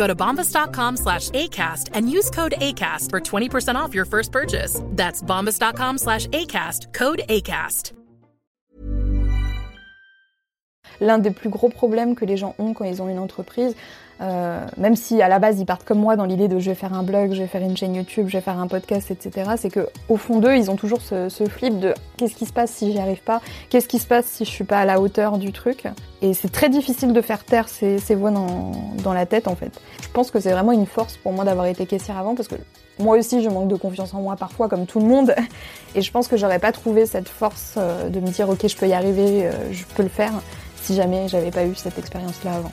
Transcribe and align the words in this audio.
Go 0.00 0.06
to 0.06 0.14
bombas.com 0.14 0.96
slash 0.96 1.28
ACAST 1.30 1.90
and 1.92 2.10
use 2.10 2.30
code 2.30 2.54
ACAST 2.56 3.10
for 3.10 3.20
20% 3.20 3.74
off 3.74 3.94
your 3.94 4.06
first 4.06 4.32
purchase. 4.32 4.80
That's 4.96 5.22
bombas.com 5.22 5.98
slash 5.98 6.26
ACAST, 6.28 6.94
code 6.94 7.20
ACAST. 7.28 7.92
L'un 11.02 11.18
des 11.18 11.30
plus 11.30 11.50
gros 11.50 11.68
problèmes 11.68 12.14
que 12.14 12.24
les 12.24 12.38
gens 12.38 12.54
ont 12.58 12.72
quand 12.72 12.84
ils 12.84 13.02
ont 13.02 13.10
une 13.10 13.18
entreprise, 13.18 13.74
euh, 14.20 14.66
même 14.76 14.96
si 14.96 15.22
à 15.22 15.28
la 15.28 15.38
base 15.38 15.58
ils 15.60 15.66
partent 15.66 15.84
comme 15.84 15.98
moi 15.98 16.16
dans 16.16 16.26
l'idée 16.26 16.48
de 16.48 16.58
je 16.58 16.70
vais 16.70 16.74
faire 16.74 16.92
un 16.92 17.02
blog, 17.02 17.32
je 17.32 17.40
vais 17.40 17.46
faire 17.46 17.62
une 17.62 17.76
chaîne 17.76 17.94
YouTube, 17.94 18.26
je 18.28 18.36
vais 18.36 18.42
faire 18.42 18.58
un 18.58 18.66
podcast, 18.66 19.10
etc., 19.10 19.52
c'est 19.56 19.70
que 19.70 19.88
au 20.08 20.16
fond 20.16 20.40
d'eux, 20.40 20.54
ils 20.56 20.70
ont 20.70 20.76
toujours 20.76 21.00
ce, 21.00 21.28
flip 21.48 21.78
de 21.80 21.94
qu'est-ce 22.16 22.34
qui 22.34 22.44
se 22.44 22.52
passe 22.52 22.70
si 22.70 22.92
j'y 22.92 22.98
arrive 22.98 23.22
pas, 23.22 23.40
qu'est-ce 23.70 23.88
qui 23.88 23.98
se 23.98 24.06
passe 24.06 24.26
si 24.26 24.44
je 24.44 24.50
suis 24.50 24.64
pas 24.64 24.80
à 24.80 24.84
la 24.84 25.00
hauteur 25.00 25.38
du 25.38 25.52
truc. 25.52 25.84
Et 26.20 26.34
c'est 26.34 26.52
très 26.52 26.68
difficile 26.68 27.14
de 27.14 27.20
faire 27.22 27.44
taire 27.44 27.68
ces, 27.68 27.98
ces 27.98 28.14
voix 28.14 28.30
dans, 28.30 28.72
dans 29.02 29.14
la 29.14 29.24
tête 29.24 29.48
en 29.48 29.56
fait. 29.56 29.80
Je 30.02 30.08
pense 30.08 30.30
que 30.30 30.38
c'est 30.38 30.52
vraiment 30.52 30.72
une 30.72 30.86
force 30.86 31.16
pour 31.16 31.32
moi 31.32 31.44
d'avoir 31.44 31.66
été 31.66 31.86
caissière 31.86 32.18
avant 32.18 32.34
parce 32.34 32.48
que 32.48 32.56
moi 32.98 33.16
aussi 33.16 33.42
je 33.42 33.48
manque 33.48 33.68
de 33.68 33.76
confiance 33.76 34.12
en 34.12 34.20
moi 34.20 34.36
parfois 34.36 34.68
comme 34.68 34.84
tout 34.84 35.00
le 35.00 35.06
monde 35.06 35.34
et 35.94 36.02
je 36.02 36.10
pense 36.12 36.28
que 36.28 36.36
j'aurais 36.36 36.58
pas 36.58 36.72
trouvé 36.72 37.06
cette 37.06 37.28
force 37.28 37.74
euh, 37.78 38.10
de 38.10 38.20
me 38.20 38.28
dire 38.28 38.50
ok 38.50 38.66
je 38.66 38.76
peux 38.76 38.86
y 38.86 38.92
arriver, 38.92 39.46
euh, 39.46 39.72
je 39.72 39.84
peux 39.96 40.02
le 40.02 40.10
faire 40.10 40.32
si 40.82 40.94
jamais 40.94 41.26
j'avais 41.28 41.50
pas 41.50 41.64
eu 41.64 41.74
cette 41.74 41.98
expérience 41.98 42.44
là 42.44 42.56
avant. 42.56 42.72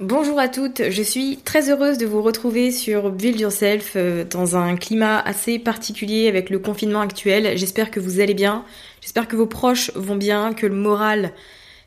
Bonjour 0.00 0.40
à 0.40 0.48
toutes, 0.48 0.90
je 0.90 1.02
suis 1.04 1.36
très 1.44 1.70
heureuse 1.70 1.98
de 1.98 2.06
vous 2.06 2.20
retrouver 2.20 2.72
sur 2.72 3.12
Build 3.12 3.38
Yourself 3.38 3.92
euh, 3.94 4.24
dans 4.24 4.56
un 4.56 4.74
climat 4.74 5.20
assez 5.20 5.60
particulier 5.60 6.26
avec 6.26 6.50
le 6.50 6.58
confinement 6.58 7.00
actuel. 7.00 7.56
J'espère 7.56 7.92
que 7.92 8.00
vous 8.00 8.18
allez 8.18 8.34
bien, 8.34 8.64
j'espère 9.00 9.28
que 9.28 9.36
vos 9.36 9.46
proches 9.46 9.92
vont 9.94 10.16
bien, 10.16 10.52
que 10.52 10.66
le 10.66 10.74
moral 10.74 11.30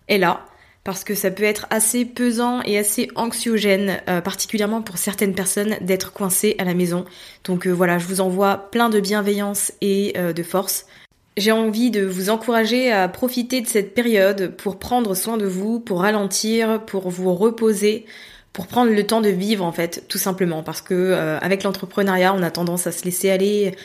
est 0.07 0.19
là, 0.19 0.45
parce 0.85 1.03
que 1.03 1.15
ça 1.15 1.31
peut 1.31 1.43
être 1.43 1.67
assez 1.69 2.05
pesant 2.05 2.61
et 2.61 2.77
assez 2.77 3.09
anxiogène, 3.15 4.01
euh, 4.07 4.21
particulièrement 4.21 4.81
pour 4.81 4.97
certaines 4.97 5.35
personnes, 5.35 5.75
d'être 5.81 6.13
coincées 6.13 6.55
à 6.59 6.63
la 6.63 6.75
maison. 6.75 7.03
Donc 7.43 7.67
euh, 7.67 7.71
voilà, 7.71 7.97
je 7.97 8.07
vous 8.07 8.21
envoie 8.21 8.69
plein 8.71 8.87
de 8.87 9.01
bienveillance 9.01 9.73
et 9.81 10.13
de 10.13 10.43
force. 10.43 10.85
J'ai 11.37 11.51
envie 11.51 11.91
de 11.91 12.03
vous 12.03 12.31
encourager 12.31 12.91
à 12.91 13.07
profiter 13.07 13.61
de 13.61 13.67
cette 13.67 13.93
période 13.93 14.55
pour 14.57 14.79
prendre 14.79 15.15
soin 15.15 15.37
de 15.37 15.45
vous, 15.45 15.79
pour 15.79 16.01
ralentir, 16.01 16.83
pour 16.85 17.09
vous 17.09 17.35
reposer, 17.35 18.05
pour 18.53 18.65
prendre 18.65 18.91
le 18.91 19.05
temps 19.05 19.21
de 19.21 19.29
vivre 19.29 19.63
en 19.63 19.71
fait, 19.71 20.05
tout 20.07 20.17
simplement. 20.17 20.63
Parce 20.63 20.81
que 20.81 20.95
euh, 20.95 21.37
avec 21.39 21.61
l'entrepreneuriat, 21.61 22.33
on 22.33 22.41
a 22.41 22.49
tendance 22.49 22.87
à 22.87 22.91
se 22.91 23.05
laisser 23.05 23.29
aller 23.29 23.75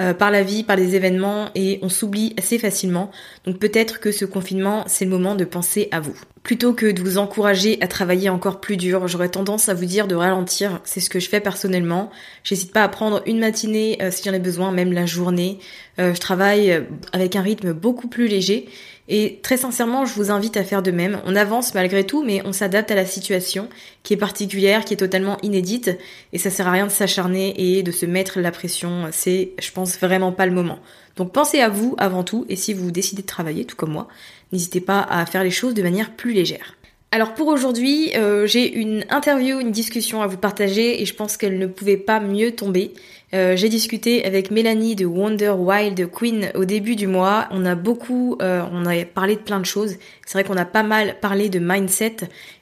euh, 0.00 0.14
par 0.14 0.30
la 0.30 0.42
vie, 0.42 0.64
par 0.64 0.76
les 0.76 0.94
événements, 0.94 1.48
et 1.54 1.78
on 1.82 1.88
s'oublie 1.88 2.34
assez 2.38 2.58
facilement. 2.58 3.10
Donc 3.44 3.58
peut-être 3.58 4.00
que 4.00 4.12
ce 4.12 4.24
confinement, 4.24 4.84
c'est 4.86 5.04
le 5.04 5.10
moment 5.10 5.34
de 5.34 5.44
penser 5.44 5.88
à 5.90 6.00
vous. 6.00 6.18
Plutôt 6.42 6.72
que 6.72 6.90
de 6.90 7.00
vous 7.00 7.18
encourager 7.18 7.78
à 7.80 7.86
travailler 7.86 8.28
encore 8.28 8.60
plus 8.60 8.76
dur, 8.76 9.06
j'aurais 9.06 9.28
tendance 9.28 9.68
à 9.68 9.74
vous 9.74 9.84
dire 9.84 10.08
de 10.08 10.14
ralentir. 10.14 10.80
C'est 10.84 11.00
ce 11.00 11.08
que 11.08 11.20
je 11.20 11.28
fais 11.28 11.40
personnellement. 11.40 12.10
J'hésite 12.42 12.72
pas 12.72 12.82
à 12.82 12.88
prendre 12.88 13.22
une 13.26 13.38
matinée 13.38 13.98
euh, 14.02 14.10
si 14.10 14.24
j'en 14.24 14.32
ai 14.32 14.40
besoin, 14.40 14.72
même 14.72 14.92
la 14.92 15.06
journée. 15.06 15.58
Euh, 16.00 16.14
je 16.14 16.20
travaille 16.20 16.84
avec 17.12 17.36
un 17.36 17.42
rythme 17.42 17.72
beaucoup 17.72 18.08
plus 18.08 18.26
léger. 18.26 18.68
Et 19.08 19.40
très 19.42 19.56
sincèrement, 19.56 20.06
je 20.06 20.14
vous 20.14 20.30
invite 20.30 20.56
à 20.56 20.64
faire 20.64 20.82
de 20.82 20.90
même. 20.90 21.20
On 21.24 21.34
avance 21.34 21.74
malgré 21.74 22.04
tout, 22.04 22.22
mais 22.22 22.40
on 22.44 22.52
s'adapte 22.52 22.90
à 22.90 22.94
la 22.94 23.04
situation 23.04 23.68
qui 24.02 24.14
est 24.14 24.16
particulière, 24.16 24.84
qui 24.84 24.94
est 24.94 24.98
totalement 24.98 25.38
inédite. 25.42 25.90
Et 26.32 26.38
ça 26.38 26.50
sert 26.50 26.68
à 26.68 26.72
rien 26.72 26.86
de 26.86 26.92
s'acharner 26.92 27.54
et 27.56 27.82
de 27.82 27.90
se 27.90 28.06
mettre 28.06 28.40
la 28.40 28.52
pression. 28.52 29.08
C'est, 29.10 29.52
je 29.60 29.70
pense, 29.72 29.98
vraiment 29.98 30.32
pas 30.32 30.46
le 30.46 30.52
moment. 30.52 30.78
Donc 31.16 31.32
pensez 31.32 31.60
à 31.60 31.68
vous 31.68 31.94
avant 31.98 32.22
tout. 32.22 32.46
Et 32.48 32.56
si 32.56 32.74
vous 32.74 32.90
décidez 32.90 33.22
de 33.22 33.26
travailler, 33.26 33.64
tout 33.64 33.76
comme 33.76 33.92
moi, 33.92 34.08
n'hésitez 34.52 34.80
pas 34.80 35.00
à 35.00 35.26
faire 35.26 35.42
les 35.42 35.50
choses 35.50 35.74
de 35.74 35.82
manière 35.82 36.14
plus 36.14 36.32
légère. 36.32 36.76
Alors 37.14 37.34
pour 37.34 37.48
aujourd'hui, 37.48 38.10
euh, 38.16 38.46
j'ai 38.46 38.72
une 38.72 39.04
interview, 39.10 39.60
une 39.60 39.70
discussion 39.70 40.22
à 40.22 40.26
vous 40.26 40.38
partager 40.38 41.02
et 41.02 41.04
je 41.04 41.14
pense 41.14 41.36
qu'elle 41.36 41.58
ne 41.58 41.66
pouvait 41.66 41.98
pas 41.98 42.20
mieux 42.20 42.52
tomber. 42.52 42.94
Euh, 43.34 43.56
j'ai 43.56 43.68
discuté 43.68 44.24
avec 44.24 44.50
Mélanie 44.50 44.94
de 44.94 45.06
Wonder 45.06 45.50
Wild 45.50 46.10
Queen 46.10 46.50
au 46.54 46.64
début 46.64 46.96
du 46.96 47.06
mois. 47.06 47.48
On 47.50 47.64
a 47.64 47.74
beaucoup, 47.74 48.36
euh, 48.42 48.62
on 48.70 48.84
a 48.84 49.04
parlé 49.04 49.36
de 49.36 49.40
plein 49.40 49.58
de 49.58 49.64
choses. 49.64 49.96
C'est 50.26 50.38
vrai 50.38 50.44
qu'on 50.44 50.56
a 50.56 50.66
pas 50.66 50.82
mal 50.82 51.18
parlé 51.20 51.48
de 51.48 51.58
mindset. 51.58 52.16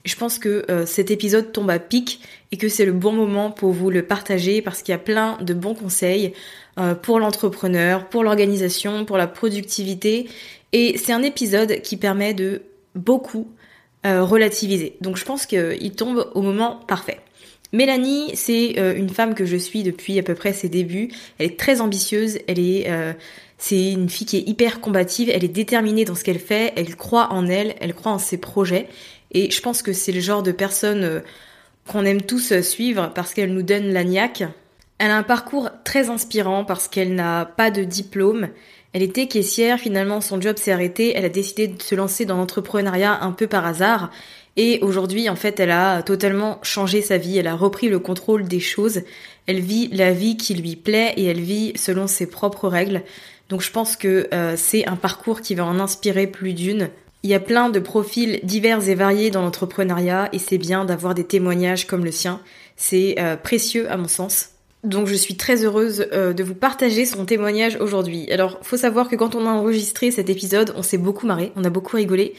Je 0.05 0.15
pense 0.15 0.39
que 0.39 0.65
cet 0.87 1.11
épisode 1.11 1.53
tombe 1.53 1.71
à 1.71 1.79
pic 1.79 2.21
et 2.53 2.57
que 2.57 2.69
c'est 2.69 2.85
le 2.85 2.93
bon 2.93 3.13
moment 3.13 3.51
pour 3.51 3.73
vous 3.73 3.91
le 3.91 4.03
partager 4.03 4.63
parce 4.63 4.83
qu'il 4.83 4.93
y 4.93 4.95
a 4.95 4.99
plein 4.99 5.39
de 5.43 5.55
bons 5.55 5.75
conseils 5.75 6.33
pour 7.03 7.19
l'entrepreneur, 7.19 8.09
pour 8.09 8.23
l'organisation, 8.23 9.05
pour 9.05 9.17
la 9.17 9.27
productivité. 9.27 10.29
Et 10.73 10.97
c'est 10.97 11.13
un 11.13 11.23
épisode 11.23 11.83
qui 11.83 11.97
permet 11.97 12.33
de 12.33 12.63
beaucoup 12.95 13.49
euh, 14.07 14.25
relativiser. 14.25 14.97
Donc 15.03 15.17
je 15.17 15.25
pense 15.27 15.45
qu'il 15.45 15.93
tombe 15.93 16.31
au 16.35 16.41
moment 16.41 16.81
parfait. 16.89 17.21
Mélanie, 17.73 18.33
c'est 18.35 18.79
euh, 18.79 18.95
une 18.97 19.11
femme 19.11 19.35
que 19.35 19.45
je 19.45 19.57
suis 19.57 19.83
depuis 19.83 20.19
à 20.19 20.23
peu 20.23 20.35
près 20.35 20.53
ses 20.53 20.69
débuts. 20.69 21.11
Elle 21.39 21.47
est 21.47 21.59
très 21.59 21.81
ambitieuse, 21.81 22.39
elle 22.49 22.59
est 22.59 22.91
euh, 22.91 23.13
c'est 23.59 23.93
une 23.93 24.09
fille 24.09 24.27
qui 24.27 24.39
est 24.39 24.49
hyper 24.49 24.81
combative, 24.81 25.31
elle 25.33 25.45
est 25.45 25.49
déterminée 25.49 26.05
dans 26.05 26.15
ce 26.15 26.25
qu'elle 26.25 26.41
fait, 26.41 26.73
elle 26.77 26.97
croit 26.97 27.33
en 27.33 27.47
elle, 27.47 27.75
elle 27.81 27.95
croit 27.95 28.13
en 28.13 28.19
ses 28.19 28.39
projets. 28.39 28.89
Et 29.33 29.51
je 29.51 29.61
pense 29.61 29.83
que 29.83 29.93
c'est 29.93 30.13
le 30.13 30.21
genre 30.21 30.43
de 30.43 30.51
personne 30.51 31.23
qu'on 31.87 32.05
aime 32.05 32.23
tous 32.23 32.59
suivre 32.63 33.13
parce 33.15 33.35
qu'elle 33.35 33.53
nous 33.53 33.63
donne 33.63 33.93
la. 33.93 34.03
Elle 34.03 35.11
a 35.11 35.17
un 35.17 35.23
parcours 35.23 35.71
très 35.85 36.11
inspirant 36.11 36.65
parce 36.65 36.89
qu'elle 36.89 37.15
n'a 37.15 37.45
pas 37.45 37.71
de 37.71 37.85
diplôme, 37.85 38.49
elle 38.93 39.03
était 39.03 39.29
caissière, 39.29 39.79
finalement 39.79 40.21
son 40.21 40.41
job 40.41 40.57
s'est 40.59 40.73
arrêté, 40.73 41.13
elle 41.15 41.25
a 41.25 41.29
décidé 41.29 41.69
de 41.69 41.81
se 41.81 41.95
lancer 41.95 42.25
dans 42.25 42.37
l'entrepreneuriat 42.37 43.23
un 43.23 43.31
peu 43.31 43.47
par 43.47 43.65
hasard. 43.65 44.11
Et 44.63 44.79
aujourd'hui, 44.83 45.31
en 45.31 45.37
fait, 45.37 45.59
elle 45.59 45.71
a 45.71 46.03
totalement 46.03 46.59
changé 46.63 47.01
sa 47.01 47.17
vie. 47.17 47.39
Elle 47.39 47.47
a 47.47 47.57
repris 47.57 47.89
le 47.89 47.99
contrôle 47.99 48.47
des 48.47 48.61
choses. 48.61 49.01
Elle 49.47 49.61
vit 49.61 49.89
la 49.89 50.13
vie 50.13 50.37
qui 50.37 50.55
lui 50.55 50.77
plaît 50.77 51.15
et 51.17 51.25
elle 51.25 51.41
vit 51.41 51.73
selon 51.77 52.07
ses 52.07 52.27
propres 52.27 52.69
règles. 52.69 53.01
Donc 53.49 53.63
je 53.63 53.71
pense 53.71 53.97
que 53.97 54.29
euh, 54.35 54.57
c'est 54.59 54.87
un 54.87 54.97
parcours 54.97 55.41
qui 55.41 55.55
va 55.55 55.65
en 55.65 55.81
inspirer 55.81 56.27
plus 56.27 56.53
d'une. 56.53 56.91
Il 57.23 57.31
y 57.31 57.35
a 57.35 57.41
plein 57.41 57.71
de 57.71 57.81
profils 57.81 58.39
divers 58.43 58.87
et 58.87 58.95
variés 58.95 59.31
dans 59.31 59.41
l'entrepreneuriat 59.41 60.29
et 60.35 60.39
c'est 60.39 60.59
bien 60.59 60.85
d'avoir 60.85 61.15
des 61.15 61.25
témoignages 61.25 61.87
comme 61.87 62.05
le 62.05 62.13
sien. 62.13 62.39
C'est 62.77 63.15
euh, 63.19 63.37
précieux 63.37 63.91
à 63.91 63.97
mon 63.97 64.09
sens. 64.09 64.51
Donc 64.85 65.07
je 65.07 65.15
suis 65.15 65.39
très 65.39 65.65
heureuse 65.65 66.07
euh, 66.13 66.35
de 66.35 66.45
vous 66.45 66.55
partager 66.55 67.07
son 67.07 67.25
témoignage 67.25 67.79
aujourd'hui. 67.81 68.31
Alors 68.31 68.59
faut 68.61 68.77
savoir 68.77 69.09
que 69.09 69.17
quand 69.17 69.35
on 69.35 69.47
a 69.47 69.51
enregistré 69.51 70.11
cet 70.11 70.29
épisode, 70.29 70.75
on 70.77 70.83
s'est 70.83 70.99
beaucoup 70.99 71.27
marré, 71.27 71.51
on 71.57 71.65
a 71.65 71.71
beaucoup 71.71 71.97
rigolé. 71.97 72.35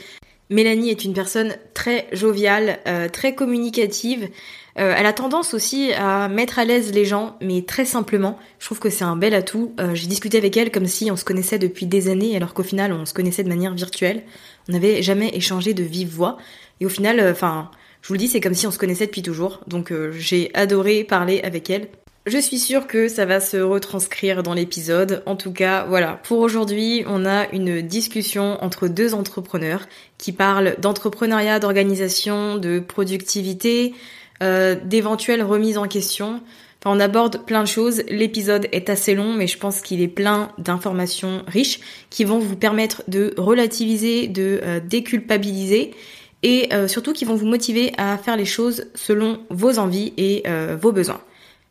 Mélanie 0.51 0.89
est 0.89 1.05
une 1.05 1.13
personne 1.13 1.55
très 1.73 2.07
joviale, 2.11 2.79
euh, 2.85 3.07
très 3.07 3.33
communicative. 3.33 4.29
Euh, 4.77 4.93
elle 4.95 5.05
a 5.05 5.13
tendance 5.13 5.53
aussi 5.53 5.91
à 5.93 6.27
mettre 6.27 6.59
à 6.59 6.65
l'aise 6.65 6.93
les 6.93 7.05
gens, 7.05 7.37
mais 7.41 7.63
très 7.63 7.85
simplement. 7.85 8.37
Je 8.59 8.65
trouve 8.65 8.79
que 8.79 8.89
c'est 8.89 9.03
un 9.03 9.15
bel 9.15 9.33
atout. 9.33 9.73
J'ai 9.93 10.07
discuté 10.07 10.37
avec 10.37 10.55
elle 10.57 10.71
comme 10.71 10.87
si 10.87 11.09
on 11.09 11.15
se 11.15 11.25
connaissait 11.25 11.57
depuis 11.57 11.85
des 11.85 12.09
années, 12.09 12.35
alors 12.35 12.53
qu'au 12.53 12.63
final 12.63 12.93
on 12.93 13.05
se 13.05 13.13
connaissait 13.13 13.43
de 13.43 13.49
manière 13.49 13.73
virtuelle. 13.73 14.23
On 14.69 14.73
n'avait 14.73 15.01
jamais 15.01 15.29
échangé 15.33 15.73
de 15.73 15.83
vive 15.83 16.09
voix. 16.09 16.37
Et 16.79 16.85
au 16.85 16.89
final, 16.89 17.25
enfin, 17.31 17.71
je 18.01 18.09
vous 18.09 18.13
le 18.13 18.19
dis, 18.19 18.27
c'est 18.27 18.41
comme 18.41 18.53
si 18.53 18.67
on 18.67 18.71
se 18.71 18.77
connaissait 18.77 19.07
depuis 19.07 19.23
toujours. 19.23 19.61
Donc 19.67 19.93
j'ai 20.11 20.51
adoré 20.53 21.03
parler 21.03 21.41
avec 21.43 21.69
elle. 21.69 21.87
Je 22.27 22.37
suis 22.37 22.59
sûre 22.59 22.85
que 22.85 23.07
ça 23.07 23.25
va 23.25 23.39
se 23.39 23.57
retranscrire 23.57 24.43
dans 24.43 24.53
l'épisode. 24.53 25.23
En 25.25 25.35
tout 25.35 25.51
cas, 25.51 25.85
voilà. 25.85 26.19
Pour 26.23 26.37
aujourd'hui, 26.37 27.03
on 27.07 27.25
a 27.25 27.49
une 27.51 27.81
discussion 27.81 28.63
entre 28.63 28.87
deux 28.87 29.15
entrepreneurs 29.15 29.87
qui 30.19 30.31
parlent 30.31 30.75
d'entrepreneuriat, 30.77 31.57
d'organisation, 31.57 32.57
de 32.57 32.77
productivité, 32.77 33.95
euh, 34.43 34.75
d'éventuelles 34.75 35.41
remises 35.41 35.79
en 35.79 35.87
question. 35.87 36.41
Enfin, 36.79 36.95
on 36.95 36.99
aborde 36.99 37.43
plein 37.43 37.63
de 37.63 37.67
choses. 37.67 38.03
L'épisode 38.07 38.67
est 38.71 38.91
assez 38.91 39.15
long, 39.15 39.33
mais 39.33 39.47
je 39.47 39.57
pense 39.57 39.81
qu'il 39.81 39.99
est 39.99 40.07
plein 40.07 40.51
d'informations 40.59 41.41
riches 41.47 41.79
qui 42.11 42.23
vont 42.23 42.37
vous 42.37 42.55
permettre 42.55 43.01
de 43.07 43.33
relativiser, 43.35 44.27
de 44.27 44.59
euh, 44.61 44.79
déculpabiliser 44.79 45.95
et 46.43 46.71
euh, 46.71 46.87
surtout 46.87 47.13
qui 47.13 47.25
vont 47.25 47.35
vous 47.35 47.47
motiver 47.47 47.93
à 47.97 48.15
faire 48.19 48.37
les 48.37 48.45
choses 48.45 48.85
selon 48.93 49.39
vos 49.49 49.79
envies 49.79 50.13
et 50.17 50.43
vos 50.79 50.91
besoins. 50.91 51.19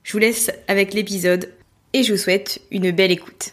Je 0.02 0.12
vous 0.12 0.18
laisse 0.18 0.50
avec 0.68 0.94
l'épisode 0.94 1.52
et 1.92 2.02
je 2.02 2.12
vous 2.12 2.18
souhaite 2.18 2.60
une 2.70 2.90
belle 2.90 3.10
écoute. 3.10 3.52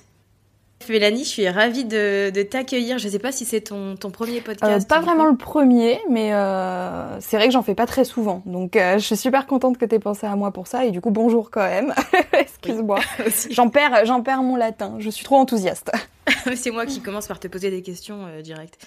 Mélanie, 0.89 1.23
je 1.23 1.29
suis 1.29 1.49
ravie 1.49 1.85
de, 1.85 2.31
t'accueillir. 2.43 2.97
Je 2.97 3.07
ne 3.07 3.11
sais 3.11 3.19
pas 3.19 3.31
si 3.31 3.45
c'est 3.45 3.61
ton, 3.61 3.95
premier 4.11 4.41
podcast. 4.41 4.85
Euh, 4.85 4.95
pas 4.95 5.01
vraiment 5.01 5.25
le 5.25 5.35
premier, 5.35 5.99
mais 6.09 6.33
euh, 6.33 7.19
c'est 7.19 7.37
vrai 7.37 7.47
que 7.47 7.53
j'en 7.53 7.63
fais 7.63 7.75
pas 7.75 7.85
très 7.85 8.05
souvent. 8.05 8.41
Donc 8.45 8.75
euh, 8.75 8.93
je 8.93 9.03
suis 9.03 9.17
super 9.17 9.47
contente 9.47 9.77
que 9.77 9.85
tu 9.85 9.95
aies 9.95 9.99
pensé 9.99 10.25
à 10.27 10.35
moi 10.35 10.51
pour 10.51 10.67
ça. 10.67 10.85
Et 10.85 10.91
du 10.91 11.01
coup, 11.01 11.11
bonjour 11.11 11.51
quand 11.51 11.67
même. 11.67 11.93
Excuse-moi. 12.33 12.99
j'en 13.51 13.69
perds, 13.69 14.05
j'en 14.05 14.21
perds 14.21 14.43
mon 14.43 14.55
latin. 14.55 14.95
Je 14.99 15.09
suis 15.09 15.25
trop 15.25 15.37
enthousiaste. 15.37 15.91
c'est 16.55 16.71
moi 16.71 16.85
qui 16.85 17.01
commence 17.01 17.27
par 17.27 17.39
te 17.39 17.47
poser 17.47 17.69
des 17.69 17.81
questions 17.81 18.27
directes. 18.41 18.85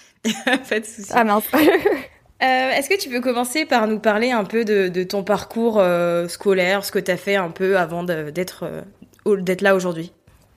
pas 0.69 0.79
de 0.79 0.85
soucis. 0.85 1.11
Ah 1.11 1.23
mince. 1.23 1.45
Euh, 2.41 2.71
est-ce 2.71 2.89
que 2.89 2.99
tu 2.99 3.09
peux 3.09 3.21
commencer 3.21 3.65
par 3.65 3.85
nous 3.85 3.99
parler 3.99 4.31
un 4.31 4.43
peu 4.43 4.65
de, 4.65 5.03
ton 5.03 5.23
parcours 5.23 5.79
euh, 5.79 6.27
scolaire, 6.27 6.83
ce 6.83 6.91
que 6.91 6.97
tu 6.99 7.11
as 7.11 7.17
fait 7.17 7.35
un 7.35 7.51
peu 7.51 7.77
avant 7.77 8.03
d'être 8.03 8.63
euh, 8.63 9.41
d'être 9.41 9.61
là 9.61 9.75
aujourd'hui? 9.75 10.11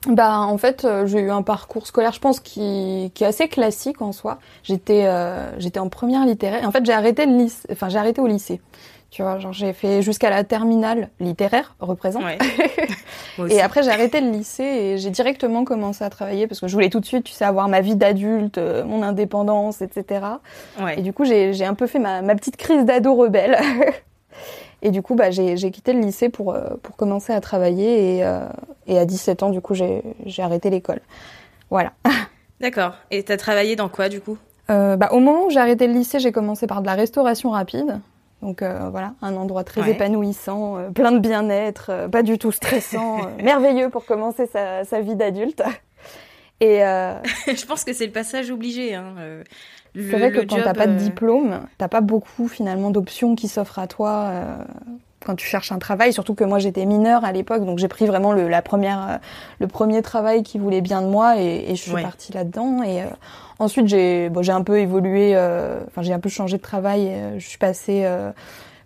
Bah 0.08 0.40
en 0.40 0.58
fait 0.58 0.86
j'ai 1.06 1.20
eu 1.20 1.30
un 1.30 1.42
parcours 1.42 1.86
scolaire 1.86 2.12
je 2.12 2.20
pense 2.20 2.40
qui, 2.40 3.10
qui 3.14 3.24
est 3.24 3.26
assez 3.26 3.48
classique 3.48 4.02
en 4.02 4.12
soi. 4.12 4.38
J'étais 4.62 5.08
j'étais 5.58 5.80
en 5.80 5.88
première 5.88 6.26
littéraire. 6.26 6.66
En 6.66 6.70
fait 6.70 6.84
j'ai 6.84 6.92
arrêté 6.92 7.26
le 7.26 7.36
lycée, 7.36 7.66
enfin 7.72 7.88
j'ai 7.88 7.98
arrêté 7.98 8.20
au 8.20 8.26
lycée. 8.26 8.60
Tu 9.14 9.22
vois, 9.22 9.38
genre 9.38 9.52
j'ai 9.52 9.72
fait 9.72 10.02
jusqu'à 10.02 10.28
la 10.28 10.42
terminale 10.42 11.08
littéraire, 11.20 11.76
représente. 11.78 12.24
et 13.48 13.60
après 13.60 13.84
j'ai 13.84 13.90
arrêté 13.90 14.20
le 14.20 14.28
lycée 14.28 14.64
et 14.64 14.98
j'ai 14.98 15.10
directement 15.10 15.62
commencé 15.62 16.02
à 16.02 16.10
travailler 16.10 16.48
parce 16.48 16.58
que 16.58 16.66
je 16.66 16.72
voulais 16.72 16.90
tout 16.90 16.98
de 16.98 17.06
suite, 17.06 17.22
tu 17.22 17.32
sais, 17.32 17.44
avoir 17.44 17.68
ma 17.68 17.80
vie 17.80 17.94
d'adulte, 17.94 18.58
euh, 18.58 18.82
mon 18.82 19.04
indépendance, 19.04 19.82
etc. 19.82 20.26
Et 20.96 21.02
du 21.02 21.12
coup 21.12 21.24
j'ai 21.24 21.64
un 21.64 21.74
peu 21.74 21.86
fait 21.86 22.00
ma, 22.00 22.22
ma 22.22 22.34
petite 22.34 22.56
crise 22.56 22.84
d'ado 22.84 23.14
rebelle. 23.14 23.56
et 24.84 24.90
du 24.90 25.02
coup 25.02 25.16
bah 25.16 25.32
j'ai 25.32 25.70
quitté 25.72 25.92
le 25.92 26.00
lycée 26.00 26.28
pour 26.28 26.54
euh, 26.54 26.76
pour 26.82 26.94
commencer 26.94 27.32
à 27.32 27.40
travailler 27.40 28.18
et, 28.18 28.24
euh, 28.24 28.46
et 28.86 28.98
à 28.98 29.04
17 29.04 29.42
ans 29.42 29.50
du 29.50 29.60
coup 29.60 29.74
j'ai 29.74 30.02
arrêté 30.38 30.70
l'école. 30.70 31.00
Voilà. 31.70 31.92
D'accord. 32.60 32.94
Et 33.10 33.24
t'as 33.24 33.36
travaillé 33.36 33.74
dans 33.74 33.88
quoi 33.88 34.08
du 34.08 34.20
coup? 34.20 34.38
Bah, 34.68 35.08
au 35.10 35.18
moment 35.18 35.46
où 35.46 35.50
j'ai 35.50 35.58
arrêté 35.58 35.86
le 35.86 35.92
lycée, 35.92 36.20
j'ai 36.20 36.32
commencé 36.32 36.66
par 36.66 36.80
de 36.80 36.86
la 36.86 36.94
restauration 36.94 37.50
rapide. 37.50 38.00
Donc 38.44 38.60
euh, 38.60 38.90
voilà, 38.90 39.14
un 39.22 39.36
endroit 39.36 39.64
très 39.64 39.90
épanouissant, 39.90 40.76
euh, 40.76 40.90
plein 40.90 41.12
de 41.12 41.18
bien-être, 41.18 41.86
euh, 41.88 42.08
pas 42.08 42.22
du 42.22 42.36
tout 42.36 42.52
stressant, 42.52 43.30
merveilleux 43.42 43.88
pour 43.88 44.04
commencer 44.04 44.46
sa, 44.46 44.84
sa 44.84 45.00
vie 45.00 45.16
d'adulte. 45.16 45.62
Et 46.60 46.78
je 47.46 47.66
pense 47.66 47.84
que 47.84 47.94
c'est 47.94 48.04
le 48.04 48.12
passage 48.12 48.50
obligé. 48.50 48.94
Hein, 48.94 49.14
c'est 49.94 50.18
vrai 50.18 50.32
que 50.32 50.40
quand 50.40 50.56
t'as 50.62 50.74
pas 50.74 50.86
de 50.86 50.96
diplôme, 50.96 51.60
t'as 51.78 51.88
pas 51.88 52.00
beaucoup 52.00 52.48
finalement 52.48 52.90
d'options 52.90 53.34
qui 53.34 53.48
s'offrent 53.48 53.78
à 53.78 53.86
toi 53.86 54.32
quand 55.24 55.36
tu 55.36 55.46
cherches 55.46 55.72
un 55.72 55.78
travail, 55.78 56.12
surtout 56.12 56.34
que 56.34 56.44
moi 56.44 56.58
j'étais 56.58 56.84
mineure 56.84 57.24
à 57.24 57.32
l'époque, 57.32 57.64
donc 57.64 57.78
j'ai 57.78 57.88
pris 57.88 58.04
vraiment 58.04 58.32
le, 58.32 58.46
la 58.46 58.60
première, 58.60 59.20
le 59.58 59.66
premier 59.66 60.02
travail 60.02 60.42
qui 60.42 60.58
voulait 60.58 60.82
bien 60.82 61.00
de 61.00 61.06
moi 61.06 61.40
et, 61.40 61.70
et 61.70 61.76
je 61.76 61.82
suis 61.82 62.02
partie 62.02 62.32
là-dedans. 62.32 62.82
Et 62.82 63.04
Ensuite, 63.58 63.86
j'ai 63.86 64.30
bon, 64.30 64.42
j'ai 64.42 64.52
un 64.52 64.62
peu 64.62 64.78
évolué, 64.78 65.32
euh, 65.34 65.80
enfin 65.86 66.02
j'ai 66.02 66.12
un 66.12 66.18
peu 66.18 66.28
changé 66.28 66.56
de 66.56 66.62
travail. 66.62 67.08
Euh, 67.08 67.38
je 67.38 67.46
suis 67.46 67.58
passée, 67.58 68.02
euh, 68.04 68.32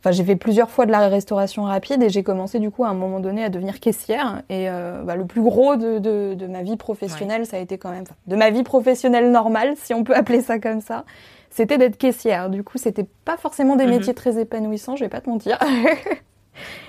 enfin 0.08 0.16
j'ai 0.16 0.24
fait 0.24 0.36
plusieurs 0.36 0.70
fois 0.70 0.86
de 0.86 0.90
la 0.90 1.08
restauration 1.08 1.64
rapide 1.64 2.02
et 2.02 2.08
j'ai 2.08 2.22
commencé 2.22 2.58
du 2.58 2.70
coup 2.70 2.84
à 2.84 2.88
un 2.88 2.94
moment 2.94 3.20
donné 3.20 3.44
à 3.44 3.48
devenir 3.48 3.80
caissière. 3.80 4.42
Et 4.48 4.68
bah, 5.04 5.16
le 5.16 5.26
plus 5.26 5.42
gros 5.42 5.76
de, 5.76 5.98
de, 5.98 6.34
de, 6.34 6.46
ma 6.46 6.62
vie 6.62 6.76
professionnelle, 6.76 7.46
ça 7.46 7.56
a 7.56 7.60
été 7.60 7.78
quand 7.78 7.90
même 7.90 8.04
de 8.26 8.36
ma 8.36 8.50
vie 8.50 8.62
professionnelle 8.62 9.30
normale, 9.30 9.74
si 9.76 9.94
on 9.94 10.04
peut 10.04 10.14
appeler 10.14 10.40
ça 10.40 10.58
comme 10.58 10.80
ça. 10.80 11.04
C'était 11.50 11.78
d'être 11.78 11.96
caissière. 11.96 12.50
Du 12.50 12.62
coup, 12.62 12.78
c'était 12.78 13.06
pas 13.24 13.36
forcément 13.36 13.76
des 13.76 13.84
mhm. 13.84 13.90
métiers 13.90 14.14
très 14.14 14.38
épanouissants, 14.38 14.96
je 14.96 15.04
vais 15.04 15.08
pas 15.08 15.20
te 15.20 15.28
mentir. 15.28 15.58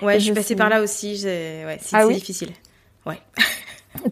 ouais, 0.02 0.14
je 0.18 0.24
suis 0.24 0.32
passée 0.32 0.56
par 0.56 0.68
là 0.68 0.82
aussi. 0.82 1.20
Ouais, 1.24 1.78
c'est 1.80 1.96
ah 1.96 2.06
difficile. 2.06 2.50
Ouais. 3.06 3.18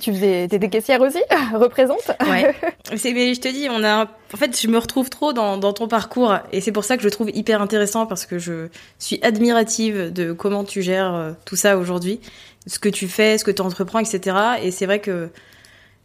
Tu 0.01 0.13
faisais, 0.13 0.49
t'étais 0.49 0.69
caissière 0.69 1.01
aussi, 1.01 1.21
représente. 1.55 2.11
Ouais. 2.29 2.55
C'est, 2.97 3.13
mais 3.13 3.33
je 3.35 3.41
te 3.41 3.49
dis, 3.49 3.69
on 3.71 3.85
a, 3.85 4.05
en 4.05 4.37
fait, 4.37 4.61
je 4.61 4.67
me 4.69 4.79
retrouve 4.79 5.09
trop 5.09 5.33
dans, 5.33 5.57
dans 5.57 5.73
ton 5.73 5.87
parcours 5.87 6.37
et 6.53 6.61
c'est 6.61 6.73
pour 6.73 6.85
ça 6.85 6.97
que 6.97 7.03
je 7.03 7.07
le 7.07 7.13
trouve 7.13 7.31
hyper 7.31 7.63
intéressant 7.63 8.07
parce 8.07 8.27
que 8.27 8.39
je 8.39 8.69
suis 8.99 9.21
admirative 9.23 10.13
de 10.13 10.33
comment 10.33 10.65
tu 10.65 10.83
gères 10.83 11.15
euh, 11.15 11.33
tout 11.45 11.57
ça 11.57 11.79
aujourd'hui, 11.79 12.21
ce 12.67 12.79
que 12.79 12.89
tu 12.89 13.07
fais, 13.07 13.39
ce 13.39 13.45
que 13.45 13.51
tu 13.51 13.63
entreprends, 13.63 14.01
etc. 14.01 14.37
Et 14.63 14.73
c'est 14.73 14.87
vrai 14.87 15.01
que 15.01 15.31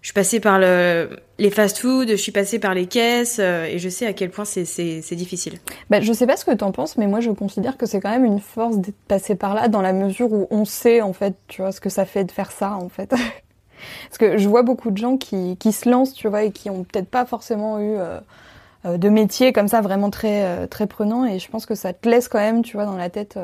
je 0.01 0.07
suis 0.07 0.13
passée 0.13 0.39
par 0.39 0.59
le, 0.59 1.17
les 1.39 1.49
fast-food, 1.49 2.09
je 2.09 2.15
suis 2.15 2.33
passée 2.33 2.59
par 2.59 2.73
les 2.73 2.85
caisses 2.87 3.37
euh, 3.39 3.65
et 3.65 3.79
je 3.79 3.89
sais 3.89 4.05
à 4.05 4.13
quel 4.13 4.29
point 4.29 4.45
c'est, 4.45 4.65
c'est, 4.65 5.01
c'est 5.01 5.15
difficile. 5.15 5.59
Bah, 5.89 6.01
je 6.01 6.13
sais 6.13 6.27
pas 6.27 6.37
ce 6.37 6.45
que 6.45 6.51
tu 6.51 6.63
en 6.63 6.73
penses, 6.73 6.97
mais 6.97 7.07
moi 7.07 7.21
je 7.21 7.31
considère 7.31 7.77
que 7.77 7.85
c'est 7.85 8.01
quand 8.01 8.11
même 8.11 8.25
une 8.25 8.41
force 8.41 8.77
d'être 8.77 8.99
passé 9.07 9.35
par 9.35 9.55
là 9.55 9.69
dans 9.69 9.81
la 9.81 9.93
mesure 9.93 10.31
où 10.31 10.47
on 10.51 10.65
sait 10.65 11.01
en 11.01 11.13
fait, 11.13 11.35
tu 11.47 11.61
vois, 11.61 11.71
ce 11.71 11.81
que 11.81 11.89
ça 11.89 12.05
fait 12.05 12.25
de 12.25 12.31
faire 12.31 12.51
ça 12.51 12.73
en 12.73 12.89
fait. 12.89 13.15
Parce 14.09 14.17
que 14.17 14.37
je 14.37 14.47
vois 14.47 14.63
beaucoup 14.63 14.91
de 14.91 14.97
gens 14.97 15.17
qui, 15.17 15.57
qui 15.57 15.71
se 15.71 15.89
lancent, 15.89 16.13
tu 16.13 16.27
vois, 16.27 16.43
et 16.43 16.51
qui 16.51 16.69
ont 16.69 16.83
peut-être 16.83 17.09
pas 17.09 17.25
forcément 17.25 17.79
eu 17.79 17.95
euh, 17.97 18.19
euh, 18.85 18.97
de 18.97 19.09
métier 19.09 19.53
comme 19.53 19.67
ça 19.67 19.81
vraiment 19.81 20.09
très 20.09 20.43
euh, 20.45 20.67
très 20.67 20.87
prenant. 20.87 21.25
Et 21.25 21.39
je 21.39 21.49
pense 21.49 21.65
que 21.65 21.75
ça 21.75 21.93
te 21.93 22.07
laisse 22.07 22.27
quand 22.27 22.39
même, 22.39 22.63
tu 22.63 22.77
vois, 22.77 22.85
dans 22.85 22.97
la 22.97 23.09
tête. 23.09 23.37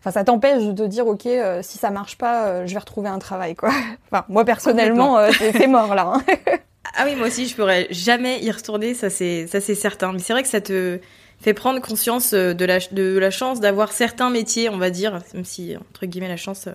Enfin, 0.00 0.10
ça 0.10 0.24
t'empêche 0.24 0.64
de 0.64 0.86
dire, 0.86 1.06
ok, 1.06 1.28
si 1.62 1.78
ça 1.78 1.90
marche 1.90 2.16
pas, 2.18 2.66
je 2.66 2.72
vais 2.72 2.78
retrouver 2.78 3.08
un 3.08 3.18
travail, 3.18 3.54
quoi. 3.54 3.70
Enfin, 4.10 4.24
moi 4.28 4.44
personnellement, 4.44 5.18
c'est 5.32 5.66
mort 5.66 5.94
là. 5.94 6.12
Hein. 6.14 6.22
ah 6.96 7.04
oui, 7.04 7.14
moi 7.16 7.26
aussi, 7.26 7.46
je 7.46 7.54
pourrais 7.54 7.88
jamais 7.90 8.42
y 8.42 8.50
retourner, 8.50 8.94
ça 8.94 9.10
c'est 9.10 9.46
ça 9.46 9.60
c'est 9.60 9.74
certain. 9.74 10.12
Mais 10.12 10.20
c'est 10.20 10.32
vrai 10.32 10.42
que 10.42 10.48
ça 10.48 10.60
te 10.60 11.00
fait 11.40 11.54
prendre 11.54 11.80
conscience 11.80 12.32
de 12.32 12.64
la 12.64 12.78
de 12.92 13.18
la 13.18 13.30
chance 13.30 13.60
d'avoir 13.60 13.92
certains 13.92 14.30
métiers, 14.30 14.68
on 14.68 14.78
va 14.78 14.90
dire, 14.90 15.20
même 15.34 15.44
si 15.44 15.76
entre 15.76 16.06
guillemets 16.06 16.28
la 16.28 16.36
chance 16.36 16.68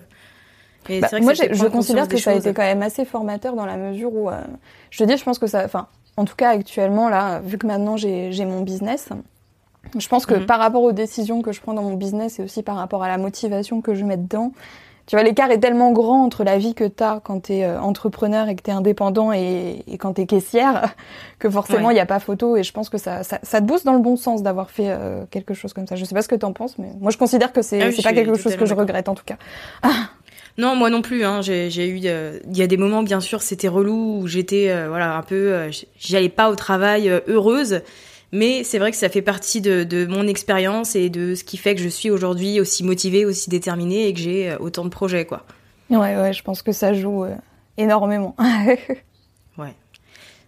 bah, 0.88 1.08
moi, 1.20 1.34
je 1.34 1.66
considère 1.66 2.08
que 2.08 2.16
ça 2.16 2.30
a 2.30 2.34
été 2.34 2.52
quand 2.52 2.62
même 2.62 2.82
assez 2.82 3.04
formateur 3.04 3.54
dans 3.54 3.66
la 3.66 3.76
mesure 3.76 4.14
où, 4.14 4.30
euh, 4.30 4.40
je 4.90 5.02
te 5.02 5.04
dis, 5.04 5.16
je 5.16 5.24
pense 5.24 5.38
que 5.38 5.46
ça, 5.46 5.64
enfin, 5.64 5.86
en 6.16 6.24
tout 6.24 6.36
cas 6.36 6.50
actuellement 6.50 7.08
là, 7.08 7.40
vu 7.40 7.58
que 7.58 7.66
maintenant 7.66 7.96
j'ai 7.96 8.44
mon 8.44 8.62
business, 8.62 9.08
je 9.98 10.08
pense 10.08 10.26
que 10.26 10.34
mhm. 10.34 10.46
par 10.46 10.58
rapport 10.58 10.82
aux 10.82 10.92
décisions 10.92 11.42
que 11.42 11.52
je 11.52 11.60
prends 11.60 11.74
dans 11.74 11.82
mon 11.82 11.94
business 11.94 12.38
et 12.38 12.42
aussi 12.42 12.62
par 12.62 12.76
rapport 12.76 13.02
à 13.02 13.08
la 13.08 13.18
motivation 13.18 13.80
que 13.80 13.94
je 13.94 14.04
mets 14.04 14.16
dedans, 14.16 14.52
tu 15.06 15.16
vois, 15.16 15.22
l'écart 15.22 15.50
est 15.50 15.58
tellement 15.58 15.92
grand 15.92 16.24
entre 16.24 16.44
la 16.44 16.56
vie 16.56 16.74
que 16.74 16.84
tu 16.84 17.02
as 17.02 17.20
quand 17.22 17.44
tu 17.44 17.54
es 17.54 17.64
euh, 17.64 17.78
entrepreneur 17.78 18.48
et 18.48 18.56
que 18.56 18.62
tu 18.62 18.70
es 18.70 18.72
indépendant 18.72 19.32
et, 19.34 19.82
et 19.86 19.98
quand 19.98 20.14
tu 20.14 20.22
es 20.22 20.26
caissière 20.26 20.94
que 21.38 21.50
forcément 21.50 21.90
il 21.90 21.94
n'y 21.94 22.00
a 22.00 22.06
pas 22.06 22.20
photo 22.20 22.56
et 22.56 22.62
je 22.62 22.72
pense 22.72 22.88
que 22.88 22.96
ça, 22.96 23.22
ça, 23.22 23.38
ça, 23.42 23.60
te 23.60 23.66
booste 23.66 23.84
dans 23.84 23.92
le 23.92 23.98
bon 23.98 24.16
sens 24.16 24.42
d'avoir 24.42 24.70
fait 24.70 24.88
euh, 24.88 25.24
quelque 25.30 25.52
chose 25.52 25.74
comme 25.74 25.86
ça. 25.86 25.96
Je 25.96 26.04
sais 26.06 26.14
pas 26.14 26.22
ce 26.22 26.28
que 26.28 26.34
tu 26.34 26.46
en 26.46 26.54
penses, 26.54 26.78
mais 26.78 26.88
moi 27.00 27.10
je 27.10 27.18
considère 27.18 27.52
que 27.52 27.60
c'est 27.60 27.82
ah 27.82 28.02
pas 28.02 28.14
quelque 28.14 28.38
chose 28.38 28.56
que 28.56 28.64
je 28.64 28.74
regrette 28.74 29.10
en 29.10 29.14
tout 29.14 29.24
cas. 29.24 29.36
Non, 30.56 30.76
moi 30.76 30.90
non 30.90 31.02
plus. 31.02 31.24
Hein. 31.24 31.42
J'ai 31.42 31.88
eu, 31.88 32.00
euh, 32.04 32.38
il 32.48 32.56
y 32.56 32.62
a 32.62 32.66
des 32.66 32.76
moments 32.76 33.02
bien 33.02 33.20
sûr, 33.20 33.42
c'était 33.42 33.68
relou 33.68 34.20
où 34.20 34.26
j'étais, 34.26 34.70
euh, 34.70 34.88
voilà, 34.88 35.16
un 35.16 35.22
peu, 35.22 35.52
euh, 35.52 35.70
j'allais 35.98 36.28
pas 36.28 36.50
au 36.50 36.56
travail 36.56 37.08
heureuse. 37.26 37.80
Mais 38.32 38.64
c'est 38.64 38.78
vrai 38.78 38.90
que 38.90 38.96
ça 38.96 39.08
fait 39.08 39.22
partie 39.22 39.60
de, 39.60 39.84
de 39.84 40.06
mon 40.06 40.26
expérience 40.26 40.96
et 40.96 41.08
de 41.08 41.36
ce 41.36 41.44
qui 41.44 41.56
fait 41.56 41.76
que 41.76 41.80
je 41.80 41.88
suis 41.88 42.10
aujourd'hui 42.10 42.60
aussi 42.60 42.82
motivée, 42.82 43.24
aussi 43.24 43.48
déterminée 43.48 44.08
et 44.08 44.14
que 44.14 44.18
j'ai 44.18 44.56
autant 44.58 44.84
de 44.84 44.88
projets, 44.88 45.24
quoi. 45.24 45.44
Ouais, 45.88 46.16
ouais, 46.16 46.32
je 46.32 46.42
pense 46.42 46.62
que 46.62 46.72
ça 46.72 46.94
joue 46.94 47.26
énormément. 47.76 48.34
ouais. 49.58 49.74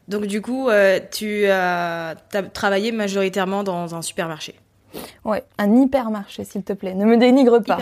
Donc 0.09 0.27
du 0.27 0.43
coup, 0.43 0.69
tu 1.13 1.47
as, 1.47 2.17
as, 2.33 2.43
travaillé 2.53 2.91
majoritairement 2.91 3.63
dans 3.63 3.95
un 3.95 4.03
supermarché. 4.03 4.57
Ouais, 5.25 5.43
un 5.59 5.77
hypermarché, 5.77 6.45
s'il 6.45 6.63
te 6.63 6.73
plaît. 6.73 6.95
Ne 6.95 7.05
me 7.05 7.17
dénigre 7.17 7.61
pas. 7.61 7.79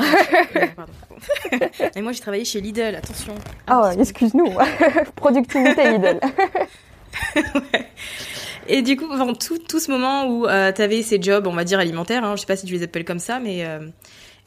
Et 1.95 2.01
moi, 2.03 2.13
j'ai 2.13 2.21
travaillé 2.21 2.45
chez 2.45 2.61
Lidl, 2.61 2.95
attention. 2.95 3.35
Oh, 3.71 3.89
excuse-nous. 3.99 4.53
Productivité 5.17 5.93
Lidl. 5.93 6.21
ouais. 7.37 7.89
Et 8.67 8.83
du 8.83 8.97
coup, 8.97 9.05
enfin, 9.11 9.33
tout, 9.35 9.59
tout, 9.59 9.79
ce 9.79 9.91
moment 9.91 10.27
où 10.27 10.47
euh, 10.47 10.73
tu 10.73 10.81
avais 10.83 11.03
ces 11.03 11.21
jobs, 11.21 11.47
on 11.47 11.53
va 11.53 11.65
dire 11.65 11.79
alimentaires, 11.79 12.25
hein, 12.25 12.35
je 12.37 12.41
sais 12.41 12.47
pas 12.47 12.57
si 12.57 12.67
tu 12.67 12.73
les 12.73 12.83
appelles 12.83 13.05
comme 13.05 13.19
ça, 13.19 13.39
mais 13.39 13.65
euh, 13.65 13.81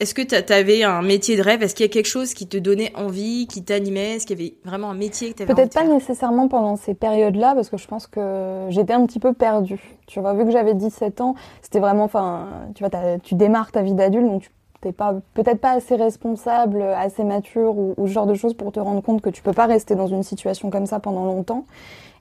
est-ce 0.00 0.14
que 0.14 0.22
tu 0.22 0.52
avais 0.52 0.84
un 0.84 1.02
métier 1.02 1.36
de 1.36 1.42
rêve? 1.42 1.62
Est-ce 1.62 1.74
qu'il 1.74 1.84
y 1.84 1.88
a 1.88 1.92
quelque 1.92 2.06
chose 2.06 2.32
qui 2.32 2.46
te 2.46 2.56
donnait 2.56 2.92
envie, 2.94 3.48
qui 3.48 3.64
t'animait? 3.64 4.16
Est-ce 4.16 4.26
qu'il 4.26 4.38
y 4.38 4.42
avait 4.42 4.54
vraiment 4.64 4.90
un 4.90 4.94
métier 4.94 5.32
que 5.32 5.38
tu 5.38 5.42
avais 5.42 5.52
Peut-être 5.52 5.74
pas 5.74 5.84
nécessairement 5.84 6.46
pendant 6.46 6.76
ces 6.76 6.94
périodes-là, 6.94 7.54
parce 7.54 7.68
que 7.68 7.76
je 7.76 7.86
pense 7.88 8.06
que 8.06 8.66
j'étais 8.68 8.92
un 8.92 9.04
petit 9.06 9.18
peu 9.18 9.32
perdue. 9.32 9.98
Tu 10.06 10.20
vois, 10.20 10.34
vu 10.34 10.44
que 10.44 10.52
j'avais 10.52 10.74
17 10.74 11.20
ans, 11.20 11.34
c'était 11.62 11.80
vraiment, 11.80 12.04
enfin, 12.04 12.46
tu 12.76 12.84
vois, 12.84 13.18
tu 13.18 13.34
démarres 13.34 13.72
ta 13.72 13.82
vie 13.82 13.94
d'adulte, 13.94 14.26
donc 14.26 14.42
tu 14.42 14.50
t'es 14.80 14.92
pas 14.92 15.14
peut-être 15.34 15.60
pas 15.60 15.72
assez 15.72 15.96
responsable, 15.96 16.80
assez 16.80 17.24
mature 17.24 17.76
ou, 17.76 17.94
ou, 17.96 18.06
ce 18.06 18.12
genre 18.12 18.26
de 18.26 18.34
choses 18.34 18.54
pour 18.54 18.70
te 18.70 18.78
rendre 18.78 19.02
compte 19.02 19.20
que 19.20 19.30
tu 19.30 19.42
peux 19.42 19.52
pas 19.52 19.66
rester 19.66 19.96
dans 19.96 20.06
une 20.06 20.22
situation 20.22 20.70
comme 20.70 20.86
ça 20.86 21.00
pendant 21.00 21.24
longtemps. 21.24 21.64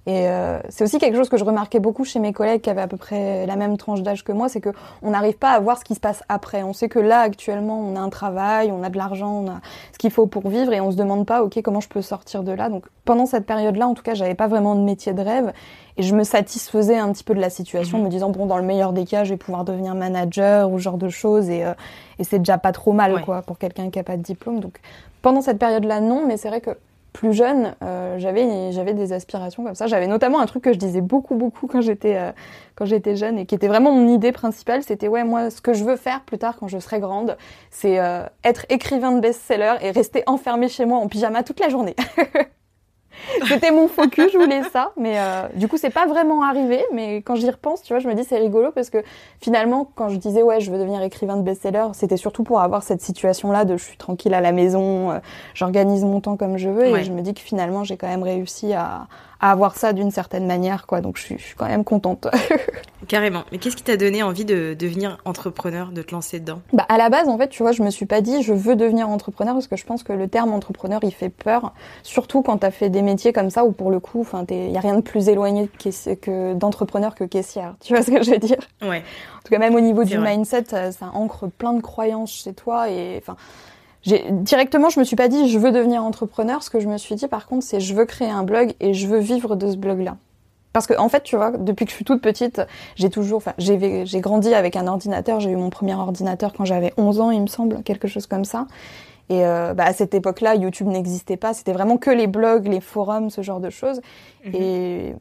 Et 0.08 0.30
euh, 0.30 0.60
c'est 0.70 0.86
aussi 0.86 1.00
quelque 1.00 1.18
chose 1.18 1.28
que 1.28 1.36
je 1.36 1.44
remarquais 1.44 1.82
beaucoup 1.82 2.06
chez 2.06 2.20
mes 2.20 2.32
collègues 2.32 2.62
qui 2.62 2.70
avaient 2.70 2.82
à 2.82 2.88
peu 2.88 2.96
près 2.96 3.46
la 3.46 3.58
même 3.58 3.76
tranche 3.76 4.02
d'âge 4.04 4.24
que 4.24 4.32
moi, 4.32 4.48
c'est 4.48 4.62
que 4.62 4.70
on 5.02 5.10
n'arrive 5.10 5.38
pas 5.38 5.50
à 5.50 5.60
voir 5.60 5.78
ce 5.78 5.84
qui 5.84 5.96
se 5.96 6.00
passe 6.00 6.24
après. 6.30 6.64
On 6.64 6.72
sait 6.72 6.88
que 6.88 6.98
là 6.98 7.20
actuellement, 7.20 7.78
on 7.78 7.94
a 7.98 8.00
un 8.00 8.10
travail, 8.10 8.72
on 8.72 8.84
a 8.84 8.90
de 8.90 8.98
l'argent, 8.98 9.44
on 9.44 9.50
a 9.50 9.60
ce 9.92 9.98
qu'il 9.98 10.12
faut 10.12 10.26
pour 10.26 10.48
vivre, 10.48 10.72
et 10.72 10.80
on 10.80 10.92
se 10.92 10.96
demande 10.96 11.26
pas, 11.26 11.44
ok, 11.44 11.62
comment 11.62 11.82
je 11.82 11.90
peux 11.90 12.02
sortir 12.02 12.44
de 12.44 12.54
là. 12.54 12.70
Donc 12.70 12.86
pendant 13.04 13.26
cette 13.26 13.46
période-là, 13.46 13.86
en 13.86 13.96
tout 13.96 14.04
cas, 14.04 14.14
j'avais 14.14 14.34
pas 14.34 14.48
vraiment 14.48 14.76
de 14.76 14.82
métier 14.82 15.12
de 15.12 15.22
rêve, 15.22 15.52
et 15.98 16.04
je 16.04 16.16
me 16.16 16.24
satisfaisais 16.24 16.98
un 16.98 17.12
petit 17.12 17.26
peu 17.26 17.36
de 17.36 17.42
la 17.42 17.50
situation, 17.50 18.02
me 18.02 18.08
disant 18.08 18.30
bon, 18.30 18.46
dans 18.46 18.58
le 18.58 18.64
meilleur 18.64 18.94
des 18.94 19.04
cas, 19.04 19.26
je 19.26 19.32
vais 19.32 19.38
pouvoir 19.38 19.66
devenir 19.66 19.94
manager 19.94 20.72
ou 20.72 20.78
ce 20.78 20.84
genre 20.84 20.98
de 20.98 21.10
choses, 21.10 21.50
et, 21.50 21.66
euh, 21.66 21.74
et 22.18 22.24
c'est 22.24 22.40
déjà 22.40 22.58
pas 22.58 22.72
trop 22.72 22.94
mal, 22.94 23.22
quoi, 23.26 23.42
pour 23.42 23.58
quelqu'un 23.58 23.90
qui 23.90 24.00
a 24.00 24.04
pas 24.04 24.16
de 24.16 24.24
diplôme. 24.24 24.62
Donc 24.62 24.80
pendant 25.22 25.42
cette 25.42 25.60
période-là, 25.60 26.00
non, 26.00 26.26
mais 26.26 26.38
c'est 26.38 26.48
vrai 26.48 26.62
que 26.62 26.78
plus 27.18 27.34
jeune, 27.34 27.74
euh, 27.84 28.20
j'avais 28.20 28.72
j'avais 28.72 28.94
des 28.94 29.12
aspirations 29.12 29.64
comme 29.64 29.74
ça. 29.74 29.88
J'avais 29.88 30.06
notamment 30.06 30.40
un 30.40 30.46
truc 30.46 30.64
que 30.64 30.72
je 30.72 30.78
disais 30.78 31.02
beaucoup 31.02 31.34
beaucoup 31.34 31.66
quand 31.66 31.82
j'étais 31.82 32.16
euh, 32.16 32.32
quand 32.76 32.86
j'étais 32.86 33.16
jeune 33.16 33.40
et 33.40 33.48
qui 33.48 33.56
était 33.56 33.68
vraiment 33.68 33.92
mon 33.92 34.08
idée 34.08 34.32
principale. 34.32 34.84
C'était 34.84 35.08
ouais 35.08 35.24
moi 35.24 35.50
ce 35.50 35.60
que 35.60 35.74
je 35.74 35.84
veux 35.84 35.96
faire 35.96 36.22
plus 36.22 36.38
tard 36.38 36.58
quand 36.60 36.68
je 36.68 36.78
serai 36.78 37.00
grande, 37.00 37.36
c'est 37.72 38.00
euh, 38.00 38.22
être 38.44 38.68
écrivain 38.70 39.14
de 39.14 39.20
best-seller 39.20 39.78
et 39.82 39.90
rester 39.90 40.22
enfermé 40.28 40.70
chez 40.70 40.86
moi 40.86 41.00
en 41.00 41.08
pyjama 41.08 41.42
toute 41.42 41.60
la 41.60 41.70
journée. 41.70 41.96
C'était 43.48 43.72
mon 43.72 43.88
focus, 43.88 44.32
je 44.32 44.38
voulais 44.38 44.64
ça, 44.64 44.92
mais 44.98 45.20
euh, 45.20 45.48
du 45.56 45.68
coup 45.68 45.78
c'est 45.78 45.90
pas 45.90 46.06
vraiment 46.06 46.44
arrivé. 46.44 46.84
Mais 46.94 47.18
quand 47.18 47.36
j'y 47.36 47.50
repense, 47.50 47.82
tu 47.82 47.94
vois, 47.94 48.00
je 48.00 48.08
me 48.08 48.14
dis 48.14 48.24
c'est 48.24 48.38
rigolo 48.38 48.72
parce 48.72 48.90
que 48.90 49.00
finalement 49.42 49.90
quand 49.96 50.10
je 50.10 50.18
disais 50.18 50.42
ouais 50.44 50.60
je 50.60 50.72
veux 50.72 50.78
devenir 50.80 51.02
écrivain 51.02 51.38
de 51.38 51.42
best-seller, 51.44 51.88
c'était 51.94 52.18
surtout 52.18 52.44
pour 52.44 52.62
avoir 52.62 52.84
cette 52.84 53.02
situation-là 53.02 53.66
de 53.66 53.78
je 53.78 53.84
suis 53.84 53.98
tranquille 53.98 54.34
à 54.34 54.42
la 54.42 54.52
maison, 54.52 55.12
euh, 55.12 55.20
j'organise 55.54 56.04
mon 56.04 56.22
temps 56.22 56.38
comme 56.38 56.58
je 56.58 56.70
veux, 56.70 56.92
Ouais. 56.92 57.02
et 57.02 57.04
je 57.04 57.12
me 57.12 57.22
dis 57.22 57.34
que 57.34 57.42
finalement 57.42 57.84
j'ai 57.84 57.98
quand 57.98 58.08
même 58.08 58.24
réussi 58.24 58.74
à, 58.74 59.08
à 59.39 59.51
avoir 59.51 59.75
ça 59.75 59.94
d'une 59.94 60.12
certaine 60.12 60.48
manière, 60.48 60.88
quoi. 60.88 61.01
Donc 61.01 61.17
je 61.17 61.24
suis, 61.24 61.38
je 61.38 61.44
suis 61.44 61.56
quand 61.56 61.67
même 61.67 61.84
contente. 61.84 62.27
Carrément. 63.08 63.44
Mais 63.51 63.58
qu'est-ce 63.58 63.75
qui 63.75 63.84
t'a 63.84 63.96
donné 63.96 64.22
envie 64.24 64.44
de 64.44 64.75
devenir 64.77 65.17
entrepreneur, 65.24 65.91
de 65.91 66.01
te 66.01 66.12
lancer 66.13 66.39
dedans? 66.39 66.62
Bah 66.74 66.86
à 66.89 66.98
la 66.98 67.10
base 67.10 67.29
en 67.29 67.38
fait 67.38 67.48
tu 67.48 67.63
vois 67.63 67.72
je 67.72 67.82
me 67.84 67.89
suis 67.89 68.06
pas 68.06 68.20
dit 68.22 68.41
je 68.41 68.51
veux 68.53 68.75
devenir 68.75 69.08
entrepreneur 69.08 69.53
parce 69.53 69.67
que 69.67 69.77
je 69.77 69.86
pense 69.86 70.03
que 70.03 70.12
le 70.12 70.27
terme 70.27 70.51
entrepreneur 70.51 71.00
il 71.03 71.13
fait 71.13 71.29
peur 71.29 71.74
surtout 72.03 72.41
quand 72.41 72.58
t'as 72.58 72.72
fait 72.72 72.89
des 72.89 73.01
métiers 73.01 73.32
comme 73.32 73.50
ça 73.50 73.63
où 73.63 73.72
pour 73.72 73.91
le 73.91 74.00
coup 74.00 74.22
enfin 74.22 74.44
il 74.50 74.72
y 74.72 74.77
a 74.77 74.82
rien 74.82 74.96
de 74.96 75.01
plus 75.01 75.29
éloigné 75.29 75.70
caiss- 75.79 76.10
que 76.20 76.53
d'entrepreneur 76.56 77.15
que 77.15 77.24
caissière 77.24 77.75
tu 77.79 77.94
vois 77.94 78.03
ce 78.03 78.12
que 78.12 78.24
je 78.24 78.32
veux 78.32 78.39
dire? 78.39 78.58
Ouais. 78.82 79.03
en 79.38 79.41
tout 79.44 79.51
cas 79.51 79.60
même 79.60 79.75
au 79.75 79.79
niveau 79.79 80.03
du 80.03 80.17
vrai. 80.17 80.32
mindset 80.36 80.65
ça, 80.67 80.91
ça 80.91 81.06
ancre 81.13 81.48
plein 81.48 81.74
de 81.74 81.82
croyances 81.82 82.32
chez 82.32 82.53
toi 82.53 82.89
et 82.89 83.17
enfin 83.22 83.38
directement 84.32 84.90
je 84.90 85.00
me 85.00 85.06
suis 85.06 85.16
pas 85.16 85.28
dit 85.28 85.50
je 85.50 85.60
veux 85.60 85.72
devenir 85.72 86.04
entrepreneur 86.04 86.64
ce 86.64 86.70
que 86.70 86.80
je 86.80 86.88
me 86.88 86.98
suis 86.98 87.16
dit 87.16 87.28
par 87.28 87.46
contre 87.46 87.66
c'est 87.66 87.80
je 87.80 87.94
veux 87.94 88.06
créer 88.06 88.30
un 88.30 88.44
blog 88.44 88.74
et 88.80 88.94
je 88.94 89.08
veux 89.08 89.20
vivre 89.20 89.56
de 89.56 89.70
ce 89.70 89.76
blog 89.76 90.02
là 90.02 90.18
parce 90.78 90.86
que 90.86 90.94
en 91.00 91.10
fait, 91.10 91.24
tu 91.24 91.36
vois, 91.36 91.50
depuis 91.50 91.86
que 91.86 91.90
je 91.90 91.96
suis 91.96 92.06
toute 92.06 92.22
petite, 92.22 92.62
j'ai 92.96 93.10
toujours, 93.10 93.38
enfin, 93.38 93.54
j'ai 93.58 94.06
j'ai 94.06 94.20
grandi 94.20 94.54
avec 94.54 94.76
un 94.76 94.86
ordinateur. 94.86 95.40
J'ai 95.40 95.50
eu 95.50 95.56
mon 95.56 95.72
premier 95.72 95.96
ordinateur 95.96 96.54
quand 96.54 96.66
j'avais 96.66 96.94
11 96.98 97.20
ans, 97.20 97.32
il 97.32 97.42
me 97.42 97.48
semble, 97.48 97.82
quelque 97.82 98.08
chose 98.08 98.28
comme 98.28 98.46
ça. 98.46 98.68
Et 99.30 99.44
euh, 99.44 99.74
bah, 99.74 99.86
à 99.86 99.94
cette 99.94 100.14
époque-là, 100.14 100.54
YouTube 100.54 100.86
n'existait 100.86 101.36
pas. 101.36 101.56
C'était 101.56 101.74
vraiment 101.74 101.98
que 101.98 102.12
les 102.12 102.28
blogs, 102.28 102.68
les 102.68 102.80
forums, 102.80 103.32
ce 103.32 103.42
genre 103.42 103.60
de 103.60 103.72
choses. 103.72 104.02
Mhm. 104.46 104.56
Et 104.56 105.16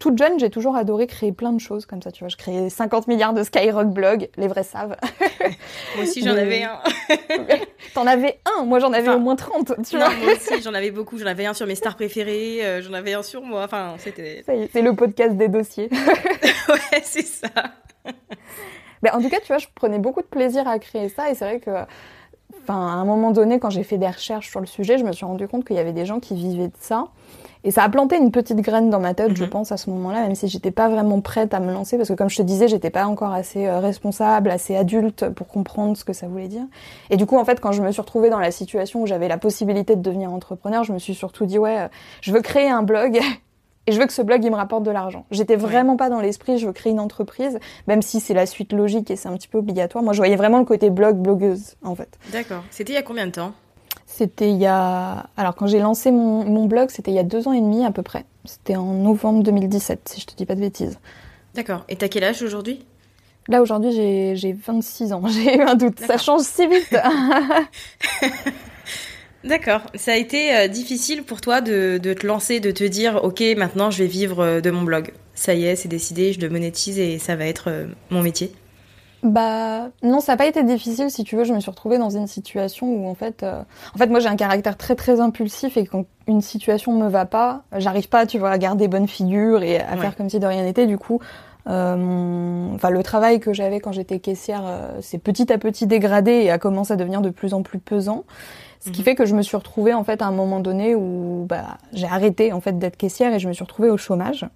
toute 0.00 0.16
jeune, 0.18 0.38
j'ai 0.38 0.50
toujours 0.50 0.76
adoré 0.76 1.06
créer 1.06 1.32
plein 1.32 1.52
de 1.52 1.60
choses 1.60 1.84
comme 1.86 2.00
ça. 2.02 2.10
Tu 2.10 2.20
vois, 2.20 2.28
je 2.28 2.36
créais 2.36 2.70
50 2.70 3.06
milliards 3.08 3.34
de 3.34 3.42
Skyrock 3.42 3.88
blogs, 3.88 4.28
les 4.36 4.48
vrais 4.48 4.62
savent. 4.62 4.96
Moi 5.96 6.04
aussi 6.04 6.22
j'en 6.24 6.34
Mais- 6.34 6.40
avais 6.40 6.62
un. 6.64 6.78
T'en 7.94 8.06
avais 8.06 8.38
un, 8.58 8.64
moi 8.64 8.78
j'en 8.80 8.92
avais 8.92 9.08
Enfin, 9.08 9.16
au 9.16 9.20
moins 9.20 9.36
30, 9.36 9.72
tu 9.88 9.96
non, 9.96 10.04
vois. 10.06 10.14
moi 10.16 10.32
aussi 10.34 10.62
j'en 10.62 10.74
avais 10.74 10.90
beaucoup. 10.90 11.18
J'en 11.18 11.26
avais 11.26 11.46
un 11.46 11.54
sur 11.54 11.66
mes 11.66 11.74
stars 11.74 11.96
préférées, 11.96 12.64
euh, 12.64 12.82
j'en 12.82 12.92
avais 12.92 13.14
un 13.14 13.22
sur 13.22 13.42
moi. 13.42 13.64
Enfin, 13.64 13.94
c'était. 13.98 14.44
C'est 14.72 14.82
le 14.82 14.94
podcast 14.94 15.36
des 15.36 15.48
dossiers. 15.48 15.88
ouais, 16.68 17.00
c'est 17.02 17.22
ça. 17.26 17.48
Ben, 19.02 19.12
en 19.14 19.20
tout 19.22 19.28
cas, 19.28 19.38
tu 19.40 19.46
vois, 19.48 19.58
je 19.58 19.66
prenais 19.74 19.98
beaucoup 19.98 20.20
de 20.22 20.26
plaisir 20.26 20.66
à 20.66 20.78
créer 20.78 21.08
ça 21.08 21.30
et 21.30 21.34
c'est 21.34 21.44
vrai 21.44 21.60
que, 21.60 21.70
enfin, 22.62 22.74
à 22.74 22.92
un 22.94 23.04
moment 23.04 23.30
donné, 23.30 23.58
quand 23.60 23.70
j'ai 23.70 23.84
fait 23.84 23.98
des 23.98 24.08
recherches 24.08 24.50
sur 24.50 24.60
le 24.60 24.66
sujet, 24.66 24.98
je 24.98 25.04
me 25.04 25.12
suis 25.12 25.24
rendu 25.24 25.46
compte 25.46 25.64
qu'il 25.64 25.76
y 25.76 25.78
avait 25.78 25.92
des 25.92 26.04
gens 26.06 26.18
qui 26.20 26.34
vivaient 26.34 26.68
de 26.68 26.76
ça. 26.80 27.06
Et 27.64 27.70
ça 27.70 27.82
a 27.82 27.88
planté 27.88 28.16
une 28.16 28.30
petite 28.30 28.58
graine 28.60 28.88
dans 28.90 29.00
ma 29.00 29.14
tête, 29.14 29.36
je 29.36 29.44
Mhm. 29.44 29.50
pense, 29.50 29.72
à 29.72 29.76
ce 29.76 29.90
moment-là, 29.90 30.22
même 30.22 30.34
si 30.34 30.48
j'étais 30.48 30.70
pas 30.70 30.88
vraiment 30.88 31.20
prête 31.20 31.52
à 31.54 31.60
me 31.60 31.72
lancer, 31.72 31.96
parce 31.96 32.08
que 32.08 32.14
comme 32.14 32.30
je 32.30 32.36
te 32.36 32.42
disais, 32.42 32.68
j'étais 32.68 32.90
pas 32.90 33.06
encore 33.06 33.32
assez 33.32 33.66
euh, 33.66 33.80
responsable, 33.80 34.50
assez 34.50 34.76
adulte 34.76 35.28
pour 35.30 35.48
comprendre 35.48 35.96
ce 35.96 36.04
que 36.04 36.12
ça 36.12 36.28
voulait 36.28 36.48
dire. 36.48 36.64
Et 37.10 37.16
du 37.16 37.26
coup, 37.26 37.36
en 37.36 37.44
fait, 37.44 37.60
quand 37.60 37.72
je 37.72 37.82
me 37.82 37.90
suis 37.92 38.00
retrouvée 38.00 38.30
dans 38.30 38.38
la 38.38 38.50
situation 38.50 39.02
où 39.02 39.06
j'avais 39.06 39.28
la 39.28 39.38
possibilité 39.38 39.96
de 39.96 40.02
devenir 40.02 40.32
entrepreneur, 40.32 40.84
je 40.84 40.92
me 40.92 40.98
suis 40.98 41.14
surtout 41.14 41.46
dit, 41.46 41.58
ouais, 41.58 41.78
euh, 41.80 41.88
je 42.20 42.32
veux 42.32 42.40
créer 42.42 42.68
un 42.68 42.82
blog. 42.82 43.18
Et 43.86 43.92
je 43.92 43.98
veux 43.98 44.06
que 44.06 44.12
ce 44.12 44.20
blog, 44.20 44.44
il 44.44 44.50
me 44.50 44.56
rapporte 44.56 44.82
de 44.82 44.90
l'argent. 44.90 45.24
J'étais 45.30 45.56
vraiment 45.56 45.96
pas 45.96 46.10
dans 46.10 46.20
l'esprit, 46.20 46.58
je 46.58 46.66
veux 46.66 46.74
créer 46.74 46.92
une 46.92 47.00
entreprise, 47.00 47.58
même 47.86 48.02
si 48.02 48.20
c'est 48.20 48.34
la 48.34 48.44
suite 48.44 48.74
logique 48.74 49.10
et 49.10 49.16
c'est 49.16 49.30
un 49.30 49.34
petit 49.34 49.48
peu 49.48 49.56
obligatoire. 49.56 50.04
Moi, 50.04 50.12
je 50.12 50.18
voyais 50.18 50.36
vraiment 50.36 50.58
le 50.58 50.66
côté 50.66 50.90
blog, 50.90 51.16
blogueuse, 51.16 51.74
en 51.82 51.94
fait. 51.94 52.18
D'accord. 52.30 52.62
C'était 52.70 52.92
il 52.92 52.96
y 52.96 52.98
a 52.98 53.02
combien 53.02 53.24
de 53.26 53.32
temps? 53.32 53.52
C'était 54.18 54.50
il 54.50 54.56
y 54.56 54.66
a... 54.66 55.26
Alors, 55.36 55.54
quand 55.54 55.68
j'ai 55.68 55.78
lancé 55.78 56.10
mon, 56.10 56.44
mon 56.44 56.66
blog, 56.66 56.90
c'était 56.90 57.12
il 57.12 57.14
y 57.14 57.20
a 57.20 57.22
deux 57.22 57.46
ans 57.46 57.52
et 57.52 57.60
demi 57.60 57.84
à 57.84 57.92
peu 57.92 58.02
près. 58.02 58.24
C'était 58.44 58.74
en 58.74 58.92
novembre 58.92 59.44
2017, 59.44 60.08
si 60.08 60.20
je 60.20 60.26
te 60.26 60.34
dis 60.34 60.44
pas 60.44 60.56
de 60.56 60.60
bêtises. 60.60 60.98
D'accord. 61.54 61.84
Et 61.88 61.94
t'as 61.94 62.08
quel 62.08 62.24
âge 62.24 62.42
aujourd'hui? 62.42 62.84
Là, 63.46 63.62
aujourd'hui, 63.62 63.92
j'ai 63.92 64.34
j'ai 64.34 64.52
26 64.52 65.12
ans. 65.12 65.22
J'ai 65.28 65.56
eu 65.56 65.62
un 65.62 65.76
doute. 65.76 66.00
Ça 66.00 66.18
change 66.18 66.42
si 66.42 66.66
vite. 66.66 66.96
D'accord. 69.44 69.82
Ça 69.94 70.12
a 70.12 70.16
été 70.16 70.52
euh, 70.52 70.66
difficile 70.66 71.22
pour 71.22 71.40
toi 71.40 71.60
de, 71.60 72.00
de 72.02 72.12
te 72.12 72.26
lancer, 72.26 72.58
de 72.58 72.72
te 72.72 72.82
dire, 72.82 73.20
ok, 73.22 73.40
maintenant 73.56 73.92
je 73.92 73.98
vais 74.02 74.08
vivre 74.08 74.40
euh, 74.40 74.60
de 74.60 74.72
mon 74.72 74.82
blog. 74.82 75.12
Ça 75.34 75.54
y 75.54 75.64
est, 75.64 75.76
c'est 75.76 75.88
décidé, 75.88 76.32
je 76.32 76.40
le 76.40 76.50
monétise 76.50 76.98
et 76.98 77.18
ça 77.18 77.36
va 77.36 77.46
être 77.46 77.68
euh, 77.68 77.86
mon 78.10 78.22
métier. 78.22 78.50
Bah 79.22 79.88
non, 80.02 80.20
ça 80.20 80.32
n'a 80.32 80.36
pas 80.36 80.46
été 80.46 80.62
difficile 80.62 81.10
si 81.10 81.24
tu 81.24 81.36
veux. 81.36 81.44
Je 81.44 81.52
me 81.52 81.60
suis 81.60 81.70
retrouvée 81.70 81.98
dans 81.98 82.10
une 82.10 82.26
situation 82.28 82.86
où 82.86 83.08
en 83.08 83.14
fait, 83.14 83.42
euh, 83.42 83.62
en 83.94 83.98
fait 83.98 84.06
moi 84.06 84.20
j'ai 84.20 84.28
un 84.28 84.36
caractère 84.36 84.76
très 84.76 84.94
très 84.94 85.20
impulsif 85.20 85.76
et 85.76 85.86
quand 85.86 86.04
une 86.28 86.40
situation 86.40 86.92
me 86.92 87.08
va 87.08 87.26
pas, 87.26 87.62
j'arrive 87.76 88.08
pas, 88.08 88.26
tu 88.26 88.38
vois, 88.38 88.50
à 88.50 88.58
garder 88.58 88.86
bonne 88.86 89.08
figure 89.08 89.62
et 89.62 89.80
à 89.80 89.92
Ouais. 89.94 89.98
faire 89.98 90.16
comme 90.16 90.30
si 90.30 90.38
de 90.38 90.46
rien 90.46 90.62
n'était. 90.62 90.86
Du 90.86 90.98
coup, 90.98 91.18
euh, 91.68 91.96
mon... 91.96 92.74
enfin 92.76 92.90
le 92.90 93.02
travail 93.02 93.40
que 93.40 93.52
j'avais 93.52 93.80
quand 93.80 93.90
j'étais 93.92 94.20
caissière, 94.20 94.62
euh, 94.64 94.98
c'est 95.00 95.18
petit 95.18 95.52
à 95.52 95.58
petit 95.58 95.86
dégradé 95.88 96.30
et 96.32 96.50
a 96.50 96.58
commencé 96.58 96.92
à 96.92 96.96
devenir 96.96 97.20
de 97.20 97.30
plus 97.30 97.54
en 97.54 97.62
plus 97.62 97.80
pesant. 97.80 98.24
Ce 98.80 98.90
qui 98.90 99.00
Mhm. 99.00 99.04
fait 99.04 99.14
que 99.16 99.26
je 99.26 99.34
me 99.34 99.42
suis 99.42 99.56
retrouvée 99.56 99.94
en 99.94 100.04
fait 100.04 100.22
à 100.22 100.26
un 100.26 100.30
moment 100.30 100.60
donné 100.60 100.94
où 100.94 101.44
bah, 101.48 101.78
j'ai 101.92 102.06
arrêté 102.06 102.52
en 102.52 102.60
fait 102.60 102.78
d'être 102.78 102.96
caissière 102.96 103.34
et 103.34 103.40
je 103.40 103.48
me 103.48 103.52
suis 103.52 103.64
retrouvée 103.64 103.90
au 103.90 103.96
chômage. 103.96 104.46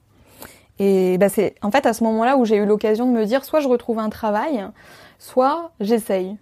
Et 0.78 1.18
bah, 1.18 1.28
c'est 1.28 1.54
en 1.62 1.70
fait 1.70 1.86
à 1.86 1.92
ce 1.92 2.02
moment-là 2.04 2.36
où 2.36 2.44
j'ai 2.44 2.56
eu 2.56 2.66
l'occasion 2.66 3.06
de 3.06 3.12
me 3.12 3.24
dire 3.24 3.44
soit 3.44 3.60
je 3.60 3.68
retrouve 3.68 3.98
un 3.98 4.08
travail, 4.08 4.64
soit 5.18 5.70
j'essaye. 5.80 6.36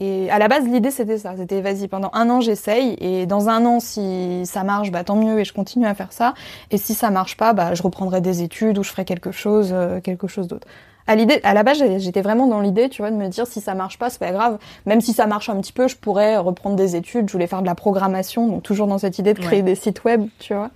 Et 0.00 0.28
à 0.30 0.38
la 0.40 0.48
base, 0.48 0.64
l'idée 0.66 0.90
c'était 0.90 1.18
ça. 1.18 1.34
C'était 1.36 1.60
vas-y, 1.60 1.86
pendant 1.88 2.10
un 2.14 2.28
an 2.30 2.40
j'essaye. 2.40 2.96
Et 3.00 3.26
dans 3.26 3.48
un 3.48 3.64
an, 3.66 3.78
si 3.80 4.42
ça 4.46 4.64
marche, 4.64 4.90
bah 4.90 5.04
tant 5.04 5.16
mieux 5.16 5.38
et 5.40 5.44
je 5.44 5.52
continue 5.52 5.86
à 5.86 5.94
faire 5.94 6.12
ça. 6.12 6.34
Et 6.70 6.78
si 6.78 6.94
ça 6.94 7.10
marche 7.10 7.36
pas, 7.36 7.52
bah 7.52 7.74
je 7.74 7.82
reprendrai 7.82 8.20
des 8.20 8.42
études 8.42 8.78
ou 8.78 8.82
je 8.82 8.90
ferai 8.90 9.04
quelque 9.04 9.30
chose, 9.30 9.70
euh, 9.72 10.00
quelque 10.00 10.26
chose 10.26 10.48
d'autre. 10.48 10.66
À 11.08 11.16
l'idée, 11.16 11.40
à 11.42 11.52
la 11.52 11.64
base, 11.64 11.82
j'étais 11.98 12.20
vraiment 12.22 12.46
dans 12.46 12.60
l'idée, 12.60 12.88
tu 12.88 13.02
vois, 13.02 13.10
de 13.10 13.16
me 13.16 13.26
dire 13.28 13.46
si 13.46 13.60
ça 13.60 13.74
marche 13.74 13.98
pas, 13.98 14.08
c'est 14.08 14.20
pas 14.20 14.30
grave. 14.30 14.58
Même 14.86 15.00
si 15.00 15.12
ça 15.12 15.26
marche 15.26 15.48
un 15.50 15.60
petit 15.60 15.72
peu, 15.72 15.88
je 15.88 15.96
pourrais 15.96 16.36
reprendre 16.36 16.76
des 16.76 16.94
études. 16.94 17.26
Je 17.28 17.32
voulais 17.32 17.48
faire 17.48 17.60
de 17.60 17.66
la 17.66 17.74
programmation, 17.74 18.46
donc 18.46 18.62
toujours 18.62 18.86
dans 18.86 18.98
cette 18.98 19.18
idée 19.18 19.34
de 19.34 19.40
créer 19.40 19.58
Ouais. 19.58 19.64
des 19.64 19.74
sites 19.74 20.04
web, 20.04 20.26
tu 20.38 20.54
vois. 20.54 20.70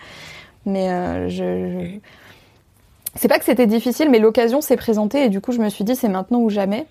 Mais 0.66 0.90
euh, 0.90 1.28
je, 1.28 1.36
je- 1.38 2.00
c'est 3.16 3.28
pas 3.28 3.38
que 3.38 3.44
c'était 3.44 3.66
difficile, 3.66 4.10
mais 4.10 4.18
l'occasion 4.18 4.60
s'est 4.60 4.76
présentée 4.76 5.24
et 5.24 5.28
du 5.28 5.40
coup 5.40 5.52
je 5.52 5.58
me 5.58 5.68
suis 5.68 5.84
dit 5.84 5.96
c'est 5.96 6.08
maintenant 6.08 6.40
ou 6.40 6.50
jamais. 6.50 6.86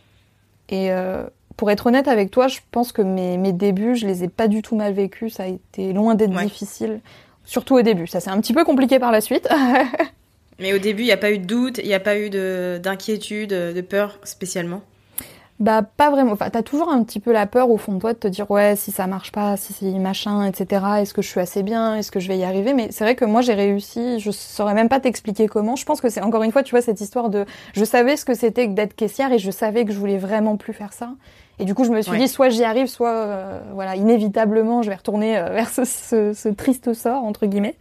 Et 0.70 0.92
euh, 0.92 1.24
pour 1.58 1.72
être 1.72 1.88
honnête 1.88 2.08
avec 2.08 2.32
toi, 2.32 2.48
je 2.48 2.60
pense 2.72 2.92
que 2.92 3.02
mes, 3.02 3.38
mes, 3.38 3.54
débuts, 3.54 3.96
je 3.96 4.08
les 4.08 4.24
ai 4.24 4.28
pas 4.28 4.48
du 4.48 4.62
tout 4.62 4.76
mal 4.76 4.94
vécus. 4.94 5.36
Ça 5.36 5.44
a 5.44 5.48
été 5.48 5.94
loin 5.94 6.16
d'être 6.16 6.36
difficile, 6.42 7.00
surtout 7.44 7.76
au 7.76 7.82
début. 7.82 8.08
Ça 8.08 8.20
c'est 8.20 8.32
un 8.32 8.40
petit 8.42 8.54
peu 8.54 8.64
compliqué 8.64 9.00
par 9.00 9.12
la 9.12 9.22
suite. 9.22 9.48
mais 10.60 10.74
au 10.74 10.80
début, 10.80 11.04
il 11.04 11.08
n'y 11.08 11.12
a 11.12 11.18
pas 11.18 11.32
eu 11.32 11.40
de 11.40 11.46
doute, 11.46 11.78
il 11.78 11.88
n'y 11.88 11.94
a 11.94 12.00
pas 12.00 12.18
eu 12.18 12.30
d'inquiétude, 12.30 13.50
de 13.50 13.82
peur 13.82 14.20
spécialement 14.24 14.82
bah 15.60 15.84
pas 15.84 16.10
vraiment. 16.10 16.34
Enfin, 16.34 16.50
t'as 16.50 16.64
toujours 16.64 16.90
un 16.90 17.02
petit 17.04 17.22
peu 17.22 17.32
la 17.32 17.46
peur 17.46 17.70
au 17.70 17.78
fond 17.78 17.94
de 17.94 18.00
toi 18.00 18.12
de 18.14 18.20
te 18.20 18.28
dire 18.28 18.50
ouais 18.52 18.76
si 18.76 18.92
ça 18.92 19.08
marche 19.08 19.32
pas, 19.32 19.56
si 19.56 19.72
c'est 19.72 19.90
machin, 19.92 20.46
etc. 20.46 20.86
Est-ce 21.00 21.14
que 21.14 21.22
je 21.22 21.30
suis 21.30 21.40
assez 21.40 21.64
bien, 21.64 21.96
est-ce 21.96 22.12
que 22.12 22.20
je 22.20 22.28
vais 22.28 22.38
y 22.38 22.44
arriver? 22.44 22.74
Mais 22.74 22.90
c'est 22.92 23.06
vrai 23.06 23.16
que 23.16 23.24
moi 23.24 23.42
j'ai 23.42 23.54
réussi. 23.54 24.20
Je 24.20 24.32
saurais 24.32 24.74
même 24.74 24.90
pas 24.90 25.00
t'expliquer 25.00 25.48
comment. 25.48 25.78
Je 25.78 25.86
pense 25.86 26.02
que 26.02 26.10
c'est 26.10 26.22
encore 26.22 26.44
une 26.44 26.52
fois, 26.52 26.62
tu 26.62 26.72
vois 26.72 26.82
cette 26.82 27.00
histoire 27.00 27.30
de, 27.30 27.46
je 27.74 27.86
savais 27.86 28.18
ce 28.18 28.26
que 28.26 28.34
c'était 28.34 28.68
que 28.68 28.74
d'être 28.74 28.96
caissière 28.96 29.32
et 29.32 29.40
je 29.40 29.50
savais 29.50 29.86
que 29.86 29.94
je 29.94 29.98
voulais 29.98 30.18
vraiment 30.18 30.58
plus 30.58 30.74
faire 30.74 30.92
ça. 30.92 31.12
Et 31.58 31.64
du 31.64 31.74
coup 31.74 31.86
je 31.86 31.92
me 31.92 32.02
suis 32.02 32.18
dit 32.18 32.28
soit 32.28 32.50
j'y 32.50 32.66
arrive, 32.66 32.88
soit 32.88 33.14
euh, 33.14 33.62
voilà 33.74 33.96
inévitablement 33.96 34.82
je 34.82 34.90
vais 34.90 34.96
retourner 34.96 35.38
euh, 35.38 35.50
vers 35.54 35.70
ce, 35.70 35.86
ce, 35.86 36.34
ce, 36.34 36.50
triste 36.50 36.94
sort 36.94 37.24
entre 37.24 37.46
guillemets. 37.46 37.76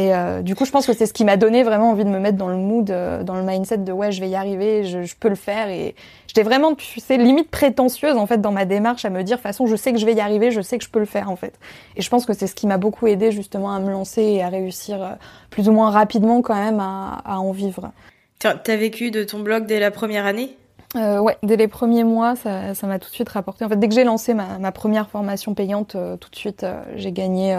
Et 0.00 0.14
euh, 0.14 0.40
du 0.40 0.54
coup, 0.54 0.64
je 0.64 0.70
pense 0.70 0.86
que 0.86 0.94
c'est 0.94 1.04
ce 1.04 1.12
qui 1.12 1.26
m'a 1.26 1.36
donné 1.36 1.62
vraiment 1.62 1.90
envie 1.90 2.04
de 2.04 2.08
me 2.08 2.18
mettre 2.18 2.38
dans 2.38 2.48
le 2.48 2.56
mood, 2.56 2.90
euh, 2.90 3.22
dans 3.22 3.34
le 3.34 3.42
mindset 3.42 3.78
de 3.78 3.92
ouais, 3.92 4.12
je 4.12 4.20
vais 4.22 4.30
y 4.30 4.34
arriver, 4.34 4.84
je, 4.84 5.14
peux 5.14 5.28
le 5.28 5.34
faire. 5.34 5.68
Et 5.68 5.94
j'étais 6.26 6.42
vraiment, 6.42 6.74
tu 6.74 7.00
sais, 7.00 7.18
limite 7.18 7.50
prétentieuse 7.50 8.16
en 8.16 8.26
fait 8.26 8.40
dans 8.40 8.50
ma 8.50 8.64
démarche 8.64 9.04
à 9.04 9.10
me 9.10 9.22
dire, 9.22 9.36
de 9.36 9.42
toute 9.42 9.42
façon, 9.42 9.66
je 9.66 9.76
sais 9.76 9.92
que 9.92 9.98
je 9.98 10.06
vais 10.06 10.14
y 10.14 10.20
arriver, 10.20 10.52
je 10.52 10.62
sais 10.62 10.78
que 10.78 10.84
je 10.84 10.88
peux 10.88 11.00
le 11.00 11.04
faire 11.04 11.30
en 11.30 11.36
fait. 11.36 11.58
Et 11.96 12.02
je 12.02 12.08
pense 12.08 12.24
que 12.24 12.32
c'est 12.32 12.46
ce 12.46 12.54
qui 12.54 12.66
m'a 12.66 12.78
beaucoup 12.78 13.08
aidé 13.08 13.30
justement 13.30 13.74
à 13.74 13.80
me 13.80 13.90
lancer 13.90 14.22
et 14.22 14.42
à 14.42 14.48
réussir 14.48 15.02
euh, 15.02 15.10
plus 15.50 15.68
ou 15.68 15.72
moins 15.72 15.90
rapidement 15.90 16.40
quand 16.40 16.54
même 16.54 16.80
à 16.80 17.38
en 17.38 17.52
vivre. 17.52 17.92
T'as 18.38 18.76
vécu 18.76 19.10
de 19.10 19.22
ton 19.22 19.40
blog 19.40 19.66
dès 19.66 19.80
la 19.80 19.90
première 19.90 20.24
année? 20.24 20.56
Euh, 20.96 21.20
ouais, 21.20 21.38
dès 21.44 21.56
les 21.56 21.68
premiers 21.68 22.02
mois, 22.02 22.34
ça, 22.34 22.74
ça 22.74 22.86
m'a 22.88 22.98
tout 22.98 23.08
de 23.08 23.14
suite 23.14 23.28
rapporté. 23.28 23.64
En 23.64 23.68
fait, 23.68 23.76
dès 23.76 23.88
que 23.88 23.94
j'ai 23.94 24.02
lancé 24.02 24.34
ma, 24.34 24.58
ma, 24.58 24.72
première 24.72 25.08
formation 25.08 25.54
payante, 25.54 25.94
euh, 25.94 26.16
tout 26.16 26.30
de 26.30 26.36
suite, 26.36 26.64
euh, 26.64 26.82
j'ai 26.96 27.12
gagné 27.12 27.56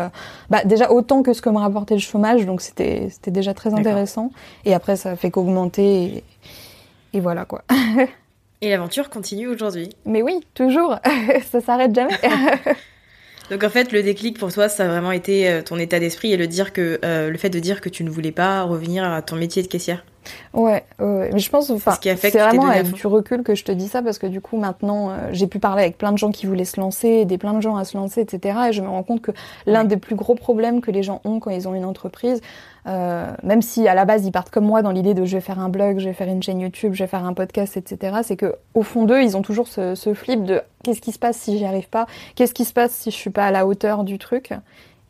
bah, 0.50 0.64
déjà 0.66 0.92
autant 0.92 1.24
que 1.24 1.32
ce 1.32 1.42
que 1.42 1.50
me 1.50 1.58
rapportait 1.58 1.94
le 1.94 2.02
chômage, 2.02 2.46
donc 2.46 2.62
c'était 2.62 3.08
c'était 3.10 3.32
déjà 3.32 3.54
très 3.54 3.74
intéressant. 3.74 4.32
Et 4.66 4.74
après, 4.74 4.98
ça 4.98 5.16
fait 5.16 5.32
qu'augmenter 5.32 6.04
et, 6.04 6.24
et, 7.14 7.20
voilà 7.22 7.46
quoi. 7.46 7.64
et 8.62 8.70
l'aventure 8.70 9.10
continue 9.10 9.48
aujourd'hui. 9.48 9.90
Mais 10.06 10.22
oui, 10.22 10.42
toujours. 10.54 10.98
ça 11.52 11.62
s'arrête 11.62 11.96
jamais. 11.96 12.18
donc 13.50 13.64
en 13.64 13.70
fait, 13.70 13.94
le 13.94 14.04
déclic 14.04 14.38
pour 14.38 14.52
toi, 14.52 14.68
ça 14.68 14.84
a 14.84 14.88
vraiment 14.90 15.14
été 15.14 15.62
ton 15.66 15.78
état 15.78 16.02
d'esprit 16.02 16.34
et 16.34 16.38
le 16.38 16.48
dire 16.48 16.74
que 16.74 17.00
le 17.02 17.38
fait 17.38 17.50
de 17.50 17.60
dire 17.60 17.80
que 17.80 17.88
tu 17.88 18.04
ne 18.04 18.10
voulais 18.10 18.34
pas 18.34 18.64
revenir 18.64 19.06
à 19.06 19.22
ton 19.22 19.38
métier 19.38 19.64
de 19.64 19.68
caissière. 19.68 20.04
Ouais, 20.54 20.84
mais 21.00 21.40
je 21.40 21.50
pense, 21.50 21.70
enfin, 21.70 21.98
c'est 22.02 22.32
vraiment 22.32 22.68
avec 22.68 22.92
du 22.92 23.08
recul 23.08 23.44
que 23.44 23.56
je 23.56 23.64
te 23.64 23.72
dis 23.72 23.88
ça 23.88 24.02
parce 24.02 24.18
que 24.18 24.28
du 24.28 24.42
coup 24.42 24.58
maintenant 24.58 25.10
euh, 25.10 25.30
j'ai 25.32 25.48
pu 25.48 25.60
parler 25.60 25.84
avec 25.84 25.98
plein 25.98 26.12
de 26.12 26.18
gens 26.18 26.32
qui 26.32 26.46
voulaient 26.46 26.66
se 26.66 26.80
lancer, 26.80 27.26
des 27.26 27.38
plein 27.38 27.54
de 27.54 27.62
gens 27.62 27.76
à 27.76 27.86
se 27.86 27.98
lancer, 27.98 28.22
etc. 28.22 28.58
Et 28.70 28.74
je 28.74 28.82
me 28.82 28.88
rends 28.88 29.04
compte 29.04 29.22
que 29.22 29.32
l'un 29.66 29.84
des 29.84 29.98
plus 29.98 30.16
gros 30.16 30.36
problèmes 30.36 30.82
que 30.82 30.92
les 30.92 31.04
gens 31.04 31.22
ont 31.24 31.40
quand 31.40 31.52
ils 31.52 31.68
ont 31.68 31.74
une 31.74 31.86
entreprise, 31.86 32.42
euh, 32.88 33.32
même 33.44 33.62
si 33.62 33.88
à 33.88 33.94
la 33.94 34.06
base 34.06 34.26
ils 34.26 34.32
partent 34.32 34.50
comme 34.50 34.66
moi 34.66 34.82
dans 34.82 34.92
l'idée 34.92 35.14
de 35.14 35.26
je 35.26 35.38
vais 35.38 35.42
faire 35.42 35.60
un 35.60 35.70
blog, 35.70 36.00
je 36.00 36.06
vais 36.06 36.14
faire 36.14 36.28
une 36.28 36.42
chaîne 36.42 36.60
YouTube, 36.60 36.94
je 36.94 37.04
vais 37.04 37.08
faire 37.08 37.26
un 37.26 37.34
podcast, 37.34 37.78
etc. 37.78 38.20
C'est 38.24 38.38
que 38.38 38.56
au 38.74 38.84
fond 38.84 39.06
d'eux 39.06 39.22
ils 39.22 39.38
ont 39.38 39.42
toujours 39.42 39.68
ce, 39.68 39.96
ce 39.96 40.14
flip 40.14 40.44
de 40.44 40.62
qu'est-ce 40.84 41.02
qui 41.02 41.12
se 41.12 41.20
passe 41.20 41.38
si 41.38 41.58
j'y 41.58 41.66
arrive 41.66 41.90
pas, 41.90 42.08
qu'est-ce 42.36 42.54
qui 42.54 42.66
se 42.66 42.74
passe 42.74 42.92
si 42.92 43.12
je 43.12 43.16
suis 43.16 43.30
pas 43.30 43.46
à 43.46 43.52
la 43.52 43.66
hauteur 43.66 44.04
du 44.04 44.18
truc. 44.18 44.54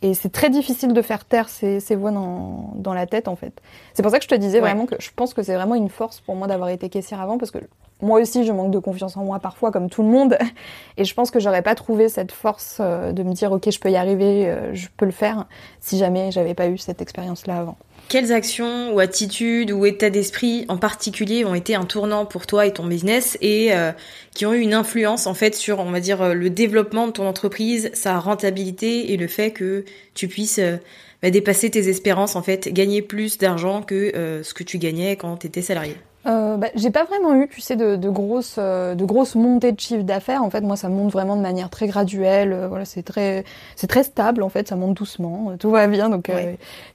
Et 0.02 0.14
c'est 0.16 0.32
très 0.32 0.50
difficile 0.50 0.94
de 0.94 1.02
faire 1.02 1.26
taire 1.26 1.48
ces, 1.48 1.80
ces 1.80 1.96
voix 1.96 2.12
dans, 2.12 2.72
dans, 2.76 2.94
la 2.94 3.06
tête, 3.06 3.28
en 3.28 3.36
fait. 3.36 3.62
C'est 3.94 4.02
pour 4.02 4.12
ça 4.12 4.18
que 4.18 4.24
je 4.24 4.30
te 4.30 4.36
disais 4.36 4.60
vraiment 4.60 4.88
que 4.88 4.96
je 5.00 5.10
pense 5.16 5.34
que 5.34 5.44
c'est 5.44 5.54
vraiment 5.54 5.76
une 5.76 5.90
force 5.90 6.22
pour 6.22 6.36
moi 6.36 6.48
d'avoir 6.48 6.70
été 6.70 6.90
caissière 6.90 7.22
avant, 7.22 7.38
parce 7.38 7.52
que 7.52 7.60
moi 8.02 8.20
aussi, 8.20 8.44
je 8.44 8.52
manque 8.52 8.72
de 8.72 8.80
confiance 8.80 9.16
en 9.16 9.24
moi 9.24 9.40
parfois, 9.40 9.72
comme 9.72 9.90
tout 9.90 10.02
le 10.02 10.10
monde. 10.10 10.38
Et 10.98 11.06
je 11.06 11.14
pense 11.14 11.30
que 11.32 11.40
j'aurais 11.40 11.62
pas 11.62 11.76
trouvé 11.76 12.10
cette 12.10 12.32
force 12.32 12.78
euh, 12.80 13.12
de 13.12 13.24
me 13.24 13.34
dire, 13.34 13.52
OK, 13.52 13.70
je 13.70 13.80
peux 13.80 13.92
y 13.92 13.96
arriver, 13.96 14.48
euh, 14.48 14.74
je 14.74 14.88
peux 14.98 15.06
le 15.06 15.12
faire, 15.12 15.46
si 15.80 15.98
jamais 15.98 16.32
j'avais 16.32 16.54
pas 16.54 16.68
eu 16.68 16.78
cette 16.78 17.02
expérience-là 17.02 17.60
avant. 17.60 17.78
Quelles 18.08 18.34
actions 18.34 18.94
ou 18.94 19.00
attitudes 19.00 19.72
ou 19.72 19.86
états 19.86 20.10
d'esprit 20.10 20.66
en 20.68 20.78
particulier 20.78 21.46
ont 21.46 21.56
été 21.56 21.76
un 21.76 21.86
tournant 21.86 22.26
pour 22.26 22.46
toi 22.46 22.66
et 22.66 22.74
ton 22.74 22.86
business 22.86 23.38
et 23.40 23.74
euh, 23.74 23.92
qui 24.36 24.46
ont 24.46 24.54
eu 24.54 24.60
une 24.60 24.74
influence 24.74 25.28
en 25.28 25.34
fait 25.34 25.56
sur, 25.56 25.80
on 25.80 25.92
va 25.92 26.02
dire, 26.02 26.22
euh, 26.22 26.34
le 26.34 26.50
développement 26.50 27.08
de 27.08 27.14
ton 27.14 27.26
entreprise, 27.26 27.90
sa 27.94 28.20
rentabilité 28.20 29.14
et 29.14 29.18
le 29.18 29.28
fait 29.28 29.52
que 29.52 29.86
tu 30.14 30.28
puisses 30.28 30.60
euh, 30.60 30.76
bah, 31.22 31.30
dépasser 31.30 31.70
tes 31.70 31.88
espérances 31.88 32.36
en 32.36 32.44
fait, 32.44 32.68
gagner 32.68 33.02
plus 33.02 33.38
d'argent 33.38 33.82
que 33.82 34.42
ce 34.44 34.54
que 34.54 34.64
tu 34.64 34.78
gagnais 34.78 35.16
quand 35.16 35.38
tu 35.38 35.48
étais 35.48 35.62
salarié? 35.62 35.96
Euh, 36.28 36.58
bah, 36.58 36.68
j'ai 36.76 36.92
pas 36.92 37.04
vraiment 37.04 37.34
eu, 37.34 37.48
tu 37.48 37.62
sais, 37.62 37.76
de, 37.76 37.96
de 37.96 38.10
grosses, 38.10 38.58
euh, 38.60 38.94
de 38.94 39.06
grosses 39.06 39.34
montées 39.34 39.72
de 39.72 39.80
chiffre 39.80 40.04
d'affaires. 40.04 40.44
En 40.44 40.52
fait, 40.52 40.62
moi, 40.62 40.76
ça 40.76 40.88
monte 40.88 41.12
vraiment 41.12 41.36
de 41.36 41.42
manière 41.42 41.70
très 41.70 41.88
graduelle. 41.88 42.54
Euh, 42.54 42.68
voilà, 42.68 42.86
c'est 42.86 43.02
très, 43.02 43.44
c'est 43.76 43.88
très 43.88 44.04
stable. 44.04 44.44
En 44.44 44.50
fait, 44.50 44.68
ça 44.68 44.76
monte 44.76 44.96
doucement. 44.96 45.52
Euh, 45.52 45.58
tout 45.58 45.72
va 45.72 45.88
bien. 45.88 46.10
Donc, 46.10 46.26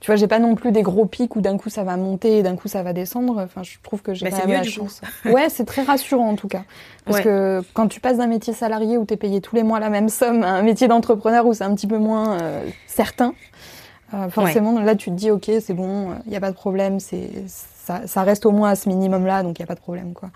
tu 0.01 0.07
vois, 0.07 0.17
j'ai 0.17 0.29
pas 0.29 0.39
non 0.39 0.55
plus 0.55 0.71
des 0.71 0.83
gros 0.83 1.07
pics 1.07 1.35
où 1.35 1.41
d'un 1.41 1.59
coup 1.59 1.71
ça 1.71 1.83
va 1.83 1.97
monter 1.97 2.39
et 2.39 2.43
d'un 2.43 2.57
coup 2.57 2.69
ça 2.69 2.83
va 2.83 2.93
descendre. 2.93 3.43
Enfin, 3.43 3.63
je 3.65 3.77
trouve 3.83 4.01
que 4.01 4.15
j'ai 4.15 4.31
bah, 4.31 4.37
pas 4.37 4.47
la 4.47 4.63
chance. 4.63 5.01
ouais, 5.25 5.49
c'est 5.49 5.65
très 5.65 5.83
rassurant 5.83 6.29
en 6.29 6.37
tout 6.37 6.49
cas, 6.49 6.63
parce 7.05 7.21
que 7.21 7.63
quand 7.75 7.89
tu 7.89 8.01
passes 8.01 8.19
d'un 8.19 8.27
métier 8.27 8.53
salarié 8.53 8.97
où 8.97 9.05
t'es 9.05 9.17
payé 9.17 9.41
tous 9.41 9.57
les 9.57 9.63
mois 9.63 9.81
la 9.81 9.91
même 9.91 10.09
somme 10.09 10.43
à 10.43 10.51
un 10.51 10.63
métier 10.63 10.89
d'entrepreneur 10.89 11.47
où 11.47 11.55
c'est 11.55 11.65
un 11.65 11.75
petit 11.75 11.87
peu 11.87 11.99
moins 11.99 12.39
certain. 12.87 13.35
forcément, 14.31 14.79
là, 14.81 14.95
tu 14.95 15.11
te 15.11 15.17
dis, 15.17 15.31
ok, 15.31 15.51
c'est 15.61 15.75
bon, 15.75 16.11
il 16.27 16.31
n'y 16.31 16.37
a 16.37 16.41
pas 16.41 16.51
de 16.51 16.57
problème, 16.57 17.01
c'est 17.01 17.31
ça, 17.87 18.23
reste 18.23 18.47
au 18.47 18.51
moins 18.51 18.71
à 18.71 18.77
ce 18.77 18.89
minimum-là, 18.89 19.43
donc 19.43 19.59
il 19.59 19.63
n'y 19.63 19.65
a 19.65 19.67
pas 19.67 19.75
de 19.75 19.81
problème, 19.81 20.13
quoi. 20.13 20.31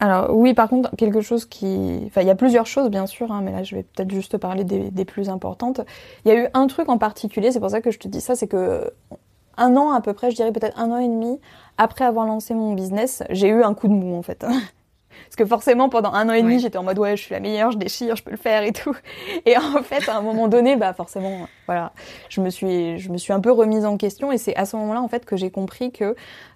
Alors 0.00 0.36
oui, 0.36 0.54
par 0.54 0.68
contre, 0.68 0.94
quelque 0.96 1.20
chose 1.20 1.44
qui... 1.44 2.02
Enfin, 2.06 2.20
il 2.20 2.28
y 2.28 2.30
a 2.30 2.36
plusieurs 2.36 2.66
choses, 2.66 2.88
bien 2.88 3.06
sûr, 3.06 3.32
hein, 3.32 3.40
mais 3.42 3.50
là, 3.50 3.64
je 3.64 3.74
vais 3.74 3.82
peut-être 3.82 4.12
juste 4.12 4.36
parler 4.38 4.62
des, 4.62 5.04
plus 5.04 5.28
importantes. 5.28 5.80
Il 6.24 6.28
y 6.28 6.30
a 6.30 6.44
eu 6.44 6.46
un 6.54 6.68
truc 6.68 6.88
en 6.88 6.98
particulier, 6.98 7.50
c'est 7.50 7.58
pour 7.58 7.70
ça 7.70 7.80
que 7.80 7.90
je 7.90 7.98
te 7.98 8.06
dis 8.06 8.20
ça, 8.20 8.36
c'est 8.36 8.46
que 8.46 8.92
un 9.56 9.76
an 9.76 9.90
à 9.90 10.00
peu 10.00 10.12
près, 10.12 10.30
je 10.30 10.36
dirais 10.36 10.52
peut-être 10.52 10.78
un 10.78 10.92
an 10.92 10.98
et 10.98 11.08
demi, 11.08 11.40
après 11.78 12.04
avoir 12.04 12.26
lancé 12.26 12.54
mon 12.54 12.74
business, 12.74 13.24
j'ai 13.30 13.48
eu 13.48 13.64
un 13.64 13.74
coup 13.74 13.88
de 13.88 13.94
mou, 13.94 14.14
en 14.14 14.22
fait. 14.22 14.46
Parce 15.24 15.36
que 15.36 15.44
forcément, 15.44 15.88
pendant 15.88 16.12
un 16.12 16.28
an 16.28 16.32
et 16.32 16.42
demi, 16.42 16.58
j'étais 16.58 16.78
en 16.78 16.82
mode 16.82 16.98
ouais, 16.98 17.16
je 17.16 17.22
suis 17.22 17.34
la 17.34 17.40
meilleure, 17.40 17.70
je 17.70 17.78
déchire, 17.78 18.16
je 18.16 18.22
peux 18.22 18.30
le 18.30 18.36
faire 18.36 18.62
et 18.62 18.72
tout. 18.72 18.96
Et 19.46 19.56
en 19.56 19.82
fait, 19.82 20.08
à 20.08 20.16
un 20.16 20.22
moment 20.22 20.48
donné, 20.48 20.76
bah 20.76 20.92
forcément, 20.94 21.48
voilà, 21.66 21.92
je 22.28 22.40
me 22.40 22.50
suis, 22.50 22.98
je 22.98 23.10
me 23.10 23.18
suis 23.18 23.32
un 23.32 23.40
peu 23.40 23.52
remise 23.52 23.84
en 23.84 23.96
question. 23.96 24.32
Et 24.32 24.38
c'est 24.38 24.56
à 24.56 24.64
ce 24.64 24.76
moment-là, 24.76 25.02
en 25.02 25.08
fait, 25.08 25.24
que 25.24 25.36
j'ai 25.36 25.50
compris 25.50 25.92
que 25.92 26.14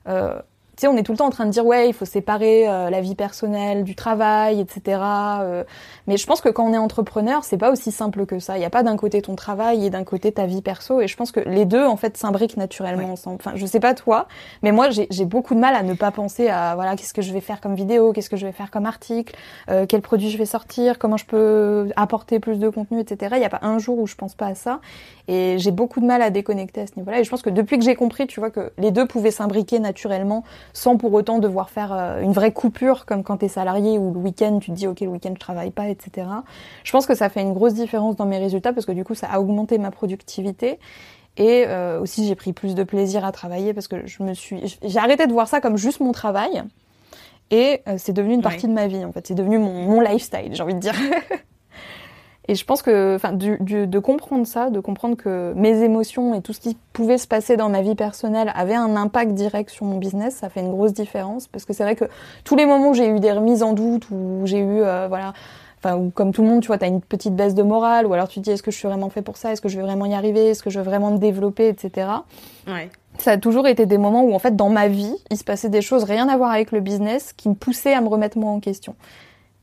euh, 0.08 0.40
sais, 0.80 0.88
on 0.88 0.96
est 0.96 1.02
tout 1.02 1.12
le 1.12 1.18
temps 1.18 1.26
en 1.26 1.30
train 1.30 1.46
de 1.46 1.50
dire 1.50 1.64
ouais, 1.66 1.88
il 1.88 1.92
faut 1.92 2.04
séparer 2.04 2.68
euh, 2.68 2.90
la 2.90 3.00
vie 3.00 3.14
personnelle 3.14 3.84
du 3.84 3.94
travail, 3.94 4.60
etc. 4.60 5.00
Euh. 5.40 5.64
mais 6.06 6.16
je 6.16 6.26
pense 6.26 6.40
que 6.40 6.48
quand 6.48 6.64
on 6.64 6.72
est 6.72 6.78
entrepreneur, 6.78 7.44
c'est 7.44 7.58
pas 7.58 7.70
aussi 7.70 7.92
simple 7.92 8.26
que 8.26 8.38
ça. 8.38 8.56
Il 8.56 8.60
n'y 8.60 8.66
a 8.66 8.70
pas 8.70 8.82
d'un 8.82 8.96
côté 8.96 9.22
ton 9.22 9.36
travail 9.36 9.86
et 9.86 9.90
d'un 9.90 10.04
côté 10.04 10.32
ta 10.32 10.46
vie 10.46 10.62
perso. 10.62 11.00
Et 11.00 11.08
je 11.08 11.16
pense 11.16 11.32
que 11.32 11.40
les 11.40 11.64
deux, 11.64 11.84
en 11.84 11.96
fait, 11.96 12.16
s'imbriquent 12.16 12.56
naturellement 12.56 13.12
ensemble. 13.12 13.36
Enfin, 13.40 13.52
je 13.54 13.66
sais 13.66 13.80
pas 13.80 13.94
toi, 13.94 14.26
mais 14.62 14.72
moi, 14.72 14.88
j'ai 14.90 15.24
beaucoup 15.24 15.54
de 15.54 15.60
mal 15.60 15.74
à 15.74 15.82
ne 15.82 15.94
pas 15.94 16.10
penser 16.10 16.48
à 16.48 16.74
voilà, 16.74 16.96
qu'est-ce 16.96 17.14
que 17.14 17.22
je 17.22 17.32
vais 17.32 17.40
faire 17.40 17.60
comme 17.60 17.74
vidéo, 17.74 18.12
qu'est-ce 18.12 18.30
que 18.30 18.36
je 18.36 18.46
vais 18.46 18.52
faire 18.52 18.70
comme 18.70 18.86
article, 18.86 19.34
euh, 19.70 19.86
quel 19.86 20.00
produit 20.00 20.30
je 20.30 20.38
vais 20.38 20.46
sortir, 20.46 20.98
comment 20.98 21.16
je 21.16 21.26
peux 21.26 21.90
apporter 21.96 22.40
plus 22.40 22.58
de 22.58 22.68
contenu, 22.68 23.00
etc. 23.00 23.32
Il 23.36 23.40
n'y 23.40 23.44
a 23.44 23.50
pas 23.50 23.60
un 23.62 23.78
jour 23.78 23.98
où 23.98 24.06
je 24.06 24.14
pense 24.14 24.34
pas 24.34 24.46
à 24.46 24.54
ça. 24.54 24.80
Et 25.28 25.56
j'ai 25.58 25.70
beaucoup 25.70 26.00
de 26.00 26.06
mal 26.06 26.22
à 26.22 26.30
déconnecter 26.30 26.80
à 26.82 26.86
ce 26.86 26.92
niveau-là. 26.96 27.20
Et 27.20 27.24
je 27.24 27.30
pense 27.30 27.42
que 27.42 27.50
depuis 27.50 27.78
que 27.78 27.84
j'ai 27.84 27.94
compris, 27.94 28.26
tu 28.26 28.40
vois, 28.40 28.50
que 28.50 28.72
les 28.78 28.90
deux 28.90 29.06
pouvaient 29.06 29.30
s'imbriquer 29.30 29.78
naturellement 29.78 30.44
sans 30.72 30.96
pour 30.96 31.12
autant 31.12 31.38
devoir 31.38 31.70
faire 31.70 31.92
euh, 31.92 32.20
une 32.20 32.32
vraie 32.32 32.52
coupure 32.52 33.06
comme 33.06 33.22
quand 33.22 33.38
tu 33.38 33.46
es 33.46 33.48
salarié 33.48 33.98
ou 33.98 34.12
le 34.12 34.18
week-end 34.18 34.58
tu 34.60 34.70
te 34.70 34.76
dis 34.76 34.86
ok 34.86 35.00
le 35.00 35.08
week-end 35.08 35.32
je 35.34 35.40
travaille 35.40 35.70
pas 35.70 35.88
etc. 35.88 36.26
Je 36.84 36.92
pense 36.92 37.06
que 37.06 37.14
ça 37.14 37.28
fait 37.28 37.42
une 37.42 37.52
grosse 37.52 37.74
différence 37.74 38.16
dans 38.16 38.26
mes 38.26 38.38
résultats 38.38 38.72
parce 38.72 38.86
que 38.86 38.92
du 38.92 39.04
coup 39.04 39.14
ça 39.14 39.28
a 39.30 39.40
augmenté 39.40 39.78
ma 39.78 39.90
productivité. 39.90 40.78
Et 41.38 41.64
euh, 41.66 42.00
aussi 42.00 42.26
j'ai 42.26 42.34
pris 42.34 42.52
plus 42.52 42.74
de 42.74 42.82
plaisir 42.82 43.24
à 43.24 43.32
travailler 43.32 43.72
parce 43.72 43.88
que 43.88 44.06
je 44.06 44.22
me 44.22 44.34
suis 44.34 44.78
j'ai 44.82 44.98
arrêté 44.98 45.26
de 45.26 45.32
voir 45.32 45.48
ça 45.48 45.60
comme 45.60 45.76
juste 45.76 46.00
mon 46.00 46.12
travail. 46.12 46.62
Et 47.50 47.80
euh, 47.86 47.96
c'est 47.98 48.12
devenu 48.12 48.34
une 48.34 48.42
partie 48.42 48.66
de 48.66 48.72
ma 48.72 48.86
vie 48.86 49.04
en 49.04 49.12
fait. 49.12 49.26
C'est 49.26 49.34
devenu 49.34 49.58
mon, 49.58 49.86
mon 49.86 50.00
lifestyle 50.00 50.54
j'ai 50.54 50.62
envie 50.62 50.74
de 50.74 50.80
dire 50.80 50.94
Et 52.48 52.56
je 52.56 52.64
pense 52.64 52.82
que, 52.82 53.14
enfin, 53.14 53.32
du, 53.32 53.56
du, 53.60 53.86
de 53.86 53.98
comprendre 54.00 54.46
ça, 54.46 54.70
de 54.70 54.80
comprendre 54.80 55.16
que 55.16 55.52
mes 55.54 55.82
émotions 55.82 56.34
et 56.34 56.42
tout 56.42 56.52
ce 56.52 56.60
qui 56.60 56.76
pouvait 56.92 57.18
se 57.18 57.28
passer 57.28 57.56
dans 57.56 57.68
ma 57.68 57.82
vie 57.82 57.94
personnelle 57.94 58.52
avait 58.56 58.74
un 58.74 58.96
impact 58.96 59.32
direct 59.32 59.70
sur 59.70 59.86
mon 59.86 59.98
business, 59.98 60.36
ça 60.36 60.48
fait 60.48 60.60
une 60.60 60.70
grosse 60.70 60.92
différence. 60.92 61.46
Parce 61.46 61.64
que 61.64 61.72
c'est 61.72 61.84
vrai 61.84 61.94
que 61.94 62.06
tous 62.42 62.56
les 62.56 62.66
moments 62.66 62.90
où 62.90 62.94
j'ai 62.94 63.08
eu 63.08 63.20
des 63.20 63.30
remises 63.30 63.62
en 63.62 63.74
doute, 63.74 64.10
où 64.10 64.42
j'ai 64.44 64.58
eu, 64.58 64.82
euh, 64.82 65.06
voilà, 65.08 65.34
enfin, 65.78 65.96
ou 65.96 66.10
comme 66.10 66.32
tout 66.32 66.42
le 66.42 66.48
monde, 66.48 66.62
tu 66.62 66.66
vois, 66.66 66.78
t'as 66.78 66.88
une 66.88 67.00
petite 67.00 67.36
baisse 67.36 67.54
de 67.54 67.62
morale, 67.62 68.06
ou 68.06 68.12
alors 68.12 68.26
tu 68.26 68.40
te 68.40 68.44
dis, 68.44 68.50
est-ce 68.50 68.62
que 68.62 68.72
je 68.72 68.76
suis 68.76 68.88
vraiment 68.88 69.08
fait 69.08 69.22
pour 69.22 69.36
ça, 69.36 69.52
est-ce 69.52 69.60
que 69.60 69.68
je 69.68 69.76
vais 69.76 69.84
vraiment 69.84 70.06
y 70.06 70.14
arriver, 70.14 70.50
est-ce 70.50 70.64
que 70.64 70.70
je 70.70 70.80
vais 70.80 70.84
vraiment 70.84 71.12
me 71.12 71.18
développer, 71.18 71.68
etc. 71.68 72.08
Ouais. 72.66 72.90
Ça 73.18 73.32
a 73.32 73.36
toujours 73.36 73.68
été 73.68 73.86
des 73.86 73.98
moments 73.98 74.24
où, 74.24 74.34
en 74.34 74.38
fait, 74.40 74.56
dans 74.56 74.70
ma 74.70 74.88
vie, 74.88 75.14
il 75.30 75.36
se 75.36 75.44
passait 75.44 75.68
des 75.68 75.82
choses 75.82 76.02
rien 76.02 76.28
à 76.28 76.36
voir 76.36 76.50
avec 76.50 76.72
le 76.72 76.80
business 76.80 77.32
qui 77.34 77.48
me 77.48 77.54
poussaient 77.54 77.94
à 77.94 78.00
me 78.00 78.08
remettre 78.08 78.36
moi 78.36 78.50
en 78.50 78.58
question. 78.58 78.96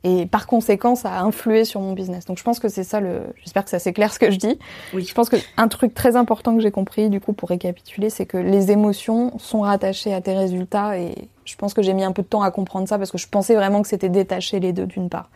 Et 0.03 0.25
par 0.25 0.47
conséquent, 0.47 0.95
ça 0.95 1.11
a 1.11 1.21
influé 1.23 1.65
sur 1.65 1.81
mon 1.81 1.91
business. 1.91 2.25
Donc 2.25 2.37
je 2.37 2.43
pense 2.43 2.59
que 2.59 2.69
c'est 2.69 2.85
ça 2.85 3.01
le. 3.01 3.21
J'espère 3.43 3.65
que 3.65 3.69
ça 3.69 3.79
c'est 3.79 3.91
clair 3.91 4.13
ce 4.13 4.19
que 4.19 4.31
je 4.31 4.37
dis. 4.37 4.57
Oui. 4.93 5.03
Je 5.03 5.13
pense 5.13 5.29
que 5.29 5.35
un 5.57 5.67
truc 5.67 5.93
très 5.93 6.15
important 6.15 6.55
que 6.55 6.61
j'ai 6.61 6.71
compris, 6.71 7.09
du 7.09 7.19
coup, 7.19 7.33
pour 7.33 7.49
récapituler, 7.49 8.09
c'est 8.09 8.25
que 8.25 8.37
les 8.37 8.71
émotions 8.71 9.37
sont 9.39 9.61
rattachées 9.61 10.13
à 10.13 10.21
tes 10.21 10.33
résultats 10.33 10.97
et 10.97 11.13
je 11.43 11.55
pense 11.55 11.73
que 11.73 11.81
j'ai 11.81 11.93
mis 11.93 12.03
un 12.03 12.13
peu 12.13 12.21
de 12.21 12.27
temps 12.27 12.43
à 12.43 12.51
comprendre 12.51 12.87
ça 12.87 12.97
parce 12.97 13.11
que 13.11 13.17
je 13.17 13.27
pensais 13.27 13.55
vraiment 13.55 13.81
que 13.81 13.89
c'était 13.89 14.09
détaché 14.09 14.61
les 14.61 14.71
deux 14.71 14.85
d'une 14.85 15.09
part. 15.09 15.29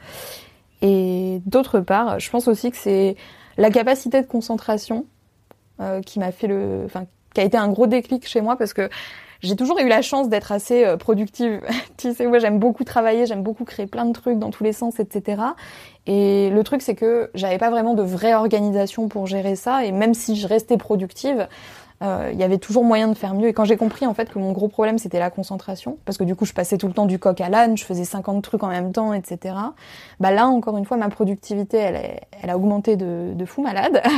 Et 0.82 1.41
d'autre 1.45 1.82
part, 1.82 2.19
je 2.19 2.30
pense 2.30 2.47
aussi 2.47 2.71
que 2.71 2.78
c'est 2.78 3.17
la 3.58 3.69
capacité 3.69 4.21
de 4.21 4.28
concentration 4.28 5.06
euh, 5.82 6.02
qui 6.02 6.19
m'a 6.19 6.32
fait 6.32 6.47
le, 6.47 6.84
enfin, 6.86 7.06
qui 7.34 7.41
a 7.41 7.43
été 7.43 7.58
un 7.58 7.67
gros 7.67 7.88
déclic 7.88 8.28
chez 8.28 8.41
moi 8.41 8.56
parce 8.56 8.73
que 8.73 8.89
j'ai 9.43 9.58
toujours 9.58 9.77
eu 9.79 9.88
la 9.88 10.01
chance 10.01 10.29
d'être 10.29 10.51
assez 10.51 10.86
euh, 10.86 10.97
productive. 10.97 11.62
tu 11.97 12.13
sais, 12.13 12.25
moi 12.25 12.39
j'aime 12.39 12.60
beaucoup 12.60 12.86
travailler, 12.86 13.25
j'aime 13.25 13.43
beaucoup 13.43 13.65
créer 13.65 13.86
plein 13.86 14.06
de 14.06 14.13
trucs 14.13 14.39
dans 14.39 14.49
tous 14.49 14.63
les 14.63 14.73
sens, 14.73 14.99
etc. 14.99 15.41
Et 16.08 16.49
le 16.49 16.63
truc 16.63 16.82
c'est 16.82 16.95
que 16.95 17.29
j'avais 17.36 17.58
pas 17.58 17.69
vraiment 17.69 17.93
de 17.93 18.01
vraie 18.01 18.34
organisation 18.34 19.10
pour 19.10 19.27
gérer 19.27 19.56
ça. 19.56 19.86
Et 19.86 19.91
même 19.91 20.13
si 20.13 20.38
je 20.38 20.47
restais 20.47 20.77
productive, 20.77 21.47
euh, 22.01 22.29
il 22.34 22.39
y 22.39 22.43
avait 22.43 22.58
toujours 22.58 22.86
moyen 22.86 23.10
de 23.10 23.13
faire 23.15 23.34
mieux. 23.34 23.49
Et 23.49 23.53
quand 23.53 23.65
j'ai 23.65 23.77
compris 23.77 24.08
en 24.08 24.13
fait 24.13 24.29
que 24.29 24.39
mon 24.39 24.53
gros 24.53 24.69
problème 24.69 24.97
c'était 24.97 25.19
la 25.19 25.29
concentration, 25.29 25.97
parce 26.06 26.17
que 26.17 26.23
du 26.23 26.36
coup 26.36 26.45
je 26.45 26.53
passais 26.53 26.77
tout 26.77 26.88
le 26.88 26.93
temps 26.93 27.06
du 27.06 27.19
coq 27.19 27.39
à 27.41 27.49
l'âne, 27.49 27.77
je 27.77 27.84
faisais 27.84 28.06
50 28.06 28.41
trucs 28.43 28.63
en 28.63 28.69
même 28.69 28.93
temps, 28.93 29.13
etc. 29.13 29.56
Bah 30.21 30.32
là 30.32 30.47
encore 30.47 30.77
une 30.77 30.86
fois 30.86 30.95
ma 30.95 31.10
productivité 31.10 31.77
elle, 31.77 32.49
a 32.49 32.56
augmenté 32.56 32.95
de 32.95 33.45
fou 33.45 33.62
malade. 33.62 34.01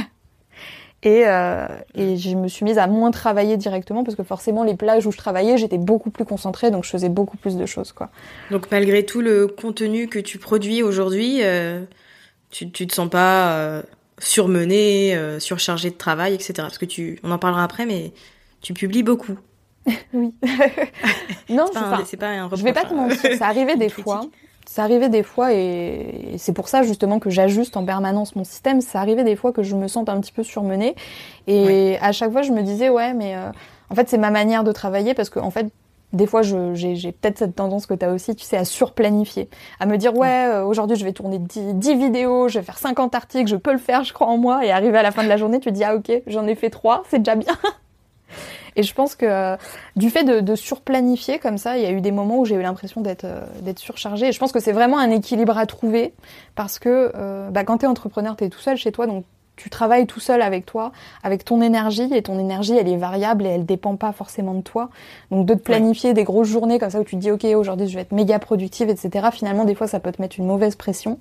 Et, 1.06 1.28
euh, 1.28 1.68
et 1.94 2.18
je 2.18 2.36
me 2.36 2.48
suis 2.48 2.66
mise 2.66 2.80
à 2.80 2.88
moins 2.88 3.12
travailler 3.12 3.58
directement 3.58 4.04
parce 4.04 4.18
que 4.18 4.24
forcément 4.24 4.64
les 4.64 4.76
plages 4.76 5.06
où 5.06 5.12
je 5.12 5.18
travaillais, 5.18 5.56
j'étais 5.56 5.78
beaucoup 5.78 6.10
plus 6.10 6.26
concentrée, 6.26 6.72
donc 6.72 6.84
je 6.84 6.90
faisais 6.90 7.10
beaucoup 7.10 7.38
plus 7.38 7.58
de 7.58 7.66
choses. 7.68 7.92
quoi. 7.92 8.10
Donc 8.50 8.72
malgré 8.72 9.06
tout 9.06 9.22
le 9.22 9.46
contenu 9.46 10.08
que 10.08 10.18
tu 10.18 10.40
produis 10.40 10.82
aujourd'hui, 10.82 11.44
euh, 11.44 11.84
tu, 12.50 12.72
tu 12.72 12.88
te 12.88 12.96
sens 12.96 13.08
pas 13.08 13.52
euh, 13.52 13.84
surmenée, 14.18 15.16
euh, 15.16 15.40
surchargée 15.40 15.92
de 15.92 15.96
travail, 15.96 16.34
etc. 16.34 16.54
Parce 16.58 16.80
que 16.80 16.86
tu, 16.86 17.20
on 17.22 17.30
en 17.30 17.38
parlera 17.38 17.64
après, 17.64 17.86
mais 17.86 18.12
tu 18.62 18.74
publies 18.74 19.04
beaucoup. 19.04 19.38
oui. 20.14 20.34
non, 21.50 21.68
C'est 21.68 22.18
pas, 22.18 22.28
pas 22.28 22.34
un 22.34 22.50
je 22.52 22.64
vais 22.64 22.74
pas 22.74 22.82
reproche, 22.82 22.90
te 22.90 23.24
hein. 23.24 23.28
mentir, 23.28 23.38
ça 23.38 23.46
arrivait 23.46 23.76
des 23.78 23.90
fois. 23.90 24.22
Ça 24.66 24.84
arrivait 24.84 25.10
des 25.10 25.24
fois 25.24 25.54
et, 25.54 26.34
et 26.34 26.38
c'est 26.38 26.54
pour 26.54 26.68
ça 26.68 26.84
justement 26.84 27.20
que 27.20 27.30
j'ajuste 27.30 27.78
en 27.78 27.86
permanence 27.86 28.36
mon 28.36 28.44
système. 28.44 28.82
Ça 28.82 29.00
arrivait 29.00 29.24
des 29.24 29.36
fois 29.36 29.52
que 29.52 29.64
je 29.64 29.76
me 29.76 29.88
sente 29.88 30.10
un 30.10 30.20
petit 30.20 30.32
peu 30.32 30.44
surmenée. 30.44 30.96
Et 31.48 31.98
à 32.02 32.12
chaque 32.12 32.32
fois 32.32 32.42
je 32.42 32.52
me 32.52 32.62
disais 32.62 32.90
ouais 32.90 33.14
mais 33.14 33.36
euh, 33.36 33.52
en 33.90 33.96
fait 33.96 34.10
c'est 34.10 34.18
ma 34.18 34.32
manière 34.32 34.64
de 34.64 34.72
travailler 34.72 35.14
parce 35.14 35.30
que 35.30 35.40
en 35.40 35.52
fait 35.52 35.68
des 36.14 36.28
fois 36.28 36.42
j'ai 36.42 36.96
j'ai 36.96 37.12
peut-être 37.12 37.38
cette 37.38 37.56
tendance 37.56 37.86
que 37.86 37.94
tu 37.94 38.06
as 38.06 38.12
aussi, 38.14 38.36
tu 38.36 38.46
sais, 38.46 38.58
à 38.58 38.66
surplanifier, 38.66 39.50
à 39.80 39.86
me 39.86 39.98
dire 39.98 40.16
ouais 40.16 40.48
euh, 40.48 40.64
aujourd'hui 40.64 40.98
je 40.98 41.06
vais 41.06 41.14
tourner 41.14 41.40
10, 41.40 41.76
10 41.76 41.96
vidéos, 41.96 42.48
je 42.48 42.60
vais 42.60 42.66
faire 42.66 42.78
50 42.78 43.14
articles, 43.16 43.50
je 43.50 43.56
peux 43.56 43.72
le 43.72 43.78
faire, 43.78 44.04
je 44.04 44.14
crois 44.14 44.28
en 44.28 44.38
moi 44.38 44.66
et 44.66 44.72
arriver 44.72 44.98
à 44.98 45.04
la 45.04 45.12
fin 45.12 45.24
de 45.24 45.30
la 45.30 45.38
journée 45.38 45.60
tu 45.60 45.70
te 45.70 45.76
dis 45.76 45.84
ah 45.84 45.96
ok 45.96 46.12
j'en 46.28 46.48
ai 46.48 46.56
fait 46.56 46.70
trois, 46.70 47.04
c'est 47.10 47.20
déjà 47.20 47.36
bien. 47.36 47.54
Et 48.76 48.84
je 48.84 48.94
pense 48.94 49.16
que 49.16 49.26
euh, 49.26 49.58
du 49.96 50.10
fait 50.10 50.24
de, 50.24 50.42
de 50.42 50.56
surplanifier 50.56 51.40
comme 51.40 51.58
ça, 51.58 51.78
il 51.78 51.84
y 51.84 51.86
a 51.86 51.92
eu 51.92 52.02
des 52.02 52.12
moments 52.12 52.40
où 52.40 52.46
j'ai 52.46 52.56
eu 52.56 52.62
l'impression 52.62 53.02
d'être 53.02 53.26
euh, 53.26 53.42
d'être 53.62 53.80
surchargée. 53.80 54.28
Et 54.28 54.32
je 54.32 54.40
pense 54.40 54.52
que 54.52 54.60
c'est 54.60 54.74
vraiment 54.74 54.98
un 54.98 55.12
équilibre 55.12 55.58
à 55.58 55.66
trouver 55.66 56.14
parce 56.56 56.80
que 56.80 57.12
euh, 57.16 57.50
bah, 57.52 57.64
quand 57.64 57.80
tu 57.80 57.86
es 57.86 57.88
entrepreneur, 57.88 58.36
tu 58.36 58.44
es 58.44 58.50
tout 58.50 58.60
seul 58.60 58.78
chez 58.78 58.92
toi, 58.92 59.08
donc 59.08 59.24
tu 59.56 59.70
travailles 59.70 60.06
tout 60.06 60.20
seul 60.20 60.42
avec 60.42 60.66
toi, 60.66 60.92
avec 61.24 61.46
ton 61.46 61.62
énergie, 61.62 62.14
et 62.14 62.22
ton 62.22 62.38
énergie, 62.40 62.76
elle 62.76 62.90
est 62.90 62.98
variable 62.98 63.46
et 63.46 63.50
elle 63.50 63.66
dépend 63.66 63.96
pas 63.96 64.12
forcément 64.12 64.54
de 64.54 64.62
toi. 64.62 64.90
Donc 65.32 65.46
de 65.46 65.54
te 65.54 65.60
planifier 65.60 66.14
des 66.14 66.26
grosses 66.26 66.50
journées 66.50 66.78
comme 66.78 66.90
ça 66.90 67.00
où 67.00 67.06
tu 67.06 67.16
te 67.16 67.22
dis, 67.22 67.32
ok, 67.32 67.46
aujourd'hui 67.56 67.88
je 67.88 67.96
vais 67.96 68.02
être 68.02 68.12
méga 68.12 68.38
productive, 68.40 68.90
etc. 68.90 69.30
Finalement, 69.32 69.64
des 69.64 69.76
fois, 69.76 69.88
ça 69.88 70.02
peut 70.02 70.12
te 70.12 70.22
mettre 70.22 70.38
une 70.40 70.46
mauvaise 70.46 70.76
pression. 70.76 71.20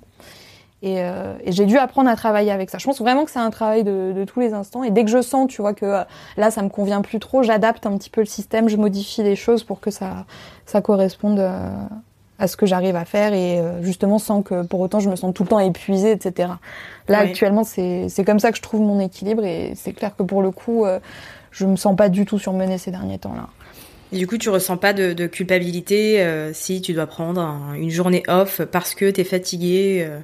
Et, 0.85 0.97
euh, 0.99 1.33
et 1.43 1.51
j'ai 1.51 1.65
dû 1.65 1.77
apprendre 1.79 2.09
à 2.09 2.15
travailler 2.15 2.51
avec 2.51 2.69
ça. 2.69 2.77
Je 2.77 2.85
pense 2.85 2.99
vraiment 3.01 3.25
que 3.25 3.31
c'est 3.31 3.39
un 3.39 3.49
travail 3.49 3.83
de, 3.83 4.13
de 4.15 4.23
tous 4.23 4.39
les 4.39 4.53
instants. 4.53 4.83
Et 4.83 4.91
dès 4.91 5.03
que 5.03 5.09
je 5.09 5.21
sens, 5.21 5.47
tu 5.49 5.61
vois, 5.61 5.73
que 5.73 5.85
euh, 5.85 6.03
là, 6.37 6.51
ça 6.51 6.61
me 6.61 6.69
convient 6.69 7.01
plus 7.01 7.19
trop, 7.19 7.41
j'adapte 7.41 7.85
un 7.87 7.97
petit 7.97 8.11
peu 8.11 8.21
le 8.21 8.27
système, 8.27 8.69
je 8.69 8.77
modifie 8.77 9.23
les 9.23 9.35
choses 9.35 9.63
pour 9.63 9.79
que 9.79 9.89
ça, 9.89 10.25
ça 10.67 10.81
corresponde 10.81 11.39
euh, 11.39 11.69
à 12.37 12.47
ce 12.47 12.55
que 12.55 12.65
j'arrive 12.65 12.95
à 12.97 13.05
faire 13.05 13.33
et 13.33 13.61
justement 13.81 14.19
sans 14.19 14.41
que 14.41 14.63
pour 14.63 14.81
autant 14.81 14.99
je 14.99 15.09
me 15.09 15.15
sente 15.15 15.33
tout 15.33 15.43
le 15.43 15.49
temps 15.49 15.59
épuisée, 15.59 16.11
etc. 16.11 16.49
Là, 17.07 17.19
actuellement, 17.19 17.63
c'est 17.63 18.07
comme 18.25 18.39
ça 18.39 18.51
que 18.51 18.57
je 18.57 18.61
trouve 18.61 18.81
mon 18.81 18.99
équilibre 18.99 19.43
et 19.45 19.71
c'est 19.75 19.93
clair 19.93 20.15
que 20.15 20.21
pour 20.23 20.41
le 20.41 20.51
coup, 20.51 20.85
je 21.51 21.65
me 21.65 21.77
sens 21.77 21.95
pas 21.95 22.09
du 22.09 22.25
tout 22.25 22.37
surmenée 22.37 22.77
ces 22.77 22.91
derniers 22.91 23.17
temps-là. 23.19 23.47
Et 24.11 24.17
du 24.17 24.27
coup, 24.27 24.37
tu 24.37 24.49
ressens 24.49 24.77
pas 24.77 24.91
de, 24.93 25.13
de 25.13 25.25
culpabilité 25.27 26.21
euh, 26.21 26.51
si 26.53 26.81
tu 26.81 26.93
dois 26.93 27.07
prendre 27.07 27.41
un- 27.41 27.73
une 27.73 27.89
journée 27.89 28.21
off 28.27 28.61
parce 28.71 28.93
que 28.95 29.09
t'es 29.09 29.23
fatigué. 29.23 30.05
euh. 30.07 30.19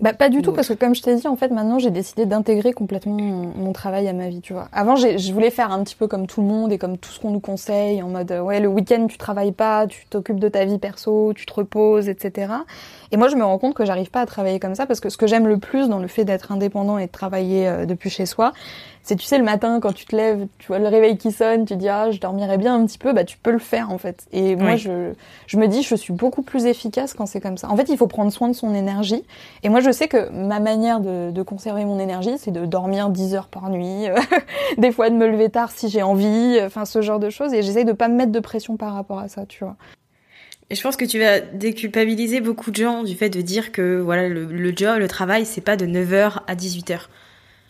Bah 0.00 0.12
pas 0.12 0.28
du 0.28 0.38
Ou 0.38 0.42
tout 0.42 0.52
parce 0.52 0.68
que 0.68 0.74
comme 0.74 0.94
je 0.94 1.02
t'ai 1.02 1.14
dit 1.14 1.26
en 1.26 1.36
fait 1.36 1.50
maintenant 1.50 1.78
j'ai 1.78 1.90
décidé 1.90 2.26
d'intégrer 2.26 2.72
complètement 2.72 3.14
mon, 3.14 3.52
mon 3.56 3.72
travail 3.72 4.08
à 4.08 4.12
ma 4.12 4.28
vie 4.28 4.40
tu 4.40 4.52
vois. 4.52 4.68
Avant 4.72 4.96
je 4.96 5.32
voulais 5.32 5.50
faire 5.50 5.70
un 5.70 5.82
petit 5.84 5.94
peu 5.94 6.06
comme 6.06 6.26
tout 6.26 6.40
le 6.42 6.46
monde 6.46 6.72
et 6.72 6.78
comme 6.78 6.98
tout 6.98 7.10
ce 7.10 7.20
qu'on 7.20 7.30
nous 7.30 7.40
conseille 7.40 8.02
en 8.02 8.08
mode 8.08 8.30
euh, 8.32 8.40
ouais 8.40 8.60
le 8.60 8.68
week-end 8.68 9.06
tu 9.06 9.16
travailles 9.16 9.52
pas, 9.52 9.86
tu 9.86 10.04
t'occupes 10.06 10.40
de 10.40 10.48
ta 10.48 10.64
vie 10.64 10.78
perso, 10.78 11.32
tu 11.34 11.46
te 11.46 11.54
reposes 11.54 12.08
etc. 12.08 12.52
Et 13.12 13.16
moi 13.16 13.28
je 13.28 13.36
me 13.36 13.44
rends 13.44 13.58
compte 13.58 13.74
que 13.74 13.84
j'arrive 13.84 14.10
pas 14.10 14.20
à 14.20 14.26
travailler 14.26 14.58
comme 14.60 14.74
ça 14.74 14.86
parce 14.86 15.00
que 15.00 15.08
ce 15.08 15.16
que 15.16 15.26
j'aime 15.26 15.46
le 15.46 15.58
plus 15.58 15.88
dans 15.88 16.00
le 16.00 16.08
fait 16.08 16.24
d'être 16.24 16.52
indépendant 16.52 16.98
et 16.98 17.06
de 17.06 17.12
travailler 17.12 17.68
euh, 17.68 17.86
depuis 17.86 18.10
chez 18.10 18.26
soi 18.26 18.52
c'est 19.04 19.14
tu 19.14 19.24
sais 19.24 19.38
le 19.38 19.44
matin 19.44 19.78
quand 19.80 19.92
tu 19.92 20.06
te 20.06 20.16
lèves 20.16 20.46
tu 20.58 20.66
vois 20.66 20.80
le 20.80 20.88
réveil 20.88 21.16
qui 21.16 21.30
sonne 21.30 21.64
tu 21.64 21.76
dis 21.76 21.88
ah 21.88 22.10
je 22.10 22.18
dormirais 22.18 22.58
bien 22.58 22.74
un 22.74 22.84
petit 22.84 22.98
peu 22.98 23.12
bah 23.12 23.22
tu 23.22 23.38
peux 23.38 23.52
le 23.52 23.60
faire 23.60 23.92
en 23.92 23.98
fait. 23.98 24.26
Et 24.32 24.56
moi 24.56 24.74
je 24.74 25.12
je 25.46 25.56
me 25.56 25.68
dis 25.68 25.82
je 25.82 25.94
suis 25.94 26.12
beaucoup 26.12 26.42
plus 26.42 26.66
efficace 26.66 27.14
quand 27.14 27.26
c'est 27.26 27.40
comme 27.40 27.58
ça. 27.58 27.70
En 27.70 27.76
fait 27.76 27.88
il 27.88 27.96
faut 27.96 28.08
prendre 28.08 28.32
soin 28.32 28.48
de 28.48 28.54
son 28.54 28.74
énergie 28.74 29.24
et 29.62 29.68
moi, 29.68 29.80
je 29.80 29.90
sais 29.90 30.08
que 30.08 30.30
ma 30.30 30.60
manière 30.60 31.00
de, 31.00 31.30
de 31.30 31.42
conserver 31.42 31.84
mon 31.84 31.98
énergie, 31.98 32.36
c'est 32.38 32.50
de 32.50 32.66
dormir 32.66 33.08
10 33.10 33.34
heures 33.34 33.48
par 33.48 33.70
nuit, 33.70 34.08
euh, 34.08 34.16
des 34.78 34.92
fois 34.92 35.10
de 35.10 35.14
me 35.14 35.26
lever 35.26 35.48
tard 35.48 35.70
si 35.70 35.88
j'ai 35.88 36.02
envie, 36.02 36.58
euh, 36.58 36.66
enfin 36.66 36.84
ce 36.84 37.02
genre 37.02 37.18
de 37.18 37.30
choses. 37.30 37.52
Et 37.54 37.62
j'essaye 37.62 37.84
de 37.84 37.92
pas 37.92 38.08
me 38.08 38.14
mettre 38.16 38.32
de 38.32 38.40
pression 38.40 38.76
par 38.76 38.94
rapport 38.94 39.18
à 39.18 39.28
ça, 39.28 39.46
tu 39.46 39.64
vois. 39.64 39.76
Et 40.70 40.74
je 40.74 40.82
pense 40.82 40.96
que 40.96 41.04
tu 41.04 41.18
vas 41.18 41.40
déculpabiliser 41.40 42.40
beaucoup 42.40 42.70
de 42.70 42.76
gens 42.76 43.02
du 43.02 43.14
fait 43.14 43.28
de 43.28 43.42
dire 43.42 43.70
que 43.70 44.00
voilà 44.00 44.28
le, 44.28 44.46
le 44.46 44.72
job, 44.74 44.98
le 44.98 45.08
travail, 45.08 45.44
c'est 45.44 45.60
pas 45.60 45.76
de 45.76 45.86
9h 45.86 46.40
à 46.46 46.54
18h. 46.54 47.00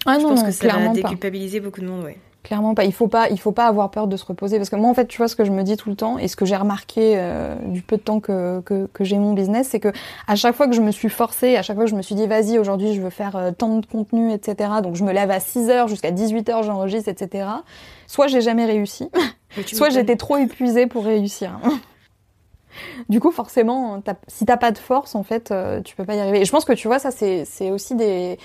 Ah 0.06 0.16
je 0.18 0.22
non, 0.22 0.30
pense 0.30 0.40
non, 0.40 0.46
que 0.46 0.52
ça 0.52 0.66
va 0.66 0.72
clairement 0.72 0.92
pas. 0.94 1.02
déculpabiliser 1.02 1.60
beaucoup 1.60 1.80
de 1.80 1.86
monde, 1.86 2.04
ouais. 2.04 2.18
Clairement 2.42 2.74
pas. 2.74 2.84
Il 2.84 2.92
faut 2.92 3.08
pas, 3.08 3.30
il 3.30 3.40
faut 3.40 3.52
pas 3.52 3.64
avoir 3.66 3.90
peur 3.90 4.06
de 4.06 4.18
se 4.18 4.24
reposer 4.26 4.58
parce 4.58 4.68
que 4.68 4.76
moi, 4.76 4.90
en 4.90 4.94
fait, 4.94 5.06
tu 5.06 5.16
vois 5.16 5.28
ce 5.28 5.34
que 5.36 5.46
je 5.46 5.50
me 5.50 5.62
dis 5.62 5.78
tout 5.78 5.88
le 5.88 5.96
temps 5.96 6.18
et 6.18 6.28
ce 6.28 6.36
que 6.36 6.44
j'ai 6.44 6.56
remarqué 6.56 7.14
euh, 7.16 7.54
du 7.68 7.80
peu 7.80 7.96
de 7.96 8.02
temps 8.02 8.20
que 8.20 8.60
que, 8.60 8.86
que 8.92 9.02
j'ai 9.02 9.16
mon 9.16 9.32
business, 9.32 9.68
c'est 9.70 9.80
que 9.80 9.88
à 10.26 10.36
chaque 10.36 10.54
fois 10.54 10.66
que 10.68 10.74
je 10.74 10.82
me 10.82 10.90
suis 10.90 11.08
forcée, 11.08 11.56
à 11.56 11.62
chaque 11.62 11.76
fois 11.76 11.86
que 11.86 11.90
je 11.90 11.96
me 11.96 12.02
suis 12.02 12.14
dit 12.14 12.26
vas-y 12.26 12.58
aujourd'hui 12.58 12.92
je 12.92 13.00
veux 13.00 13.08
faire 13.08 13.34
euh, 13.36 13.50
tant 13.50 13.78
de 13.78 13.86
contenu, 13.86 14.30
etc. 14.30 14.72
Donc 14.82 14.94
je 14.94 15.04
me 15.04 15.12
lève 15.14 15.30
à 15.30 15.40
6 15.40 15.70
heures 15.70 15.88
jusqu'à 15.88 16.10
18 16.10 16.50
heures, 16.50 16.62
j'enregistre, 16.62 17.08
etc. 17.08 17.48
Soit 18.06 18.26
j'ai 18.26 18.42
jamais 18.42 18.66
réussi, 18.66 19.08
soit 19.66 19.88
j'étais 19.88 20.16
trop 20.16 20.36
épuisée 20.36 20.86
pour 20.86 21.04
réussir. 21.06 21.58
Du 23.08 23.20
coup, 23.20 23.30
forcément, 23.30 24.02
si 24.26 24.44
t'as 24.46 24.56
pas 24.56 24.72
de 24.72 24.78
force, 24.78 25.14
en 25.14 25.22
fait, 25.22 25.50
euh, 25.52 25.80
tu 25.82 25.94
peux 25.94 26.04
pas 26.04 26.16
y 26.16 26.20
arriver. 26.20 26.40
Et 26.40 26.44
je 26.44 26.50
pense 26.50 26.64
que 26.64 26.72
tu 26.72 26.88
vois, 26.88 26.98
ça, 26.98 27.10
c'est 27.12 27.44
c'est 27.44 27.70
aussi 27.70 27.94
des. 27.94 28.36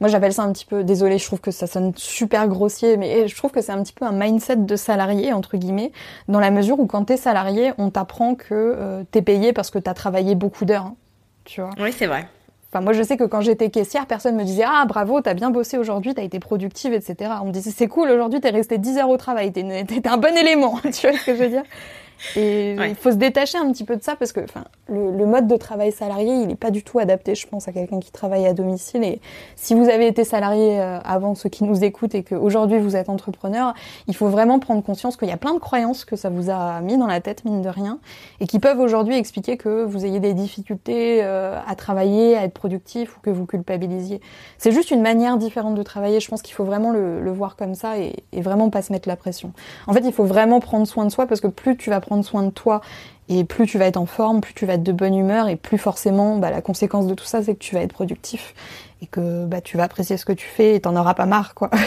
Moi, 0.00 0.08
j'appelle 0.08 0.32
ça 0.32 0.42
un 0.42 0.52
petit 0.52 0.66
peu. 0.66 0.84
Désolée, 0.84 1.18
je 1.18 1.24
trouve 1.26 1.40
que 1.40 1.50
ça 1.50 1.66
sonne 1.66 1.92
super 1.96 2.48
grossier, 2.48 2.96
mais 2.96 3.28
je 3.28 3.36
trouve 3.36 3.50
que 3.50 3.60
c'est 3.60 3.72
un 3.72 3.82
petit 3.82 3.92
peu 3.92 4.04
un 4.04 4.12
mindset 4.12 4.56
de 4.56 4.76
salarié 4.76 5.32
entre 5.32 5.56
guillemets, 5.56 5.92
dans 6.28 6.40
la 6.40 6.50
mesure 6.50 6.80
où 6.80 6.86
quand 6.86 7.04
t'es 7.04 7.16
salarié, 7.16 7.72
on 7.78 7.90
t'apprend 7.90 8.34
que 8.34 8.46
euh, 8.52 9.04
t'es 9.10 9.22
payé 9.22 9.52
parce 9.52 9.70
que 9.70 9.78
t'as 9.78 9.94
travaillé 9.94 10.34
beaucoup 10.34 10.64
d'heures. 10.64 10.86
hein. 10.86 10.96
tu 11.44 11.60
vois. 11.60 11.70
Oui, 11.78 11.92
c'est 11.92 12.06
vrai. 12.06 12.26
Enfin, 12.72 12.82
moi, 12.82 12.92
je 12.92 13.04
sais 13.04 13.16
que 13.16 13.22
quand 13.22 13.40
j'étais 13.40 13.70
caissière, 13.70 14.06
personne 14.06 14.34
me 14.34 14.42
disait 14.42 14.64
ah 14.66 14.84
bravo, 14.86 15.20
t'as 15.20 15.34
bien 15.34 15.50
bossé 15.50 15.78
aujourd'hui, 15.78 16.12
t'as 16.12 16.24
été 16.24 16.40
productive, 16.40 16.92
etc. 16.92 17.30
On 17.42 17.46
me 17.46 17.52
disait 17.52 17.70
c'est 17.70 17.86
cool, 17.86 18.10
aujourd'hui 18.10 18.40
t'es 18.40 18.50
resté 18.50 18.78
10 18.78 18.98
heures 18.98 19.10
au 19.10 19.16
travail, 19.16 19.52
t'es 19.52 19.62
un 20.08 20.16
bon 20.16 20.36
élément. 20.36 20.80
tu 20.82 21.08
vois 21.08 21.16
ce 21.16 21.24
que 21.26 21.36
je 21.36 21.42
veux 21.44 21.50
dire? 21.50 21.62
Et 22.36 22.76
Ouais. 22.78 22.90
il 22.90 22.94
faut 22.96 23.10
se 23.10 23.16
détacher 23.16 23.58
un 23.58 23.70
petit 23.72 23.84
peu 23.84 23.96
de 23.96 24.02
ça 24.02 24.16
parce 24.16 24.32
que 24.32 24.40
enfin, 24.40 24.64
le, 24.88 25.10
le 25.16 25.26
mode 25.26 25.46
de 25.46 25.56
travail 25.56 25.92
salarié, 25.92 26.32
il 26.34 26.46
n'est 26.48 26.56
pas 26.56 26.70
du 26.70 26.82
tout 26.82 26.98
adapté, 26.98 27.34
je 27.34 27.46
pense, 27.46 27.68
à 27.68 27.72
quelqu'un 27.72 28.00
qui 28.00 28.10
travaille 28.10 28.46
à 28.46 28.52
domicile. 28.52 29.04
Et 29.04 29.20
si 29.56 29.74
vous 29.74 29.88
avez 29.88 30.06
été 30.06 30.24
salarié 30.24 30.80
euh, 30.80 30.98
avant, 31.04 31.34
ceux 31.34 31.48
qui 31.48 31.64
nous 31.64 31.84
écoutent, 31.84 32.14
et 32.14 32.22
qu'aujourd'hui 32.22 32.78
vous 32.78 32.96
êtes 32.96 33.08
entrepreneur, 33.08 33.74
il 34.08 34.16
faut 34.16 34.28
vraiment 34.28 34.58
prendre 34.58 34.82
conscience 34.82 35.16
qu'il 35.16 35.28
y 35.28 35.32
a 35.32 35.36
plein 35.36 35.54
de 35.54 35.58
croyances 35.58 36.04
que 36.04 36.16
ça 36.16 36.30
vous 36.30 36.50
a 36.50 36.80
mis 36.80 36.96
dans 36.96 37.06
la 37.06 37.20
tête, 37.20 37.44
mine 37.44 37.62
de 37.62 37.68
rien, 37.68 37.98
et 38.40 38.46
qui 38.46 38.58
peuvent 38.58 38.80
aujourd'hui 38.80 39.16
expliquer 39.16 39.56
que 39.56 39.84
vous 39.84 40.04
ayez 40.04 40.20
des 40.20 40.34
difficultés 40.34 41.20
euh, 41.22 41.58
à 41.66 41.74
travailler, 41.74 42.36
à 42.36 42.44
être 42.44 42.54
productif 42.54 43.16
ou 43.16 43.20
que 43.20 43.30
vous 43.30 43.46
culpabilisiez. 43.46 44.20
C'est 44.58 44.72
juste 44.72 44.90
une 44.90 45.02
manière 45.02 45.36
différente 45.36 45.74
de 45.74 45.82
travailler. 45.82 46.20
Je 46.20 46.28
pense 46.28 46.42
qu'il 46.42 46.54
faut 46.54 46.64
vraiment 46.64 46.90
le, 46.92 47.20
le 47.20 47.30
voir 47.32 47.56
comme 47.56 47.74
ça 47.74 47.98
et, 47.98 48.14
et 48.32 48.40
vraiment 48.40 48.70
pas 48.70 48.82
se 48.82 48.92
mettre 48.92 49.08
la 49.08 49.16
pression. 49.16 49.52
En 49.86 49.92
fait, 49.92 50.02
il 50.04 50.12
faut 50.12 50.24
vraiment 50.24 50.60
prendre 50.60 50.86
soin 50.86 51.04
de 51.04 51.10
soi 51.10 51.26
parce 51.26 51.40
que 51.40 51.46
plus 51.48 51.76
tu 51.76 51.90
vas 51.90 52.00
prendre 52.00 52.13
soin 52.22 52.42
de 52.42 52.50
toi 52.50 52.80
et 53.28 53.44
plus 53.44 53.66
tu 53.66 53.78
vas 53.78 53.86
être 53.86 53.96
en 53.96 54.06
forme, 54.06 54.40
plus 54.40 54.54
tu 54.54 54.66
vas 54.66 54.74
être 54.74 54.82
de 54.82 54.92
bonne 54.92 55.14
humeur 55.14 55.48
et 55.48 55.56
plus 55.56 55.78
forcément, 55.78 56.36
bah, 56.36 56.50
la 56.50 56.60
conséquence 56.60 57.06
de 57.06 57.14
tout 57.14 57.24
ça, 57.24 57.42
c'est 57.42 57.54
que 57.54 57.58
tu 57.58 57.74
vas 57.74 57.80
être 57.80 57.92
productif 57.92 58.54
et 59.02 59.06
que 59.06 59.46
bah, 59.46 59.60
tu 59.60 59.76
vas 59.76 59.84
apprécier 59.84 60.16
ce 60.16 60.24
que 60.24 60.32
tu 60.32 60.46
fais 60.46 60.76
et 60.76 60.80
t'en 60.80 60.94
auras 60.96 61.14
pas 61.14 61.26
marre, 61.26 61.54
quoi. 61.54 61.70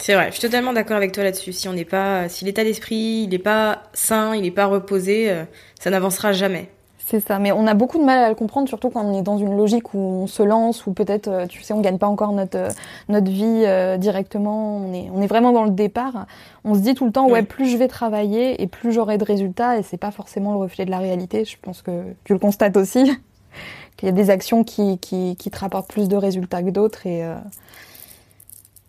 C'est 0.00 0.14
vrai, 0.14 0.26
je 0.28 0.32
suis 0.32 0.42
totalement 0.42 0.72
d'accord 0.72 0.96
avec 0.96 1.10
toi 1.10 1.24
là-dessus. 1.24 1.52
Si 1.52 1.68
on 1.68 1.72
n'est 1.72 1.84
pas, 1.84 2.28
si 2.28 2.44
l'état 2.44 2.62
d'esprit, 2.62 3.24
il 3.24 3.30
n'est 3.30 3.38
pas 3.38 3.82
sain, 3.94 4.34
il 4.36 4.42
n'est 4.42 4.52
pas 4.52 4.66
reposé, 4.66 5.28
euh, 5.28 5.44
ça 5.80 5.90
n'avancera 5.90 6.32
jamais. 6.32 6.70
C'est 7.10 7.20
ça, 7.20 7.38
mais 7.38 7.52
on 7.52 7.66
a 7.66 7.72
beaucoup 7.72 7.96
de 7.96 8.04
mal 8.04 8.22
à 8.22 8.28
le 8.28 8.34
comprendre, 8.34 8.68
surtout 8.68 8.90
quand 8.90 9.02
on 9.02 9.18
est 9.18 9.22
dans 9.22 9.38
une 9.38 9.56
logique 9.56 9.94
où 9.94 9.98
on 9.98 10.26
se 10.26 10.42
lance, 10.42 10.86
ou 10.86 10.92
peut-être, 10.92 11.28
euh, 11.28 11.46
tu 11.46 11.62
sais, 11.62 11.72
on 11.72 11.80
gagne 11.80 11.96
pas 11.96 12.06
encore 12.06 12.32
notre 12.32 12.58
euh, 12.58 12.68
notre 13.08 13.30
vie 13.30 13.62
euh, 13.64 13.96
directement. 13.96 14.76
On 14.76 14.92
est 14.92 15.08
on 15.14 15.22
est 15.22 15.26
vraiment 15.26 15.52
dans 15.52 15.64
le 15.64 15.70
départ. 15.70 16.26
On 16.64 16.74
se 16.74 16.80
dit 16.80 16.92
tout 16.92 17.06
le 17.06 17.12
temps, 17.12 17.26
ouais, 17.26 17.42
plus 17.42 17.70
je 17.70 17.78
vais 17.78 17.88
travailler 17.88 18.60
et 18.60 18.66
plus 18.66 18.92
j'aurai 18.92 19.16
de 19.16 19.24
résultats, 19.24 19.78
et 19.78 19.82
c'est 19.82 19.96
pas 19.96 20.10
forcément 20.10 20.52
le 20.52 20.58
reflet 20.58 20.84
de 20.84 20.90
la 20.90 20.98
réalité. 20.98 21.46
Je 21.46 21.56
pense 21.62 21.80
que 21.80 22.12
tu 22.24 22.34
le 22.34 22.38
constates 22.38 22.76
aussi, 22.76 23.10
qu'il 23.96 24.06
y 24.06 24.10
a 24.10 24.14
des 24.14 24.28
actions 24.28 24.62
qui, 24.62 24.98
qui 24.98 25.34
qui 25.36 25.50
te 25.50 25.58
rapportent 25.58 25.88
plus 25.88 26.08
de 26.08 26.16
résultats 26.16 26.62
que 26.62 26.68
d'autres, 26.68 27.06
et 27.06 27.26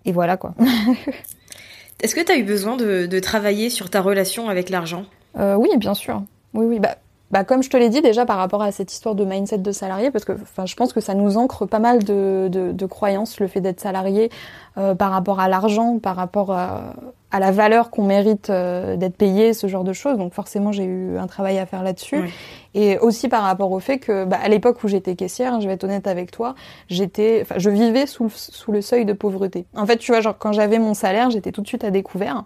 et 0.04 0.12
voilà 0.12 0.36
quoi. 0.36 0.56
Est-ce 2.04 2.16
que 2.16 2.22
tu 2.22 2.34
as 2.34 2.38
eu 2.38 2.44
besoin 2.44 2.76
de, 2.76 3.06
de, 3.06 3.20
travailler 3.20 3.70
sur 3.70 3.90
ta 3.90 4.02
relation 4.02 4.50
avec 4.50 4.70
l'argent? 4.70 5.06
Oui, 5.38 5.70
bien 5.78 5.94
sûr. 5.94 6.24
Oui, 6.54 6.66
oui. 6.66 6.80
Bah, 6.80 6.96
bah, 7.32 7.44
comme 7.44 7.62
je 7.62 7.70
te 7.70 7.78
l'ai 7.78 7.90
dit 7.90 8.02
déjà 8.02 8.26
par 8.26 8.38
rapport 8.38 8.62
à 8.62 8.72
cette 8.72 8.92
histoire 8.92 9.16
de 9.16 9.24
mindset 9.24 9.60
de 9.60 9.72
salarié, 9.72 10.12
parce 10.12 10.26
que 10.26 10.34
enfin, 10.34 10.66
je 10.66 10.76
pense 10.76 10.94
que 10.94 11.02
ça 11.02 11.14
nous 11.14 11.38
ancre 11.38 11.66
pas 11.66 11.80
mal 11.80 12.04
de, 12.04 12.48
de, 12.52 12.72
de 12.72 12.86
croyances, 12.86 13.40
le 13.40 13.48
fait 13.48 13.62
d'être 13.62 13.80
salarié, 13.80 14.30
euh, 14.78 14.96
par 14.96 15.12
rapport 15.12 15.40
à 15.40 15.48
l'argent, 15.48 16.00
par 16.00 16.16
rapport 16.16 16.52
à, 16.52 16.94
à 17.32 17.40
la 17.40 17.52
valeur 17.52 17.92
qu'on 17.92 18.04
mérite 18.04 18.50
euh, 18.50 18.96
d'être 18.96 19.16
payé, 19.16 19.54
ce 19.54 19.68
genre 19.68 19.84
de 19.84 19.94
choses. 19.94 20.18
Donc 20.18 20.34
forcément, 20.34 20.72
j'ai 20.72 20.86
eu 20.86 21.18
un 21.18 21.28
travail 21.28 21.60
à 21.60 21.66
faire 21.66 21.84
là-dessus. 21.84 22.32
Et 22.76 22.98
aussi 23.00 23.30
par 23.30 23.44
rapport 23.44 23.72
au 23.72 23.80
fait 23.80 23.98
que, 24.00 24.26
bah, 24.26 24.38
à 24.42 24.48
l'époque 24.48 24.84
où 24.84 24.88
j'étais 24.88 25.16
caissière, 25.16 25.60
je 25.62 25.68
vais 25.68 25.74
être 25.74 25.84
honnête 25.84 26.08
avec 26.08 26.32
toi, 26.32 26.56
j'étais, 26.88 27.40
enfin, 27.42 27.56
je 27.58 27.70
vivais 27.70 28.06
sous, 28.06 28.30
sous 28.30 28.72
le 28.72 28.82
seuil 28.82 29.06
de 29.06 29.14
pauvreté. 29.14 29.66
En 29.76 29.86
fait, 29.86 29.98
tu 29.98 30.12
vois, 30.12 30.22
genre 30.22 30.38
quand 30.38 30.52
j'avais 30.54 30.80
mon 30.80 30.94
salaire, 30.94 31.30
j'étais 31.30 31.52
tout 31.52 31.62
de 31.62 31.68
suite 31.68 31.84
à 31.84 31.92
découvert. 31.92 32.46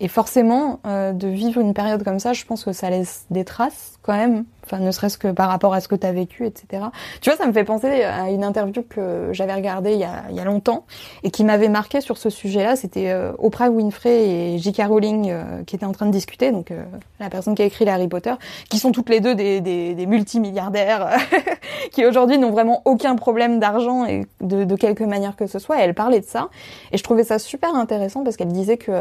Et 0.00 0.08
forcément, 0.08 0.80
euh, 0.86 1.12
de 1.12 1.28
vivre 1.28 1.60
une 1.60 1.74
période 1.74 2.02
comme 2.02 2.18
ça, 2.18 2.32
je 2.32 2.44
pense 2.44 2.64
que 2.64 2.72
ça 2.72 2.88
laisse 2.90 3.26
des 3.30 3.44
traces 3.44 3.98
quand 4.02 4.16
même. 4.16 4.44
Enfin, 4.64 4.78
ne 4.78 4.90
serait-ce 4.92 5.18
que 5.18 5.28
par 5.28 5.48
rapport 5.48 5.74
à 5.74 5.80
ce 5.80 5.88
que 5.88 5.94
tu 5.94 6.06
as 6.06 6.12
vécu, 6.12 6.46
etc. 6.46 6.84
Tu 7.20 7.28
vois, 7.28 7.36
ça 7.36 7.46
me 7.46 7.52
fait 7.52 7.64
penser 7.64 8.04
à 8.04 8.30
une 8.30 8.44
interview 8.44 8.82
que 8.88 9.30
j'avais 9.32 9.54
regardée 9.54 9.94
il 9.94 9.98
y, 9.98 10.04
a, 10.04 10.24
il 10.30 10.36
y 10.36 10.40
a 10.40 10.44
longtemps 10.44 10.84
et 11.22 11.30
qui 11.30 11.44
m'avait 11.44 11.68
marqué 11.68 12.00
sur 12.00 12.16
ce 12.16 12.30
sujet-là. 12.30 12.76
C'était 12.76 13.10
euh, 13.10 13.32
Oprah 13.38 13.68
Winfrey 13.68 14.28
et 14.28 14.58
J.K. 14.58 14.82
Rowling 14.86 15.30
euh, 15.30 15.64
qui 15.64 15.76
étaient 15.76 15.86
en 15.86 15.92
train 15.92 16.06
de 16.06 16.12
discuter, 16.12 16.52
donc 16.52 16.70
euh, 16.70 16.84
la 17.18 17.30
personne 17.30 17.54
qui 17.54 17.62
a 17.62 17.64
écrit 17.64 17.88
Harry 17.88 18.08
Potter, 18.08 18.34
qui 18.68 18.78
sont 18.78 18.92
toutes 18.92 19.08
les 19.08 19.20
deux 19.20 19.34
des, 19.34 19.60
des, 19.60 19.94
des 19.94 20.06
multimilliardaires 20.06 21.16
qui 21.90 22.06
aujourd'hui 22.06 22.38
n'ont 22.38 22.52
vraiment 22.52 22.82
aucun 22.84 23.16
problème 23.16 23.58
d'argent 23.58 24.06
et 24.06 24.26
de, 24.40 24.64
de 24.64 24.76
quelque 24.76 25.04
manière 25.04 25.36
que 25.36 25.46
ce 25.46 25.58
soit. 25.58 25.78
Et 25.78 25.82
elle 25.82 25.94
parlait 25.94 26.20
de 26.20 26.26
ça 26.26 26.48
et 26.92 26.96
je 26.96 27.02
trouvais 27.02 27.24
ça 27.24 27.38
super 27.38 27.74
intéressant 27.74 28.22
parce 28.22 28.36
qu'elle 28.36 28.52
disait 28.52 28.76
que 28.76 28.92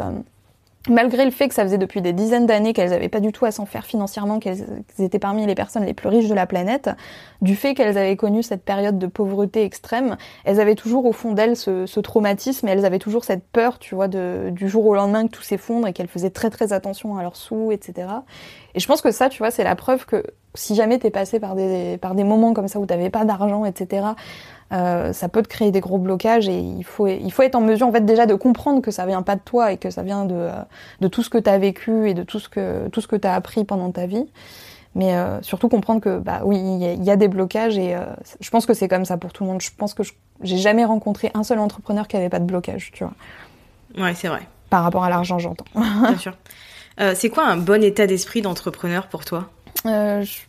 malgré 0.87 1.25
le 1.25 1.31
fait 1.31 1.49
que 1.49 1.53
ça 1.53 1.63
faisait 1.63 1.77
depuis 1.77 2.01
des 2.01 2.13
dizaines 2.13 2.45
d'années 2.45 2.71
qu'elles 2.71 2.91
n'avaient 2.91 3.09
pas 3.09 3.19
du 3.19 3.33
tout 3.33 3.45
à 3.45 3.51
s'en 3.51 3.65
faire 3.65 3.85
financièrement, 3.85 4.39
qu'elles 4.39 4.65
étaient 4.97 5.19
parmi 5.19 5.45
les 5.45 5.55
personnes 5.55 5.83
les 5.83 5.93
plus 5.93 6.07
riches 6.07 6.29
de 6.29 6.33
la 6.33 6.45
planète, 6.45 6.89
du 7.41 7.55
fait 7.55 7.73
qu'elles 7.73 7.97
avaient 7.97 8.15
connu 8.15 8.43
cette 8.43 8.63
période 8.63 8.97
de 8.97 9.07
pauvreté 9.07 9.63
extrême, 9.63 10.15
elles 10.45 10.61
avaient 10.61 10.75
toujours 10.75 11.05
au 11.05 11.11
fond 11.11 11.33
d'elles 11.33 11.57
ce, 11.57 11.99
traumatisme 11.99 12.67
et 12.67 12.71
elles 12.71 12.85
avaient 12.85 12.99
toujours 12.99 13.25
cette 13.25 13.43
peur, 13.43 13.77
tu 13.77 13.93
vois, 13.93 14.07
du 14.07 14.69
jour 14.69 14.85
au 14.85 14.95
lendemain 14.95 15.27
que 15.27 15.31
tout 15.31 15.43
s'effondre 15.43 15.85
et 15.87 15.93
qu'elles 15.93 16.07
faisaient 16.07 16.29
très 16.29 16.49
très 16.49 16.71
attention 16.71 17.17
à 17.17 17.23
leurs 17.23 17.35
sous, 17.35 17.71
etc. 17.71 18.07
Et 18.73 18.79
je 18.79 18.87
pense 18.87 19.01
que 19.01 19.11
ça, 19.11 19.27
tu 19.27 19.39
vois, 19.39 19.51
c'est 19.51 19.65
la 19.65 19.75
preuve 19.75 20.05
que 20.05 20.23
si 20.55 20.75
jamais 20.75 20.97
t'es 20.97 21.11
passé 21.11 21.39
par 21.39 21.55
des, 21.55 21.97
par 21.97 22.15
des 22.15 22.23
moments 22.23 22.53
comme 22.53 22.67
ça 22.67 22.79
où 22.79 22.85
t'avais 22.85 23.09
pas 23.09 23.25
d'argent, 23.25 23.65
etc., 23.65 24.07
euh, 24.71 25.13
ça 25.13 25.29
peut 25.29 25.41
te 25.41 25.47
créer 25.47 25.71
des 25.71 25.79
gros 25.79 25.97
blocages 25.97 26.47
et 26.47 26.59
il 26.59 26.83
faut, 26.83 27.07
il 27.07 27.31
faut 27.31 27.41
être 27.41 27.55
en 27.55 27.61
mesure 27.61 27.87
en 27.87 27.91
fait 27.91 28.05
déjà 28.05 28.25
de 28.25 28.35
comprendre 28.35 28.81
que 28.81 28.91
ça 28.91 29.05
vient 29.05 29.23
pas 29.23 29.35
de 29.35 29.41
toi 29.41 29.71
et 29.71 29.77
que 29.77 29.89
ça 29.89 30.03
vient 30.03 30.25
de, 30.25 30.49
de 31.01 31.07
tout 31.07 31.23
ce 31.23 31.29
que 31.29 31.37
tu 31.39 31.49
as 31.49 31.57
vécu 31.57 32.09
et 32.09 32.13
de 32.13 32.23
tout 32.23 32.39
ce 32.39 32.49
que, 32.49 32.87
tout 32.89 33.01
ce 33.01 33.07
que 33.07 33.15
tu 33.15 33.27
as 33.27 33.33
appris 33.33 33.63
pendant 33.63 33.91
ta 33.91 34.05
vie. 34.05 34.27
Mais 34.95 35.15
euh, 35.15 35.41
surtout 35.41 35.69
comprendre 35.69 36.01
que 36.01 36.17
bah 36.17 36.41
oui, 36.43 36.57
il 36.57 37.03
y, 37.03 37.11
a 37.11 37.15
des 37.15 37.27
blocages 37.27 37.77
et 37.77 37.95
euh, 37.95 38.05
je 38.39 38.49
pense 38.49 38.65
que 38.65 38.73
c'est 38.73 38.87
comme 38.87 39.05
ça 39.05 39.17
pour 39.17 39.31
tout 39.33 39.43
le 39.43 39.49
monde. 39.49 39.61
Je 39.61 39.69
pense 39.75 39.93
que 39.93 40.03
j'ai 40.41 40.57
jamais 40.57 40.83
rencontré 40.83 41.31
un 41.35 41.43
seul 41.43 41.59
entrepreneur 41.59 42.07
qui 42.07 42.17
avait 42.17 42.29
pas 42.29 42.39
de 42.39 42.45
blocage, 42.45 42.91
tu 42.91 43.03
vois. 43.03 43.13
Ouais, 44.03 44.15
c'est 44.15 44.27
vrai. 44.27 44.41
Par 44.69 44.83
rapport 44.83 45.03
à 45.03 45.09
l'argent, 45.09 45.37
j'entends. 45.37 45.65
Bien 45.75 46.17
sûr. 46.17 46.35
Euh, 46.99 47.13
c'est 47.15 47.29
quoi 47.29 47.45
un 47.45 47.57
bon 47.57 47.83
état 47.83 48.07
d'esprit 48.07 48.41
d'entrepreneur 48.41 49.07
pour 49.07 49.25
toi? 49.25 49.49
Je 49.85 50.41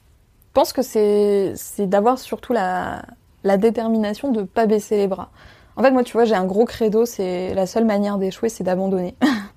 pense 0.52 0.72
que 0.72 0.83
c'est 0.83 1.52
c'est 1.54 1.87
d'avoir 1.87 2.18
surtout 2.18 2.52
la 2.52 3.02
la 3.44 3.57
détermination 3.57 4.31
de 4.31 4.42
pas 4.42 4.66
baisser 4.66 4.96
les 4.96 5.09
bras. 5.09 5.31
En 5.76 5.83
fait, 5.83 5.90
moi, 5.90 6.05
tu 6.05 6.12
vois, 6.12 6.24
j'ai 6.24 6.35
un 6.35 6.44
gros 6.44 6.64
credo, 6.64 7.07
c'est 7.07 7.55
la 7.55 7.66
seule 7.66 7.85
manière 7.85 8.18
d'échouer, 8.18 8.48
c'est 8.48 8.64
d'abandonner. 8.64 9.16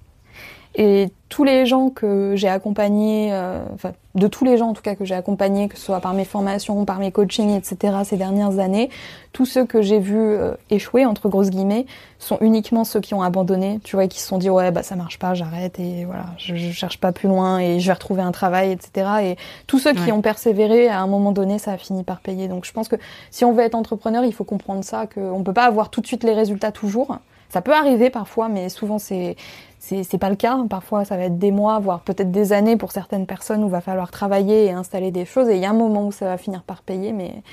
Et 0.76 1.10
tous 1.30 1.44
les 1.44 1.66
gens 1.66 1.90
que 1.90 2.34
j'ai 2.36 2.48
accompagnés, 2.48 3.30
euh, 3.32 3.64
enfin 3.74 3.92
de 4.16 4.28
tous 4.28 4.46
les 4.46 4.58
gens 4.58 4.70
en 4.70 4.74
tout 4.74 4.82
cas 4.82 4.96
que 4.96 5.06
j'ai 5.06 5.16
accompagnés, 5.16 5.68
que 5.68 5.78
ce 5.78 5.86
soit 5.86 6.00
par 6.00 6.14
mes 6.14 6.26
formations, 6.26 6.86
par 6.86 7.00
mes 7.00 7.12
coachings, 7.12 7.52
etc. 7.52 7.98
ces 8.04 8.18
dernières 8.18 8.60
années, 8.60 8.90
tous 9.34 9.46
ceux 9.46 9.66
que 9.66 9.82
j'ai 9.82 10.00
vus 10.00 10.16
euh, 10.18 10.54
échouer 10.70 11.06
entre 11.06 11.30
grosses 11.30 11.50
guillemets 11.50 11.86
sont 12.20 12.38
uniquement 12.42 12.84
ceux 12.84 13.02
qui 13.02 13.14
ont 13.14 13.22
abandonné, 13.22 13.80
tu 13.84 13.96
vois, 13.96 14.08
qui 14.08 14.20
se 14.20 14.28
sont 14.28 14.38
dit 14.38 14.50
ouais 14.50 14.72
bah 14.72 14.84
ça 14.84 14.96
marche 14.96 15.20
pas, 15.20 15.34
j'arrête 15.34 15.80
et 15.80 16.06
voilà, 16.06 16.26
je, 16.38 16.56
je, 16.56 16.72
cherche 16.72 17.00
pas 17.00 17.12
plus 17.12 17.28
loin 17.28 17.60
et 17.60 17.80
je 17.80 17.88
vais 17.88 17.94
retrouver 17.94 18.22
un 18.22 18.32
travail, 18.32 18.72
etc. 18.72 19.08
Et 19.22 19.36
tous 19.68 19.80
ceux 19.80 19.94
qui 19.94 20.12
ont 20.12 20.22
persévéré, 20.22 20.88
à 20.88 21.02
un 21.02 21.08
moment 21.08 21.32
donné, 21.32 21.60
ça 21.60 21.72
a 21.72 21.78
fini 21.78 22.04
par 22.04 22.20
payer. 22.20 22.48
Donc 22.48 22.66
je 22.66 22.72
pense 22.74 22.88
que 22.88 22.96
si 23.32 23.46
on 23.46 23.54
veut 23.54 23.64
être 23.64 23.76
entrepreneur, 23.76 24.24
il 24.24 24.34
faut 24.34 24.44
comprendre 24.44 24.84
ça, 24.84 25.08
qu'on 25.08 25.44
peut 25.44 25.54
pas 25.54 25.66
avoir 25.66 25.90
tout 25.90 26.02
de 26.02 26.08
suite 26.08 26.24
les 26.24 26.34
résultats 26.34 26.72
toujours. 26.72 27.18
Ça 27.50 27.62
peut 27.62 27.74
arriver 27.74 28.10
parfois, 28.10 28.50
mais 28.50 28.68
souvent 28.70 28.98
c'est 28.98 29.36
c'est 29.84 30.18
pas 30.18 30.30
le 30.30 30.38
cas. 30.38 30.58
Parfois, 30.70 31.04
ça 31.04 31.18
va 31.18 31.24
être 31.24 31.38
des 31.38 31.52
mois, 31.52 31.80
voire 31.80 32.02
peut-être 32.02 32.32
des 32.32 32.54
années 32.54 32.78
pour 32.78 32.94
certaines 32.94 33.26
personnes 33.26 33.64
où 33.64 33.68
il 33.68 33.72
va 33.72 33.82
falloir 33.82 34.12
travailler 34.12 34.66
et 34.66 34.72
installer 34.72 35.12
des 35.12 35.26
choses. 35.26 35.50
Et 35.50 35.56
il 35.56 35.62
y 35.62 35.66
a 35.66 35.70
un 35.70 35.74
moment 35.74 36.08
où 36.08 36.12
ça 36.12 36.26
va 36.26 36.38
finir 36.38 36.64
par 36.64 36.84
payer. 36.84 37.12
Mais 37.12 37.44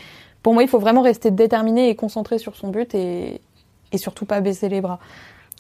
pour 0.42 0.54
moi, 0.54 0.62
il 0.62 0.68
faut 0.68 0.78
vraiment 0.78 1.02
rester 1.02 1.32
déterminé 1.32 1.88
et 1.88 1.96
concentré 1.96 2.38
sur 2.38 2.54
son 2.54 2.68
but 2.68 2.94
et, 2.94 3.40
et 3.90 3.98
surtout 3.98 4.26
pas 4.26 4.40
baisser 4.40 4.68
les 4.68 4.80
bras. 4.80 5.00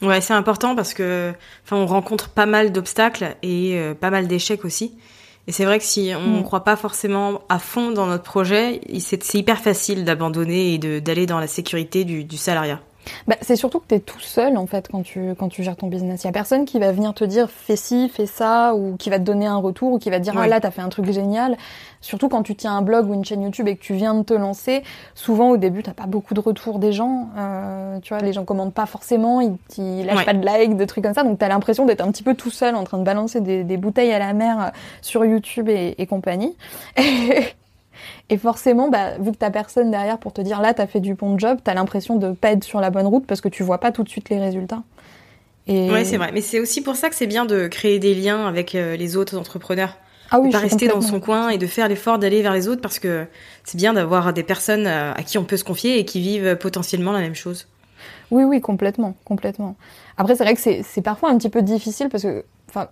Ouais, 0.00 0.20
c'est 0.20 0.32
important 0.32 0.76
parce 0.76 0.94
que, 0.94 1.34
enfin, 1.64 1.76
on 1.76 1.86
rencontre 1.86 2.30
pas 2.30 2.46
mal 2.46 2.70
d'obstacles 2.70 3.36
et 3.42 3.74
euh, 3.74 3.94
pas 3.94 4.10
mal 4.10 4.28
d'échecs 4.28 4.64
aussi. 4.64 4.94
Et 5.46 5.52
c'est 5.52 5.64
vrai 5.64 5.78
que 5.78 5.84
si 5.84 6.12
on 6.16 6.36
ne 6.36 6.40
mm. 6.40 6.44
croit 6.44 6.62
pas 6.62 6.76
forcément 6.76 7.40
à 7.48 7.58
fond 7.58 7.90
dans 7.90 8.06
notre 8.06 8.22
projet, 8.22 8.80
c'est 9.00 9.34
hyper 9.34 9.58
facile 9.58 10.04
d'abandonner 10.04 10.74
et 10.74 11.00
d'aller 11.00 11.26
dans 11.26 11.40
la 11.40 11.48
sécurité 11.48 12.04
du, 12.04 12.22
du 12.22 12.36
salariat. 12.36 12.80
Bah, 13.26 13.36
c'est 13.40 13.56
surtout 13.56 13.80
que 13.80 13.86
tu 13.88 13.94
es 13.94 14.00
tout 14.00 14.20
seul 14.20 14.56
en 14.56 14.66
fait 14.66 14.88
quand 14.88 15.02
tu, 15.02 15.34
quand 15.38 15.48
tu 15.48 15.62
gères 15.62 15.76
ton 15.76 15.86
business. 15.86 16.22
Il 16.22 16.26
y 16.26 16.30
a 16.30 16.32
personne 16.32 16.64
qui 16.64 16.78
va 16.78 16.92
venir 16.92 17.14
te 17.14 17.24
dire 17.24 17.50
fais 17.50 17.76
ci, 17.76 18.08
fais 18.08 18.26
ça, 18.26 18.74
ou 18.74 18.96
qui 18.96 19.10
va 19.10 19.18
te 19.18 19.24
donner 19.24 19.46
un 19.46 19.56
retour, 19.56 19.92
ou 19.92 19.98
qui 19.98 20.10
va 20.10 20.18
te 20.18 20.24
dire 20.24 20.34
ah 20.36 20.46
là 20.46 20.60
t'as 20.60 20.70
fait 20.70 20.82
un 20.82 20.88
truc 20.88 21.10
génial. 21.10 21.56
Surtout 22.00 22.28
quand 22.28 22.42
tu 22.42 22.54
tiens 22.54 22.76
un 22.76 22.82
blog 22.82 23.08
ou 23.08 23.14
une 23.14 23.24
chaîne 23.24 23.42
YouTube 23.42 23.68
et 23.68 23.76
que 23.76 23.82
tu 23.82 23.94
viens 23.94 24.14
de 24.14 24.22
te 24.22 24.34
lancer, 24.34 24.82
souvent 25.14 25.50
au 25.50 25.56
début 25.56 25.82
t'as 25.82 25.92
pas 25.92 26.06
beaucoup 26.06 26.34
de 26.34 26.40
retours 26.40 26.78
des 26.78 26.92
gens. 26.92 27.28
Euh, 27.36 27.98
tu 28.00 28.14
vois, 28.14 28.22
les 28.22 28.32
gens 28.32 28.44
commentent 28.44 28.74
pas 28.74 28.86
forcément, 28.86 29.40
ils, 29.40 29.56
ils 29.78 30.04
lâchent 30.04 30.24
pas 30.24 30.34
de 30.34 30.46
likes, 30.46 30.76
de 30.76 30.84
trucs 30.84 31.04
comme 31.04 31.14
ça, 31.14 31.24
donc 31.24 31.38
t'as 31.38 31.48
l'impression 31.48 31.86
d'être 31.86 32.00
un 32.00 32.10
petit 32.10 32.22
peu 32.22 32.34
tout 32.34 32.50
seul 32.50 32.74
en 32.74 32.84
train 32.84 32.98
de 32.98 33.04
balancer 33.04 33.40
des, 33.40 33.64
des 33.64 33.76
bouteilles 33.76 34.12
à 34.12 34.18
la 34.18 34.32
mer 34.32 34.72
sur 35.02 35.24
YouTube 35.24 35.68
et, 35.68 35.94
et 35.98 36.06
compagnie. 36.06 36.56
Et 36.96 37.44
forcément, 38.38 38.88
bah, 38.88 39.18
vu 39.18 39.32
que 39.32 39.36
t'as 39.36 39.50
personne 39.50 39.90
derrière 39.90 40.18
pour 40.18 40.32
te 40.32 40.40
dire 40.40 40.60
là, 40.60 40.72
t'as 40.72 40.86
fait 40.86 41.00
du 41.00 41.14
bon 41.14 41.38
job, 41.38 41.58
t'as 41.62 41.74
l'impression 41.74 42.16
de 42.16 42.32
pas 42.32 42.52
être 42.52 42.64
sur 42.64 42.80
la 42.80 42.90
bonne 42.90 43.06
route 43.06 43.26
parce 43.26 43.40
que 43.40 43.48
tu 43.48 43.62
vois 43.62 43.78
pas 43.78 43.90
tout 43.90 44.04
de 44.04 44.08
suite 44.08 44.28
les 44.30 44.38
résultats. 44.38 44.82
Et... 45.66 45.90
Ouais, 45.90 46.04
c'est 46.04 46.16
vrai. 46.16 46.30
Mais 46.32 46.40
c'est 46.40 46.60
aussi 46.60 46.80
pour 46.80 46.96
ça 46.96 47.08
que 47.08 47.14
c'est 47.14 47.26
bien 47.26 47.44
de 47.44 47.66
créer 47.66 47.98
des 47.98 48.14
liens 48.14 48.46
avec 48.46 48.74
euh, 48.74 48.96
les 48.96 49.16
autres 49.16 49.36
entrepreneurs. 49.36 49.96
Ah 50.30 50.38
oui, 50.38 50.48
de 50.48 50.52
pas 50.52 50.60
rester 50.60 50.86
dans 50.86 51.00
son 51.00 51.18
coin 51.18 51.48
et 51.48 51.58
de 51.58 51.66
faire 51.66 51.88
l'effort 51.88 52.20
d'aller 52.20 52.40
vers 52.40 52.52
les 52.52 52.68
autres 52.68 52.80
parce 52.80 53.00
que 53.00 53.26
c'est 53.64 53.76
bien 53.76 53.92
d'avoir 53.92 54.32
des 54.32 54.44
personnes 54.44 54.86
euh, 54.86 55.12
à 55.12 55.22
qui 55.24 55.38
on 55.38 55.44
peut 55.44 55.56
se 55.56 55.64
confier 55.64 55.98
et 55.98 56.04
qui 56.04 56.20
vivent 56.20 56.56
potentiellement 56.56 57.10
la 57.10 57.18
même 57.18 57.34
chose. 57.34 57.66
Oui, 58.30 58.44
oui, 58.44 58.60
complètement, 58.60 59.14
complètement. 59.24 59.74
Après, 60.16 60.36
c'est 60.36 60.44
vrai 60.44 60.54
que 60.54 60.60
c'est 60.60 61.02
parfois 61.02 61.30
un 61.30 61.38
petit 61.38 61.48
peu 61.50 61.62
difficile 61.62 62.08
parce 62.08 62.22
que 62.22 62.44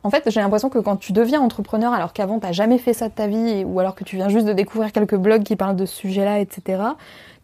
en 0.03 0.11
fait, 0.11 0.29
j'ai 0.29 0.41
l'impression 0.41 0.71
que 0.71 0.79
quand 0.81 0.97
tu 0.97 1.13
deviens 1.13 1.41
entrepreneur, 1.41 1.93
alors 1.93 2.13
qu'avant 2.13 2.41
t'as 2.41 2.51
jamais 2.51 2.79
fait 2.79 2.93
ça 2.93 3.09
de 3.09 3.15
ta 3.15 3.29
vie, 3.29 3.63
ou 3.65 3.79
alors 3.79 3.95
que 3.95 4.03
tu 4.03 4.17
viens 4.17 4.29
juste 4.29 4.47
de 4.47 4.53
découvrir 4.53 4.91
quelques 4.91 5.15
blogs 5.15 5.45
qui 5.45 5.55
parlent 5.55 5.77
de 5.77 5.87
ce 5.87 5.95
sujet-là, 5.95 6.41
etc., 6.41 6.83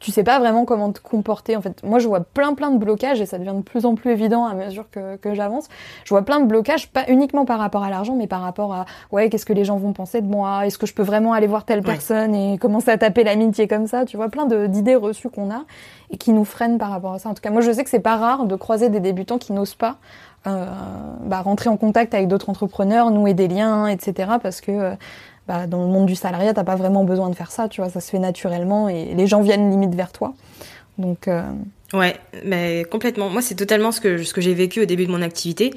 tu 0.01 0.11
sais 0.11 0.25
pas 0.25 0.39
vraiment 0.39 0.65
comment 0.65 0.93
te 0.93 1.01
comporter. 1.01 1.57
En 1.57 1.61
fait, 1.61 1.83
moi, 1.83 1.99
je 1.99 2.09
vois 2.09 2.21
plein 2.21 2.55
plein 2.55 2.71
de 2.71 2.79
blocages 2.79 3.21
et 3.21 3.27
ça 3.27 3.39
devient 3.39 3.55
de 3.55 3.63
plus 3.63 3.87
en 3.87 3.95
plus 3.95 4.11
évident 4.11 4.45
à 4.45 4.55
mesure 4.55 4.91
que, 4.91 5.17
que 5.17 5.35
j'avance. 5.35 5.69
Je 6.05 6.11
vois 6.11 6.23
plein 6.23 6.41
de 6.41 6.47
blocages, 6.47 6.89
pas 6.89 7.05
uniquement 7.09 7.45
par 7.45 7.59
rapport 7.59 7.83
à 7.83 7.91
l'argent, 7.91 8.15
mais 8.15 8.27
par 8.27 8.43
rapport 8.43 8.75
à 8.75 8.87
ouais, 9.13 9.31
qu'est-ce 9.31 9.47
que 9.47 9.53
les 9.53 9.65
gens 9.65 9.77
vont 9.77 9.93
penser 9.93 10.21
de 10.21 10.27
moi? 10.27 10.67
Est-ce 10.67 10.79
que 10.79 10.87
je 10.87 10.95
peux 10.95 11.03
vraiment 11.03 11.33
aller 11.33 11.47
voir 11.47 11.65
telle 11.65 11.83
personne 11.83 12.35
et 12.35 12.59
commencer 12.59 12.91
à 12.91 12.99
taper 12.99 13.25
l'amitié 13.25 13.69
comme 13.69 13.87
ça? 13.87 14.05
Tu 14.05 14.17
vois, 14.17 14.29
plein 14.29 14.47
d'idées 14.47 14.97
reçues 14.97 15.31
qu'on 15.31 15.51
a 15.51 15.65
et 16.11 16.17
qui 16.17 16.33
nous 16.33 16.45
freinent 16.45 16.79
par 16.79 16.91
rapport 16.91 17.15
à 17.15 17.19
ça. 17.19 17.29
En 17.29 17.35
tout 17.35 17.43
cas, 17.43 17.51
moi, 17.51 17.61
je 17.61 17.73
sais 17.73 17.85
que 17.85 17.91
c'est 17.91 18.01
pas 18.01 18.17
rare 18.17 18.45
de 18.45 18.57
croiser 18.57 18.89
des 18.89 19.01
débutants 19.01 19.39
qui 19.39 19.53
n'osent 19.53 19.75
pas 19.75 19.97
euh, 20.47 20.67
bah, 21.21 21.41
rentrer 21.41 21.71
en 21.71 21.79
contact 21.79 22.13
avec 22.13 22.29
d'autres 22.29 22.51
entrepreneurs, 22.51 23.11
nouer 23.11 23.33
des 23.33 23.49
liens, 23.49 23.87
etc. 23.87 24.33
Parce 24.43 24.61
que 24.61 24.71
euh, 24.71 24.95
bah, 25.47 25.67
dans 25.67 25.83
le 25.83 25.89
monde 25.89 26.07
du 26.07 26.15
salariat, 26.15 26.55
t'as 26.55 26.65
pas 26.65 26.77
vraiment 26.77 27.05
besoin 27.05 27.29
de 27.29 27.35
faire 27.35 27.51
ça, 27.51 27.69
tu 27.69 27.81
vois, 27.81 27.91
ça 27.91 28.01
se 28.01 28.11
fait 28.11 28.19
naturellement 28.19 28.89
et 28.89 29.15
les 29.15 29.27
gens 29.27 29.41
viennent 29.43 29.71
limite 29.71 29.95
vers 29.95 30.13
toi. 30.13 30.35
Donc 30.99 31.29
euh... 31.29 31.43
ouais, 31.93 32.17
mais 32.45 32.85
complètement. 32.85 33.29
Moi, 33.29 33.43
c'est 33.43 33.55
totalement 33.55 33.93
ce 33.93 34.01
que 34.01 34.23
ce 34.23 34.33
que 34.33 34.41
j'ai 34.41 34.55
vécu 34.55 34.81
au 34.81 34.85
début 34.85 35.07
de 35.07 35.11
mon 35.11 35.23
activité. 35.23 35.75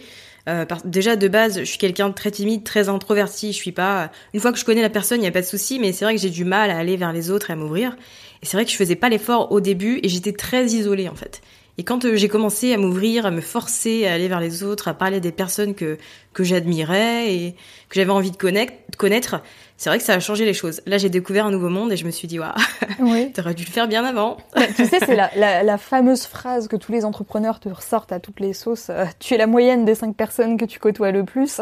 Euh, 0.47 0.65
déjà 0.85 1.15
de 1.17 1.27
base, 1.27 1.59
je 1.59 1.65
suis 1.65 1.77
quelqu'un 1.77 2.09
de 2.09 2.13
très 2.13 2.31
timide, 2.31 2.63
très 2.63 2.87
introverti. 2.87 3.51
Je 3.51 3.57
suis 3.57 3.71
pas. 3.71 4.11
Une 4.33 4.39
fois 4.39 4.53
que 4.53 4.59
je 4.59 4.65
connais 4.65 4.81
la 4.81 4.89
personne, 4.89 5.21
il 5.21 5.25
y 5.25 5.27
a 5.27 5.31
pas 5.31 5.41
de 5.41 5.45
souci, 5.45 5.79
mais 5.79 5.91
c'est 5.91 6.05
vrai 6.05 6.15
que 6.15 6.21
j'ai 6.21 6.29
du 6.29 6.45
mal 6.45 6.69
à 6.69 6.77
aller 6.77 6.95
vers 6.95 7.11
les 7.11 7.31
autres 7.31 7.49
et 7.49 7.53
à 7.53 7.55
m'ouvrir. 7.55 7.97
Et 8.41 8.45
c'est 8.45 8.55
vrai 8.55 8.65
que 8.65 8.71
je 8.71 8.77
faisais 8.77 8.95
pas 8.95 9.09
l'effort 9.09 9.51
au 9.51 9.59
début 9.59 9.99
et 10.03 10.09
j'étais 10.09 10.31
très 10.31 10.65
isolée 10.67 11.09
en 11.09 11.15
fait. 11.15 11.41
Et 11.79 11.83
quand 11.83 12.05
euh, 12.05 12.15
j'ai 12.15 12.27
commencé 12.27 12.73
à 12.73 12.77
m'ouvrir, 12.77 13.25
à 13.25 13.31
me 13.31 13.41
forcer 13.41 14.07
à 14.07 14.13
aller 14.13 14.27
vers 14.27 14.39
les 14.39 14.63
autres, 14.63 14.87
à 14.87 14.93
parler 14.93 15.19
des 15.19 15.31
personnes 15.31 15.75
que 15.75 15.97
que 16.33 16.43
j'admirais 16.43 17.33
et 17.33 17.55
que 17.89 17.95
j'avais 17.95 18.11
envie 18.11 18.29
de 18.29 18.37
connaître, 18.37 19.41
c'est 19.75 19.89
vrai 19.89 19.97
que 19.97 20.03
ça 20.03 20.13
a 20.13 20.19
changé 20.19 20.45
les 20.45 20.53
choses. 20.53 20.81
Là, 20.85 20.99
j'ai 20.99 21.09
découvert 21.09 21.47
un 21.47 21.51
nouveau 21.51 21.69
monde 21.69 21.91
et 21.91 21.97
je 21.97 22.05
me 22.05 22.11
suis 22.11 22.27
dit, 22.27 22.39
waouh, 22.39 22.51
oui. 22.99 23.31
t'aurais 23.35 23.55
dû 23.55 23.63
le 23.63 23.71
faire 23.71 23.87
bien 23.87 24.05
avant. 24.05 24.37
tu 24.75 24.85
sais, 24.85 24.99
c'est 24.99 25.15
la, 25.15 25.31
la, 25.35 25.63
la, 25.63 25.77
fameuse 25.79 26.23
phrase 26.23 26.67
que 26.67 26.75
tous 26.75 26.91
les 26.91 27.05
entrepreneurs 27.05 27.59
te 27.59 27.69
ressortent 27.69 28.11
à 28.11 28.19
toutes 28.19 28.39
les 28.39 28.53
sauces. 28.53 28.89
Euh, 28.89 29.05
tu 29.19 29.33
es 29.33 29.37
la 29.37 29.47
moyenne 29.47 29.85
des 29.85 29.95
cinq 29.95 30.15
personnes 30.15 30.57
que 30.57 30.65
tu 30.65 30.79
côtoies 30.79 31.11
le 31.11 31.23
plus. 31.25 31.59